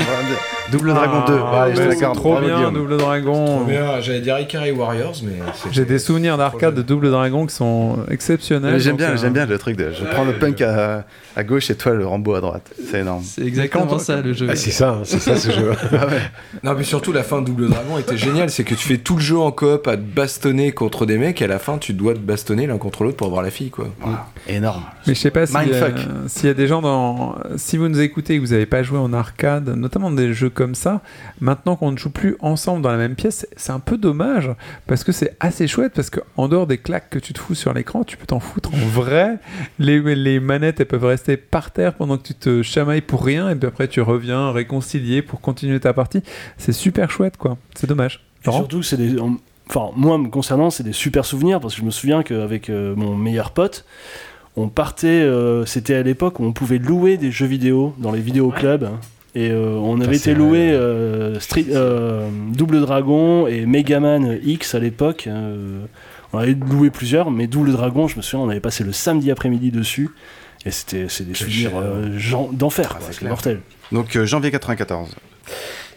Double 0.70 0.90
Dragon 0.92 1.24
2. 1.26 1.38
Ah, 1.42 1.66
Ouais, 1.66 1.74
je 1.74 1.82
l'accorde. 1.82 2.14
c'est 2.14 2.20
trop 2.20 2.38
bien, 2.38 2.56
Guillaume. 2.56 2.74
Double 2.74 2.96
Dragon. 2.98 3.66
J'allais 4.00 4.20
dire 4.20 4.38
Ikari 4.38 4.70
Warriors, 4.70 5.14
mais. 5.24 5.32
J'ai 5.72 5.84
des 5.84 5.98
souvenirs 5.98 6.36
d'arcade 6.36 6.74
de 6.74 6.82
Double 6.82 7.10
Dragon 7.10 7.46
qui 7.46 7.54
sont 7.54 7.96
exceptionnels. 8.10 8.78
J'aime 8.78 8.96
bien, 8.96 9.10
euh, 9.10 9.16
j'aime 9.16 9.32
bien 9.32 9.46
le 9.46 9.58
truc 9.58 9.76
de. 9.76 9.90
Je 9.98 10.04
prends 10.04 10.24
le 10.24 10.34
punk 10.34 10.60
à, 10.60 11.04
à 11.34 11.44
gauche 11.44 11.70
et 11.70 11.74
toi 11.74 11.92
le 11.94 12.06
Rambo 12.06 12.34
à 12.34 12.40
droite. 12.40 12.70
C'est 12.88 13.00
énorme. 13.00 13.22
C'est 13.24 13.42
exactement 13.42 13.98
ça 13.98 14.20
le 14.20 14.32
jeu. 14.32 14.46
Ah, 14.50 14.54
c'est 14.54 14.70
ça, 14.70 14.90
hein, 14.90 15.00
c'est 15.04 15.18
ça 15.18 15.34
ce 15.36 15.50
jeu. 15.50 15.72
Ah 15.92 16.06
ouais. 16.06 16.20
Non, 16.62 16.74
mais 16.76 16.84
surtout 16.84 17.12
la 17.12 17.22
fin 17.24 17.40
de 17.40 17.46
Double 17.46 17.68
Dragon 17.70 17.98
était 17.98 18.18
géniale, 18.18 18.50
c'est 18.50 18.62
que 18.64 18.74
tu 18.74 18.86
fais 18.86 18.98
tout 18.98 19.16
le 19.16 19.22
jeu 19.22 19.38
en 19.38 19.50
coop 19.50 19.88
à 19.88 19.96
te 19.96 20.02
bastonner 20.02 20.70
contre 20.72 21.06
des 21.06 21.16
mecs 21.18 21.40
et 21.40 21.46
à 21.46 21.48
la 21.48 21.58
fin 21.58 21.78
tu 21.78 21.94
dois 21.94 22.12
te 22.14 22.18
bastonner 22.20 22.66
l'un 22.66 22.78
contre 22.78 23.02
l'autre 23.02 23.16
pour 23.16 23.26
avoir 23.26 23.42
la 23.42 23.50
fille, 23.50 23.70
quoi. 23.70 23.88
Énorme. 24.48 24.82
Mais 25.06 25.14
je 25.14 25.20
sais 25.20 25.30
pas 25.30 25.46
si, 25.46 25.52
euh, 25.56 25.90
s'il 26.26 26.46
y 26.46 26.50
a 26.50 26.54
des 26.54 26.66
gens 26.66 26.80
dans. 26.80 27.36
Si 27.56 27.76
vous 27.76 27.88
nous 27.88 28.00
écoutez 28.00 28.34
et 28.34 28.36
que 28.40 28.42
vous 28.44 28.52
n'avez 28.52 28.64
pas 28.66 28.82
joué 28.82 28.98
en 28.98 29.12
arcade, 29.12 29.68
notamment 29.68 30.10
des 30.10 30.32
jeux 30.32 30.48
comme 30.48 30.74
ça, 30.74 31.02
maintenant 31.40 31.76
qu'on 31.76 31.92
ne 31.92 31.98
joue 31.98 32.10
plus 32.10 32.36
ensemble 32.40 32.80
dans 32.82 32.90
la 32.90 32.96
même 32.96 33.14
pièce, 33.14 33.46
c'est 33.56 33.72
un 33.72 33.78
peu 33.80 33.98
dommage 33.98 34.50
parce 34.86 35.04
que 35.04 35.12
c'est 35.12 35.36
assez 35.40 35.66
chouette 35.68 35.92
parce 35.94 36.08
qu'en 36.10 36.48
dehors 36.48 36.66
des 36.66 36.78
claques 36.78 37.10
que 37.10 37.18
tu 37.18 37.32
te 37.34 37.38
fous 37.38 37.54
sur 37.54 37.74
l'écran, 37.74 38.04
tu 38.04 38.16
peux 38.16 38.26
t'en 38.26 38.40
foutre 38.40 38.72
en 38.74 38.78
vrai. 38.88 39.38
Les, 39.78 40.00
les 40.14 40.40
manettes 40.40 40.80
elles 40.80 40.86
peuvent 40.86 41.04
rester 41.04 41.36
par 41.36 41.70
terre 41.70 41.94
pendant 41.94 42.16
que 42.16 42.22
tu 42.22 42.34
te 42.34 42.62
chamailles 42.62 43.02
pour 43.02 43.24
rien 43.24 43.50
et 43.50 43.54
puis 43.54 43.68
après 43.68 43.86
tu 43.88 44.00
reviens 44.00 44.50
réconcilier 44.52 45.20
pour 45.22 45.40
continuer 45.42 45.78
ta 45.80 45.92
partie. 45.92 46.22
C'est 46.56 46.72
super 46.72 47.10
chouette 47.10 47.36
quoi. 47.36 47.58
C'est 47.74 47.86
dommage. 47.86 48.24
Et 48.46 48.50
surtout, 48.52 48.82
c'est 48.82 48.96
des. 48.96 49.18
en- 49.20 49.36
Enfin, 49.70 49.90
moi, 49.96 50.16
me 50.16 50.28
concernant, 50.28 50.70
c'est 50.70 50.82
des 50.82 50.94
super 50.94 51.26
souvenirs 51.26 51.60
parce 51.60 51.74
que 51.74 51.80
je 51.80 51.84
me 51.84 51.90
souviens 51.90 52.22
qu'avec 52.22 52.70
euh, 52.70 52.94
mon 52.96 53.14
meilleur 53.16 53.50
pote, 53.50 53.84
on 54.58 54.68
partait. 54.68 55.06
euh, 55.08 55.64
C'était 55.66 55.94
à 55.94 56.02
l'époque 56.02 56.40
où 56.40 56.44
on 56.44 56.52
pouvait 56.52 56.78
louer 56.78 57.16
des 57.16 57.30
jeux 57.30 57.46
vidéo 57.46 57.94
dans 57.98 58.12
les 58.12 58.20
vidéoclubs. 58.20 58.88
Et 59.34 59.50
euh, 59.50 59.74
on 59.74 60.00
avait 60.00 60.16
été 60.16 60.34
loué 60.34 60.70
euh, 60.70 61.38
Street, 61.38 61.66
euh, 61.70 62.28
Double 62.54 62.80
Dragon 62.80 63.46
et 63.46 63.66
Megaman 63.66 64.38
X 64.42 64.74
à 64.74 64.78
l'époque. 64.80 65.24
euh, 65.26 65.84
on 66.32 66.38
avait 66.38 66.54
loué 66.54 66.90
plusieurs, 66.90 67.30
mais 67.30 67.46
Double 67.46 67.72
Dragon, 67.72 68.08
je 68.08 68.16
me 68.16 68.22
souviens, 68.22 68.44
on 68.46 68.48
avait 68.50 68.60
passé 68.60 68.84
le 68.84 68.92
samedi 68.92 69.30
après-midi 69.30 69.70
dessus. 69.70 70.10
Et 70.66 70.70
c'était 70.70 71.06
c'est 71.08 71.24
des 71.26 71.34
souvenirs 71.34 71.70
euh, 71.76 72.08
d'enfer, 72.52 72.88
quoi, 72.98 73.00
c'est 73.12 73.22
mortel. 73.22 73.60
Donc 73.92 74.16
euh, 74.16 74.26
janvier 74.26 74.50
94. 74.50 75.14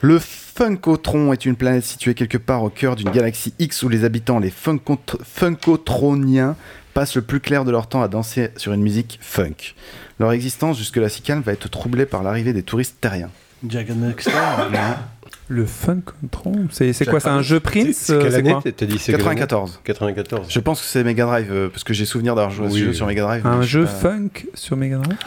Le 0.01 0.20
Funkotron 0.20 1.34
est 1.34 1.45
une 1.45 1.55
planète 1.55 1.84
située 1.84 2.14
quelque 2.14 2.38
part 2.38 2.64
au 2.64 2.70
cœur 2.70 2.95
d'une 2.95 3.09
galaxie 3.09 3.53
X 3.59 3.82
où 3.84 3.89
les 3.89 4.03
habitants, 4.03 4.39
les 4.39 4.51
Funkot- 4.51 4.99
Funkotroniens, 5.24 6.55
passent 6.93 7.15
le 7.15 7.21
plus 7.21 7.39
clair 7.39 7.65
de 7.65 7.71
leur 7.71 7.87
temps 7.87 8.01
à 8.01 8.07
danser 8.07 8.49
sur 8.57 8.73
une 8.73 8.81
musique 8.81 9.19
funk. 9.21 9.73
Leur 10.19 10.31
existence, 10.31 10.77
jusque-là 10.77 11.09
si 11.09 11.21
calme, 11.21 11.41
va 11.41 11.53
être 11.53 11.69
troublée 11.69 12.05
par 12.05 12.23
l'arrivée 12.23 12.53
des 12.53 12.63
touristes 12.63 12.97
terriens. 13.01 13.29
Jack 13.67 13.89
and 13.91 13.95
Dexter. 14.07 14.31
Le 15.47 15.65
Funkotron, 15.65 16.67
c'est 16.71 16.93
c'est 16.93 17.05
quoi 17.05 17.19
C'est 17.19 17.27
un 17.27 17.41
jeu 17.41 17.59
Prince 17.59 17.97
c'est 17.97 18.13
euh, 18.13 18.21
quelle 18.21 18.31
c'est 18.31 18.37
année 18.37 18.51
quoi 18.53 18.61
T'as 18.75 18.85
dit 18.85 18.97
c'est 18.97 19.11
quelle 19.11 19.21
année 19.27 19.35
94. 19.41 19.81
94. 19.83 20.45
Je 20.49 20.59
pense 20.61 20.79
que 20.79 20.85
c'est 20.87 21.03
Mega 21.03 21.25
Drive, 21.25 21.51
euh, 21.51 21.67
parce 21.67 21.83
que 21.83 21.93
j'ai 21.93 22.05
souvenir 22.05 22.35
d'avoir 22.35 22.51
joué 22.51 22.67
à 22.67 22.69
ce 22.69 22.73
Oui. 22.75 22.79
jeu 22.81 22.93
sur 22.93 23.05
Mega 23.05 23.23
Drive. 23.23 23.45
Un 23.45 23.57
mais 23.57 23.63
je 23.63 23.67
jeu 23.67 23.85
sais 23.85 23.91
pas- 23.91 23.99
funk 24.11 24.29
sur 24.53 24.77
Mega 24.77 24.97
Drive 24.97 25.17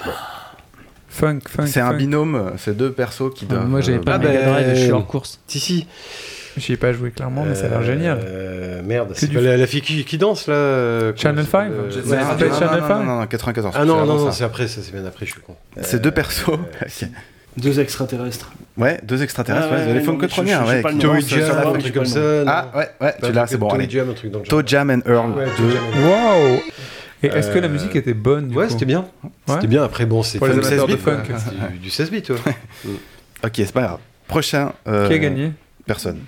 Funk, 1.11 1.41
funk. 1.49 1.67
C'est 1.67 1.81
un 1.81 1.91
funk. 1.91 1.97
binôme, 1.99 2.35
euh, 2.37 2.51
c'est 2.57 2.75
deux 2.77 2.91
persos 2.93 3.33
qui 3.35 3.47
Ah, 3.51 3.55
doivent. 3.55 3.69
moi, 3.69 3.81
j'avais 3.83 3.99
euh, 3.99 4.03
pas 4.03 4.15
Ah 4.15 4.19
de 4.19 4.27
Mega 4.29 4.41
ben, 4.41 4.51
Drive, 4.51 4.69
je 4.77 4.81
suis 4.83 4.93
en 4.93 5.03
course. 5.03 5.41
Si, 5.47 5.61
si. 5.61 5.87
J'y 6.57 6.73
ai 6.73 6.77
pas 6.77 6.93
joué 6.93 7.11
clairement, 7.11 7.45
mais 7.45 7.55
ça 7.55 7.67
a 7.67 7.69
l'air 7.69 7.83
génial. 7.83 8.19
Euh, 8.25 8.81
merde, 8.85 9.13
c'est 9.15 9.27
du- 9.29 9.35
pas 9.37 9.43
la, 9.43 9.57
la 9.57 9.67
fille 9.67 9.81
qui, 9.81 10.05
qui 10.05 10.19
danse 10.19 10.47
là 10.47 10.55
euh, 10.55 11.13
Channel 11.17 11.45
ça 11.45 11.51
s'appelle, 11.51 11.71
5? 11.71 11.73
euh, 11.73 11.91
Ça 11.91 11.99
ouais, 11.99 12.23
s'appelle 12.23 12.49
non, 12.49 12.59
Channel 12.59 12.81
non, 12.81 12.89
5? 12.89 12.95
non, 12.99 13.05
non, 13.05 13.19
non, 13.21 13.27
94. 13.27 13.75
Ah 13.77 13.85
non, 13.85 13.97
non, 14.07 14.15
non, 14.19 14.27
ça. 14.27 14.33
c'est 14.33 14.45
après, 14.45 14.69
ça 14.69 14.81
c'est 14.83 14.93
bien 14.93 15.05
après, 15.05 15.27
je 15.27 15.33
suis 15.33 15.41
con. 15.41 15.57
C'est 15.83 16.01
deux 16.01 16.11
persos. 16.13 16.49
Ok. 16.49 17.09
Deux 17.57 17.79
extraterrestres. 17.79 18.51
Ouais, 18.77 18.99
deux 19.05 19.23
extraterrestres, 19.23 19.69
Ah 19.71 19.75
ouais, 19.77 19.81
ouais, 19.83 19.87
les 19.87 19.93
ouais, 20.01 20.05
sais 21.23 21.35
ouais. 21.37 21.41
la 21.41 21.55
va, 21.55 21.63
feuille. 21.63 21.71
mais 21.73 21.77
un 21.77 21.79
truc 21.79 21.95
comme 21.95 22.05
ça. 22.05 22.21
Ah 22.49 22.67
ouais, 22.77 22.89
ouais, 23.01 23.15
tu 23.23 23.31
l'as, 23.33 23.47
c'est 23.47 23.59
bon, 23.59 23.69
Toe. 23.69 23.89
Jam, 23.89 24.11
un 24.11 24.13
truc 24.15 24.31
dans 24.33 24.39
le 24.41 24.45
Toe 24.45 24.59
genre. 24.59 24.67
Jam 24.67 24.91
and 24.91 25.09
Earl 25.09 25.31
Ouais, 25.39 25.45
2. 25.45 25.51
Toe 25.53 25.71
Jam. 25.71 26.05
Waouh 26.05 26.61
Et 27.23 27.27
est-ce 27.29 27.51
que 27.53 27.59
la 27.61 27.67
Euh, 27.69 27.71
musique 27.71 27.95
était 27.95 28.13
bonne 28.13 28.49
du 28.49 28.57
Ouais, 28.57 28.69
c'était 28.69 28.87
bien. 28.87 29.07
Ouais. 29.23 29.31
C'était 29.55 29.69
bien. 29.69 29.85
Après, 29.85 30.05
bon, 30.05 30.25
c'est 30.25 30.41
de 30.41 30.63
16 30.63 30.85
bits, 30.87 30.97
du- 30.97 31.79
du 31.79 31.91
16 31.91 32.11
bits, 32.11 32.23
toi. 32.23 32.37
Ok, 33.45 33.53
c'est 33.57 33.73
pas 33.73 33.83
grave. 33.83 33.99
Prochain. 34.27 34.73
euh, 34.89 35.07
Qui 35.07 35.15
a 35.15 35.19
gagné? 35.19 35.53
Personne. 35.87 36.19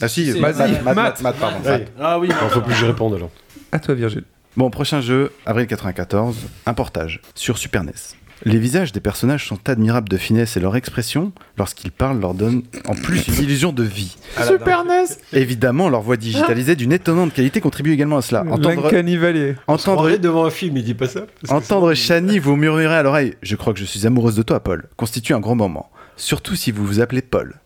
Ah 0.00 0.08
si, 0.08 0.30
Matt, 0.40 0.54
vas-y, 0.56 0.72
Matt, 0.72 0.82
Matt, 0.84 0.94
Matt. 0.96 1.20
Matt, 1.22 1.36
pardon. 1.36 1.56
Matt. 1.64 1.92
Ah 2.00 2.18
oui. 2.18 2.28
Il 2.30 2.34
faut 2.50 2.60
plus 2.60 2.72
que 2.72 2.78
je 2.78 2.86
réponde 2.86 3.14
alors. 3.14 3.30
À 3.72 3.78
toi 3.78 3.94
Virgile. 3.94 4.24
Bon, 4.56 4.70
prochain 4.70 5.00
jeu, 5.00 5.32
avril 5.46 5.66
94, 5.66 6.36
un 6.66 6.74
portage 6.74 7.20
sur 7.34 7.58
Super 7.58 7.84
NES. 7.84 7.92
Les 8.44 8.58
visages 8.58 8.92
des 8.92 9.00
personnages 9.00 9.46
sont 9.48 9.58
admirables 9.68 10.08
de 10.08 10.16
finesse 10.16 10.56
et 10.56 10.60
leur 10.60 10.76
expression, 10.76 11.32
lorsqu'ils 11.56 11.90
parlent, 11.90 12.20
leur 12.20 12.34
donne 12.34 12.62
en 12.86 12.94
plus 12.94 13.26
une 13.26 13.34
illusion 13.34 13.72
de 13.72 13.82
vie. 13.82 14.16
Super 14.46 14.84
NES 14.84 15.06
Évidemment, 15.32 15.88
leur 15.88 16.02
voix 16.02 16.16
digitalisée 16.16 16.76
d'une 16.76 16.92
étonnante 16.92 17.32
qualité 17.34 17.60
contribue 17.60 17.92
également 17.92 18.16
à 18.18 18.22
cela. 18.22 18.42
Entendre, 18.42 18.82
L'Uncanny 18.84 19.16
Valley. 19.16 19.56
entendre, 19.66 20.02
Entendre 20.02 20.16
devant 20.18 20.44
un 20.44 20.50
film, 20.50 20.76
il 20.76 20.84
dit 20.84 20.94
pas 20.94 21.08
ça? 21.08 21.22
parce 21.40 21.50
que 21.50 21.52
entendre 21.52 21.92
Shani 21.94 22.38
vous 22.38 22.54
murmurer 22.54 22.94
à 22.94 23.02
l'oreille 23.02 23.34
«Je 23.42 23.56
crois 23.56 23.72
que 23.72 23.80
je 23.80 23.84
suis 23.84 24.06
amoureuse 24.06 24.36
de 24.36 24.42
toi, 24.42 24.60
Paul» 24.60 24.86
constitue 24.96 25.34
un 25.34 25.40
grand 25.40 25.56
moment. 25.56 25.90
Surtout 26.16 26.54
si 26.54 26.70
vous 26.70 26.86
vous 26.86 27.00
appelez 27.00 27.22
Paul. 27.22 27.56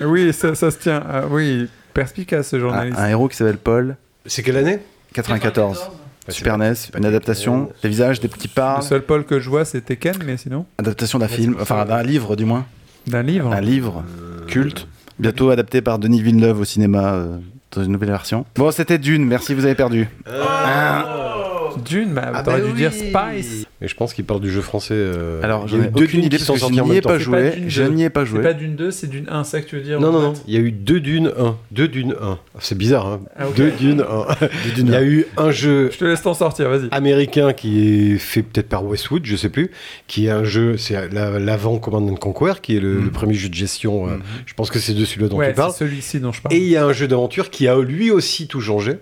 Oui, 0.00 0.32
ça, 0.32 0.54
ça 0.54 0.70
se 0.70 0.78
tient. 0.78 1.02
Ah, 1.08 1.24
oui, 1.28 1.68
perspicace 1.92 2.48
ce 2.48 2.58
journaliste. 2.60 2.98
un 2.98 3.08
héros 3.08 3.28
qui 3.28 3.36
s'appelle 3.36 3.58
Paul, 3.58 3.96
C'est 4.26 4.42
quelle 4.42 4.56
année 4.56 4.78
94. 5.14 5.90
Super 6.28 6.58
NES, 6.58 6.74
une 6.96 7.04
adaptation, 7.06 7.70
des 7.82 7.88
visages, 7.88 8.20
des 8.20 8.28
petits 8.28 8.46
Le 8.46 8.54
parles, 8.54 8.82
seul 8.84 9.02
Paul 9.02 9.24
que 9.24 9.40
je 9.40 9.50
vois, 9.50 9.64
c'est 9.64 9.80
Tekken, 9.80 10.14
mais 10.24 10.36
sinon, 10.36 10.64
adaptation 10.78 11.18
d'un 11.18 11.26
film, 11.26 11.56
enfin 11.60 11.84
d'un 11.84 12.02
livre 12.04 12.36
du 12.36 12.44
moins. 12.44 12.66
d'un 13.08 13.22
livre. 13.22 13.52
Un 13.52 13.60
livre 13.60 14.04
culte, 14.46 14.86
bientôt 15.18 15.50
adapté 15.50 15.80
par 15.82 15.98
Denis 15.98 16.22
Villeneuve 16.22 16.60
au 16.60 16.64
cinéma 16.64 17.14
euh, 17.14 17.38
dans 17.72 17.82
une 17.82 17.90
nouvelle 17.92 18.10
version. 18.10 18.44
Bon, 18.54 18.70
c'était 18.70 18.98
Dune, 18.98 19.24
merci, 19.24 19.54
vous 19.54 19.64
avez 19.64 19.74
perdu. 19.74 20.08
Dune, 21.78 22.14
bah, 22.14 22.32
Ah 22.34 22.42
t'aurais 22.42 22.58
bah 22.60 22.64
dû 22.66 22.70
oui. 22.72 22.76
dire 22.78 22.92
Spice. 22.92 23.66
Mais 23.80 23.88
je 23.88 23.94
pense 23.94 24.12
qu'il 24.14 24.24
parle 24.24 24.40
du 24.40 24.50
jeu 24.50 24.60
français. 24.60 24.94
euh, 24.94 25.40
Alors, 25.42 25.64
il 25.66 25.70
j'en 25.70 25.76
y 25.78 25.80
a 25.80 25.84
ai 25.84 25.88
eu 25.88 25.90
deux 25.90 26.04
aucune 26.04 26.20
dunes 26.20 26.24
idée 26.26 26.36
qui 26.36 26.44
parce 26.44 26.46
sont 26.46 26.52
que 26.54 26.58
je 26.58 26.64
sorties 26.64 26.80
en 26.80 26.84
n'y 26.84 26.88
même 26.90 26.98
ai 26.98 27.00
temps. 27.00 27.08
pas 27.10 27.18
C'est 27.18 27.24
joué. 27.24 27.50
Dune 27.50 27.64
Je 27.68 27.82
2. 27.84 27.88
n'y 27.90 28.02
ai 28.04 28.10
pas 28.10 28.20
C'est 28.20 28.26
joué. 28.30 28.42
pas 28.42 28.52
Dune 28.52 28.76
2, 28.76 28.90
c'est 28.90 29.06
Dune 29.08 29.26
1, 29.28 29.44
c'est 29.44 29.50
ça 29.50 29.60
que 29.62 29.66
tu 29.68 29.76
veux 29.76 29.82
dire 29.82 30.00
Non, 30.00 30.12
non, 30.12 30.20
non. 30.20 30.32
Il 30.46 30.54
y 30.54 30.56
a 30.56 30.60
eu 30.60 30.70
deux 30.72 31.00
dunes 31.00 31.32
1. 31.38 31.56
Deux 31.70 31.88
dunes 31.88 32.14
1. 32.20 32.38
C'est 32.58 32.76
bizarre, 32.76 33.06
hein. 33.06 33.20
Ah. 33.38 33.44
Deux 33.56 33.70
dunes 33.70 34.02
1. 34.08 34.46
Il 34.78 34.90
y 34.90 34.94
a 34.94 35.02
eu 35.02 35.26
un 35.36 35.50
jeu 35.50 35.90
Je 35.92 35.98
te 35.98 36.04
laisse 36.04 36.22
t'en 36.22 36.34
sortir, 36.34 36.68
vas-y. 36.68 36.88
américain 36.90 37.52
qui 37.52 38.12
est 38.12 38.18
fait 38.18 38.42
peut-être 38.42 38.68
par 38.68 38.84
Westwood, 38.84 39.24
je 39.24 39.36
sais 39.36 39.48
plus, 39.48 39.70
qui 40.06 40.26
est 40.26 40.30
un 40.30 40.44
jeu, 40.44 40.76
c'est 40.76 41.08
la- 41.12 41.38
l'avant 41.38 41.78
Command 41.78 42.08
and 42.10 42.16
Conquer, 42.16 42.60
qui 42.60 42.76
est 42.76 42.80
le, 42.80 43.00
le 43.00 43.10
premier 43.10 43.34
jeu 43.34 43.48
de 43.48 43.54
gestion. 43.54 44.08
euh, 44.08 44.16
Je 44.46 44.54
pense 44.54 44.70
que 44.70 44.78
c'est 44.78 44.94
de 44.94 45.04
celui-là 45.04 45.28
dont 45.28 45.36
ouais, 45.38 45.48
tu 45.50 45.54
parles. 45.54 45.72
c'est 45.72 45.78
celui-ci 45.84 46.20
dont 46.20 46.32
je 46.32 46.42
parle. 46.42 46.54
Et 46.54 46.58
il 46.58 46.68
y 46.68 46.76
a 46.76 46.84
un 46.84 46.92
jeu 46.92 47.08
d'aventure 47.08 47.50
qui 47.50 47.66
a 47.68 47.78
lui 47.80 48.10
aussi 48.10 48.46
tout 48.46 48.60
changé, 48.60 48.98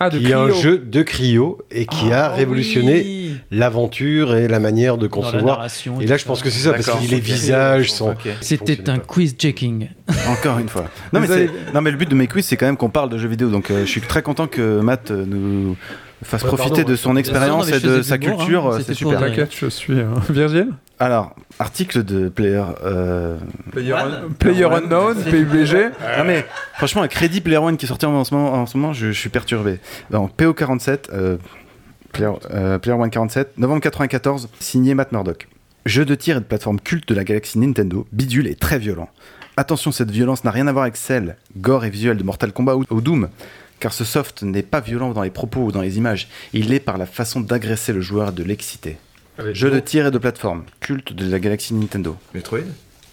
ah, 0.00 0.10
de 0.10 0.18
qui 0.18 0.30
est 0.30 0.34
un 0.34 0.50
jeu 0.50 0.78
de 0.78 1.02
Cryo 1.02 1.58
et 1.70 1.86
qui 1.86 2.12
a 2.12 2.26
Ah, 2.26 2.34
révolutionné 2.34 2.94
oui. 3.04 3.36
l'aventure 3.50 4.34
et 4.34 4.48
la 4.48 4.58
manière 4.58 4.98
de 4.98 5.06
concevoir. 5.06 5.66
Et 6.00 6.06
là, 6.06 6.16
je 6.16 6.24
pense 6.24 6.42
que 6.42 6.50
c'est 6.50 6.60
ça, 6.60 6.72
parce 6.72 6.86
que 6.90 7.10
les 7.10 7.20
visages 7.20 7.92
sont. 7.92 8.14
C'était 8.40 8.88
un 8.90 8.98
quiz 8.98 9.34
checking. 9.36 9.88
Encore 10.28 10.58
une 10.58 10.68
fois. 10.68 10.86
Non 11.12 11.20
mais, 11.20 11.26
Vous 11.26 11.32
avez- 11.32 11.46
c'est- 11.48 11.72
non, 11.74 11.80
mais 11.80 11.90
le 11.90 11.96
but 11.96 12.08
de 12.08 12.14
mes 12.14 12.26
quiz, 12.26 12.44
c'est 12.44 12.56
quand 12.56 12.66
même 12.66 12.76
qu'on 12.76 12.90
parle 12.90 13.08
de 13.10 13.18
jeux 13.18 13.28
vidéo. 13.28 13.48
Donc, 13.50 13.70
euh, 13.70 13.84
je 13.84 13.90
suis 13.90 14.00
très 14.00 14.22
content 14.22 14.46
que 14.46 14.80
Matt 14.80 15.10
euh, 15.10 15.24
nous 15.26 15.76
fasse 16.22 16.42
Ouais, 16.42 16.48
profiter 16.48 16.76
pardon, 16.76 16.90
de 16.90 16.96
son 16.96 17.16
expérience 17.16 17.68
et 17.70 17.80
de 17.80 18.02
sa 18.02 18.16
l'humour, 18.16 18.38
culture. 18.38 18.66
hein. 18.66 18.70
euh, 18.74 18.78
C'était 18.78 18.92
C'est 18.92 18.94
super. 18.94 19.20
T'inquiète, 19.20 19.50
je 19.58 19.66
suis. 19.66 20.00
hein. 20.00 20.14
Virgile 20.30 20.68
Alors, 20.98 21.34
article 21.58 22.02
de 22.04 22.28
Player. 22.28 22.62
euh, 22.84 23.36
Player, 23.72 23.94
Player 24.38 24.64
Unknown, 24.64 25.16
PUBG. 25.22 25.90
Non 26.18 26.24
mais 26.24 26.46
franchement, 26.74 27.02
un 27.02 27.08
crédit 27.08 27.40
Player 27.40 27.58
One 27.58 27.76
qui 27.76 27.86
est 27.86 27.88
sorti 27.88 28.06
en 28.06 28.24
ce 28.24 28.34
moment, 28.34 28.52
en 28.54 28.66
ce 28.66 28.76
moment 28.76 28.92
je, 28.92 29.08
je 29.08 29.18
suis 29.18 29.28
perturbé. 29.30 29.78
Donc 30.10 30.32
PO47, 30.38 30.98
euh, 31.12 31.36
Player, 32.12 32.30
euh, 32.52 32.78
Player 32.78 32.98
One 32.98 33.10
47, 33.10 33.58
novembre 33.58 33.80
94, 33.80 34.48
signé 34.60 34.94
Matt 34.94 35.12
Murdock. 35.12 35.48
Jeu 35.86 36.04
de 36.04 36.14
tir 36.14 36.36
et 36.36 36.40
de 36.40 36.44
plateforme 36.44 36.78
culte 36.78 37.08
de 37.08 37.14
la 37.14 37.24
galaxie 37.24 37.58
Nintendo, 37.58 38.06
bidule 38.12 38.46
et 38.46 38.54
très 38.54 38.78
violent. 38.78 39.08
Attention, 39.56 39.90
cette 39.92 40.10
violence 40.10 40.44
n'a 40.44 40.50
rien 40.50 40.66
à 40.68 40.72
voir 40.72 40.84
avec 40.84 40.96
celle, 40.96 41.36
gore 41.58 41.84
et 41.84 41.90
visuelle 41.90 42.16
de 42.16 42.22
Mortal 42.22 42.52
Kombat 42.52 42.76
ou, 42.76 42.84
ou 42.90 43.00
Doom, 43.00 43.28
car 43.82 43.92
ce 43.92 44.04
soft 44.04 44.44
n'est 44.44 44.62
pas 44.62 44.78
violent 44.78 45.10
dans 45.10 45.22
les 45.22 45.30
propos 45.30 45.64
ou 45.64 45.72
dans 45.72 45.80
les 45.80 45.98
images, 45.98 46.28
il 46.52 46.68
l'est 46.68 46.78
par 46.78 46.98
la 46.98 47.04
façon 47.04 47.40
d'agresser 47.40 47.92
le 47.92 48.00
joueur 48.00 48.28
et 48.28 48.32
de 48.32 48.44
l'exciter. 48.44 48.96
Jeu 49.52 49.72
de 49.72 49.80
tir 49.80 50.06
et 50.06 50.12
de 50.12 50.18
plateforme, 50.18 50.62
culte 50.78 51.12
de 51.12 51.28
la 51.28 51.40
galaxie 51.40 51.74
Nintendo. 51.74 52.16
Metroid 52.32 52.60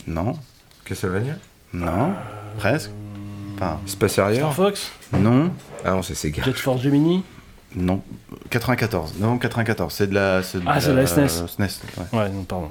Non, 0.05 0.37
Castlevania 0.85 1.33
non, 1.73 2.13
presque. 2.59 2.91
Enfin, 3.55 3.79
Space 3.87 4.19
Harrier 4.19 4.37
Star 4.37 4.53
Fox 4.53 4.91
non, 5.11 5.51
Ah 5.83 5.91
non, 5.91 6.03
c'est 6.03 6.13
Sega. 6.13 6.43
Jet 6.43 6.53
Force 6.53 6.81
Gemini 6.83 7.23
Non, 7.75 8.03
94. 8.51 9.15
Non, 9.19 9.39
94. 9.39 9.91
C'est 9.91 10.07
de 10.07 10.13
la. 10.13 10.43
c'est 10.43 10.59
de 10.59 10.63
Ah, 10.67 10.79
c'est 10.79 10.89
de 10.91 10.97
la 10.97 11.07
SNES. 11.07 11.27
SNES, 11.47 11.65
ouais. 11.97 12.19
Ouais, 12.19 12.29
non, 12.29 12.43
pardon. 12.43 12.69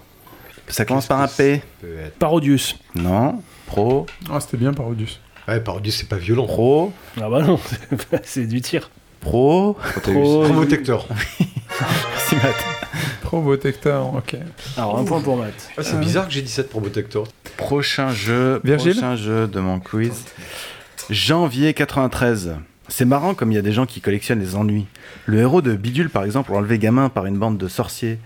Ça 0.69 0.85
commence 0.85 1.07
par 1.07 1.21
un 1.21 1.29
P. 1.29 1.63
Parodius. 2.21 2.77
Non. 2.95 3.43
Pro. 3.67 4.07
Ah, 4.31 4.39
c'était 4.41 4.57
bien 4.57 4.73
Parodius. 4.73 5.21
Ouais, 5.49 5.61
Parodius, 5.61 5.97
c'est 5.97 6.09
pas 6.09 6.17
violent. 6.17 6.47
Pro. 6.47 6.93
Ah 7.21 7.29
bah 7.31 7.43
non, 7.43 7.59
c'est 8.23 8.47
du 8.47 8.61
tir. 8.61 8.91
Pro. 9.21 9.77
Pro- 10.03 10.43
Promotector. 10.45 11.09
Merci 11.81 12.37
Matt. 12.37 12.55
Probotector, 13.23 14.15
ok. 14.15 14.37
Alors, 14.77 14.99
un 14.99 15.05
point 15.05 15.21
pour 15.21 15.37
Matt. 15.37 15.55
Ah, 15.77 15.83
c'est 15.83 15.99
bizarre 16.01 16.27
que 16.27 16.33
j'ai 16.33 16.43
dit 16.43 16.51
ça 16.51 16.63
de 16.63 16.69
Probotector. 16.69 17.27
Prochain 17.57 18.11
jeu, 18.13 18.61
Virgile 18.65 18.93
prochain 18.93 19.17
jeu 19.17 19.47
de 19.47 19.61
mon 19.61 19.81
quiz. 19.81 20.25
Janvier 21.11 21.75
93. 21.75 22.57
C'est 22.89 23.05
marrant 23.05 23.35
comme 23.35 23.53
il 23.53 23.55
y 23.55 23.59
a 23.59 23.63
des 23.63 23.73
gens 23.73 23.87
qui 23.87 24.01
collectionnent 24.01 24.41
les 24.41 24.57
ennuis. 24.57 24.87
Le 25.27 25.39
héros 25.41 25.61
de 25.61 25.75
Bidule, 25.75 26.09
par 26.11 26.25
exemple, 26.25 26.53
enlevé 26.55 26.79
gamin 26.79 27.09
par 27.11 27.27
une 27.27 27.37
bande 27.39 27.59
de 27.59 27.69
sorciers. 27.69 28.19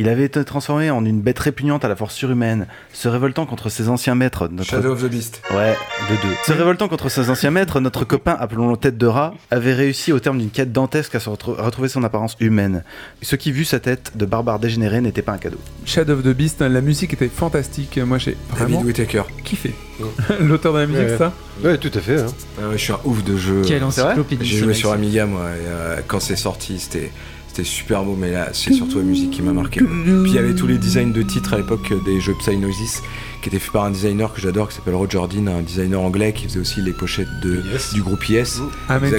Il 0.00 0.08
avait 0.08 0.24
été 0.24 0.44
transformé 0.44 0.90
en 0.92 1.04
une 1.04 1.20
bête 1.20 1.38
répugnante 1.40 1.84
à 1.84 1.88
la 1.88 1.96
force 1.96 2.14
surhumaine, 2.14 2.68
se 2.92 3.08
révoltant 3.08 3.46
contre 3.46 3.68
ses 3.68 3.88
anciens 3.88 4.14
maîtres. 4.14 4.46
Notre... 4.48 4.70
Shadow 4.70 4.92
of 4.92 5.02
the 5.02 5.10
Beast. 5.10 5.42
Ouais, 5.50 5.74
de 6.08 6.14
deux. 6.14 6.34
Se 6.46 6.52
révoltant 6.52 6.86
contre 6.86 7.08
ses 7.08 7.28
anciens 7.30 7.50
maîtres, 7.50 7.80
notre 7.80 8.04
copain, 8.04 8.36
appelons-le 8.38 8.76
tête 8.76 8.96
de 8.96 9.06
rat, 9.06 9.34
avait 9.50 9.74
réussi 9.74 10.12
au 10.12 10.20
terme 10.20 10.38
d'une 10.38 10.50
quête 10.50 10.72
dantesque 10.72 11.16
à 11.16 11.20
se 11.20 11.28
retrouver 11.28 11.88
son 11.88 12.04
apparence 12.04 12.36
humaine. 12.38 12.84
Ce 13.22 13.34
qui, 13.34 13.50
vu 13.50 13.64
sa 13.64 13.80
tête 13.80 14.12
de 14.14 14.24
barbare 14.24 14.60
dégénéré, 14.60 15.00
n'était 15.00 15.20
pas 15.22 15.32
un 15.32 15.38
cadeau. 15.38 15.58
Shadow 15.84 16.12
of 16.14 16.22
the 16.22 16.28
Beast, 16.28 16.60
la 16.60 16.80
musique 16.80 17.12
était 17.12 17.28
fantastique. 17.28 17.98
Moi, 17.98 18.18
j'ai 18.18 18.36
vraiment 18.50 18.80
Whittaker. 18.82 19.24
kiffé. 19.42 19.74
L'auteur 20.40 20.74
de 20.74 20.78
la 20.78 20.86
musique, 20.86 21.08
Ouais. 21.08 21.18
ça 21.18 21.32
Ouais, 21.64 21.76
tout 21.76 21.90
à 21.92 21.98
fait. 22.00 22.20
hein. 22.20 22.26
Ah 22.62 22.68
ouais, 22.68 22.78
je 22.78 22.82
suis 22.84 22.92
un 22.92 23.00
ouf 23.04 23.24
de 23.24 23.36
jeu. 23.36 23.62
Quelle 23.66 23.82
encyclopédie, 23.82 24.44
J'ai 24.46 24.58
joué 24.58 24.74
sur. 24.74 24.92
Amiga, 24.92 25.26
moi, 25.26 25.40
et, 25.60 25.66
euh, 25.66 25.96
quand 26.06 26.20
c'est 26.20 26.36
sorti, 26.36 26.78
c'était. 26.78 27.10
C'était 27.58 27.70
super 27.70 28.04
beau, 28.04 28.14
mais 28.14 28.30
là, 28.30 28.50
c'est 28.52 28.72
surtout 28.72 28.98
la 28.98 29.04
musique 29.04 29.32
qui 29.32 29.42
m'a 29.42 29.52
marqué. 29.52 29.80
Puis 29.80 29.88
il 30.26 30.32
y 30.32 30.38
avait 30.38 30.54
tous 30.54 30.68
les 30.68 30.78
designs 30.78 31.10
de 31.12 31.22
titres 31.22 31.54
à 31.54 31.56
l'époque 31.56 31.92
des 32.04 32.20
jeux 32.20 32.34
Psygnosis, 32.38 33.02
qui 33.42 33.48
étaient 33.48 33.58
faits 33.58 33.72
par 33.72 33.84
un 33.86 33.90
designer 33.90 34.32
que 34.32 34.40
j'adore, 34.40 34.68
qui 34.68 34.76
s'appelle 34.76 34.94
Roger 34.94 35.14
Jordan, 35.14 35.48
un 35.48 35.62
designer 35.62 36.00
anglais 36.00 36.32
qui 36.32 36.44
faisait 36.44 36.60
aussi 36.60 36.82
les 36.82 36.92
pochettes 36.92 37.26
de, 37.42 37.64
du 37.94 38.02
groupe 38.02 38.28
Yes. 38.28 38.60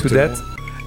To 0.04 0.08
that. 0.08 0.36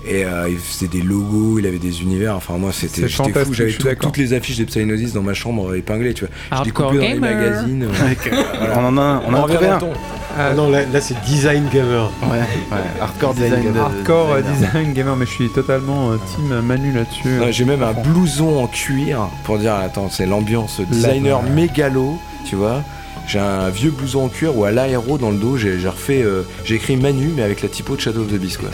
Et 0.05 0.25
euh, 0.25 0.49
il 0.49 0.59
faisait 0.59 0.89
des 0.89 1.01
logos, 1.01 1.59
il 1.61 1.67
avait 1.67 1.79
des 1.79 2.03
univers. 2.03 2.35
Enfin, 2.37 2.55
moi, 2.59 2.71
c'était 2.73 3.07
j'étais 3.07 3.45
fou. 3.45 3.55
J'avais 3.55 3.71
je 3.71 3.79
tout- 3.79 3.89
toutes 4.01 4.17
les 4.17 4.33
affiches 4.33 4.57
des 4.57 4.65
Psygnosis 4.65 5.13
dans 5.13 5.23
ma 5.23 5.33
chambre 5.35 5.75
épinglées, 5.77 6.13
tu 6.15 6.25
vois. 6.25 6.35
Je 6.51 6.57
Hardcore 6.57 6.91
découpais 6.93 7.09
dans 7.09 7.15
les 7.15 7.21
gamer. 7.21 7.37
magazines. 7.37 7.83
euh, 7.85 8.43
voilà. 8.59 8.79
On 8.81 8.85
en 8.87 8.99
a 8.99 9.01
un, 9.01 9.23
on 9.29 9.35
en 9.35 9.45
a 9.45 9.49
trouvé 9.49 9.69
un. 9.69 9.79
ton. 9.79 9.93
Ah 10.39 10.55
non, 10.55 10.71
là, 10.71 10.81
là, 10.93 11.01
c'est 11.01 11.15
Design 11.25 11.69
Gamer. 11.73 12.11
Ouais, 12.23 12.29
ouais. 12.39 12.79
Hardcore 13.01 13.35
design. 13.35 13.73
de- 13.73 13.79
Hardcore 13.79 14.33
euh, 14.33 14.41
designer. 14.41 14.73
design 14.73 14.93
gamer, 14.95 15.17
mais 15.17 15.27
je 15.27 15.31
suis 15.31 15.49
totalement 15.51 16.11
euh, 16.13 16.17
team 16.35 16.61
Manu 16.63 16.93
là-dessus. 16.93 17.53
J'ai 17.53 17.65
même 17.65 17.83
un 17.83 17.93
blouson 17.93 18.59
en 18.63 18.67
cuir 18.67 19.29
pour 19.45 19.59
dire, 19.59 19.75
attends, 19.75 20.09
c'est 20.11 20.27
l'ambiance 20.27 20.81
designer 20.91 21.43
mégalo, 21.43 22.19
tu 22.47 22.57
vois. 22.57 22.83
J'ai 23.29 23.39
un 23.39 23.69
vieux 23.71 23.91
blouson 23.91 24.25
en 24.25 24.29
cuir 24.29 24.57
où 24.57 24.65
à 24.65 24.71
l'aéro 24.71 25.17
dans 25.19 25.31
le 25.31 25.37
dos, 25.37 25.57
j'ai 25.57 25.77
refait, 25.89 26.23
euh, 26.23 26.43
j'ai 26.65 26.75
écrit 26.75 26.97
Manu 26.97 27.33
mais 27.37 27.43
avec 27.43 27.63
la 27.63 27.69
typo 27.69 27.97
de 27.97 28.01
Shadow 28.01 28.23
of 28.23 28.29
the 28.29 28.35
Beast 28.39 28.59
quoi. 28.59 28.69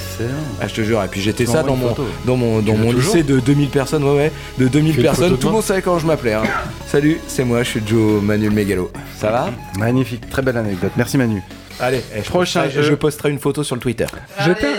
Ah 0.61 0.67
je 0.69 0.75
te 0.75 0.81
jure, 0.83 1.03
et 1.03 1.09
puis 1.09 1.21
j'étais 1.21 1.47
ça 1.47 1.63
dans 1.63 1.77
mon, 1.77 1.89
photo. 1.91 2.05
dans 2.25 2.37
mon, 2.37 2.61
dans 2.61 2.73
l'as 2.73 2.79
mon 2.79 2.91
toujours 2.93 3.15
lycée 3.15 3.23
de 3.25 3.41
2000 3.41 3.69
personnes, 3.69 4.05
ouais 4.05 4.17
ouais, 4.17 4.33
de 4.59 4.69
2000 4.69 4.93
Fais 4.93 4.99
une 4.99 5.03
personnes, 5.05 5.39
tout 5.39 5.47
le 5.49 5.53
monde 5.53 5.63
savait 5.63 5.83
comment 5.83 5.99
je 5.99 6.07
m'appelais. 6.07 6.35
hein. 6.35 6.43
Salut, 6.87 7.19
c'est 7.29 7.45
moi, 7.45 7.63
je 7.63 7.69
suis 7.69 7.83
Joe 7.87 8.23
Manu 8.23 8.49
le 8.49 8.55
mégalo. 8.55 8.91
Ça 9.19 9.31
va? 9.31 9.51
Magnifique, 9.79 10.29
très 10.31 10.43
belle 10.43 10.57
anecdote. 10.57 10.93
Merci 10.97 11.19
Manu. 11.19 11.43
Allez, 11.81 12.03
eh, 12.15 12.23
je, 12.23 12.29
Prochain 12.29 12.63
posterai, 12.63 12.83
jeu. 12.83 12.91
je 12.91 12.95
posterai 12.95 13.31
une 13.31 13.39
photo 13.39 13.63
sur 13.63 13.77
le 13.77 13.81
Twitter. 13.81 14.07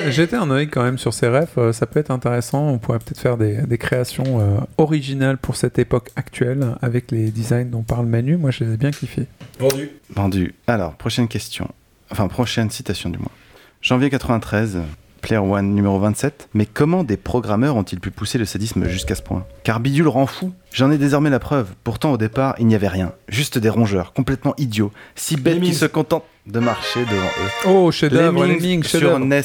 Jetez 0.10 0.36
un 0.36 0.52
œil 0.52 0.68
quand 0.68 0.84
même 0.84 0.98
sur 0.98 1.14
ces 1.14 1.28
refs, 1.28 1.58
euh, 1.58 1.72
ça 1.72 1.86
peut 1.86 2.00
être 2.00 2.12
intéressant. 2.12 2.68
On 2.68 2.78
pourrait 2.78 3.00
peut-être 3.00 3.20
faire 3.20 3.38
des, 3.38 3.62
des 3.62 3.78
créations 3.78 4.40
euh, 4.40 4.58
originales 4.78 5.38
pour 5.38 5.56
cette 5.56 5.80
époque 5.80 6.10
actuelle 6.16 6.76
avec 6.82 7.12
les 7.12 7.32
designs 7.32 7.70
dont 7.70 7.84
parle 7.84 8.06
Manu. 8.06 8.38
Moi, 8.38 8.52
je 8.52 8.64
les 8.64 8.74
ai 8.74 8.78
bien 8.78 8.92
kiffés. 8.92 9.28
Vendu. 9.60 9.90
Vendu. 10.14 10.56
Alors, 10.68 10.94
prochaine 10.96 11.28
question. 11.28 11.70
Enfin, 12.12 12.28
prochaine 12.28 12.70
citation 12.70 13.10
du 13.10 13.18
moins. 13.20 13.32
Janvier 13.82 14.10
93, 14.10 14.80
Player 15.22 15.38
One 15.40 15.74
numéro 15.76 16.00
27. 16.00 16.50
Mais 16.54 16.66
comment 16.66 17.04
des 17.04 17.18
programmeurs 17.18 17.76
ont-ils 17.76 18.00
pu 18.00 18.12
pousser 18.12 18.38
le 18.38 18.46
sadisme 18.46 18.88
jusqu'à 18.88 19.16
ce 19.16 19.22
point? 19.22 19.46
Car 19.64 19.80
Bidule 19.80 20.08
rend 20.08 20.26
fou. 20.26 20.54
J'en 20.74 20.92
ai 20.92 20.98
désormais 20.98 21.30
la 21.30 21.40
preuve. 21.40 21.68
Pourtant, 21.84 22.12
au 22.14 22.18
départ, 22.18 22.56
il 22.60 22.68
n'y 22.68 22.76
avait 22.76 22.88
rien. 22.88 23.14
Juste 23.28 23.58
des 23.58 23.70
rongeurs, 23.70 24.12
complètement 24.14 24.54
idiots. 24.58 24.92
Si 25.16 25.36
bêtes 25.38 25.62
qui 25.62 25.74
se 25.74 25.86
contentent 25.86 26.26
de 26.52 26.60
marcher 26.60 27.02
devant 27.02 27.26
eux. 27.28 27.68
Oh, 27.70 27.92
chef-d'œuvre, 27.92 28.44
Lemmings 28.46 28.62
Lemmings, 28.62 28.84
sur. 28.84 29.20
NES. 29.20 29.42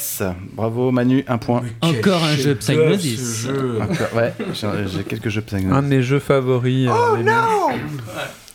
Bravo 0.53 0.91
Manu, 0.91 1.23
un 1.27 1.37
point. 1.37 1.61
Encore 1.81 2.23
un 2.23 2.35
jeu 2.35 2.55
Psygnosis. 2.55 3.47
Ouais, 4.15 4.33
j'ai 4.87 5.03
quelques 5.03 5.29
jeux 5.29 5.41
Psygnosis. 5.41 5.71
Un 5.77 5.83
de 5.83 5.87
mes 5.87 6.01
jeux 6.01 6.19
favoris. 6.19 6.87
euh, 6.89 7.17
Lemmings. 7.17 7.81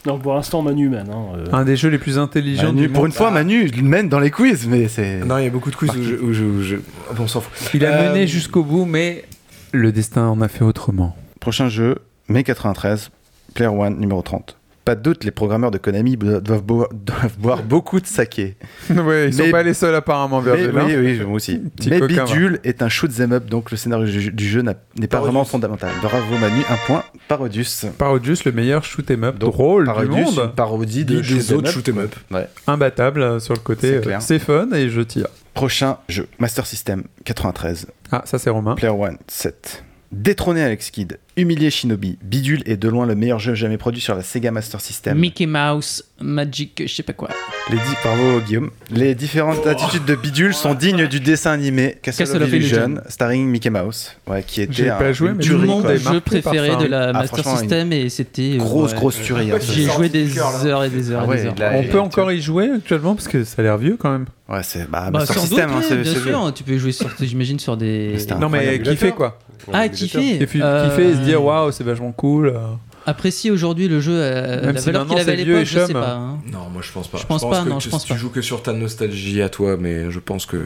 Non, 0.06 0.18
pour 0.18 0.34
l'instant, 0.34 0.62
Manu 0.62 0.88
mène. 0.88 1.10
Hein, 1.10 1.26
euh. 1.36 1.44
Un 1.52 1.64
des 1.64 1.76
jeux 1.76 1.90
les 1.90 1.98
plus 1.98 2.18
intelligents 2.18 2.64
Manu, 2.68 2.82
du 2.82 2.88
pour 2.88 3.02
monde. 3.02 3.10
une 3.10 3.12
fois, 3.16 3.30
Manu 3.30 3.66
il 3.66 3.84
mène 3.84 4.08
dans 4.08 4.18
les 4.18 4.30
quiz, 4.30 4.66
mais 4.66 4.88
c'est. 4.88 5.18
Non, 5.18 5.36
il 5.38 5.44
y 5.44 5.46
a 5.46 5.50
beaucoup 5.50 5.70
de 5.70 5.76
quiz 5.76 5.90
où 5.90 6.02
je, 6.02 6.14
où 6.14 6.32
je- 6.32 6.44
où 6.44 6.62
je- 6.62 6.76
on 7.18 7.28
s'en 7.28 7.42
fout. 7.42 7.52
Il 7.74 7.84
a 7.84 7.90
Euh, 7.90 8.08
mené 8.08 8.26
jusqu'au 8.26 8.62
bout, 8.64 8.86
mais 8.86 9.24
le 9.72 9.92
destin 9.92 10.26
en 10.26 10.40
a 10.40 10.48
fait 10.48 10.64
autrement. 10.64 11.14
Prochain 11.38 11.68
jeu, 11.68 11.96
mai 12.28 12.44
93, 12.44 13.10
Player 13.54 13.70
One 13.70 13.98
numéro 14.00 14.22
30. 14.22 14.56
Pas 14.90 14.96
de 14.96 15.02
doute, 15.02 15.22
les 15.22 15.30
programmeurs 15.30 15.70
de 15.70 15.78
Konami 15.78 16.16
doivent, 16.16 16.62
bo- 16.64 16.88
doivent 16.92 17.38
boire 17.38 17.62
beaucoup 17.62 18.00
de 18.00 18.06
saké. 18.06 18.56
ouais, 18.90 19.28
ils 19.28 19.34
sont 19.34 19.44
Mais- 19.44 19.50
pas 19.52 19.62
les 19.62 19.72
seuls 19.72 19.94
apparemment, 19.94 20.40
Mais, 20.42 20.56
Virgil. 20.56 20.76
hein. 20.76 20.84
oui, 20.84 20.96
oui, 20.96 21.20
moi 21.24 21.34
aussi. 21.36 21.58
Petit 21.76 21.90
Mais 21.90 22.00
coquin, 22.00 22.24
Bidule 22.24 22.58
est 22.64 22.82
un 22.82 22.88
shoot 22.88 23.08
'em 23.20 23.30
up, 23.32 23.44
donc 23.48 23.70
le 23.70 23.76
scénario 23.76 24.06
du 24.06 24.32
du 24.32 24.48
jeu 24.48 24.62
n'a- 24.62 24.74
n'est 24.98 25.06
pas 25.06 25.20
vraiment 25.20 25.44
fondamental. 25.44 25.92
Bravo 26.02 26.36
Manu, 26.38 26.62
un 26.68 26.76
point. 26.88 27.04
Parodius. 27.28 27.86
Parodius, 27.98 28.44
le 28.44 28.50
meilleur 28.50 28.82
shoot 28.82 29.08
'em 29.12 29.22
up 29.22 29.38
Donc, 29.38 29.52
drôle 29.52 29.84
du 29.84 29.90
Parodius, 29.92 30.36
monde. 30.36 30.44
une 30.46 30.52
parodie 30.56 31.04
de 31.04 31.20
Des 31.20 31.22
shoot 31.22 31.52
autres 31.58 31.68
up. 31.68 31.74
shoot 31.74 31.88
'em 31.88 31.98
up. 31.98 32.16
Ouais. 32.32 32.48
Imbattable 32.66 33.22
euh, 33.22 33.38
sur 33.38 33.54
le 33.54 33.60
côté. 33.60 34.00
C'est 34.02 34.08
euh. 34.12 34.16
C'est 34.18 34.38
fun 34.40 34.66
et 34.74 34.88
je 34.90 35.02
tire. 35.02 35.28
Prochain 35.54 35.98
jeu, 36.08 36.26
Master 36.40 36.66
System 36.66 37.04
93. 37.24 37.86
Ah, 38.10 38.22
ça 38.24 38.40
c'est 38.40 38.50
Romain. 38.50 38.74
Player 38.74 38.92
One 38.92 39.18
7. 39.28 39.84
Détrôner 40.12 40.64
Alex 40.64 40.90
Kidd, 40.90 41.18
humilier 41.40 41.70
Shinobi, 41.70 42.18
Bidule 42.22 42.62
est 42.66 42.76
de 42.76 42.88
loin 42.88 43.06
le 43.06 43.14
meilleur 43.14 43.38
jeu 43.38 43.54
jamais 43.54 43.78
produit 43.78 44.00
sur 44.00 44.14
la 44.14 44.22
Sega 44.22 44.50
Master 44.50 44.80
System. 44.80 45.18
Mickey 45.18 45.46
Mouse, 45.46 46.04
Magic, 46.20 46.82
je 46.86 46.94
sais 46.94 47.02
pas 47.02 47.12
quoi. 47.12 47.28
Les 47.70 47.76
di- 47.76 47.82
Bravo 48.04 48.40
Guillaume. 48.40 48.70
Les 48.90 49.14
différentes 49.14 49.66
attitudes 49.66 50.04
de 50.04 50.14
Bidule 50.14 50.54
sont 50.54 50.74
dignes 50.74 51.06
du 51.06 51.20
dessin 51.20 51.52
animé 51.52 51.96
Castle, 52.02 52.24
Castle 52.24 52.36
of 52.42 52.48
of 52.48 52.54
Illusion, 52.54 52.76
Illusion. 52.86 53.02
starring 53.08 53.46
Mickey 53.48 53.70
Mouse, 53.70 54.16
ouais, 54.28 54.42
qui 54.46 54.62
était 54.62 54.72
J'ai 54.72 54.90
un, 54.90 54.96
pas 54.96 55.12
joué, 55.12 55.30
mais 55.32 55.42
tuerie, 55.42 55.56
tout 55.66 55.82
le 55.82 55.98
Mon 55.98 56.12
jeu 56.12 56.20
préféré 56.20 56.76
de 56.76 56.86
la 56.86 57.08
Ah, 57.08 57.12
Master 57.12 57.44
System 57.58 57.92
et 57.92 58.08
c'était. 58.08 58.56
Grosse, 58.58 58.90
ouais. 58.92 58.96
grosse 58.96 59.22
tuerie. 59.22 59.50
hein, 59.52 59.58
J'y 59.60 59.82
ai 59.82 59.90
joué 59.90 60.08
des 60.08 60.38
heures 60.38 60.84
et 60.84 60.90
des 60.90 61.10
heures 61.10 61.26
Ah 61.28 61.34
et 61.34 61.36
des 61.38 61.42
ouais, 61.44 61.48
heures. 61.48 61.54
là, 61.58 61.72
On 61.74 61.84
peut 61.84 62.00
encore 62.00 62.30
y 62.32 62.40
jouer 62.40 62.70
actuellement 62.76 63.14
parce 63.14 63.28
que 63.28 63.44
ça 63.44 63.56
a 63.58 63.62
l'air 63.62 63.78
vieux 63.78 63.96
quand 63.98 64.10
même. 64.12 64.26
Ouais, 64.48 64.60
c'est 64.64 64.90
bah, 64.90 65.10
Bah, 65.12 65.24
System, 65.26 65.48
doute, 65.48 65.58
hein, 65.60 65.66
bien 65.78 65.82
c'est 65.88 65.96
vieux. 66.02 66.20
sûr. 66.22 66.52
Tu 66.54 66.64
peux 66.64 66.76
jouer 66.76 66.92
sur, 66.92 67.08
j'imagine, 67.20 67.58
sur 67.60 67.76
des. 67.76 68.16
Non, 68.40 68.48
mais 68.48 68.80
kiffer 68.80 69.12
quoi. 69.12 69.38
Ah, 69.72 69.88
kiffer. 69.88 70.38
Kiffer, 70.38 71.14
Dire 71.30 71.42
waouh, 71.44 71.70
c'est 71.72 71.84
vachement 71.84 72.12
cool. 72.12 72.48
euh. 72.48 72.58
Apprécier 73.06 73.50
aujourd'hui 73.50 73.88
le 73.88 73.98
jeu, 74.00 74.12
euh, 74.14 74.60
Même 74.66 74.74
la 74.74 74.80
si 74.80 74.86
valeur 74.86 75.02
maintenant 75.06 75.14
qu'il 75.16 75.22
avait 75.22 75.32
à 75.32 75.36
c'est 75.36 75.44
vieux 75.44 75.54
l'époque, 75.54 75.62
et 75.62 75.74
je 75.74 75.78
sais 75.86 75.92
chum. 75.92 76.00
pas. 76.00 76.12
hein. 76.12 76.38
Non, 76.52 76.68
moi 76.70 76.82
je 76.84 76.92
pense 76.92 77.08
pas. 77.08 77.18
Je 77.18 77.26
pense 77.26 77.48
pas, 77.48 77.64
que 77.64 77.68
non, 77.68 77.78
tu, 77.78 77.86
je 77.86 77.90
pense 77.90 78.04
tu 78.04 78.12
pas. 78.12 78.18
joues 78.18 78.28
que 78.30 78.42
sur 78.42 78.62
ta 78.62 78.72
nostalgie 78.74 79.40
à 79.42 79.48
toi, 79.48 79.76
mais 79.78 80.10
je 80.10 80.18
pense 80.18 80.44
que. 80.46 80.58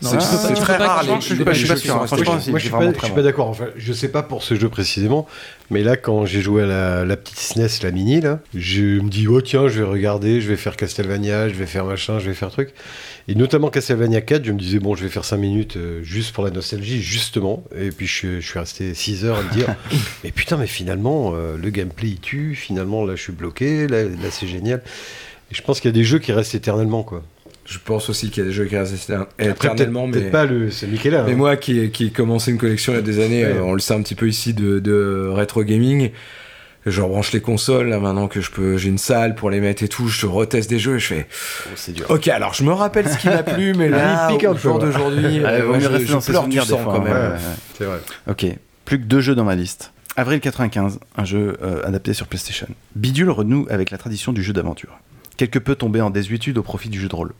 Non, 0.00 0.10
c'est 0.10 0.18
tu 0.18 0.24
peux 0.26 0.30
pas- 0.36 0.38
c'est 0.48 0.54
tu 0.54 0.60
très 0.60 0.78
pas 0.78 0.86
rare. 0.86 1.02
les- 1.02 1.14
je 1.16 1.20
suis 1.20 1.44
pas- 1.44 1.52
je 1.52 1.58
suis 1.58 1.68
pas 1.68 1.76
sûr, 1.76 1.94
hein, 1.96 2.06
franchement, 2.06 2.24
Moi, 2.32 2.38
je 2.38 2.42
suis 2.42 2.70
pas, 2.70 2.92
je 2.92 3.04
suis 3.04 3.12
pas 3.14 3.22
d'accord. 3.22 3.48
Enfin, 3.48 3.66
je 3.76 3.92
sais 3.92 4.08
pas 4.08 4.22
pour 4.22 4.44
ce 4.44 4.54
jeu 4.54 4.68
précisément, 4.68 5.26
mais 5.70 5.82
là, 5.82 5.96
quand 5.96 6.24
j'ai 6.24 6.40
joué 6.40 6.62
à 6.62 6.66
la, 6.66 7.04
la 7.04 7.16
petite 7.16 7.38
SNES, 7.40 7.82
la 7.82 7.90
mini, 7.90 8.20
là, 8.20 8.38
je 8.54 9.00
me 9.00 9.08
dis, 9.10 9.26
oh 9.26 9.40
tiens, 9.42 9.66
je 9.68 9.82
vais 9.82 9.88
regarder, 9.88 10.40
je 10.40 10.48
vais 10.48 10.56
faire 10.56 10.76
Castlevania, 10.76 11.48
je 11.48 11.54
vais 11.54 11.66
faire 11.66 11.84
machin, 11.84 12.18
je 12.20 12.28
vais 12.28 12.34
faire 12.34 12.50
truc. 12.52 12.70
Et 13.30 13.34
notamment 13.34 13.68
Castlevania 13.68 14.22
4, 14.22 14.42
je 14.44 14.52
me 14.52 14.58
disais, 14.58 14.78
bon, 14.78 14.94
je 14.94 15.02
vais 15.04 15.10
faire 15.10 15.24
5 15.24 15.36
minutes 15.36 15.76
euh, 15.76 16.02
juste 16.02 16.34
pour 16.34 16.44
la 16.44 16.50
nostalgie, 16.50 17.02
justement. 17.02 17.62
Et 17.78 17.90
puis, 17.90 18.06
je, 18.06 18.40
je 18.40 18.48
suis 18.48 18.58
resté 18.58 18.94
6 18.94 19.26
heures 19.26 19.36
à 19.36 19.42
me 19.42 19.52
dire, 19.52 19.76
mais 20.24 20.30
putain, 20.30 20.56
mais 20.56 20.66
finalement, 20.66 21.32
euh, 21.34 21.58
le 21.62 21.68
gameplay, 21.68 22.08
il 22.08 22.20
tue. 22.20 22.54
Finalement, 22.54 23.04
là, 23.04 23.16
je 23.16 23.22
suis 23.22 23.32
bloqué. 23.32 23.86
Là, 23.86 24.04
là 24.04 24.30
c'est 24.30 24.46
génial. 24.46 24.82
Et 25.52 25.54
je 25.54 25.62
pense 25.62 25.80
qu'il 25.80 25.90
y 25.90 25.92
a 25.92 25.94
des 25.94 26.04
jeux 26.04 26.18
qui 26.18 26.32
restent 26.32 26.54
éternellement, 26.54 27.02
quoi. 27.02 27.22
Je 27.66 27.76
pense 27.84 28.08
aussi 28.08 28.30
qu'il 28.30 28.42
y 28.42 28.46
a 28.46 28.48
des 28.48 28.54
jeux 28.54 28.64
qui 28.64 28.78
restent 28.78 29.08
peut-être 29.08 29.62
éternellement, 29.62 30.06
mais. 30.06 30.12
peut-être 30.12 30.32
pas 30.32 30.46
le 30.46 30.70
c'est 30.70 30.86
Mickey 30.86 31.10
là. 31.10 31.24
Mais 31.26 31.32
hein. 31.32 31.36
moi 31.36 31.56
qui 31.58 31.78
ai, 31.78 31.90
qui 31.90 32.06
ai 32.06 32.10
commencé 32.10 32.50
une 32.50 32.56
collection 32.56 32.94
il 32.94 32.96
y 32.96 32.98
a 32.98 33.02
des 33.02 33.20
années, 33.22 33.44
Ouais. 33.44 33.52
euh, 33.52 33.62
on 33.62 33.74
le 33.74 33.78
sait 33.78 33.92
un 33.92 34.00
petit 34.00 34.14
peu 34.14 34.26
ici 34.26 34.54
de, 34.54 34.78
de 34.78 35.28
rétro 35.30 35.62
gaming. 35.64 36.10
Je 36.90 37.00
rebranche 37.02 37.32
les 37.32 37.40
consoles 37.40 37.88
là 37.88 37.98
maintenant 37.98 38.28
que 38.28 38.40
je 38.40 38.50
peux, 38.50 38.76
j'ai 38.76 38.88
une 38.88 38.98
salle 38.98 39.34
pour 39.34 39.50
les 39.50 39.60
mettre 39.60 39.82
et 39.82 39.88
tout. 39.88 40.08
Je 40.08 40.26
reteste 40.26 40.68
des 40.70 40.78
jeux 40.78 40.96
et 40.96 40.98
je 40.98 41.06
fais. 41.06 41.26
Oh, 41.66 41.70
c'est 41.76 41.92
dur. 41.92 42.06
Ok, 42.08 42.28
alors 42.28 42.54
je 42.54 42.64
me 42.64 42.72
rappelle 42.72 43.08
ce 43.08 43.18
qui 43.18 43.28
m'a 43.28 43.42
plu, 43.42 43.74
mais 43.74 43.88
là, 43.90 44.28
Il 44.30 44.34
pique 44.34 44.44
un 44.44 44.50
au 44.50 44.54
peu, 44.54 44.60
jour 44.60 44.78
d'aujourd'hui, 44.78 45.40
Ouais, 45.40 45.44
euh, 45.46 45.64
vaut 45.64 45.72
ouais, 45.72 45.78
mieux 45.78 45.84
je, 45.84 45.88
pleure 46.06 46.20
du 46.48 46.56
souvenirs 46.56 46.62
des 46.64 46.68
sang 46.70 46.78
fois, 46.78 46.94
quand 46.94 47.02
même. 47.02 47.12
Ouais, 47.32 47.38
C'est 47.76 47.84
vrai. 47.84 47.98
Ok, 48.28 48.46
plus 48.84 48.98
que 48.98 49.04
deux 49.04 49.20
jeux 49.20 49.34
dans 49.34 49.44
ma 49.44 49.54
liste. 49.54 49.92
Avril 50.16 50.40
95, 50.40 50.98
un 51.16 51.24
jeu 51.24 51.56
euh, 51.62 51.80
adapté 51.84 52.12
sur 52.12 52.26
PlayStation. 52.26 52.66
Bidule 52.96 53.30
renoue 53.30 53.66
avec 53.70 53.90
la 53.90 53.98
tradition 53.98 54.32
du 54.32 54.42
jeu 54.42 54.52
d'aventure. 54.52 54.98
Quelque 55.36 55.60
peu 55.60 55.76
tombé 55.76 56.00
en 56.00 56.10
désuétude 56.10 56.58
au 56.58 56.62
profit 56.64 56.88
du 56.88 57.00
jeu 57.00 57.08
de 57.08 57.14
rôle. 57.14 57.32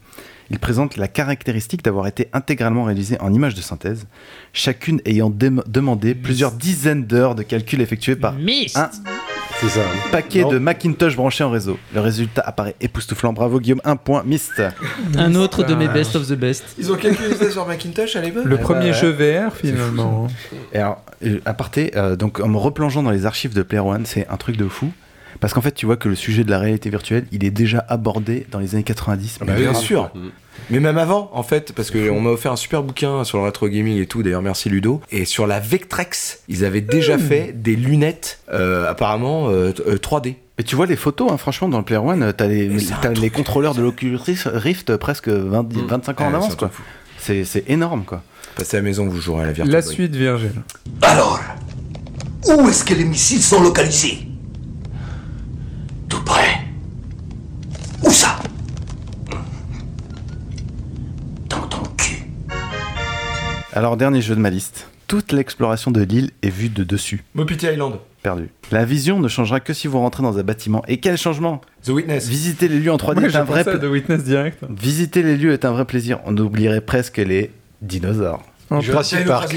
Il 0.51 0.59
présente 0.59 0.97
la 0.97 1.09
caractéristique 1.09 1.83
d'avoir 1.83 2.07
été 2.07 2.29
intégralement 2.33 2.85
réalisé 2.85 3.21
en 3.21 3.35
images 3.35 3.55
de 3.55 3.61
synthèse, 3.61 4.07
chacune 4.53 5.01
ayant 5.05 5.29
demandé 5.31 6.15
plusieurs 6.15 6.53
dizaines 6.53 7.05
d'heures 7.05 7.35
de 7.35 7.43
calculs 7.43 7.81
effectués 7.83 8.17
par 8.17 8.33
Myst 8.35 8.77
un 8.79 8.89
C'est 9.61 9.69
ça. 9.71 9.81
Paquet 10.13 10.43
Non. 10.43 10.51
de 10.51 10.59
Macintosh 10.59 11.17
branchés 11.17 11.43
en 11.43 11.51
réseau. 11.51 11.79
Le 11.93 12.01
résultat 12.01 12.43
apparaît 12.47 12.77
époustouflant. 12.81 13.33
Bravo 13.33 13.59
Guillaume, 13.59 13.81
un 13.85 13.97
point. 13.97 14.23
Mist. 14.25 14.63
Un 15.17 15.35
autre 15.35 15.65
de 15.65 15.75
mes 15.75 15.89
best 15.89 16.15
of 16.15 16.29
the 16.29 16.35
best. 16.35 16.65
Ils 16.79 16.93
ont 16.93 16.97
calculé 16.97 17.35
sur 17.51 17.67
Macintosh 17.67 18.15
à 18.15 18.21
l'époque 18.21 18.45
Le 18.45 18.57
bah 18.57 18.63
premier 18.63 18.87
ouais. 18.87 18.93
jeu 18.93 19.11
VR 19.11 19.53
finalement. 19.55 20.29
Et 20.73 20.79
alors, 20.79 21.03
euh, 21.25 21.41
à 21.45 21.55
parté, 21.55 21.91
euh, 21.97 22.15
donc 22.15 22.39
en 22.41 22.47
me 22.49 22.57
replongeant 22.57 23.03
dans 23.03 23.11
les 23.11 23.27
archives 23.27 23.53
de 23.55 23.63
Player 23.63 23.83
One, 23.83 24.07
c'est 24.07 24.29
un 24.29 24.37
truc 24.37 24.57
de 24.57 24.69
fou. 24.69 24.93
Parce 25.41 25.53
qu'en 25.55 25.61
fait, 25.61 25.73
tu 25.73 25.87
vois 25.87 25.97
que 25.97 26.09
le 26.09 26.15
sujet 26.17 26.43
de 26.45 26.51
la 26.51 26.59
réalité 26.59 26.91
virtuelle, 26.91 27.27
il 27.33 27.45
est 27.45 27.51
déjà 27.51 27.85
abordé 27.89 28.47
dans 28.51 28.59
les 28.59 28.75
années 28.75 28.83
90. 28.85 29.39
Ah 29.41 29.45
bah, 29.45 29.53
mais 29.55 29.61
bien 29.63 29.75
sûr. 29.75 30.11
quoi. 30.11 30.21
Mais 30.71 30.81
même 30.81 30.99
avant, 30.99 31.31
en 31.33 31.43
fait, 31.45 31.73
parce 31.73 31.91
qu'on 31.91 32.21
m'a 32.21 32.31
offert 32.31 32.53
un 32.53 32.57
super 32.57 32.83
bouquin 32.83 33.23
sur 33.25 33.39
le 33.39 33.45
rétro 33.45 33.69
gaming 33.69 33.97
et 34.03 34.07
tout, 34.07 34.23
d'ailleurs 34.23 34.43
merci 34.43 34.69
Ludo. 34.69 35.01
Et 35.11 35.25
sur 35.25 35.47
la 35.47 35.61
Vectrex, 35.61 36.41
ils 36.49 36.65
avaient 36.65 36.81
déjà 36.81 37.17
Mmh. 37.17 37.21
fait 37.21 37.53
des 37.55 37.77
lunettes, 37.77 38.41
euh, 38.53 38.91
apparemment 38.91 39.49
euh, 39.49 39.73
t- 39.73 39.83
euh, 39.87 39.97
3D. 39.97 40.35
Et 40.59 40.65
tu 40.65 40.75
vois 40.75 40.87
les 40.87 40.97
photos, 40.97 41.31
hein, 41.31 41.37
franchement, 41.37 41.69
dans 41.69 41.79
le 41.79 41.85
Player 41.85 42.01
One, 42.03 42.33
t'as 42.37 42.47
les, 42.49 42.69
t'as 43.01 43.11
les 43.13 43.31
contrôleurs 43.31 43.75
de 43.77 43.83
l'Oculus 43.83 44.19
Rift 44.47 44.97
presque 44.97 45.29
20 45.29 45.73
25 45.87 46.21
ans 46.21 46.27
en 46.27 46.35
avance, 46.35 46.57
quoi. 46.57 46.71
C'est 47.19 47.45
c'est 47.45 47.65
énorme, 47.71 48.03
quoi. 48.05 48.23
Passez 48.57 48.77
à 48.77 48.81
la 48.81 48.85
maison, 48.85 49.07
vous 49.07 49.21
jouerez 49.21 49.45
à 49.45 49.47
la 49.47 49.53
Virtual 49.53 49.73
La 49.73 49.81
Boy. 49.83 49.93
suite 49.95 50.17
Virgile. 50.17 50.51
Alors, 51.03 51.39
où 52.49 52.69
est-ce 52.69 52.85
que 52.85 52.95
les 52.95 53.05
missiles 53.05 53.43
sont 53.43 53.63
localisés? 53.63 54.28
Tout 56.09 56.23
près. 56.25 56.61
Où 58.03 58.11
ça 58.11 58.39
Alors, 63.73 63.97
dernier 63.97 64.21
jeu 64.21 64.35
de 64.35 64.41
ma 64.41 64.51
liste. 64.51 64.89
Toute 65.07 65.33
l'exploration 65.33 65.91
de 65.91 66.03
l'île 66.03 66.31
est 66.43 66.51
vue 66.51 66.69
de 66.69 66.85
dessus. 66.85 67.25
Mopiti 67.35 67.67
Island. 67.67 67.95
Perdu. 68.23 68.51
La 68.71 68.85
vision 68.85 69.21
ne 69.21 69.29
changera 69.29 69.61
que 69.61 69.73
si 69.73 69.87
vous 69.87 69.99
rentrez 69.99 70.23
dans 70.23 70.37
un 70.39 70.43
bâtiment. 70.43 70.83
Et 70.89 70.99
quel 70.99 71.17
changement 71.17 71.61
The 71.85 71.91
Witness. 71.91 72.27
Visiter 72.29 72.69
les 72.69 72.79
lieux 72.81 72.93
en 72.93 72.97
3D 72.97 73.21
Moi, 73.21 73.29
est 73.29 73.37
un 73.37 73.45
vrai 73.45 73.63
pla- 73.65 73.79
The 73.79 73.85
Witness 73.85 74.25
direct. 74.25 74.59
Visiter 74.69 75.23
les 75.23 75.37
lieux 75.37 75.53
est 75.53 75.65
un 75.65 75.71
vrai 75.73 75.85
plaisir. 75.85 76.19
On 76.27 76.37
oublierait 76.37 76.81
presque 76.81 77.19
les 77.19 77.51
dinosaures. 77.81 78.43
Jurassic 78.81 79.25
Park. 79.25 79.51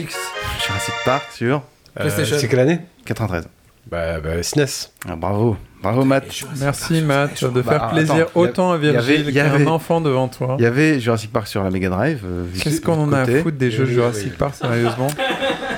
Jurassic 0.65 0.93
Park 1.03 1.31
sur 1.33 1.63
Euh, 1.99 2.09
c'est 2.09 2.47
quelle 2.47 2.59
année 2.59 2.79
93. 3.05 3.49
Bah, 3.89 4.21
bah 4.21 4.41
SNES. 4.41 4.89
Ah, 5.09 5.15
bravo. 5.17 5.57
Bravo 5.81 6.03
Matt. 6.05 6.25
Merci 6.59 7.01
Matt 7.01 7.43
de 7.43 7.61
Bah, 7.61 7.71
faire 7.71 7.89
plaisir 7.89 8.15
attends, 8.15 8.29
autant 8.39 8.71
à 8.71 8.77
Virgile 8.77 9.25
il 9.27 9.33
y 9.33 9.39
avait- 9.39 9.57
qu'à 9.57 9.63
un 9.63 9.67
enfant 9.67 9.99
devant 10.01 10.27
toi. 10.27 10.55
Il 10.59 10.63
y 10.63 10.67
avait 10.67 10.99
Jurassic 10.99 11.31
Park 11.33 11.47
sur 11.47 11.63
la 11.63 11.71
Mega 11.71 11.89
Drive. 11.89 12.21
euh, 12.25 12.43
Qu'est-ce 12.61 12.81
qu'on 12.81 12.99
en 13.01 13.11
a 13.13 13.21
à 13.21 13.25
foutre 13.25 13.57
des 13.57 13.71
jeux 13.71 13.85
Jurassic 13.85 14.37
Park 14.37 14.55
sérieusement 14.55 15.07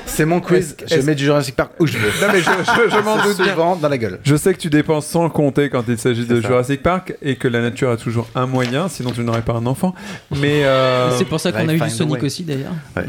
C'est 0.05 0.25
mon 0.25 0.41
quiz. 0.41 0.75
Je 0.91 0.99
mets 1.01 1.15
du 1.15 1.23
Jurassic 1.23 1.55
Park 1.55 1.71
où 1.79 1.87
je 1.87 1.97
veux. 1.97 2.09
Non 2.21 2.27
mais 2.33 2.39
je, 2.41 2.49
je- 2.49 2.89
je 2.95 2.99
m'en 2.99 3.15
doute 3.23 3.41
bien. 3.41 3.55
dans 3.81 3.89
la 3.89 3.97
gueule. 3.97 4.19
Je 4.23 4.35
sais 4.35 4.53
que 4.53 4.59
tu 4.59 4.69
dépenses 4.69 5.07
sans 5.07 5.29
compter 5.29 5.69
quand 5.69 5.83
il 5.87 5.97
s'agit 5.97 6.25
de 6.25 6.41
ça. 6.41 6.47
Jurassic 6.47 6.83
Park 6.83 7.15
et 7.21 7.35
que 7.37 7.47
la 7.47 7.61
nature 7.61 7.89
a 7.89 7.97
toujours 7.97 8.27
un 8.35 8.45
moyen, 8.45 8.89
sinon 8.89 9.11
tu 9.11 9.21
n'aurais 9.21 9.41
pas 9.41 9.53
un 9.53 9.65
enfant. 9.65 9.95
Mais 10.39 10.65
euh, 10.65 11.09
C'est 11.17 11.25
pour 11.25 11.39
ça 11.39 11.51
qu'on 11.51 11.67
a 11.69 11.73
eu 11.73 11.79
du 11.79 11.89
Sonic 11.89 12.15
way. 12.15 12.25
aussi 12.25 12.43
d'ailleurs. 12.43 12.73
Ouais. 12.97 13.05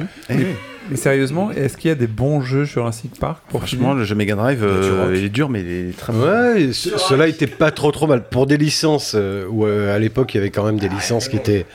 Mais 0.90 0.96
sérieusement, 0.96 1.50
est-ce 1.50 1.76
qu'il 1.76 1.88
y 1.88 1.92
a 1.92 1.94
des 1.94 2.06
bons 2.06 2.40
jeux 2.40 2.64
Jurassic 2.64 3.18
Park 3.18 3.42
pour 3.48 3.60
Franchement, 3.60 3.94
le 3.94 4.04
jeu 4.04 4.14
Mega 4.14 4.34
Drive, 4.34 4.62
euh, 4.62 5.12
il 5.16 5.24
est 5.24 5.28
dur, 5.28 5.48
mais 5.48 5.60
il 5.62 5.70
est 5.90 5.96
très 5.98 6.12
bon. 6.12 6.22
Ouais, 6.22 6.72
cela 6.72 7.26
était 7.28 7.46
pas 7.46 7.70
trop 7.70 7.90
trop 7.92 8.06
mal. 8.06 8.24
Pour 8.28 8.46
des 8.46 8.56
licences 8.56 9.14
euh, 9.16 9.46
où 9.48 9.66
euh, 9.66 9.94
à 9.94 9.98
l'époque 9.98 10.34
il 10.34 10.38
y 10.38 10.40
avait 10.40 10.50
quand 10.50 10.64
même 10.64 10.78
des 10.78 10.88
licences 10.88 11.28
qui 11.28 11.36
étaient 11.36 11.66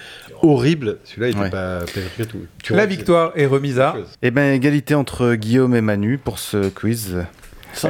horribles, 0.41 0.97
celui-là 1.03 1.28
était 1.30 1.39
Ouais. 1.39 1.49
pas 1.49 1.80
pas 2.18 2.26
tout. 2.26 2.38
Tu 2.64 2.74
La 2.74 2.80
vois, 2.80 2.86
victoire 2.86 3.32
est 3.36 3.45
remise 3.45 3.80
à. 3.80 3.95
Eh 4.22 4.32
ben, 4.32 4.53
égalité 4.53 4.95
entre 4.95 5.36
Guillaume 5.36 5.76
et 5.76 5.82
Manu 5.82 6.18
pour 6.18 6.39
ce 6.39 6.70
quiz. 6.70 7.18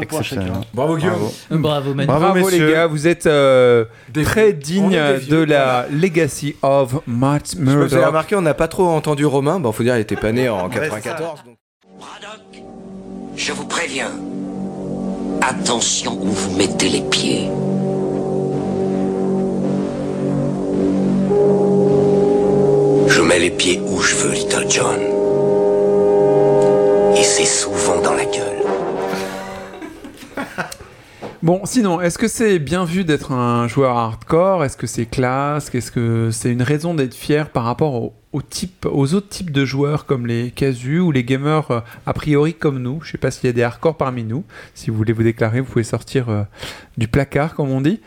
Points 0.09 0.21
chacun. 0.23 0.61
Bravo 0.73 0.97
Guillaume. 0.97 1.30
Bravo 1.51 1.93
Manu. 1.93 2.07
Bravo, 2.07 2.25
Bravo, 2.34 2.49
les 2.49 2.59
gars, 2.71 2.88
vous 2.88 3.07
êtes 3.07 3.25
euh, 3.25 3.86
Des- 4.09 4.23
très 4.23 4.53
dignes 4.53 4.97
de 5.30 5.38
la 5.38 5.86
legacy 5.91 6.55
of 6.61 6.95
Matt 7.07 7.45
Je 7.45 7.49
si 7.51 7.55
vous 7.57 7.69
avez 7.69 7.77
Murdock. 7.89 8.05
remarqué, 8.07 8.36
on 8.36 8.41
n'a 8.41 8.53
pas 8.53 8.67
trop 8.67 8.88
entendu 8.88 9.25
Romain. 9.25 9.59
Bon, 9.59 9.71
faut 9.71 9.84
dire, 9.84 9.95
il 9.97 10.01
était 10.01 10.15
pas 10.15 10.32
né 10.32 10.49
en 10.49 10.69
94. 10.69 11.43
donc- 11.45 11.55
Je 13.36 13.51
vous 13.53 13.65
préviens. 13.65 14.11
Attention 15.41 16.19
où 16.21 16.27
vous 16.27 16.57
mettez 16.57 16.89
les 16.89 17.01
pieds. 17.01 17.49
Je 23.07 23.21
mets 23.21 23.39
les 23.39 23.49
pieds 23.49 23.82
où 23.86 23.99
je 24.01 24.15
veux, 24.15 24.32
Little 24.34 24.65
John. 24.69 24.99
Et 27.17 27.23
c'est 27.23 27.45
souvent 27.45 28.01
dans 28.01 28.13
la 28.13 28.25
gueule. 28.25 28.59
Bon, 31.42 31.62
sinon, 31.64 32.02
est-ce 32.02 32.18
que 32.18 32.28
c'est 32.28 32.60
bien 32.60 32.84
vu 32.84 33.06
d'être 33.06 33.32
un 33.32 33.66
joueur 33.70 33.96
hardcore? 33.96 34.66
Est-ce 34.66 34.76
que 34.76 34.88
c'est 34.88 35.06
classe? 35.06 35.74
Est-ce 35.74 35.90
que 35.90 36.32
c'est 36.32 36.52
une 36.52 36.62
raison 36.62 36.94
d'être 36.94 37.14
fier 37.14 37.50
par 37.50 37.64
rapport 37.64 38.12
aux 38.34 39.14
autres 39.14 39.30
types 39.30 39.52
de 39.52 39.64
joueurs 39.64 40.06
comme 40.06 40.28
les 40.28 40.52
casus 40.52 41.00
ou 41.00 41.14
les 41.14 41.24
gamers 41.24 41.72
euh, 41.72 41.80
a 42.06 42.14
priori 42.14 42.56
comme 42.56 42.80
nous? 42.80 43.00
Je 43.04 43.12
sais 43.12 43.18
pas 43.18 43.32
s'il 43.32 43.46
y 43.46 43.50
a 43.50 43.54
des 43.54 43.64
hardcore 43.64 43.96
parmi 43.96 44.26
nous. 44.26 44.44
Si 44.74 44.90
vous 44.90 44.98
voulez 44.98 45.14
vous 45.14 45.24
déclarer, 45.24 45.62
vous 45.62 45.72
pouvez 45.72 45.86
sortir 45.86 46.28
euh, 46.28 46.44
du 46.98 47.08
placard, 47.08 47.56
comme 47.56 47.70
on 47.70 47.80
dit. 47.80 48.02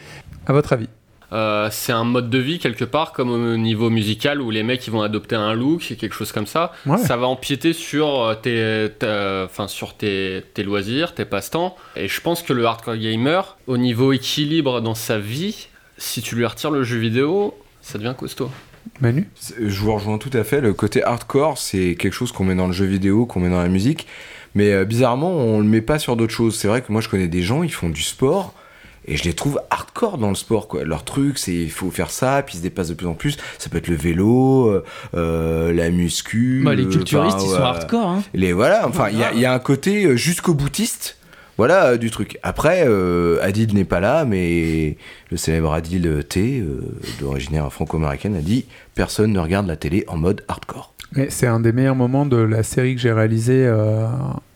À 0.45 0.53
votre 0.53 0.74
avis 0.74 0.91
Euh, 1.33 1.68
c'est 1.70 1.93
un 1.93 2.05
mode 2.05 2.28
de 2.28 2.39
vie 2.39 2.59
quelque 2.59 2.85
part 2.85 3.12
comme 3.12 3.30
au 3.30 3.57
niveau 3.57 3.89
musical 3.89 4.41
où 4.43 4.51
les 4.51 4.62
mecs 4.62 4.87
ils 4.87 4.91
vont 4.91 5.01
adopter 5.03 5.35
un 5.35 5.55
look 5.55 5.91
et 5.91 5.97
quelque 5.97 6.14
chose 6.14 6.30
comme 6.30 6.47
ça 6.47 6.72
Ouais. 6.87 6.99
ça 6.99 7.16
va 7.16 7.26
empiéter 7.26 7.72
sur 7.72 8.20
euh, 8.22 8.35
tes 8.35 8.89
enfin 9.47 9.66
sur 9.68 9.95
tes, 9.97 10.43
tes 10.55 10.62
loisirs 10.62 11.14
tes 11.14 11.24
passe-temps 11.24 11.76
et 11.97 12.09
je 12.09 12.20
pense 12.20 12.43
que 12.43 12.53
le 12.53 12.66
hardcore 12.66 12.97
gamer 12.97 13.57
au 13.66 13.78
niveau 13.78 14.12
équilibre 14.12 14.80
dans 14.83 14.95
sa 14.95 15.18
vie 15.18 15.68
si 15.97 16.20
tu 16.22 16.37
lui 16.37 16.45
retires 16.45 16.70
le 16.70 16.85
jeu 16.85 16.99
vidéo 16.99 17.55
ça 17.80 17.99
devient 17.99 18.14
costaud 18.16 18.51
Manu? 19.01 19.28
Je 19.61 19.78
vous 19.80 19.95
rejoins 19.95 20.18
tout 20.18 20.30
à 20.33 20.43
fait. 20.43 20.61
Le 20.61 20.74
côté 20.74 21.05
hardcore, 21.05 21.57
c'est 21.57 21.95
quelque 21.95 22.12
chose 22.12 22.33
qu'on 22.33 22.43
met 22.45 22.57
dans 22.57 22.66
le 22.66 22.72
jeu 22.72 22.85
vidéo, 22.85 23.26
qu'on 23.26 23.39
met 23.39 23.49
dans 23.49 23.62
la 23.62 23.68
musique. 23.68 24.09
Mais 24.57 24.72
euh, 24.72 24.85
bizarrement, 24.85 25.30
on 25.30 25.59
le 25.61 25.64
met 25.64 25.80
pas 25.80 26.01
sur 26.01 26.16
d'autres 26.16 26.33
choses. 26.35 26.57
C'est 26.57 26.66
vrai 26.66 26.83
que 26.83 26.91
moi, 26.91 27.01
je 27.01 27.09
connais 27.09 27.28
des 27.28 27.43
gens, 27.43 27.62
ils 27.62 27.72
font 27.72 27.89
du 27.89 28.03
sport. 28.03 28.53
Et 29.07 29.16
je 29.16 29.24
les 29.24 29.32
trouve 29.32 29.61
hardcore 29.70 30.16
dans 30.18 30.28
le 30.28 30.34
sport, 30.36 30.68
quoi. 30.68 30.84
Leur 30.84 31.05
truc, 31.05 31.38
c'est 31.38 31.53
il 31.55 31.70
faut 31.70 31.90
faire 31.90 32.11
ça, 32.11 32.42
puis 32.46 32.55
ils 32.55 32.59
se 32.59 32.62
dépassent 32.62 32.88
de 32.88 32.94
plus 32.94 33.07
en 33.09 33.14
plus. 33.14 33.36
Ça 33.59 33.68
peut 33.68 33.78
être 33.78 33.88
le 33.88 33.96
vélo, 33.96 34.68
euh, 34.68 34.84
euh, 35.14 35.72
la 35.72 35.90
muscu. 35.90 36.62
Bah, 36.64 36.74
les 36.74 36.84
euh, 36.84 36.88
culturistes, 36.90 37.36
enfin, 37.38 37.44
ils 37.46 37.50
sont 37.57 37.62
hardcore. 37.62 38.07
Hein. 38.09 38.22
Les 38.34 38.53
voilà, 38.53 38.86
enfin, 38.86 39.09
il 39.11 39.18
y, 39.18 39.24
a- 39.24 39.32
il 39.32 39.40
y 39.40 39.44
a 39.44 39.53
un 39.53 39.59
côté 39.59 40.16
jusqu'au 40.16 40.55
boutiste. 40.55 41.16
Voilà 41.59 41.88
euh, 41.88 41.96
du 41.98 42.11
truc. 42.11 42.38
Après, 42.42 42.84
euh, 42.86 43.38
Adil 43.42 43.74
n'est 43.74 43.84
pas 43.84 44.00
là, 44.00 44.24
mais 44.24 44.96
le 45.30 45.36
célèbre 45.36 45.72
Adil 45.72 46.24
T, 46.28 46.61
euh, 46.61 46.80
d'origine 47.20 47.61
franco-américaine, 47.70 48.36
a 48.36 48.40
dit 48.40 48.64
personne 48.94 49.32
ne 49.32 49.38
regarde 49.40 49.66
la 49.66 49.76
télé 49.76 50.05
en 50.09 50.16
mode 50.16 50.44
hardcore. 50.48 50.94
Mais 51.14 51.28
c'est 51.28 51.46
un 51.46 51.61
des 51.61 51.72
meilleurs 51.72 51.94
moments 51.96 52.24
de 52.24 52.38
la 52.38 52.62
série 52.62 52.94
que 52.94 53.00
j'ai 53.03 53.12
réalisée 53.12 53.66
euh, 53.66 54.07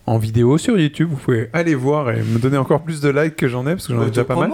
en 0.06 0.18
vidéo 0.18 0.58
sur 0.58 0.78
YouTube. 0.78 1.08
Vous 1.10 1.16
pouvez 1.16 1.50
aller 1.52 1.74
voir 1.74 2.10
et 2.10 2.22
me 2.22 2.38
donner 2.38 2.56
encore 2.56 2.82
plus 2.82 3.00
de 3.00 3.08
likes 3.08 3.36
que 3.36 3.48
j'en 3.48 3.66
ai, 3.66 3.72
parce 3.72 3.86
que 3.86 3.94
j'en 3.94 4.04
ai 4.04 4.08
déjà 4.08 4.24
pas 4.24 4.36
mal. 4.36 4.50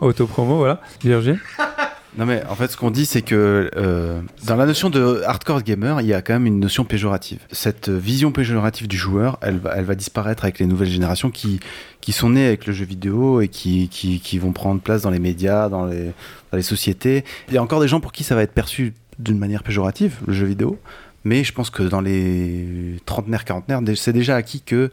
Autopromo, 0.00 0.56
voilà. 0.56 0.80
Virgile 1.02 1.38
Non 2.18 2.24
mais 2.24 2.42
en 2.48 2.54
fait 2.54 2.68
ce 2.68 2.78
qu'on 2.78 2.90
dit 2.90 3.04
c'est 3.04 3.20
que 3.20 3.70
euh, 3.76 4.20
dans 4.46 4.56
la 4.56 4.64
notion 4.64 4.88
de 4.88 5.22
hardcore 5.26 5.62
gamer 5.62 6.00
il 6.00 6.06
y 6.06 6.14
a 6.14 6.22
quand 6.22 6.32
même 6.32 6.46
une 6.46 6.60
notion 6.60 6.84
péjorative. 6.84 7.40
Cette 7.52 7.90
vision 7.90 8.32
péjorative 8.32 8.88
du 8.88 8.96
joueur 8.96 9.38
elle 9.42 9.58
va, 9.58 9.74
elle 9.76 9.84
va 9.84 9.94
disparaître 9.94 10.44
avec 10.44 10.58
les 10.58 10.64
nouvelles 10.64 10.88
générations 10.88 11.30
qui, 11.30 11.60
qui 12.00 12.12
sont 12.12 12.30
nées 12.30 12.46
avec 12.46 12.66
le 12.66 12.72
jeu 12.72 12.86
vidéo 12.86 13.42
et 13.42 13.48
qui, 13.48 13.90
qui, 13.90 14.20
qui 14.20 14.38
vont 14.38 14.52
prendre 14.52 14.80
place 14.80 15.02
dans 15.02 15.10
les 15.10 15.18
médias, 15.18 15.68
dans 15.68 15.84
les, 15.84 16.06
dans 16.52 16.56
les 16.56 16.62
sociétés. 16.62 17.22
Il 17.48 17.54
y 17.54 17.58
a 17.58 17.62
encore 17.62 17.80
des 17.80 17.88
gens 17.88 18.00
pour 18.00 18.12
qui 18.12 18.24
ça 18.24 18.34
va 18.34 18.42
être 18.42 18.54
perçu 18.54 18.94
d'une 19.18 19.38
manière 19.38 19.62
péjorative 19.62 20.16
le 20.26 20.32
jeu 20.32 20.46
vidéo 20.46 20.78
mais 21.28 21.44
je 21.44 21.52
pense 21.52 21.70
que 21.70 21.82
dans 21.82 22.00
les 22.00 22.96
trentenaires, 23.04 23.44
quarantenaires 23.44 23.80
c'est 23.96 24.12
déjà 24.12 24.36
acquis 24.36 24.60
que 24.60 24.90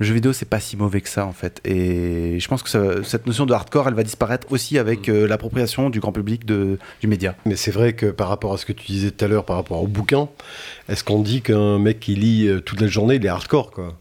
le 0.00 0.06
jeu 0.06 0.14
vidéo 0.14 0.32
c'est 0.32 0.48
pas 0.48 0.60
si 0.60 0.76
mauvais 0.76 1.00
que 1.00 1.08
ça 1.08 1.26
en 1.26 1.32
fait 1.32 1.60
et 1.64 2.38
je 2.38 2.48
pense 2.48 2.62
que 2.62 2.70
ça- 2.70 3.02
cette 3.02 3.26
notion 3.26 3.46
de 3.46 3.52
hardcore 3.52 3.88
elle 3.88 3.94
va 3.94 4.04
disparaître 4.04 4.46
aussi 4.52 4.78
avec 4.78 5.08
euh, 5.08 5.26
l'appropriation 5.26 5.90
du 5.90 5.98
grand 6.00 6.12
public 6.12 6.46
de, 6.46 6.78
du 7.00 7.06
média 7.08 7.34
Mais 7.46 7.56
c'est 7.56 7.72
vrai 7.72 7.92
que 7.94 8.06
par 8.06 8.28
rapport 8.28 8.52
à 8.54 8.58
ce 8.58 8.64
que 8.64 8.72
tu 8.72 8.86
disais 8.92 9.10
tout 9.10 9.24
à 9.24 9.28
l'heure, 9.28 9.44
par 9.44 9.56
rapport 9.56 9.82
au 9.82 9.88
bouquin, 9.88 10.28
est-ce 10.88 11.02
qu'on 11.02 11.20
dit 11.20 11.42
qu'un 11.42 11.78
mec 11.80 11.98
qui 12.00 12.14
lit 12.14 12.46
euh, 12.46 12.60
toute 12.60 12.80
la 12.80 12.86
journée, 12.86 13.16
il 13.16 13.24
est 13.26 13.28
hardcore 13.28 13.70
quoi? 13.72 13.98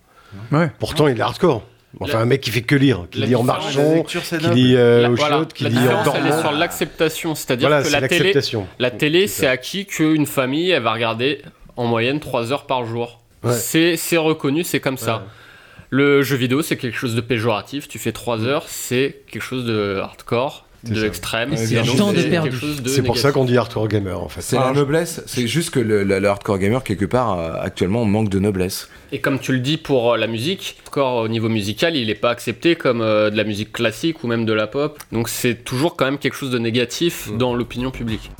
Ouais. 0.51 0.70
Pourtant, 0.80 1.07
il 1.07 1.18
est 1.18 1.22
hardcore. 1.22 1.63
Enfin, 1.99 2.13
La- 2.13 2.19
un 2.19 2.25
mec 2.25 2.41
qui 2.41 2.51
fait 2.51 2.61
que 2.61 2.75
lire, 2.75 3.05
qui 3.09 3.21
lit 3.21 3.33
en 3.35 3.43
marchant, 3.43 4.03
qui 4.03 4.17
lit 4.53 4.75
euh, 4.75 5.09
au 5.09 5.15
voilà, 5.15 5.45
qui 5.53 5.63
la 5.63 5.69
lit 5.69 5.77
en 5.77 5.81
différence, 5.81 6.07
elle 6.15 6.25
est 6.25 6.29
dormant. 6.29 6.41
sur 6.41 6.51
l'acceptation. 6.51 7.33
C'est-à-dire 7.35 7.69
Voilà, 7.69 7.83
que 7.83 7.89
la 7.91 8.07
télé 8.07 8.33
la 8.79 8.91
télé 8.91 9.27
C'est 9.27 9.47
acquis 9.47 9.85
qu'une 9.85 10.25
famille 10.25 10.69
elle 10.69 10.83
va 10.83 10.93
regarder 10.93 11.41
en 11.75 11.85
moyenne 11.85 12.19
3 12.19 12.51
heures 12.51 12.65
par 12.67 12.85
jour. 12.85 13.21
Ouais. 13.43 13.53
c'est 13.53 13.97
c'est 13.97 14.17
reconnu 14.17 14.63
c'est 14.63 14.79
comme 14.79 14.97
ça. 14.97 15.25
Le 15.89 16.21
jeu 16.21 16.35
vidéo, 16.35 16.61
c'est 16.61 16.75
quelque 16.75 16.97
chose 16.97 17.15
de 17.15 17.21
péjoratif. 17.21 17.88
Tu 17.88 17.97
fais 17.97 18.11
3 18.11 18.43
heures, 18.43 18.65
c'est 18.67 19.21
quelque 19.31 19.41
chose 19.41 19.65
de 19.65 19.99
hardcore. 20.03 20.66
De 20.93 21.05
extrême. 21.05 21.51
Ouais, 21.51 21.57
et 21.63 22.89
c'est 22.89 23.01
pour 23.03 23.17
ça 23.17 23.31
qu'on 23.31 23.45
dit 23.45 23.57
hardcore 23.57 23.88
gamer 23.88 24.21
en 24.21 24.29
fait. 24.29 24.41
C'est 24.41 24.55
la 24.57 24.71
noblesse, 24.73 25.21
c'est 25.25 25.47
juste 25.47 25.69
que 25.71 25.79
le, 25.79 26.03
le- 26.03 26.19
le 26.19 26.27
hardcore 26.27 26.57
gamer, 26.59 26.83
quelque 26.83 27.05
part, 27.05 27.39
euh, 27.39 27.53
actuellement, 27.59 28.05
manque 28.05 28.29
de 28.29 28.39
noblesse. 28.39 28.89
Et 29.11 29.19
comme 29.19 29.39
tu 29.39 29.53
le 29.53 29.59
dis 29.59 29.77
pour 29.77 30.13
euh, 30.13 30.17
la 30.17 30.27
musique, 30.27 30.77
encore 30.88 31.23
au 31.23 31.27
niveau 31.27 31.49
musical, 31.49 31.95
il 31.95 32.07
n'est 32.07 32.15
pas 32.15 32.29
accepté 32.31 32.75
comme 32.75 33.01
euh, 33.01 33.29
de 33.29 33.38
la 33.38 33.43
musique 33.43 33.71
classique 33.71 34.23
ou 34.23 34.27
même 34.27 34.45
de 34.45 34.53
la 34.53 34.67
pop. 34.67 34.99
Donc 35.11 35.29
c'est 35.29 35.63
toujours 35.63 35.95
quand 35.95 36.05
même 36.05 36.17
quelque 36.17 36.35
chose 36.35 36.51
de 36.51 36.59
négatif 36.59 37.29
dans 37.38 37.55
l'opinion 37.55 37.91
publique. 37.91 38.31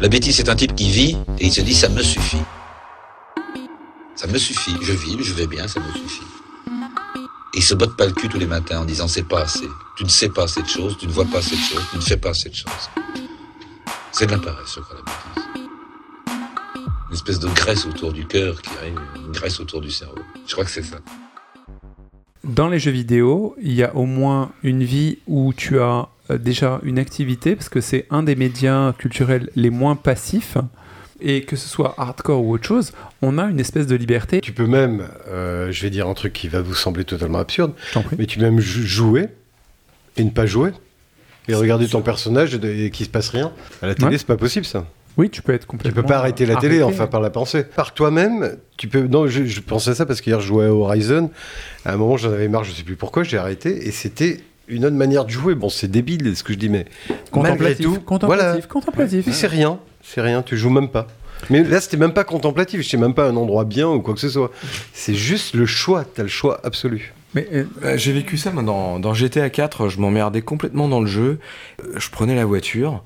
Le 0.00 0.08
bêtise, 0.08 0.36
c'est 0.36 0.48
un 0.48 0.54
type 0.54 0.74
qui 0.74 0.88
vit 0.90 1.16
et 1.40 1.46
il 1.46 1.52
se 1.52 1.60
dit 1.60 1.74
ça 1.74 1.88
me 1.88 2.02
suffit. 2.02 2.38
Ça 4.14 4.26
me 4.28 4.38
suffit. 4.38 4.72
Je 4.82 4.92
vis, 4.92 5.16
je 5.22 5.34
vais 5.34 5.46
bien, 5.46 5.66
ça 5.68 5.80
me 5.80 5.92
suffit. 5.92 6.22
Et 7.56 7.60
il 7.60 7.62
se 7.62 7.74
botte 7.74 7.96
pas 7.96 8.04
le 8.04 8.12
cul 8.12 8.28
tous 8.28 8.38
les 8.38 8.46
matins 8.46 8.80
en 8.80 8.84
disant 8.84 9.08
c'est 9.08 9.26
pas 9.26 9.40
assez. 9.40 9.66
Tu 9.96 10.04
ne 10.04 10.10
sais 10.10 10.28
pas 10.28 10.42
assez 10.42 10.60
de 10.60 10.68
choses, 10.68 10.98
tu 10.98 11.06
ne 11.06 11.10
vois 11.10 11.24
pas 11.24 11.38
assez 11.38 11.56
de 11.56 11.60
choses, 11.62 11.82
tu 11.90 11.96
ne 11.96 12.02
fais 12.02 12.18
pas 12.18 12.28
assez 12.28 12.50
de 12.50 12.54
choses. 12.54 12.90
C'est 14.12 14.26
de 14.26 14.32
la 14.32 14.38
paresse, 14.38 14.74
je 14.76 14.80
crois, 14.80 14.96
la 14.96 15.02
bêtise. 15.02 15.68
Une 17.08 17.14
espèce 17.14 17.38
de 17.38 17.48
graisse 17.48 17.86
autour 17.86 18.12
du 18.12 18.26
cœur 18.26 18.60
qui 18.60 18.68
arrive, 18.76 19.00
une 19.16 19.32
graisse 19.32 19.58
autour 19.58 19.80
du 19.80 19.90
cerveau. 19.90 20.18
Je 20.46 20.52
crois 20.52 20.66
que 20.66 20.70
c'est 20.70 20.82
ça. 20.82 20.98
Dans 22.44 22.68
les 22.68 22.78
jeux 22.78 22.90
vidéo, 22.90 23.56
il 23.58 23.72
y 23.72 23.82
a 23.82 23.96
au 23.96 24.04
moins 24.04 24.52
une 24.62 24.84
vie 24.84 25.16
où 25.26 25.54
tu 25.54 25.80
as 25.80 26.10
euh, 26.30 26.36
déjà 26.36 26.78
une 26.82 26.98
activité, 26.98 27.56
parce 27.56 27.70
que 27.70 27.80
c'est 27.80 28.06
un 28.10 28.22
des 28.22 28.36
médias 28.36 28.92
culturels 28.92 29.48
les 29.56 29.70
moins 29.70 29.96
passifs. 29.96 30.58
Et 31.20 31.42
que 31.42 31.56
ce 31.56 31.68
soit 31.68 31.94
hardcore 31.96 32.44
ou 32.44 32.52
autre 32.54 32.66
chose, 32.66 32.92
on 33.22 33.38
a 33.38 33.44
une 33.44 33.58
espèce 33.58 33.86
de 33.86 33.96
liberté. 33.96 34.40
Tu 34.42 34.52
peux 34.52 34.66
même, 34.66 35.08
euh, 35.28 35.72
je 35.72 35.82
vais 35.82 35.90
dire 35.90 36.06
un 36.08 36.14
truc 36.14 36.32
qui 36.34 36.46
va 36.48 36.60
vous 36.60 36.74
sembler 36.74 37.04
totalement 37.04 37.38
absurde, 37.38 37.72
mais 38.18 38.26
tu 38.26 38.38
peux 38.38 38.44
même 38.44 38.60
jou- 38.60 38.82
jouer 38.82 39.28
et 40.18 40.24
ne 40.24 40.30
pas 40.30 40.44
jouer. 40.46 40.72
Et 41.48 41.54
regarder 41.54 41.86
ton 41.88 42.02
personnage 42.02 42.54
et, 42.62 42.90
qu'il 42.90 43.06
se 43.06 43.10
passe 43.10 43.28
rien. 43.30 43.52
À 43.80 43.86
la 43.86 43.94
télé, 43.94 44.08
Ouais. 44.10 44.18
c'est 44.18 44.26
pas 44.26 44.36
possible 44.36 44.66
ça. 44.66 44.84
Oui, 45.16 45.30
tu 45.30 45.40
peux 45.40 45.54
être 45.54 45.62
Tu 45.62 45.66
complètement. 45.68 46.02
peux 46.02 46.06
pas 46.08 46.18
arrêter 46.18 46.44
la 46.44 46.56
télé, 46.56 46.82
enfin 46.82 47.06
par 47.06 47.20
la 47.22 47.30
pensée. 47.30 47.64
Par 47.64 47.94
toi-même, 47.94 48.56
tu 48.76 48.86
peux. 48.88 49.00
Non, 49.06 49.26
je, 49.28 49.44
je 49.44 49.60
pensais 49.60 49.90
à 49.90 49.94
ça 49.94 50.04
parce 50.04 50.20
qu'hier 50.20 50.40
je 50.40 50.46
jouais 50.48 50.66
à 50.66 50.72
Horizon. 50.74 51.30
À 51.86 51.94
un 51.94 51.96
moment, 51.96 52.18
j'en 52.18 52.32
avais 52.32 52.48
marre, 52.48 52.64
je 52.64 52.72
sais 52.72 52.82
plus 52.82 52.96
pourquoi, 52.96 53.22
j'ai 53.22 53.38
arrêté 53.38 53.86
et 53.88 53.92
c'était 53.92 54.40
une 54.68 54.84
autre 54.84 54.96
manière 54.96 55.24
de 55.24 55.30
jouer. 55.30 55.54
Bon, 55.54 55.70
c'est 55.70 55.88
débile 55.90 56.36
ce 56.36 56.42
que 56.42 56.52
je 56.52 56.58
dis, 56.58 56.68
mais 56.68 56.84
malgré 57.08 57.20
Contemplatif, 57.30 57.86
tout, 57.86 58.00
contemplatif, 58.00 58.44
voilà. 58.46 58.62
contemplatif. 58.66 59.26
C'est 59.30 59.46
rien, 59.46 59.78
c'est 60.06 60.20
rien. 60.20 60.42
Tu 60.42 60.56
joues 60.56 60.70
même 60.70 60.88
pas. 60.88 61.06
Mais 61.50 61.62
là, 61.62 61.80
c'était 61.80 61.96
même 61.98 62.14
pas 62.14 62.24
contemplatif. 62.24 62.80
Je 62.80 62.88
sais 62.88 62.96
même 62.96 63.14
pas 63.14 63.28
un 63.28 63.36
endroit 63.36 63.64
bien 63.64 63.88
ou 63.88 64.00
quoi 64.00 64.14
que 64.14 64.20
ce 64.20 64.28
soit. 64.30 64.50
C'est 64.92 65.14
juste 65.14 65.54
le 65.54 65.66
choix. 65.66 66.04
T'as 66.04 66.22
le 66.22 66.28
choix 66.28 66.60
absolu. 66.64 67.12
Mais 67.34 67.46
Euh, 67.52 67.96
j'ai 67.98 68.12
vécu 68.12 68.38
ça 68.38 68.50
moi, 68.52 68.62
dans, 68.62 68.98
dans 68.98 69.12
GTA 69.12 69.50
4, 69.50 69.88
je 69.88 70.00
m'emmerdais 70.00 70.40
complètement 70.42 70.88
dans 70.88 71.00
le 71.00 71.06
jeu. 71.06 71.38
Euh, 71.84 71.98
Je 71.98 72.08
prenais 72.10 72.34
la 72.34 72.46
voiture 72.46 73.02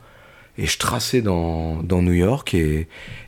et 0.59 0.67
je 0.67 0.79
traçais 0.79 1.23
dans, 1.23 1.83
dans 1.83 2.03
New 2.03 2.13
York 2.13 2.55
et, 2.55 2.87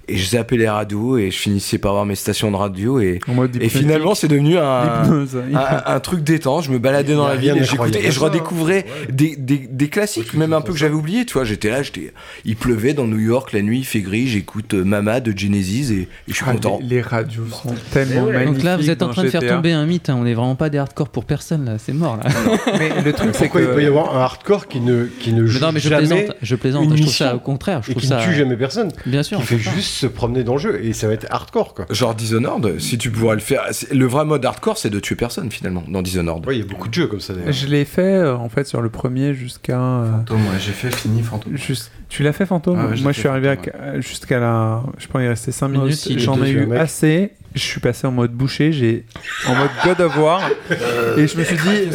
et 0.09 0.17
je 0.17 0.31
zappais 0.31 0.57
les 0.57 0.69
radios 0.69 1.17
et 1.19 1.31
je 1.31 1.37
finissais 1.39 1.79
par 1.79 1.93
avoir 1.93 2.07
mes 2.07 2.15
stations 2.15 2.51
de 2.51 2.57
radio 2.57 2.99
et, 3.01 3.21
En 3.29 3.35
mode 3.35 3.57
et 3.61 3.69
finalement 3.69 4.15
c'est 4.15 4.29
devenu 4.29 4.59
un, 4.59 4.63
un, 4.65 5.83
un 5.87 6.01
truc 6.01 6.23
détente. 6.25 6.65
Je 6.65 6.71
me 6.71 6.79
baladais 6.79 7.15
dans 7.15 7.29
la 7.29 7.37
ville 7.37 7.57
et 7.57 7.65
j'écoutais 7.65 8.05
et 8.07 8.11
je 8.11 8.21
redécouvrais 8.21 8.85
des, 9.11 9.37
des, 9.37 9.59
des 9.59 9.89
classiques, 9.89 10.35
même 10.35 10.53
un 10.53 10.61
peu 10.61 10.73
que 10.73 10.79
j'avais 10.79 10.95
oublié. 10.95 11.25
Tu 11.25 11.35
vois, 11.35 11.45
j'étais 11.45 11.71
là, 11.71 11.83
j'étais, 11.83 12.13
il 12.45 12.57
pleuvait 12.57 12.95
dans 12.95 13.07
New 13.07 13.19
York, 13.19 13.53
la 13.53 13.63
nuit 13.63 13.79
il 13.81 13.85
fait 13.85 14.01
gris, 14.01 14.27
j'écoute 14.29 14.75
euh, 14.75 14.85
Mama 14.85 15.21
de 15.21 15.37
Genesis 15.37 15.93
et, 15.93 16.01
et 16.03 16.09
je 16.29 16.35
suis 16.35 16.45
Ah, 16.49 16.53
content. 16.53 16.79
les, 16.83 16.97
les 16.97 17.03
radios 17.03 17.47
sont 17.47 17.75
tellement 17.93 18.27
magnifiques. 18.27 18.55
Donc 18.55 18.63
là, 18.65 18.77
vous 18.77 18.91
êtes 18.91 19.03
en 19.03 19.09
train 19.11 19.23
de 19.25 19.29
faire 19.29 19.47
tomber 19.47 19.73
un 19.73 19.87
mythe. 19.87 20.09
hein. 20.11 20.17
On 20.19 20.25
n'est 20.25 20.35
vraiment 20.35 20.57
pas 20.57 20.69
des 20.71 20.79
hardcore 20.79 21.09
pour 21.09 21.25
personne 21.25 21.65
là. 21.65 21.77
C'est 21.79 21.93
mort 21.93 22.17
là. 22.17 22.31
Mais 22.79 22.91
le 23.05 23.13
truc, 23.13 23.31
c'est 23.33 23.45
Pourquoi 23.45 23.61
que. 23.61 23.67
il 23.67 23.75
peut 23.75 23.83
y 23.83 23.87
avoir 23.87 24.17
un 24.17 24.21
hardcore 24.23 24.67
qui 24.69 24.81
ne, 24.81 25.05
qui 25.21 25.33
ne 25.33 25.43
Mais 25.43 25.49
joue 25.49 25.61
non, 25.61 25.73
mais 25.73 25.81
je 25.81 25.89
jamais 25.89 26.07
plaisante. 26.07 26.37
Je 26.43 26.55
plaisante. 26.57 26.97
Je 26.97 27.03
trouve 27.03 27.15
ça 27.15 27.35
au 27.37 27.39
contraire. 27.41 27.83
Je 27.87 27.91
trouve 27.93 28.03
ça. 28.03 28.19
ne 28.19 28.25
tue 28.25 28.35
jamais 28.35 28.57
personne. 28.57 28.91
Bien 29.07 29.23
sûr. 29.23 29.39
Qui 29.41 29.45
fait 29.47 29.59
juste 29.59 29.92
se 29.93 30.07
promener 30.07 30.43
dans 30.45 30.55
le 30.55 30.59
jeu 30.59 30.85
et 30.85 30.93
ça 30.93 31.07
va 31.07 31.13
être 31.15 31.27
hardcore 31.31 31.75
quoi. 31.75 31.87
Genre 31.91 32.15
Dishonored, 32.15 32.79
si 32.81 32.99
tu 32.99 33.11
pourrais 33.11 33.35
le 33.37 33.41
faire. 33.41 33.65
c'est- 33.73 33.93
Le 33.93 34.07
vrai 34.07 34.25
mode 34.25 34.45
hardcore, 34.45 34.79
c'est 34.79 34.91
de 34.91 34.99
tuer 35.01 35.15
personne 35.17 35.51
finalement 35.51 35.85
dans 35.89 36.03
Dishonored. 36.03 36.47
Ouais, 36.47 36.57
il 36.57 36.61
y 36.61 36.63
a 36.63 36.67
beaucoup 36.67 36.89
de 36.89 36.95
jeux 36.95 37.07
comme 37.07 37.21
ça 37.21 37.35
d'ailleurs. 37.35 37.53
Je 37.53 37.67
l'ai 37.67 37.85
fait 37.85 38.03
euh, 38.03 38.37
en 38.37 38.49
fait 38.49 38.67
sur 38.67 38.81
le 38.81 38.91
premier 38.91 39.35
jusqu'à. 39.35 39.81
euh, 39.81 40.11
Fantôme, 40.13 40.41
ouais, 40.41 40.59
j'ai 40.59 40.73
fait 40.73 40.91
fini 40.95 41.23
Fantôme. 41.23 41.57
juste- 41.57 41.93
Tu 42.15 42.23
l'as 42.23 42.35
fait 42.35 42.45
fantôme 42.45 42.79
Ah 42.79 42.89
ouais, 42.89 43.01
Moi 43.01 43.13
je 43.13 43.19
suis 43.21 43.29
arrivé 43.29 43.55
Fantôme, 43.57 44.03
jusqu'à 44.03 44.39
la. 44.39 44.83
Je 44.99 45.07
pense 45.07 45.21
qu'il 45.23 45.29
restait 45.29 45.51
5 45.53 45.69
Moi 45.69 45.79
minutes. 45.85 45.95
aussi, 45.95 46.19
J'en 46.19 46.43
ai 46.45 46.51
eu 46.51 46.67
mec. 46.67 46.79
assez. 46.79 47.31
Je 47.55 47.61
suis 47.61 47.81
passé 47.81 48.07
en 48.07 48.13
mode 48.13 48.33
boucher, 48.33 48.73
j'ai 48.73 49.05
en 49.47 49.55
mode 49.55 49.69
God 49.85 50.01
of 50.03 50.17
War. 50.19 50.41
et 51.19 51.27
je 51.27 51.37
me 51.39 51.45
suis 51.45 51.57
dit. 51.57 51.91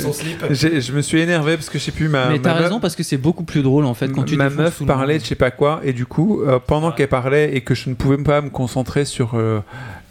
j'ai- 0.51 0.81
Je 0.81 0.91
me 0.91 1.01
suis 1.01 1.19
énervé 1.19 1.55
parce 1.55 1.69
que 1.69 1.77
je 1.79 1.83
sais 1.83 1.91
plus 1.91 2.09
ma. 2.09 2.29
Mais 2.29 2.37
ma 2.37 2.39
t'as 2.39 2.53
meuf- 2.55 2.63
raison 2.63 2.79
parce 2.79 2.95
que 2.95 3.03
c'est 3.03 3.17
beaucoup 3.17 3.43
plus 3.43 3.61
drôle 3.61 3.85
en 3.85 3.93
fait 3.93 4.09
quand 4.11 4.23
tu 4.23 4.37
ma 4.37 4.49
meuf 4.49 4.83
parlait 4.85 5.17
de 5.19 5.23
je 5.23 5.27
sais 5.29 5.35
pas 5.35 5.51
quoi 5.51 5.81
et 5.83 5.93
du 5.93 6.05
coup 6.07 6.41
euh, 6.41 6.57
pendant 6.65 6.91
qu'elle 6.91 7.07
parlait 7.09 7.55
et 7.55 7.61
que 7.61 7.75
je 7.75 7.89
ne 7.89 7.95
pouvais 7.95 8.17
pas 8.17 8.41
me 8.41 8.49
concentrer 8.49 9.05
sur 9.05 9.31
euh, 9.35 9.59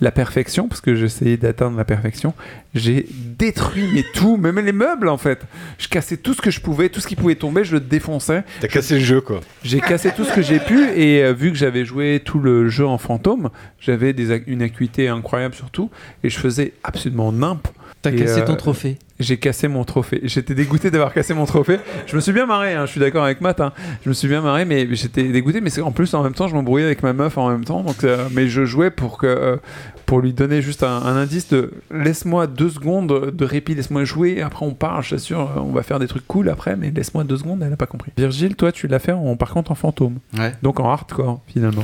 la 0.01 0.11
perfection 0.11 0.69
parce 0.69 0.81
que 0.83 0.95
j'essayais 0.95 1.37
d'atteindre 1.39 1.77
la 1.79 1.85
perfection 1.85 2.35
j'ai 2.75 3.07
détruit 3.39 3.89
mais 3.95 4.05
tout 4.15 4.37
même 4.39 4.59
les 4.61 4.73
meubles 4.73 5.09
en 5.09 5.17
fait 5.17 5.41
je 5.79 5.89
cassais 5.89 6.17
tout 6.19 6.35
ce 6.35 6.43
que 6.43 6.51
je 6.51 6.61
pouvais 6.61 6.89
tout 6.91 7.01
ce 7.01 7.07
qui 7.07 7.17
pouvait 7.17 7.35
tomber 7.35 7.65
je 7.65 7.73
le 7.73 7.81
défonçais 7.81 8.45
T'as 8.61 8.69
cassé 8.69 8.95
le 8.95 9.01
jeu 9.05 9.21
quoi. 9.21 9.41
j'ai 9.65 9.81
cassé 9.81 10.11
tout 10.15 10.25
ce 10.25 10.33
que 10.35 10.43
j'ai 10.43 10.59
pu 10.61 10.79
et 10.97 11.23
euh, 11.25 11.33
vu 11.33 11.51
que 11.51 11.57
j'avais 11.57 11.85
joué 11.85 12.21
tout 12.25 12.39
le 12.39 12.69
jeu 12.69 12.87
en 12.87 12.99
fantôme 12.99 13.49
j'avais 13.81 14.13
des 14.13 14.31
ac- 14.31 14.45
une 14.47 14.63
acuité 14.63 15.09
incroyable 15.09 15.55
surtout 15.55 15.91
et 16.23 16.29
je 16.31 16.39
faisais 16.39 16.73
absolument 16.85 17.33
nimp 17.33 17.67
T'as 18.03 18.13
cassé 18.13 18.41
euh, 18.43 18.45
ton 18.47 18.55
trophée. 18.57 18.99
J'ai 19.19 19.39
cassé 19.39 19.69
mon 19.69 19.85
trophée. 19.85 20.21
J'étais 20.25 20.55
dégoûté 20.55 20.91
d'avoir 20.91 21.13
cassé 21.13 21.33
mon 21.35 21.47
trophée. 21.47 21.79
Je 22.07 22.17
me 22.17 22.21
suis 22.21 22.33
bien 22.33 22.47
marré, 22.47 22.75
hein, 22.75 22.87
je 22.87 22.91
suis 22.91 23.01
d'accord 23.01 23.25
avec 23.25 23.41
Matt. 23.41 23.61
hein. 23.61 23.73
Je 24.05 24.09
me 24.09 24.15
suis 24.15 24.29
bien 24.29 24.41
marré, 24.43 24.65
mais 24.65 24.95
j'étais 24.95 25.25
dégoûté. 25.25 25.61
Mais 25.61 25.79
en 25.81 25.91
plus, 25.93 26.13
en 26.15 26.23
même 26.23 26.35
temps, 26.35 26.49
je 26.49 26.55
m'embrouillais 26.55 26.85
avec 26.85 27.03
ma 27.03 27.13
meuf 27.13 27.39
en 27.39 27.49
même 27.51 27.65
temps. 27.65 27.83
Donc, 27.83 28.05
euh, 28.05 28.29
mais 28.33 28.49
je 28.49 28.65
jouais 28.65 28.91
pour, 28.91 29.19
que, 29.19 29.27
euh, 29.27 29.57
pour 30.05 30.21
lui 30.21 30.33
donner 30.33 30.61
juste 30.63 30.83
un, 30.83 30.89
un 31.03 31.17
indice 31.17 31.49
de 31.49 31.73
laisse-moi 31.91 32.47
deux 32.47 32.71
secondes 32.71 33.31
de 33.35 33.45
répit, 33.45 33.75
laisse-moi 33.75 34.05
jouer. 34.05 34.43
Après, 34.43 34.67
on 34.67 34.75
parle, 34.75 35.03
je 35.03 35.11
t'assure, 35.11 35.51
on 35.57 35.73
va 35.73 35.83
faire 35.83 35.99
des 35.99 36.09
trucs 36.09 36.27
cool 36.27 36.49
après, 36.49 36.77
mais 36.77 36.91
laisse-moi 36.91 37.25
deux 37.25 37.39
secondes. 37.39 37.63
Elle 37.63 37.71
n'a 37.71 37.77
pas 37.77 37.87
compris. 37.87 38.13
Virgile, 38.17 38.55
toi, 38.57 38.73
tu 38.73 38.87
l'as 38.87 38.99
fait 38.99 39.13
en, 39.13 39.37
par 39.37 39.51
contre 39.51 39.73
en 39.73 39.75
fantôme. 39.75 40.19
Ouais. 40.39 40.53
Donc 40.63 40.79
en 40.81 40.91
hardcore, 40.91 41.41
finalement. 41.47 41.83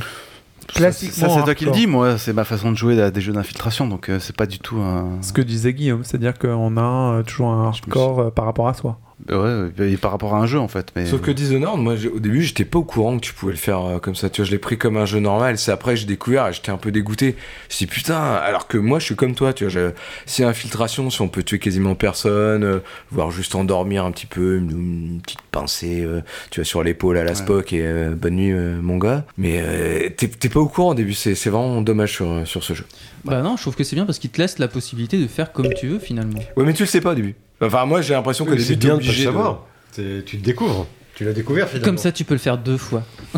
Classiquement. 0.67 1.29
Ça, 1.29 1.35
c'est 1.35 1.43
toi 1.43 1.55
qui 1.55 1.65
le 1.65 1.71
dis, 1.71 1.87
moi, 1.87 2.17
c'est 2.17 2.33
ma 2.33 2.43
façon 2.43 2.71
de 2.71 2.77
jouer 2.77 3.01
à 3.01 3.11
des 3.11 3.21
jeux 3.21 3.33
d'infiltration, 3.33 3.87
donc 3.87 4.09
euh, 4.09 4.19
c'est 4.19 4.35
pas 4.35 4.45
du 4.45 4.59
tout 4.59 4.77
un. 4.77 5.21
Ce 5.21 5.33
que 5.33 5.41
disait 5.41 5.73
Guillaume, 5.73 6.03
c'est-à-dire 6.03 6.37
qu'on 6.37 6.77
a 6.77 7.17
euh, 7.17 7.23
toujours 7.23 7.49
un 7.49 7.67
hardcore 7.67 8.19
euh, 8.19 8.29
par 8.31 8.45
rapport 8.45 8.67
à 8.67 8.73
soi. 8.73 8.99
Ouais, 9.29 9.69
et 9.91 9.97
par 9.97 10.11
rapport 10.11 10.35
à 10.35 10.39
un 10.39 10.45
jeu 10.45 10.59
en 10.59 10.67
fait. 10.67 10.87
Mais... 10.95 11.05
Sauf 11.05 11.21
que 11.21 11.31
Dishonored, 11.31 11.79
moi 11.79 11.93
au 12.13 12.19
début 12.19 12.41
j'étais 12.43 12.65
pas 12.65 12.79
au 12.79 12.83
courant 12.83 13.15
que 13.17 13.21
tu 13.25 13.33
pouvais 13.33 13.53
le 13.53 13.57
faire 13.57 13.79
euh, 13.79 13.99
comme 13.99 14.15
ça. 14.15 14.29
Tu 14.29 14.41
vois, 14.41 14.45
je 14.47 14.51
l'ai 14.51 14.57
pris 14.57 14.77
comme 14.77 14.97
un 14.97 15.05
jeu 15.05 15.19
normal. 15.19 15.57
C'est 15.57 15.71
après 15.71 15.93
que 15.93 15.99
j'ai 16.01 16.05
découvert 16.05 16.47
et 16.47 16.53
j'étais 16.53 16.71
un 16.71 16.77
peu 16.77 16.91
dégoûté. 16.91 17.35
Je 17.69 17.73
me 17.73 17.77
suis 17.77 17.85
dit 17.85 17.91
putain, 17.91 18.17
alors 18.21 18.67
que 18.67 18.77
moi 18.77 18.99
je 18.99 19.05
suis 19.05 19.15
comme 19.15 19.35
toi. 19.35 19.53
Tu 19.53 19.63
vois, 19.63 19.71
je- 19.71 19.91
si 20.25 20.43
infiltration, 20.43 21.09
si 21.09 21.21
on 21.21 21.27
peut 21.29 21.43
tuer 21.43 21.59
quasiment 21.59 21.95
personne, 21.95 22.63
euh, 22.63 22.79
voire 23.11 23.31
juste 23.31 23.55
endormir 23.55 24.03
un 24.05 24.11
petit 24.11 24.25
peu, 24.25 24.57
une, 24.57 24.71
une 24.71 25.21
petite 25.21 25.41
pincée, 25.51 26.01
euh, 26.03 26.21
tu 26.51 26.59
vois, 26.59 26.65
sur 26.65 26.83
l'épaule 26.83 27.17
à 27.17 27.23
la 27.23 27.35
Spock 27.35 27.73
et 27.73 27.81
euh, 27.81 28.15
bonne 28.15 28.35
nuit 28.35 28.51
euh, 28.51 28.79
mon 28.81 28.97
gars. 28.97 29.25
Mais 29.37 29.59
euh, 29.61 30.09
t'es 30.17 30.49
pas 30.49 30.59
au 30.59 30.67
courant 30.67 30.91
au 30.91 30.95
début. 30.95 31.13
C'est 31.13 31.33
vraiment 31.49 31.81
dommage 31.81 32.11
sur, 32.13 32.47
sur 32.47 32.63
ce 32.63 32.73
jeu. 32.73 32.85
Bah 33.23 33.41
non, 33.41 33.55
je 33.55 33.61
trouve 33.61 33.75
que 33.75 33.83
c'est 33.85 33.95
bien 33.95 34.05
parce 34.05 34.19
qu'il 34.19 34.29
te 34.31 34.41
laisse 34.41 34.59
la 34.59 34.67
possibilité 34.67 35.17
de 35.17 35.27
faire 35.27 35.53
comme 35.53 35.73
tu 35.73 35.87
veux 35.87 35.99
finalement. 35.99 36.39
Ouais, 36.57 36.65
mais 36.65 36.73
tu 36.73 36.83
le 36.83 36.87
sais 36.87 36.99
pas 36.99 37.11
au 37.11 37.15
début. 37.15 37.35
Enfin, 37.65 37.85
moi 37.85 38.01
j'ai 38.01 38.13
l'impression 38.13 38.45
Oui, 38.45 38.51
début 38.51 38.63
c'est 38.63 38.75
bien 38.75 38.89
de 38.95 39.01
le 39.01 39.05
obligé 39.05 39.25
de. 39.25 39.31
savoir. 39.31 39.65
C'est- 39.91 40.23
Tu 40.25 40.37
le 40.37 40.41
découvres. 40.41 40.87
Tu 41.15 41.23
l'as 41.25 41.33
découvert 41.33 41.67
finalement. 41.67 41.85
Comme 41.85 41.97
ça, 41.99 42.11
tu 42.11 42.23
peux 42.23 42.33
le 42.33 42.39
faire 42.39 42.57
deux 42.57 42.77
fois. 42.77 43.03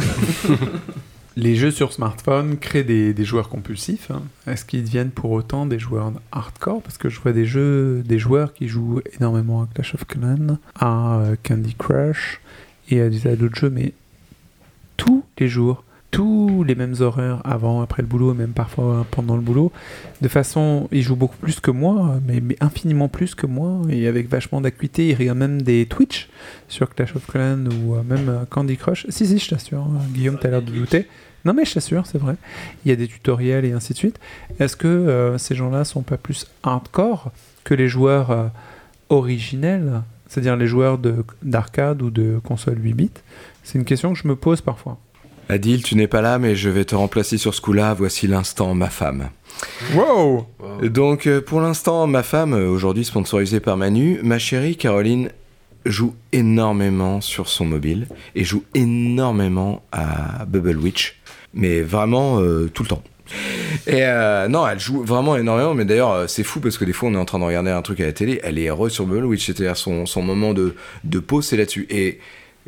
Les 1.38 1.56
jeux 1.58 1.72
sur 1.72 1.92
smartphone 1.92 2.58
créent 2.58 2.86
des, 2.86 3.14
des 3.14 3.26
joueurs 3.26 3.50
compulsifs. 3.50 4.10
hein. 4.10 4.22
Est-ce 4.48 4.64
qu'ils 4.64 4.86
deviennent 4.86 5.10
pour 5.12 5.32
autant 5.32 5.66
des 5.66 5.80
joueurs 5.80 6.14
hardcore? 6.32 6.82
Parce 6.82 6.98
que 6.98 7.10
je 7.10 7.20
vois 7.20 7.34
des 7.34 7.46
jeux, 7.46 8.04
des 8.06 8.20
joueurs 8.20 8.54
qui 8.54 8.70
jouent 8.70 9.02
énormément 9.20 9.64
à 9.64 9.68
Clash 9.74 9.96
of 9.96 10.06
Clans, 10.08 10.58
à 10.80 11.18
euh, 11.18 11.36
Candy 11.46 11.76
Crush 11.78 12.40
et 12.90 13.02
à 13.02 13.10
des 13.10 13.20
tas 13.20 13.36
d'autres 13.36 13.60
jeux, 13.60 13.70
mais 13.70 13.92
tous 14.96 15.26
les 15.38 15.50
jours, 15.50 15.84
tous 16.16 16.64
les 16.64 16.76
mêmes 16.76 16.96
horaires 17.02 17.42
avant, 17.44 17.82
après 17.82 18.02
le 18.02 18.08
boulot, 18.08 18.34
même 18.34 18.52
parfois 18.54 19.06
pendant 19.12 19.36
le 19.36 19.42
boulot. 19.42 19.74
De 20.22 20.30
façon, 20.30 20.88
ils 20.94 21.02
jouent 21.02 21.18
beaucoup 21.18 21.36
plus 21.36 21.60
que 21.60 21.72
moi, 21.72 22.22
mais, 22.26 22.42
infiniment 22.62 23.10
plus 23.10 23.36
que 23.36 23.46
moi, 23.46 23.82
et 23.90 24.08
avec 24.08 24.30
vachement 24.30 24.62
d'acuité. 24.62 25.10
Ils 25.10 25.16
regardent 25.16 25.40
même 25.40 25.62
des 25.62 25.86
Twitch 25.88 26.30
sur 26.70 26.90
Clash 26.96 27.18
of 27.18 27.28
Clans 27.28 27.66
ou 27.66 27.96
euh, 27.96 28.04
même 28.04 28.30
euh, 28.30 28.46
Candy 28.50 28.78
Crush. 28.78 29.06
Si, 29.10 29.26
si, 29.28 29.40
je 29.40 29.50
t'assure, 29.50 29.80
hein, 29.82 30.00
Guillaume, 30.14 30.38
t'as 30.40 30.50
l'air 30.50 30.62
de 30.62 30.72
douter. 30.72 31.06
Non, 31.44 31.54
mais 31.54 31.66
je 31.66 31.74
t'assure, 31.74 32.06
c'est 32.08 32.18
vrai. 32.18 32.36
Il 32.86 32.90
y 32.90 32.92
a 32.94 32.96
des 32.96 33.08
tutoriels 33.10 33.66
et 33.66 33.74
ainsi 33.74 33.92
de 33.92 33.98
suite. 33.98 34.18
Est-ce 34.60 34.78
que 34.78 34.88
euh, 34.88 35.38
ces 35.38 35.54
gens-là 35.54 35.84
sont 35.84 36.02
pas 36.02 36.16
plus 36.18 36.48
hardcore 36.64 37.32
que 37.66 37.74
les 37.74 37.90
joueurs 37.90 38.32
euh, 38.32 38.48
originels, 39.10 40.02
c'est-à-dire 40.30 40.56
les 40.56 40.68
joueurs 40.68 40.98
de- 40.98 41.26
d'arcade 41.44 42.02
ou 42.02 42.10
de 42.10 42.40
console 42.42 42.78
8 42.82 42.94
bits? 42.94 43.12
C'est 43.64 43.78
une 43.78 43.86
question 43.86 44.14
que 44.14 44.18
je 44.20 44.30
me 44.30 44.38
pose 44.38 44.62
parfois. 44.62 44.98
Adil, 45.48 45.84
tu 45.84 45.96
n'es 45.96 46.08
pas 46.08 46.22
là, 46.22 46.40
mais 46.40 46.56
je 46.56 46.70
vais 46.70 46.86
te 46.86 46.96
remplacer 46.96 47.38
sur 47.38 47.54
ce 47.54 47.62
coup-là. 47.62 47.94
Voici 47.94 48.28
l'instant, 48.28 48.74
ma 48.74 48.90
femme. 48.90 49.30
Wow 49.94 50.48
Donc, 50.82 51.28
euh, 51.28 51.40
pour 51.42 51.62
l'instant, 51.62 52.08
ma 52.08 52.24
femme, 52.24 52.54
euh, 52.54 52.68
aujourd'hui 52.68 53.06
sponsorisée 53.06 53.60
par 53.60 53.78
Manu, 53.78 54.20
ma 54.24 54.40
chérie 54.40 54.76
Caroline 54.76 55.30
joue 55.86 56.16
énormément 56.32 57.22
sur 57.22 57.48
son 57.48 57.66
mobile 57.66 58.08
et 58.34 58.44
joue 58.44 58.64
énormément 58.74 59.84
à 59.92 60.46
Bubble 60.46 60.78
Witch, 60.78 61.20
mais 61.54 61.82
vraiment 61.82 62.40
euh, 62.42 62.70
tout 62.74 62.84
le 62.84 62.90
temps. 62.90 63.04
Et 63.86 64.04
euh, 64.04 64.48
non, 64.48 64.68
elle 64.68 64.80
joue 64.80 65.04
vraiment 65.04 65.36
énormément, 65.36 65.76
mais 65.76 65.86
d'ailleurs, 65.86 66.28
c'est 66.28 66.44
fou 66.44 66.60
parce 66.60 66.78
que 66.78 66.86
des 66.86 66.94
fois, 66.94 67.10
on 67.10 67.14
est 67.14 67.18
en 67.18 67.26
train 67.26 67.40
de 67.40 67.44
regarder 67.44 67.70
un 67.70 67.82
truc 67.84 68.00
à 68.00 68.06
la 68.06 68.14
télé, 68.14 68.40
elle 68.44 68.58
est 68.58 68.68
heureuse 68.68 68.94
sur 68.94 69.06
Bubble 69.06 69.26
Witch, 69.26 69.46
c'est-à-dire 69.46 69.78
son, 69.78 70.08
son 70.08 70.24
moment 70.24 70.56
de, 70.56 70.76
de 71.04 71.20
pause, 71.20 71.46
c'est 71.46 71.58
là-dessus. 71.58 71.86
Et 71.92 72.20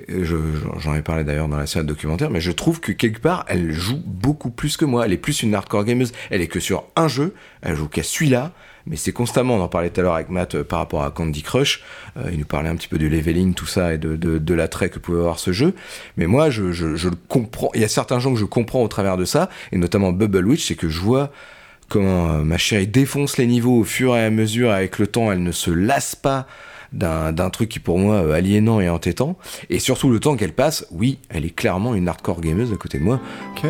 je- 0.08 0.36
j'en 0.80 0.94
ai 0.96 1.02
parlé 1.02 1.24
d'ailleurs 1.24 1.48
dans 1.48 1.58
la 1.58 1.66
série 1.68 1.86
documentaire, 1.86 2.30
mais 2.30 2.42
je 2.42 2.52
trouve 2.52 2.80
que 2.80 2.92
quelque 2.92 3.20
part, 3.20 3.46
elle 3.48 3.72
joue 3.72 4.02
beaucoup 4.06 4.50
plus 4.52 4.78
que 4.78 4.86
moi. 4.86 5.06
Elle 5.06 5.14
est 5.14 5.18
plus 5.18 5.42
une 5.44 5.56
hardcore 5.56 5.86
gameuse. 5.86 6.12
Elle 6.30 6.42
est 6.42 6.48
que 6.48 6.60
sur 6.60 6.84
un 6.96 7.08
jeu, 7.08 7.34
elle 7.62 7.76
joue 7.76 7.88
qu'à 7.88 8.04
celui-là, 8.04 8.52
mais 8.86 8.96
c'est 8.96 9.12
constamment. 9.12 9.56
On 9.56 9.62
en 9.62 9.68
parlait 9.68 9.90
tout 9.90 10.00
à 10.00 10.04
l'heure 10.04 10.16
avec 10.16 10.30
Matt 10.30 10.56
euh, 10.56 10.64
par 10.64 10.80
rapport 10.80 11.04
à 11.04 11.12
Candy 11.12 11.42
Crush. 11.42 11.84
Euh, 12.18 12.30
il 12.32 12.40
nous 12.40 12.46
parlait 12.46 12.70
un 12.70 12.76
petit 12.76 12.88
peu 12.88 12.98
du 12.98 13.10
leveling, 13.10 13.54
tout 13.54 13.66
ça, 13.66 13.94
et 13.94 13.98
de, 13.98 14.16
de, 14.16 14.38
de 14.38 14.54
l'attrait 14.54 14.90
que 14.90 15.00
pouvait 15.00 15.20
avoir 15.20 15.40
ce 15.40 15.52
jeu. 15.52 15.74
Mais 16.16 16.28
moi, 16.28 16.50
je, 16.50 16.72
je, 16.72 16.96
je 16.96 17.10
le 17.10 17.18
comprends. 17.28 17.70
Il 17.74 17.82
y 17.82 17.84
a 17.84 17.90
certains 17.90 18.20
gens 18.20 18.32
que 18.34 18.40
je 18.40 18.46
comprends 18.46 18.84
au 18.84 18.88
travers 18.88 19.18
de 19.18 19.26
ça, 19.26 19.50
et 19.72 19.78
notamment 19.78 20.12
Bubble 20.12 20.46
Witch, 20.48 20.68
c'est 20.68 20.76
que 20.76 20.90
je 20.90 21.00
vois 21.00 21.32
comment 21.90 22.32
euh, 22.34 22.44
ma 22.44 22.58
chérie 22.58 22.88
défonce 22.88 23.38
les 23.38 23.48
niveaux 23.48 23.80
au 23.80 23.84
fur 23.84 24.16
et 24.16 24.24
à 24.24 24.30
mesure. 24.30 24.72
Avec 24.72 25.00
le 25.00 25.08
temps, 25.08 25.32
elle 25.32 25.44
ne 25.44 25.52
se 25.52 25.72
lasse 25.72 26.16
pas 26.16 26.46
d'un 26.94 27.32
d'un 27.32 27.50
truc 27.50 27.70
qui 27.70 27.80
pour 27.80 28.00
moi 28.00 28.16
euh, 28.16 28.34
aliénant 28.34 28.80
et 28.80 28.90
entêtant. 28.90 29.38
Et 29.70 29.80
surtout 29.80 30.10
le 30.10 30.20
temps 30.20 30.36
qu'elle 30.36 30.54
passe, 30.54 30.86
oui, 30.92 31.20
elle 31.30 31.46
est 31.46 31.56
clairement 31.56 31.96
une 31.96 32.08
hardcore 32.08 32.42
gameuse 32.42 32.74
à 32.74 32.78
côté 32.78 33.00
de 33.00 33.04
moi. 33.04 33.20
Ok. 33.52 33.66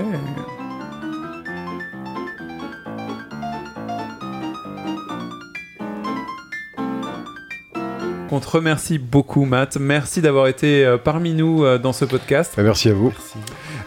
On 8.30 8.39
te 8.41 8.49
remercie 8.49 8.98
beaucoup, 8.98 9.45
Matt. 9.45 9.77
Merci 9.80 10.22
d'avoir 10.22 10.48
été 10.48 10.85
euh, 10.85 10.98
parmi 10.98 11.34
nous 11.34 11.64
euh, 11.64 11.77
dans 11.77 11.94
ce 11.94 12.03
podcast. 12.03 12.53
Bah, 12.57 12.64
merci 12.64 12.89
à 12.89 12.94
vous. 12.94 13.14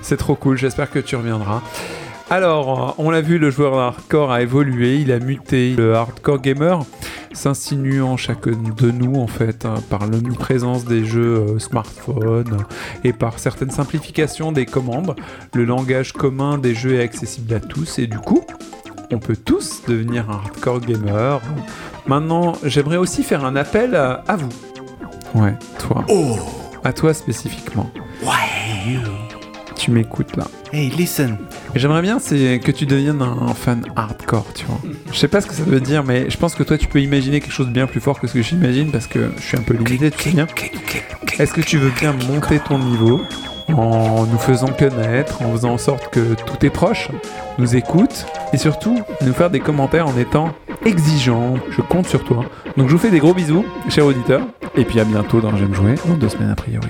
C'est 0.00 0.16
trop 0.16 0.34
cool. 0.34 0.56
J'espère 0.56 0.90
que 0.90 0.98
tu 0.98 1.14
reviendras. 1.14 1.62
Alors, 2.30 2.94
on 2.98 3.10
l'a 3.10 3.20
vu, 3.20 3.38
le 3.38 3.50
joueur 3.50 3.78
hardcore 3.78 4.32
a 4.32 4.40
évolué, 4.40 4.96
il 4.96 5.12
a 5.12 5.18
muté. 5.18 5.74
Le 5.76 5.94
hardcore 5.94 6.40
gamer 6.40 6.84
s'insinue 7.32 8.02
en 8.02 8.16
chacun 8.16 8.52
de 8.76 8.90
nous, 8.90 9.16
en 9.16 9.26
fait, 9.26 9.64
hein, 9.64 9.74
par 9.88 10.06
l'omniprésence 10.06 10.84
des 10.84 11.04
jeux 11.04 11.36
euh, 11.36 11.58
smartphones 11.58 12.58
et 13.04 13.12
par 13.12 13.38
certaines 13.38 13.70
simplifications 13.70 14.52
des 14.52 14.66
commandes. 14.66 15.14
Le 15.54 15.64
langage 15.64 16.12
commun 16.12 16.58
des 16.58 16.74
jeux 16.74 16.94
est 16.94 17.02
accessible 17.02 17.54
à 17.54 17.60
tous 17.60 17.98
et 17.98 18.06
du 18.06 18.18
coup, 18.18 18.44
on 19.12 19.18
peut 19.18 19.36
tous 19.36 19.82
devenir 19.86 20.30
un 20.30 20.34
hardcore 20.34 20.80
gamer. 20.80 21.40
Maintenant, 22.06 22.54
j'aimerais 22.64 22.96
aussi 22.96 23.22
faire 23.22 23.44
un 23.44 23.56
appel 23.56 23.94
à, 23.94 24.24
à 24.26 24.36
vous. 24.36 24.52
Ouais, 25.34 25.54
toi. 25.78 26.04
À 26.84 26.92
toi 26.92 27.14
spécifiquement. 27.14 27.90
Ouais. 28.22 29.00
Tu 29.80 29.90
m'écoutes 29.90 30.36
là. 30.36 30.44
Hey, 30.74 30.90
listen. 30.90 31.38
J'aimerais 31.74 32.02
bien 32.02 32.18
c'est 32.18 32.60
que 32.62 32.70
tu 32.70 32.84
deviennes 32.84 33.22
un, 33.22 33.48
un 33.48 33.54
fan 33.54 33.82
hardcore, 33.96 34.44
tu 34.54 34.66
vois. 34.66 34.78
Je 35.10 35.18
sais 35.18 35.26
pas 35.26 35.40
ce 35.40 35.46
que 35.46 35.54
ça 35.54 35.62
veut 35.62 35.80
dire, 35.80 36.04
mais 36.04 36.28
je 36.28 36.36
pense 36.36 36.54
que 36.54 36.62
toi 36.62 36.76
tu 36.76 36.86
peux 36.86 37.00
imaginer 37.00 37.40
quelque 37.40 37.54
chose 37.54 37.68
de 37.68 37.72
bien 37.72 37.86
plus 37.86 38.00
fort 38.00 38.20
que 38.20 38.26
ce 38.26 38.34
que 38.34 38.42
j'imagine 38.42 38.92
parce 38.92 39.06
que 39.06 39.30
je 39.38 39.42
suis 39.42 39.56
un 39.56 39.62
peu 39.62 39.72
limité, 39.72 40.10
tu 40.10 40.32
bien. 40.32 40.46
Est-ce 41.38 41.54
que 41.54 41.62
tu 41.62 41.78
veux 41.78 41.90
bien 41.98 42.12
monter 42.28 42.58
ton 42.58 42.78
niveau 42.78 43.22
en 43.72 44.26
nous 44.26 44.38
faisant 44.38 44.68
connaître, 44.68 45.40
en 45.40 45.52
faisant 45.52 45.72
en 45.72 45.78
sorte 45.78 46.10
que 46.10 46.34
tous 46.34 46.58
tes 46.58 46.68
proches 46.68 47.08
nous 47.56 47.74
écoutent 47.74 48.26
et 48.52 48.58
surtout 48.58 49.00
nous 49.22 49.32
faire 49.32 49.48
des 49.48 49.60
commentaires 49.60 50.08
en 50.08 50.18
étant 50.18 50.52
exigeant. 50.84 51.54
Je 51.70 51.80
compte 51.80 52.06
sur 52.06 52.22
toi. 52.24 52.44
Donc 52.76 52.88
je 52.88 52.92
vous 52.92 52.98
fais 52.98 53.10
des 53.10 53.20
gros 53.20 53.32
bisous, 53.32 53.64
chers 53.88 54.04
auditeurs, 54.04 54.42
et 54.76 54.84
puis 54.84 55.00
à 55.00 55.04
bientôt 55.04 55.40
dans 55.40 55.56
J'aime 55.56 55.74
jouer, 55.74 55.94
dans 56.06 56.18
deux 56.18 56.28
semaines 56.28 56.50
a 56.50 56.54
priori. 56.54 56.88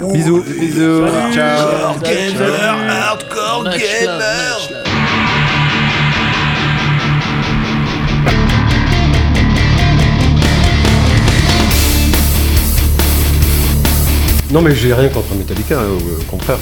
Bisous, 0.00 0.42
bisous. 0.42 1.04
Hardcore 1.04 2.00
gamer, 2.02 2.74
hardcore 2.90 3.64
gamer. 3.78 4.58
Non, 14.50 14.62
mais 14.62 14.74
j'ai 14.74 14.92
rien 14.92 15.08
contre 15.10 15.32
Metallica, 15.36 15.78
hein, 15.78 15.84
au 15.88 16.20
au 16.20 16.24
contraire. 16.24 16.58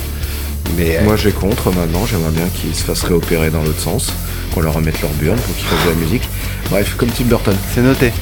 Mais 0.77 1.01
Moi 1.05 1.17
j'ai 1.17 1.33
contre 1.33 1.71
maintenant, 1.73 2.05
j'aimerais 2.07 2.31
bien 2.33 2.47
qu'ils 2.55 2.75
se 2.75 2.85
fassent 2.85 3.03
réopérer 3.05 3.51
dans 3.51 3.63
l'autre 3.63 3.81
sens, 3.81 4.13
qu'on 4.53 4.61
leur 4.61 4.75
remette 4.75 5.01
leur 5.01 5.11
burn 5.13 5.39
pour 5.39 5.57
qu'ils 5.57 5.67
fassent 5.67 5.85
de 5.87 5.91
la 5.91 5.97
musique. 5.97 6.29
Bref, 6.71 6.95
comme 6.99 7.09
Tim 7.09 7.25
Burton. 7.25 7.57
C'est 7.75 7.83
noté. 7.83 8.13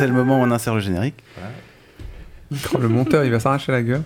C'est 0.00 0.06
le 0.06 0.14
moment 0.14 0.40
où 0.40 0.42
on 0.42 0.50
insère 0.50 0.74
le 0.74 0.80
générique. 0.80 1.22
Le 2.80 2.88
monteur, 2.88 3.22
il 3.22 3.30
va 3.30 3.38
s'arracher 3.38 3.70
la 3.70 3.82
gueule. 3.82 4.02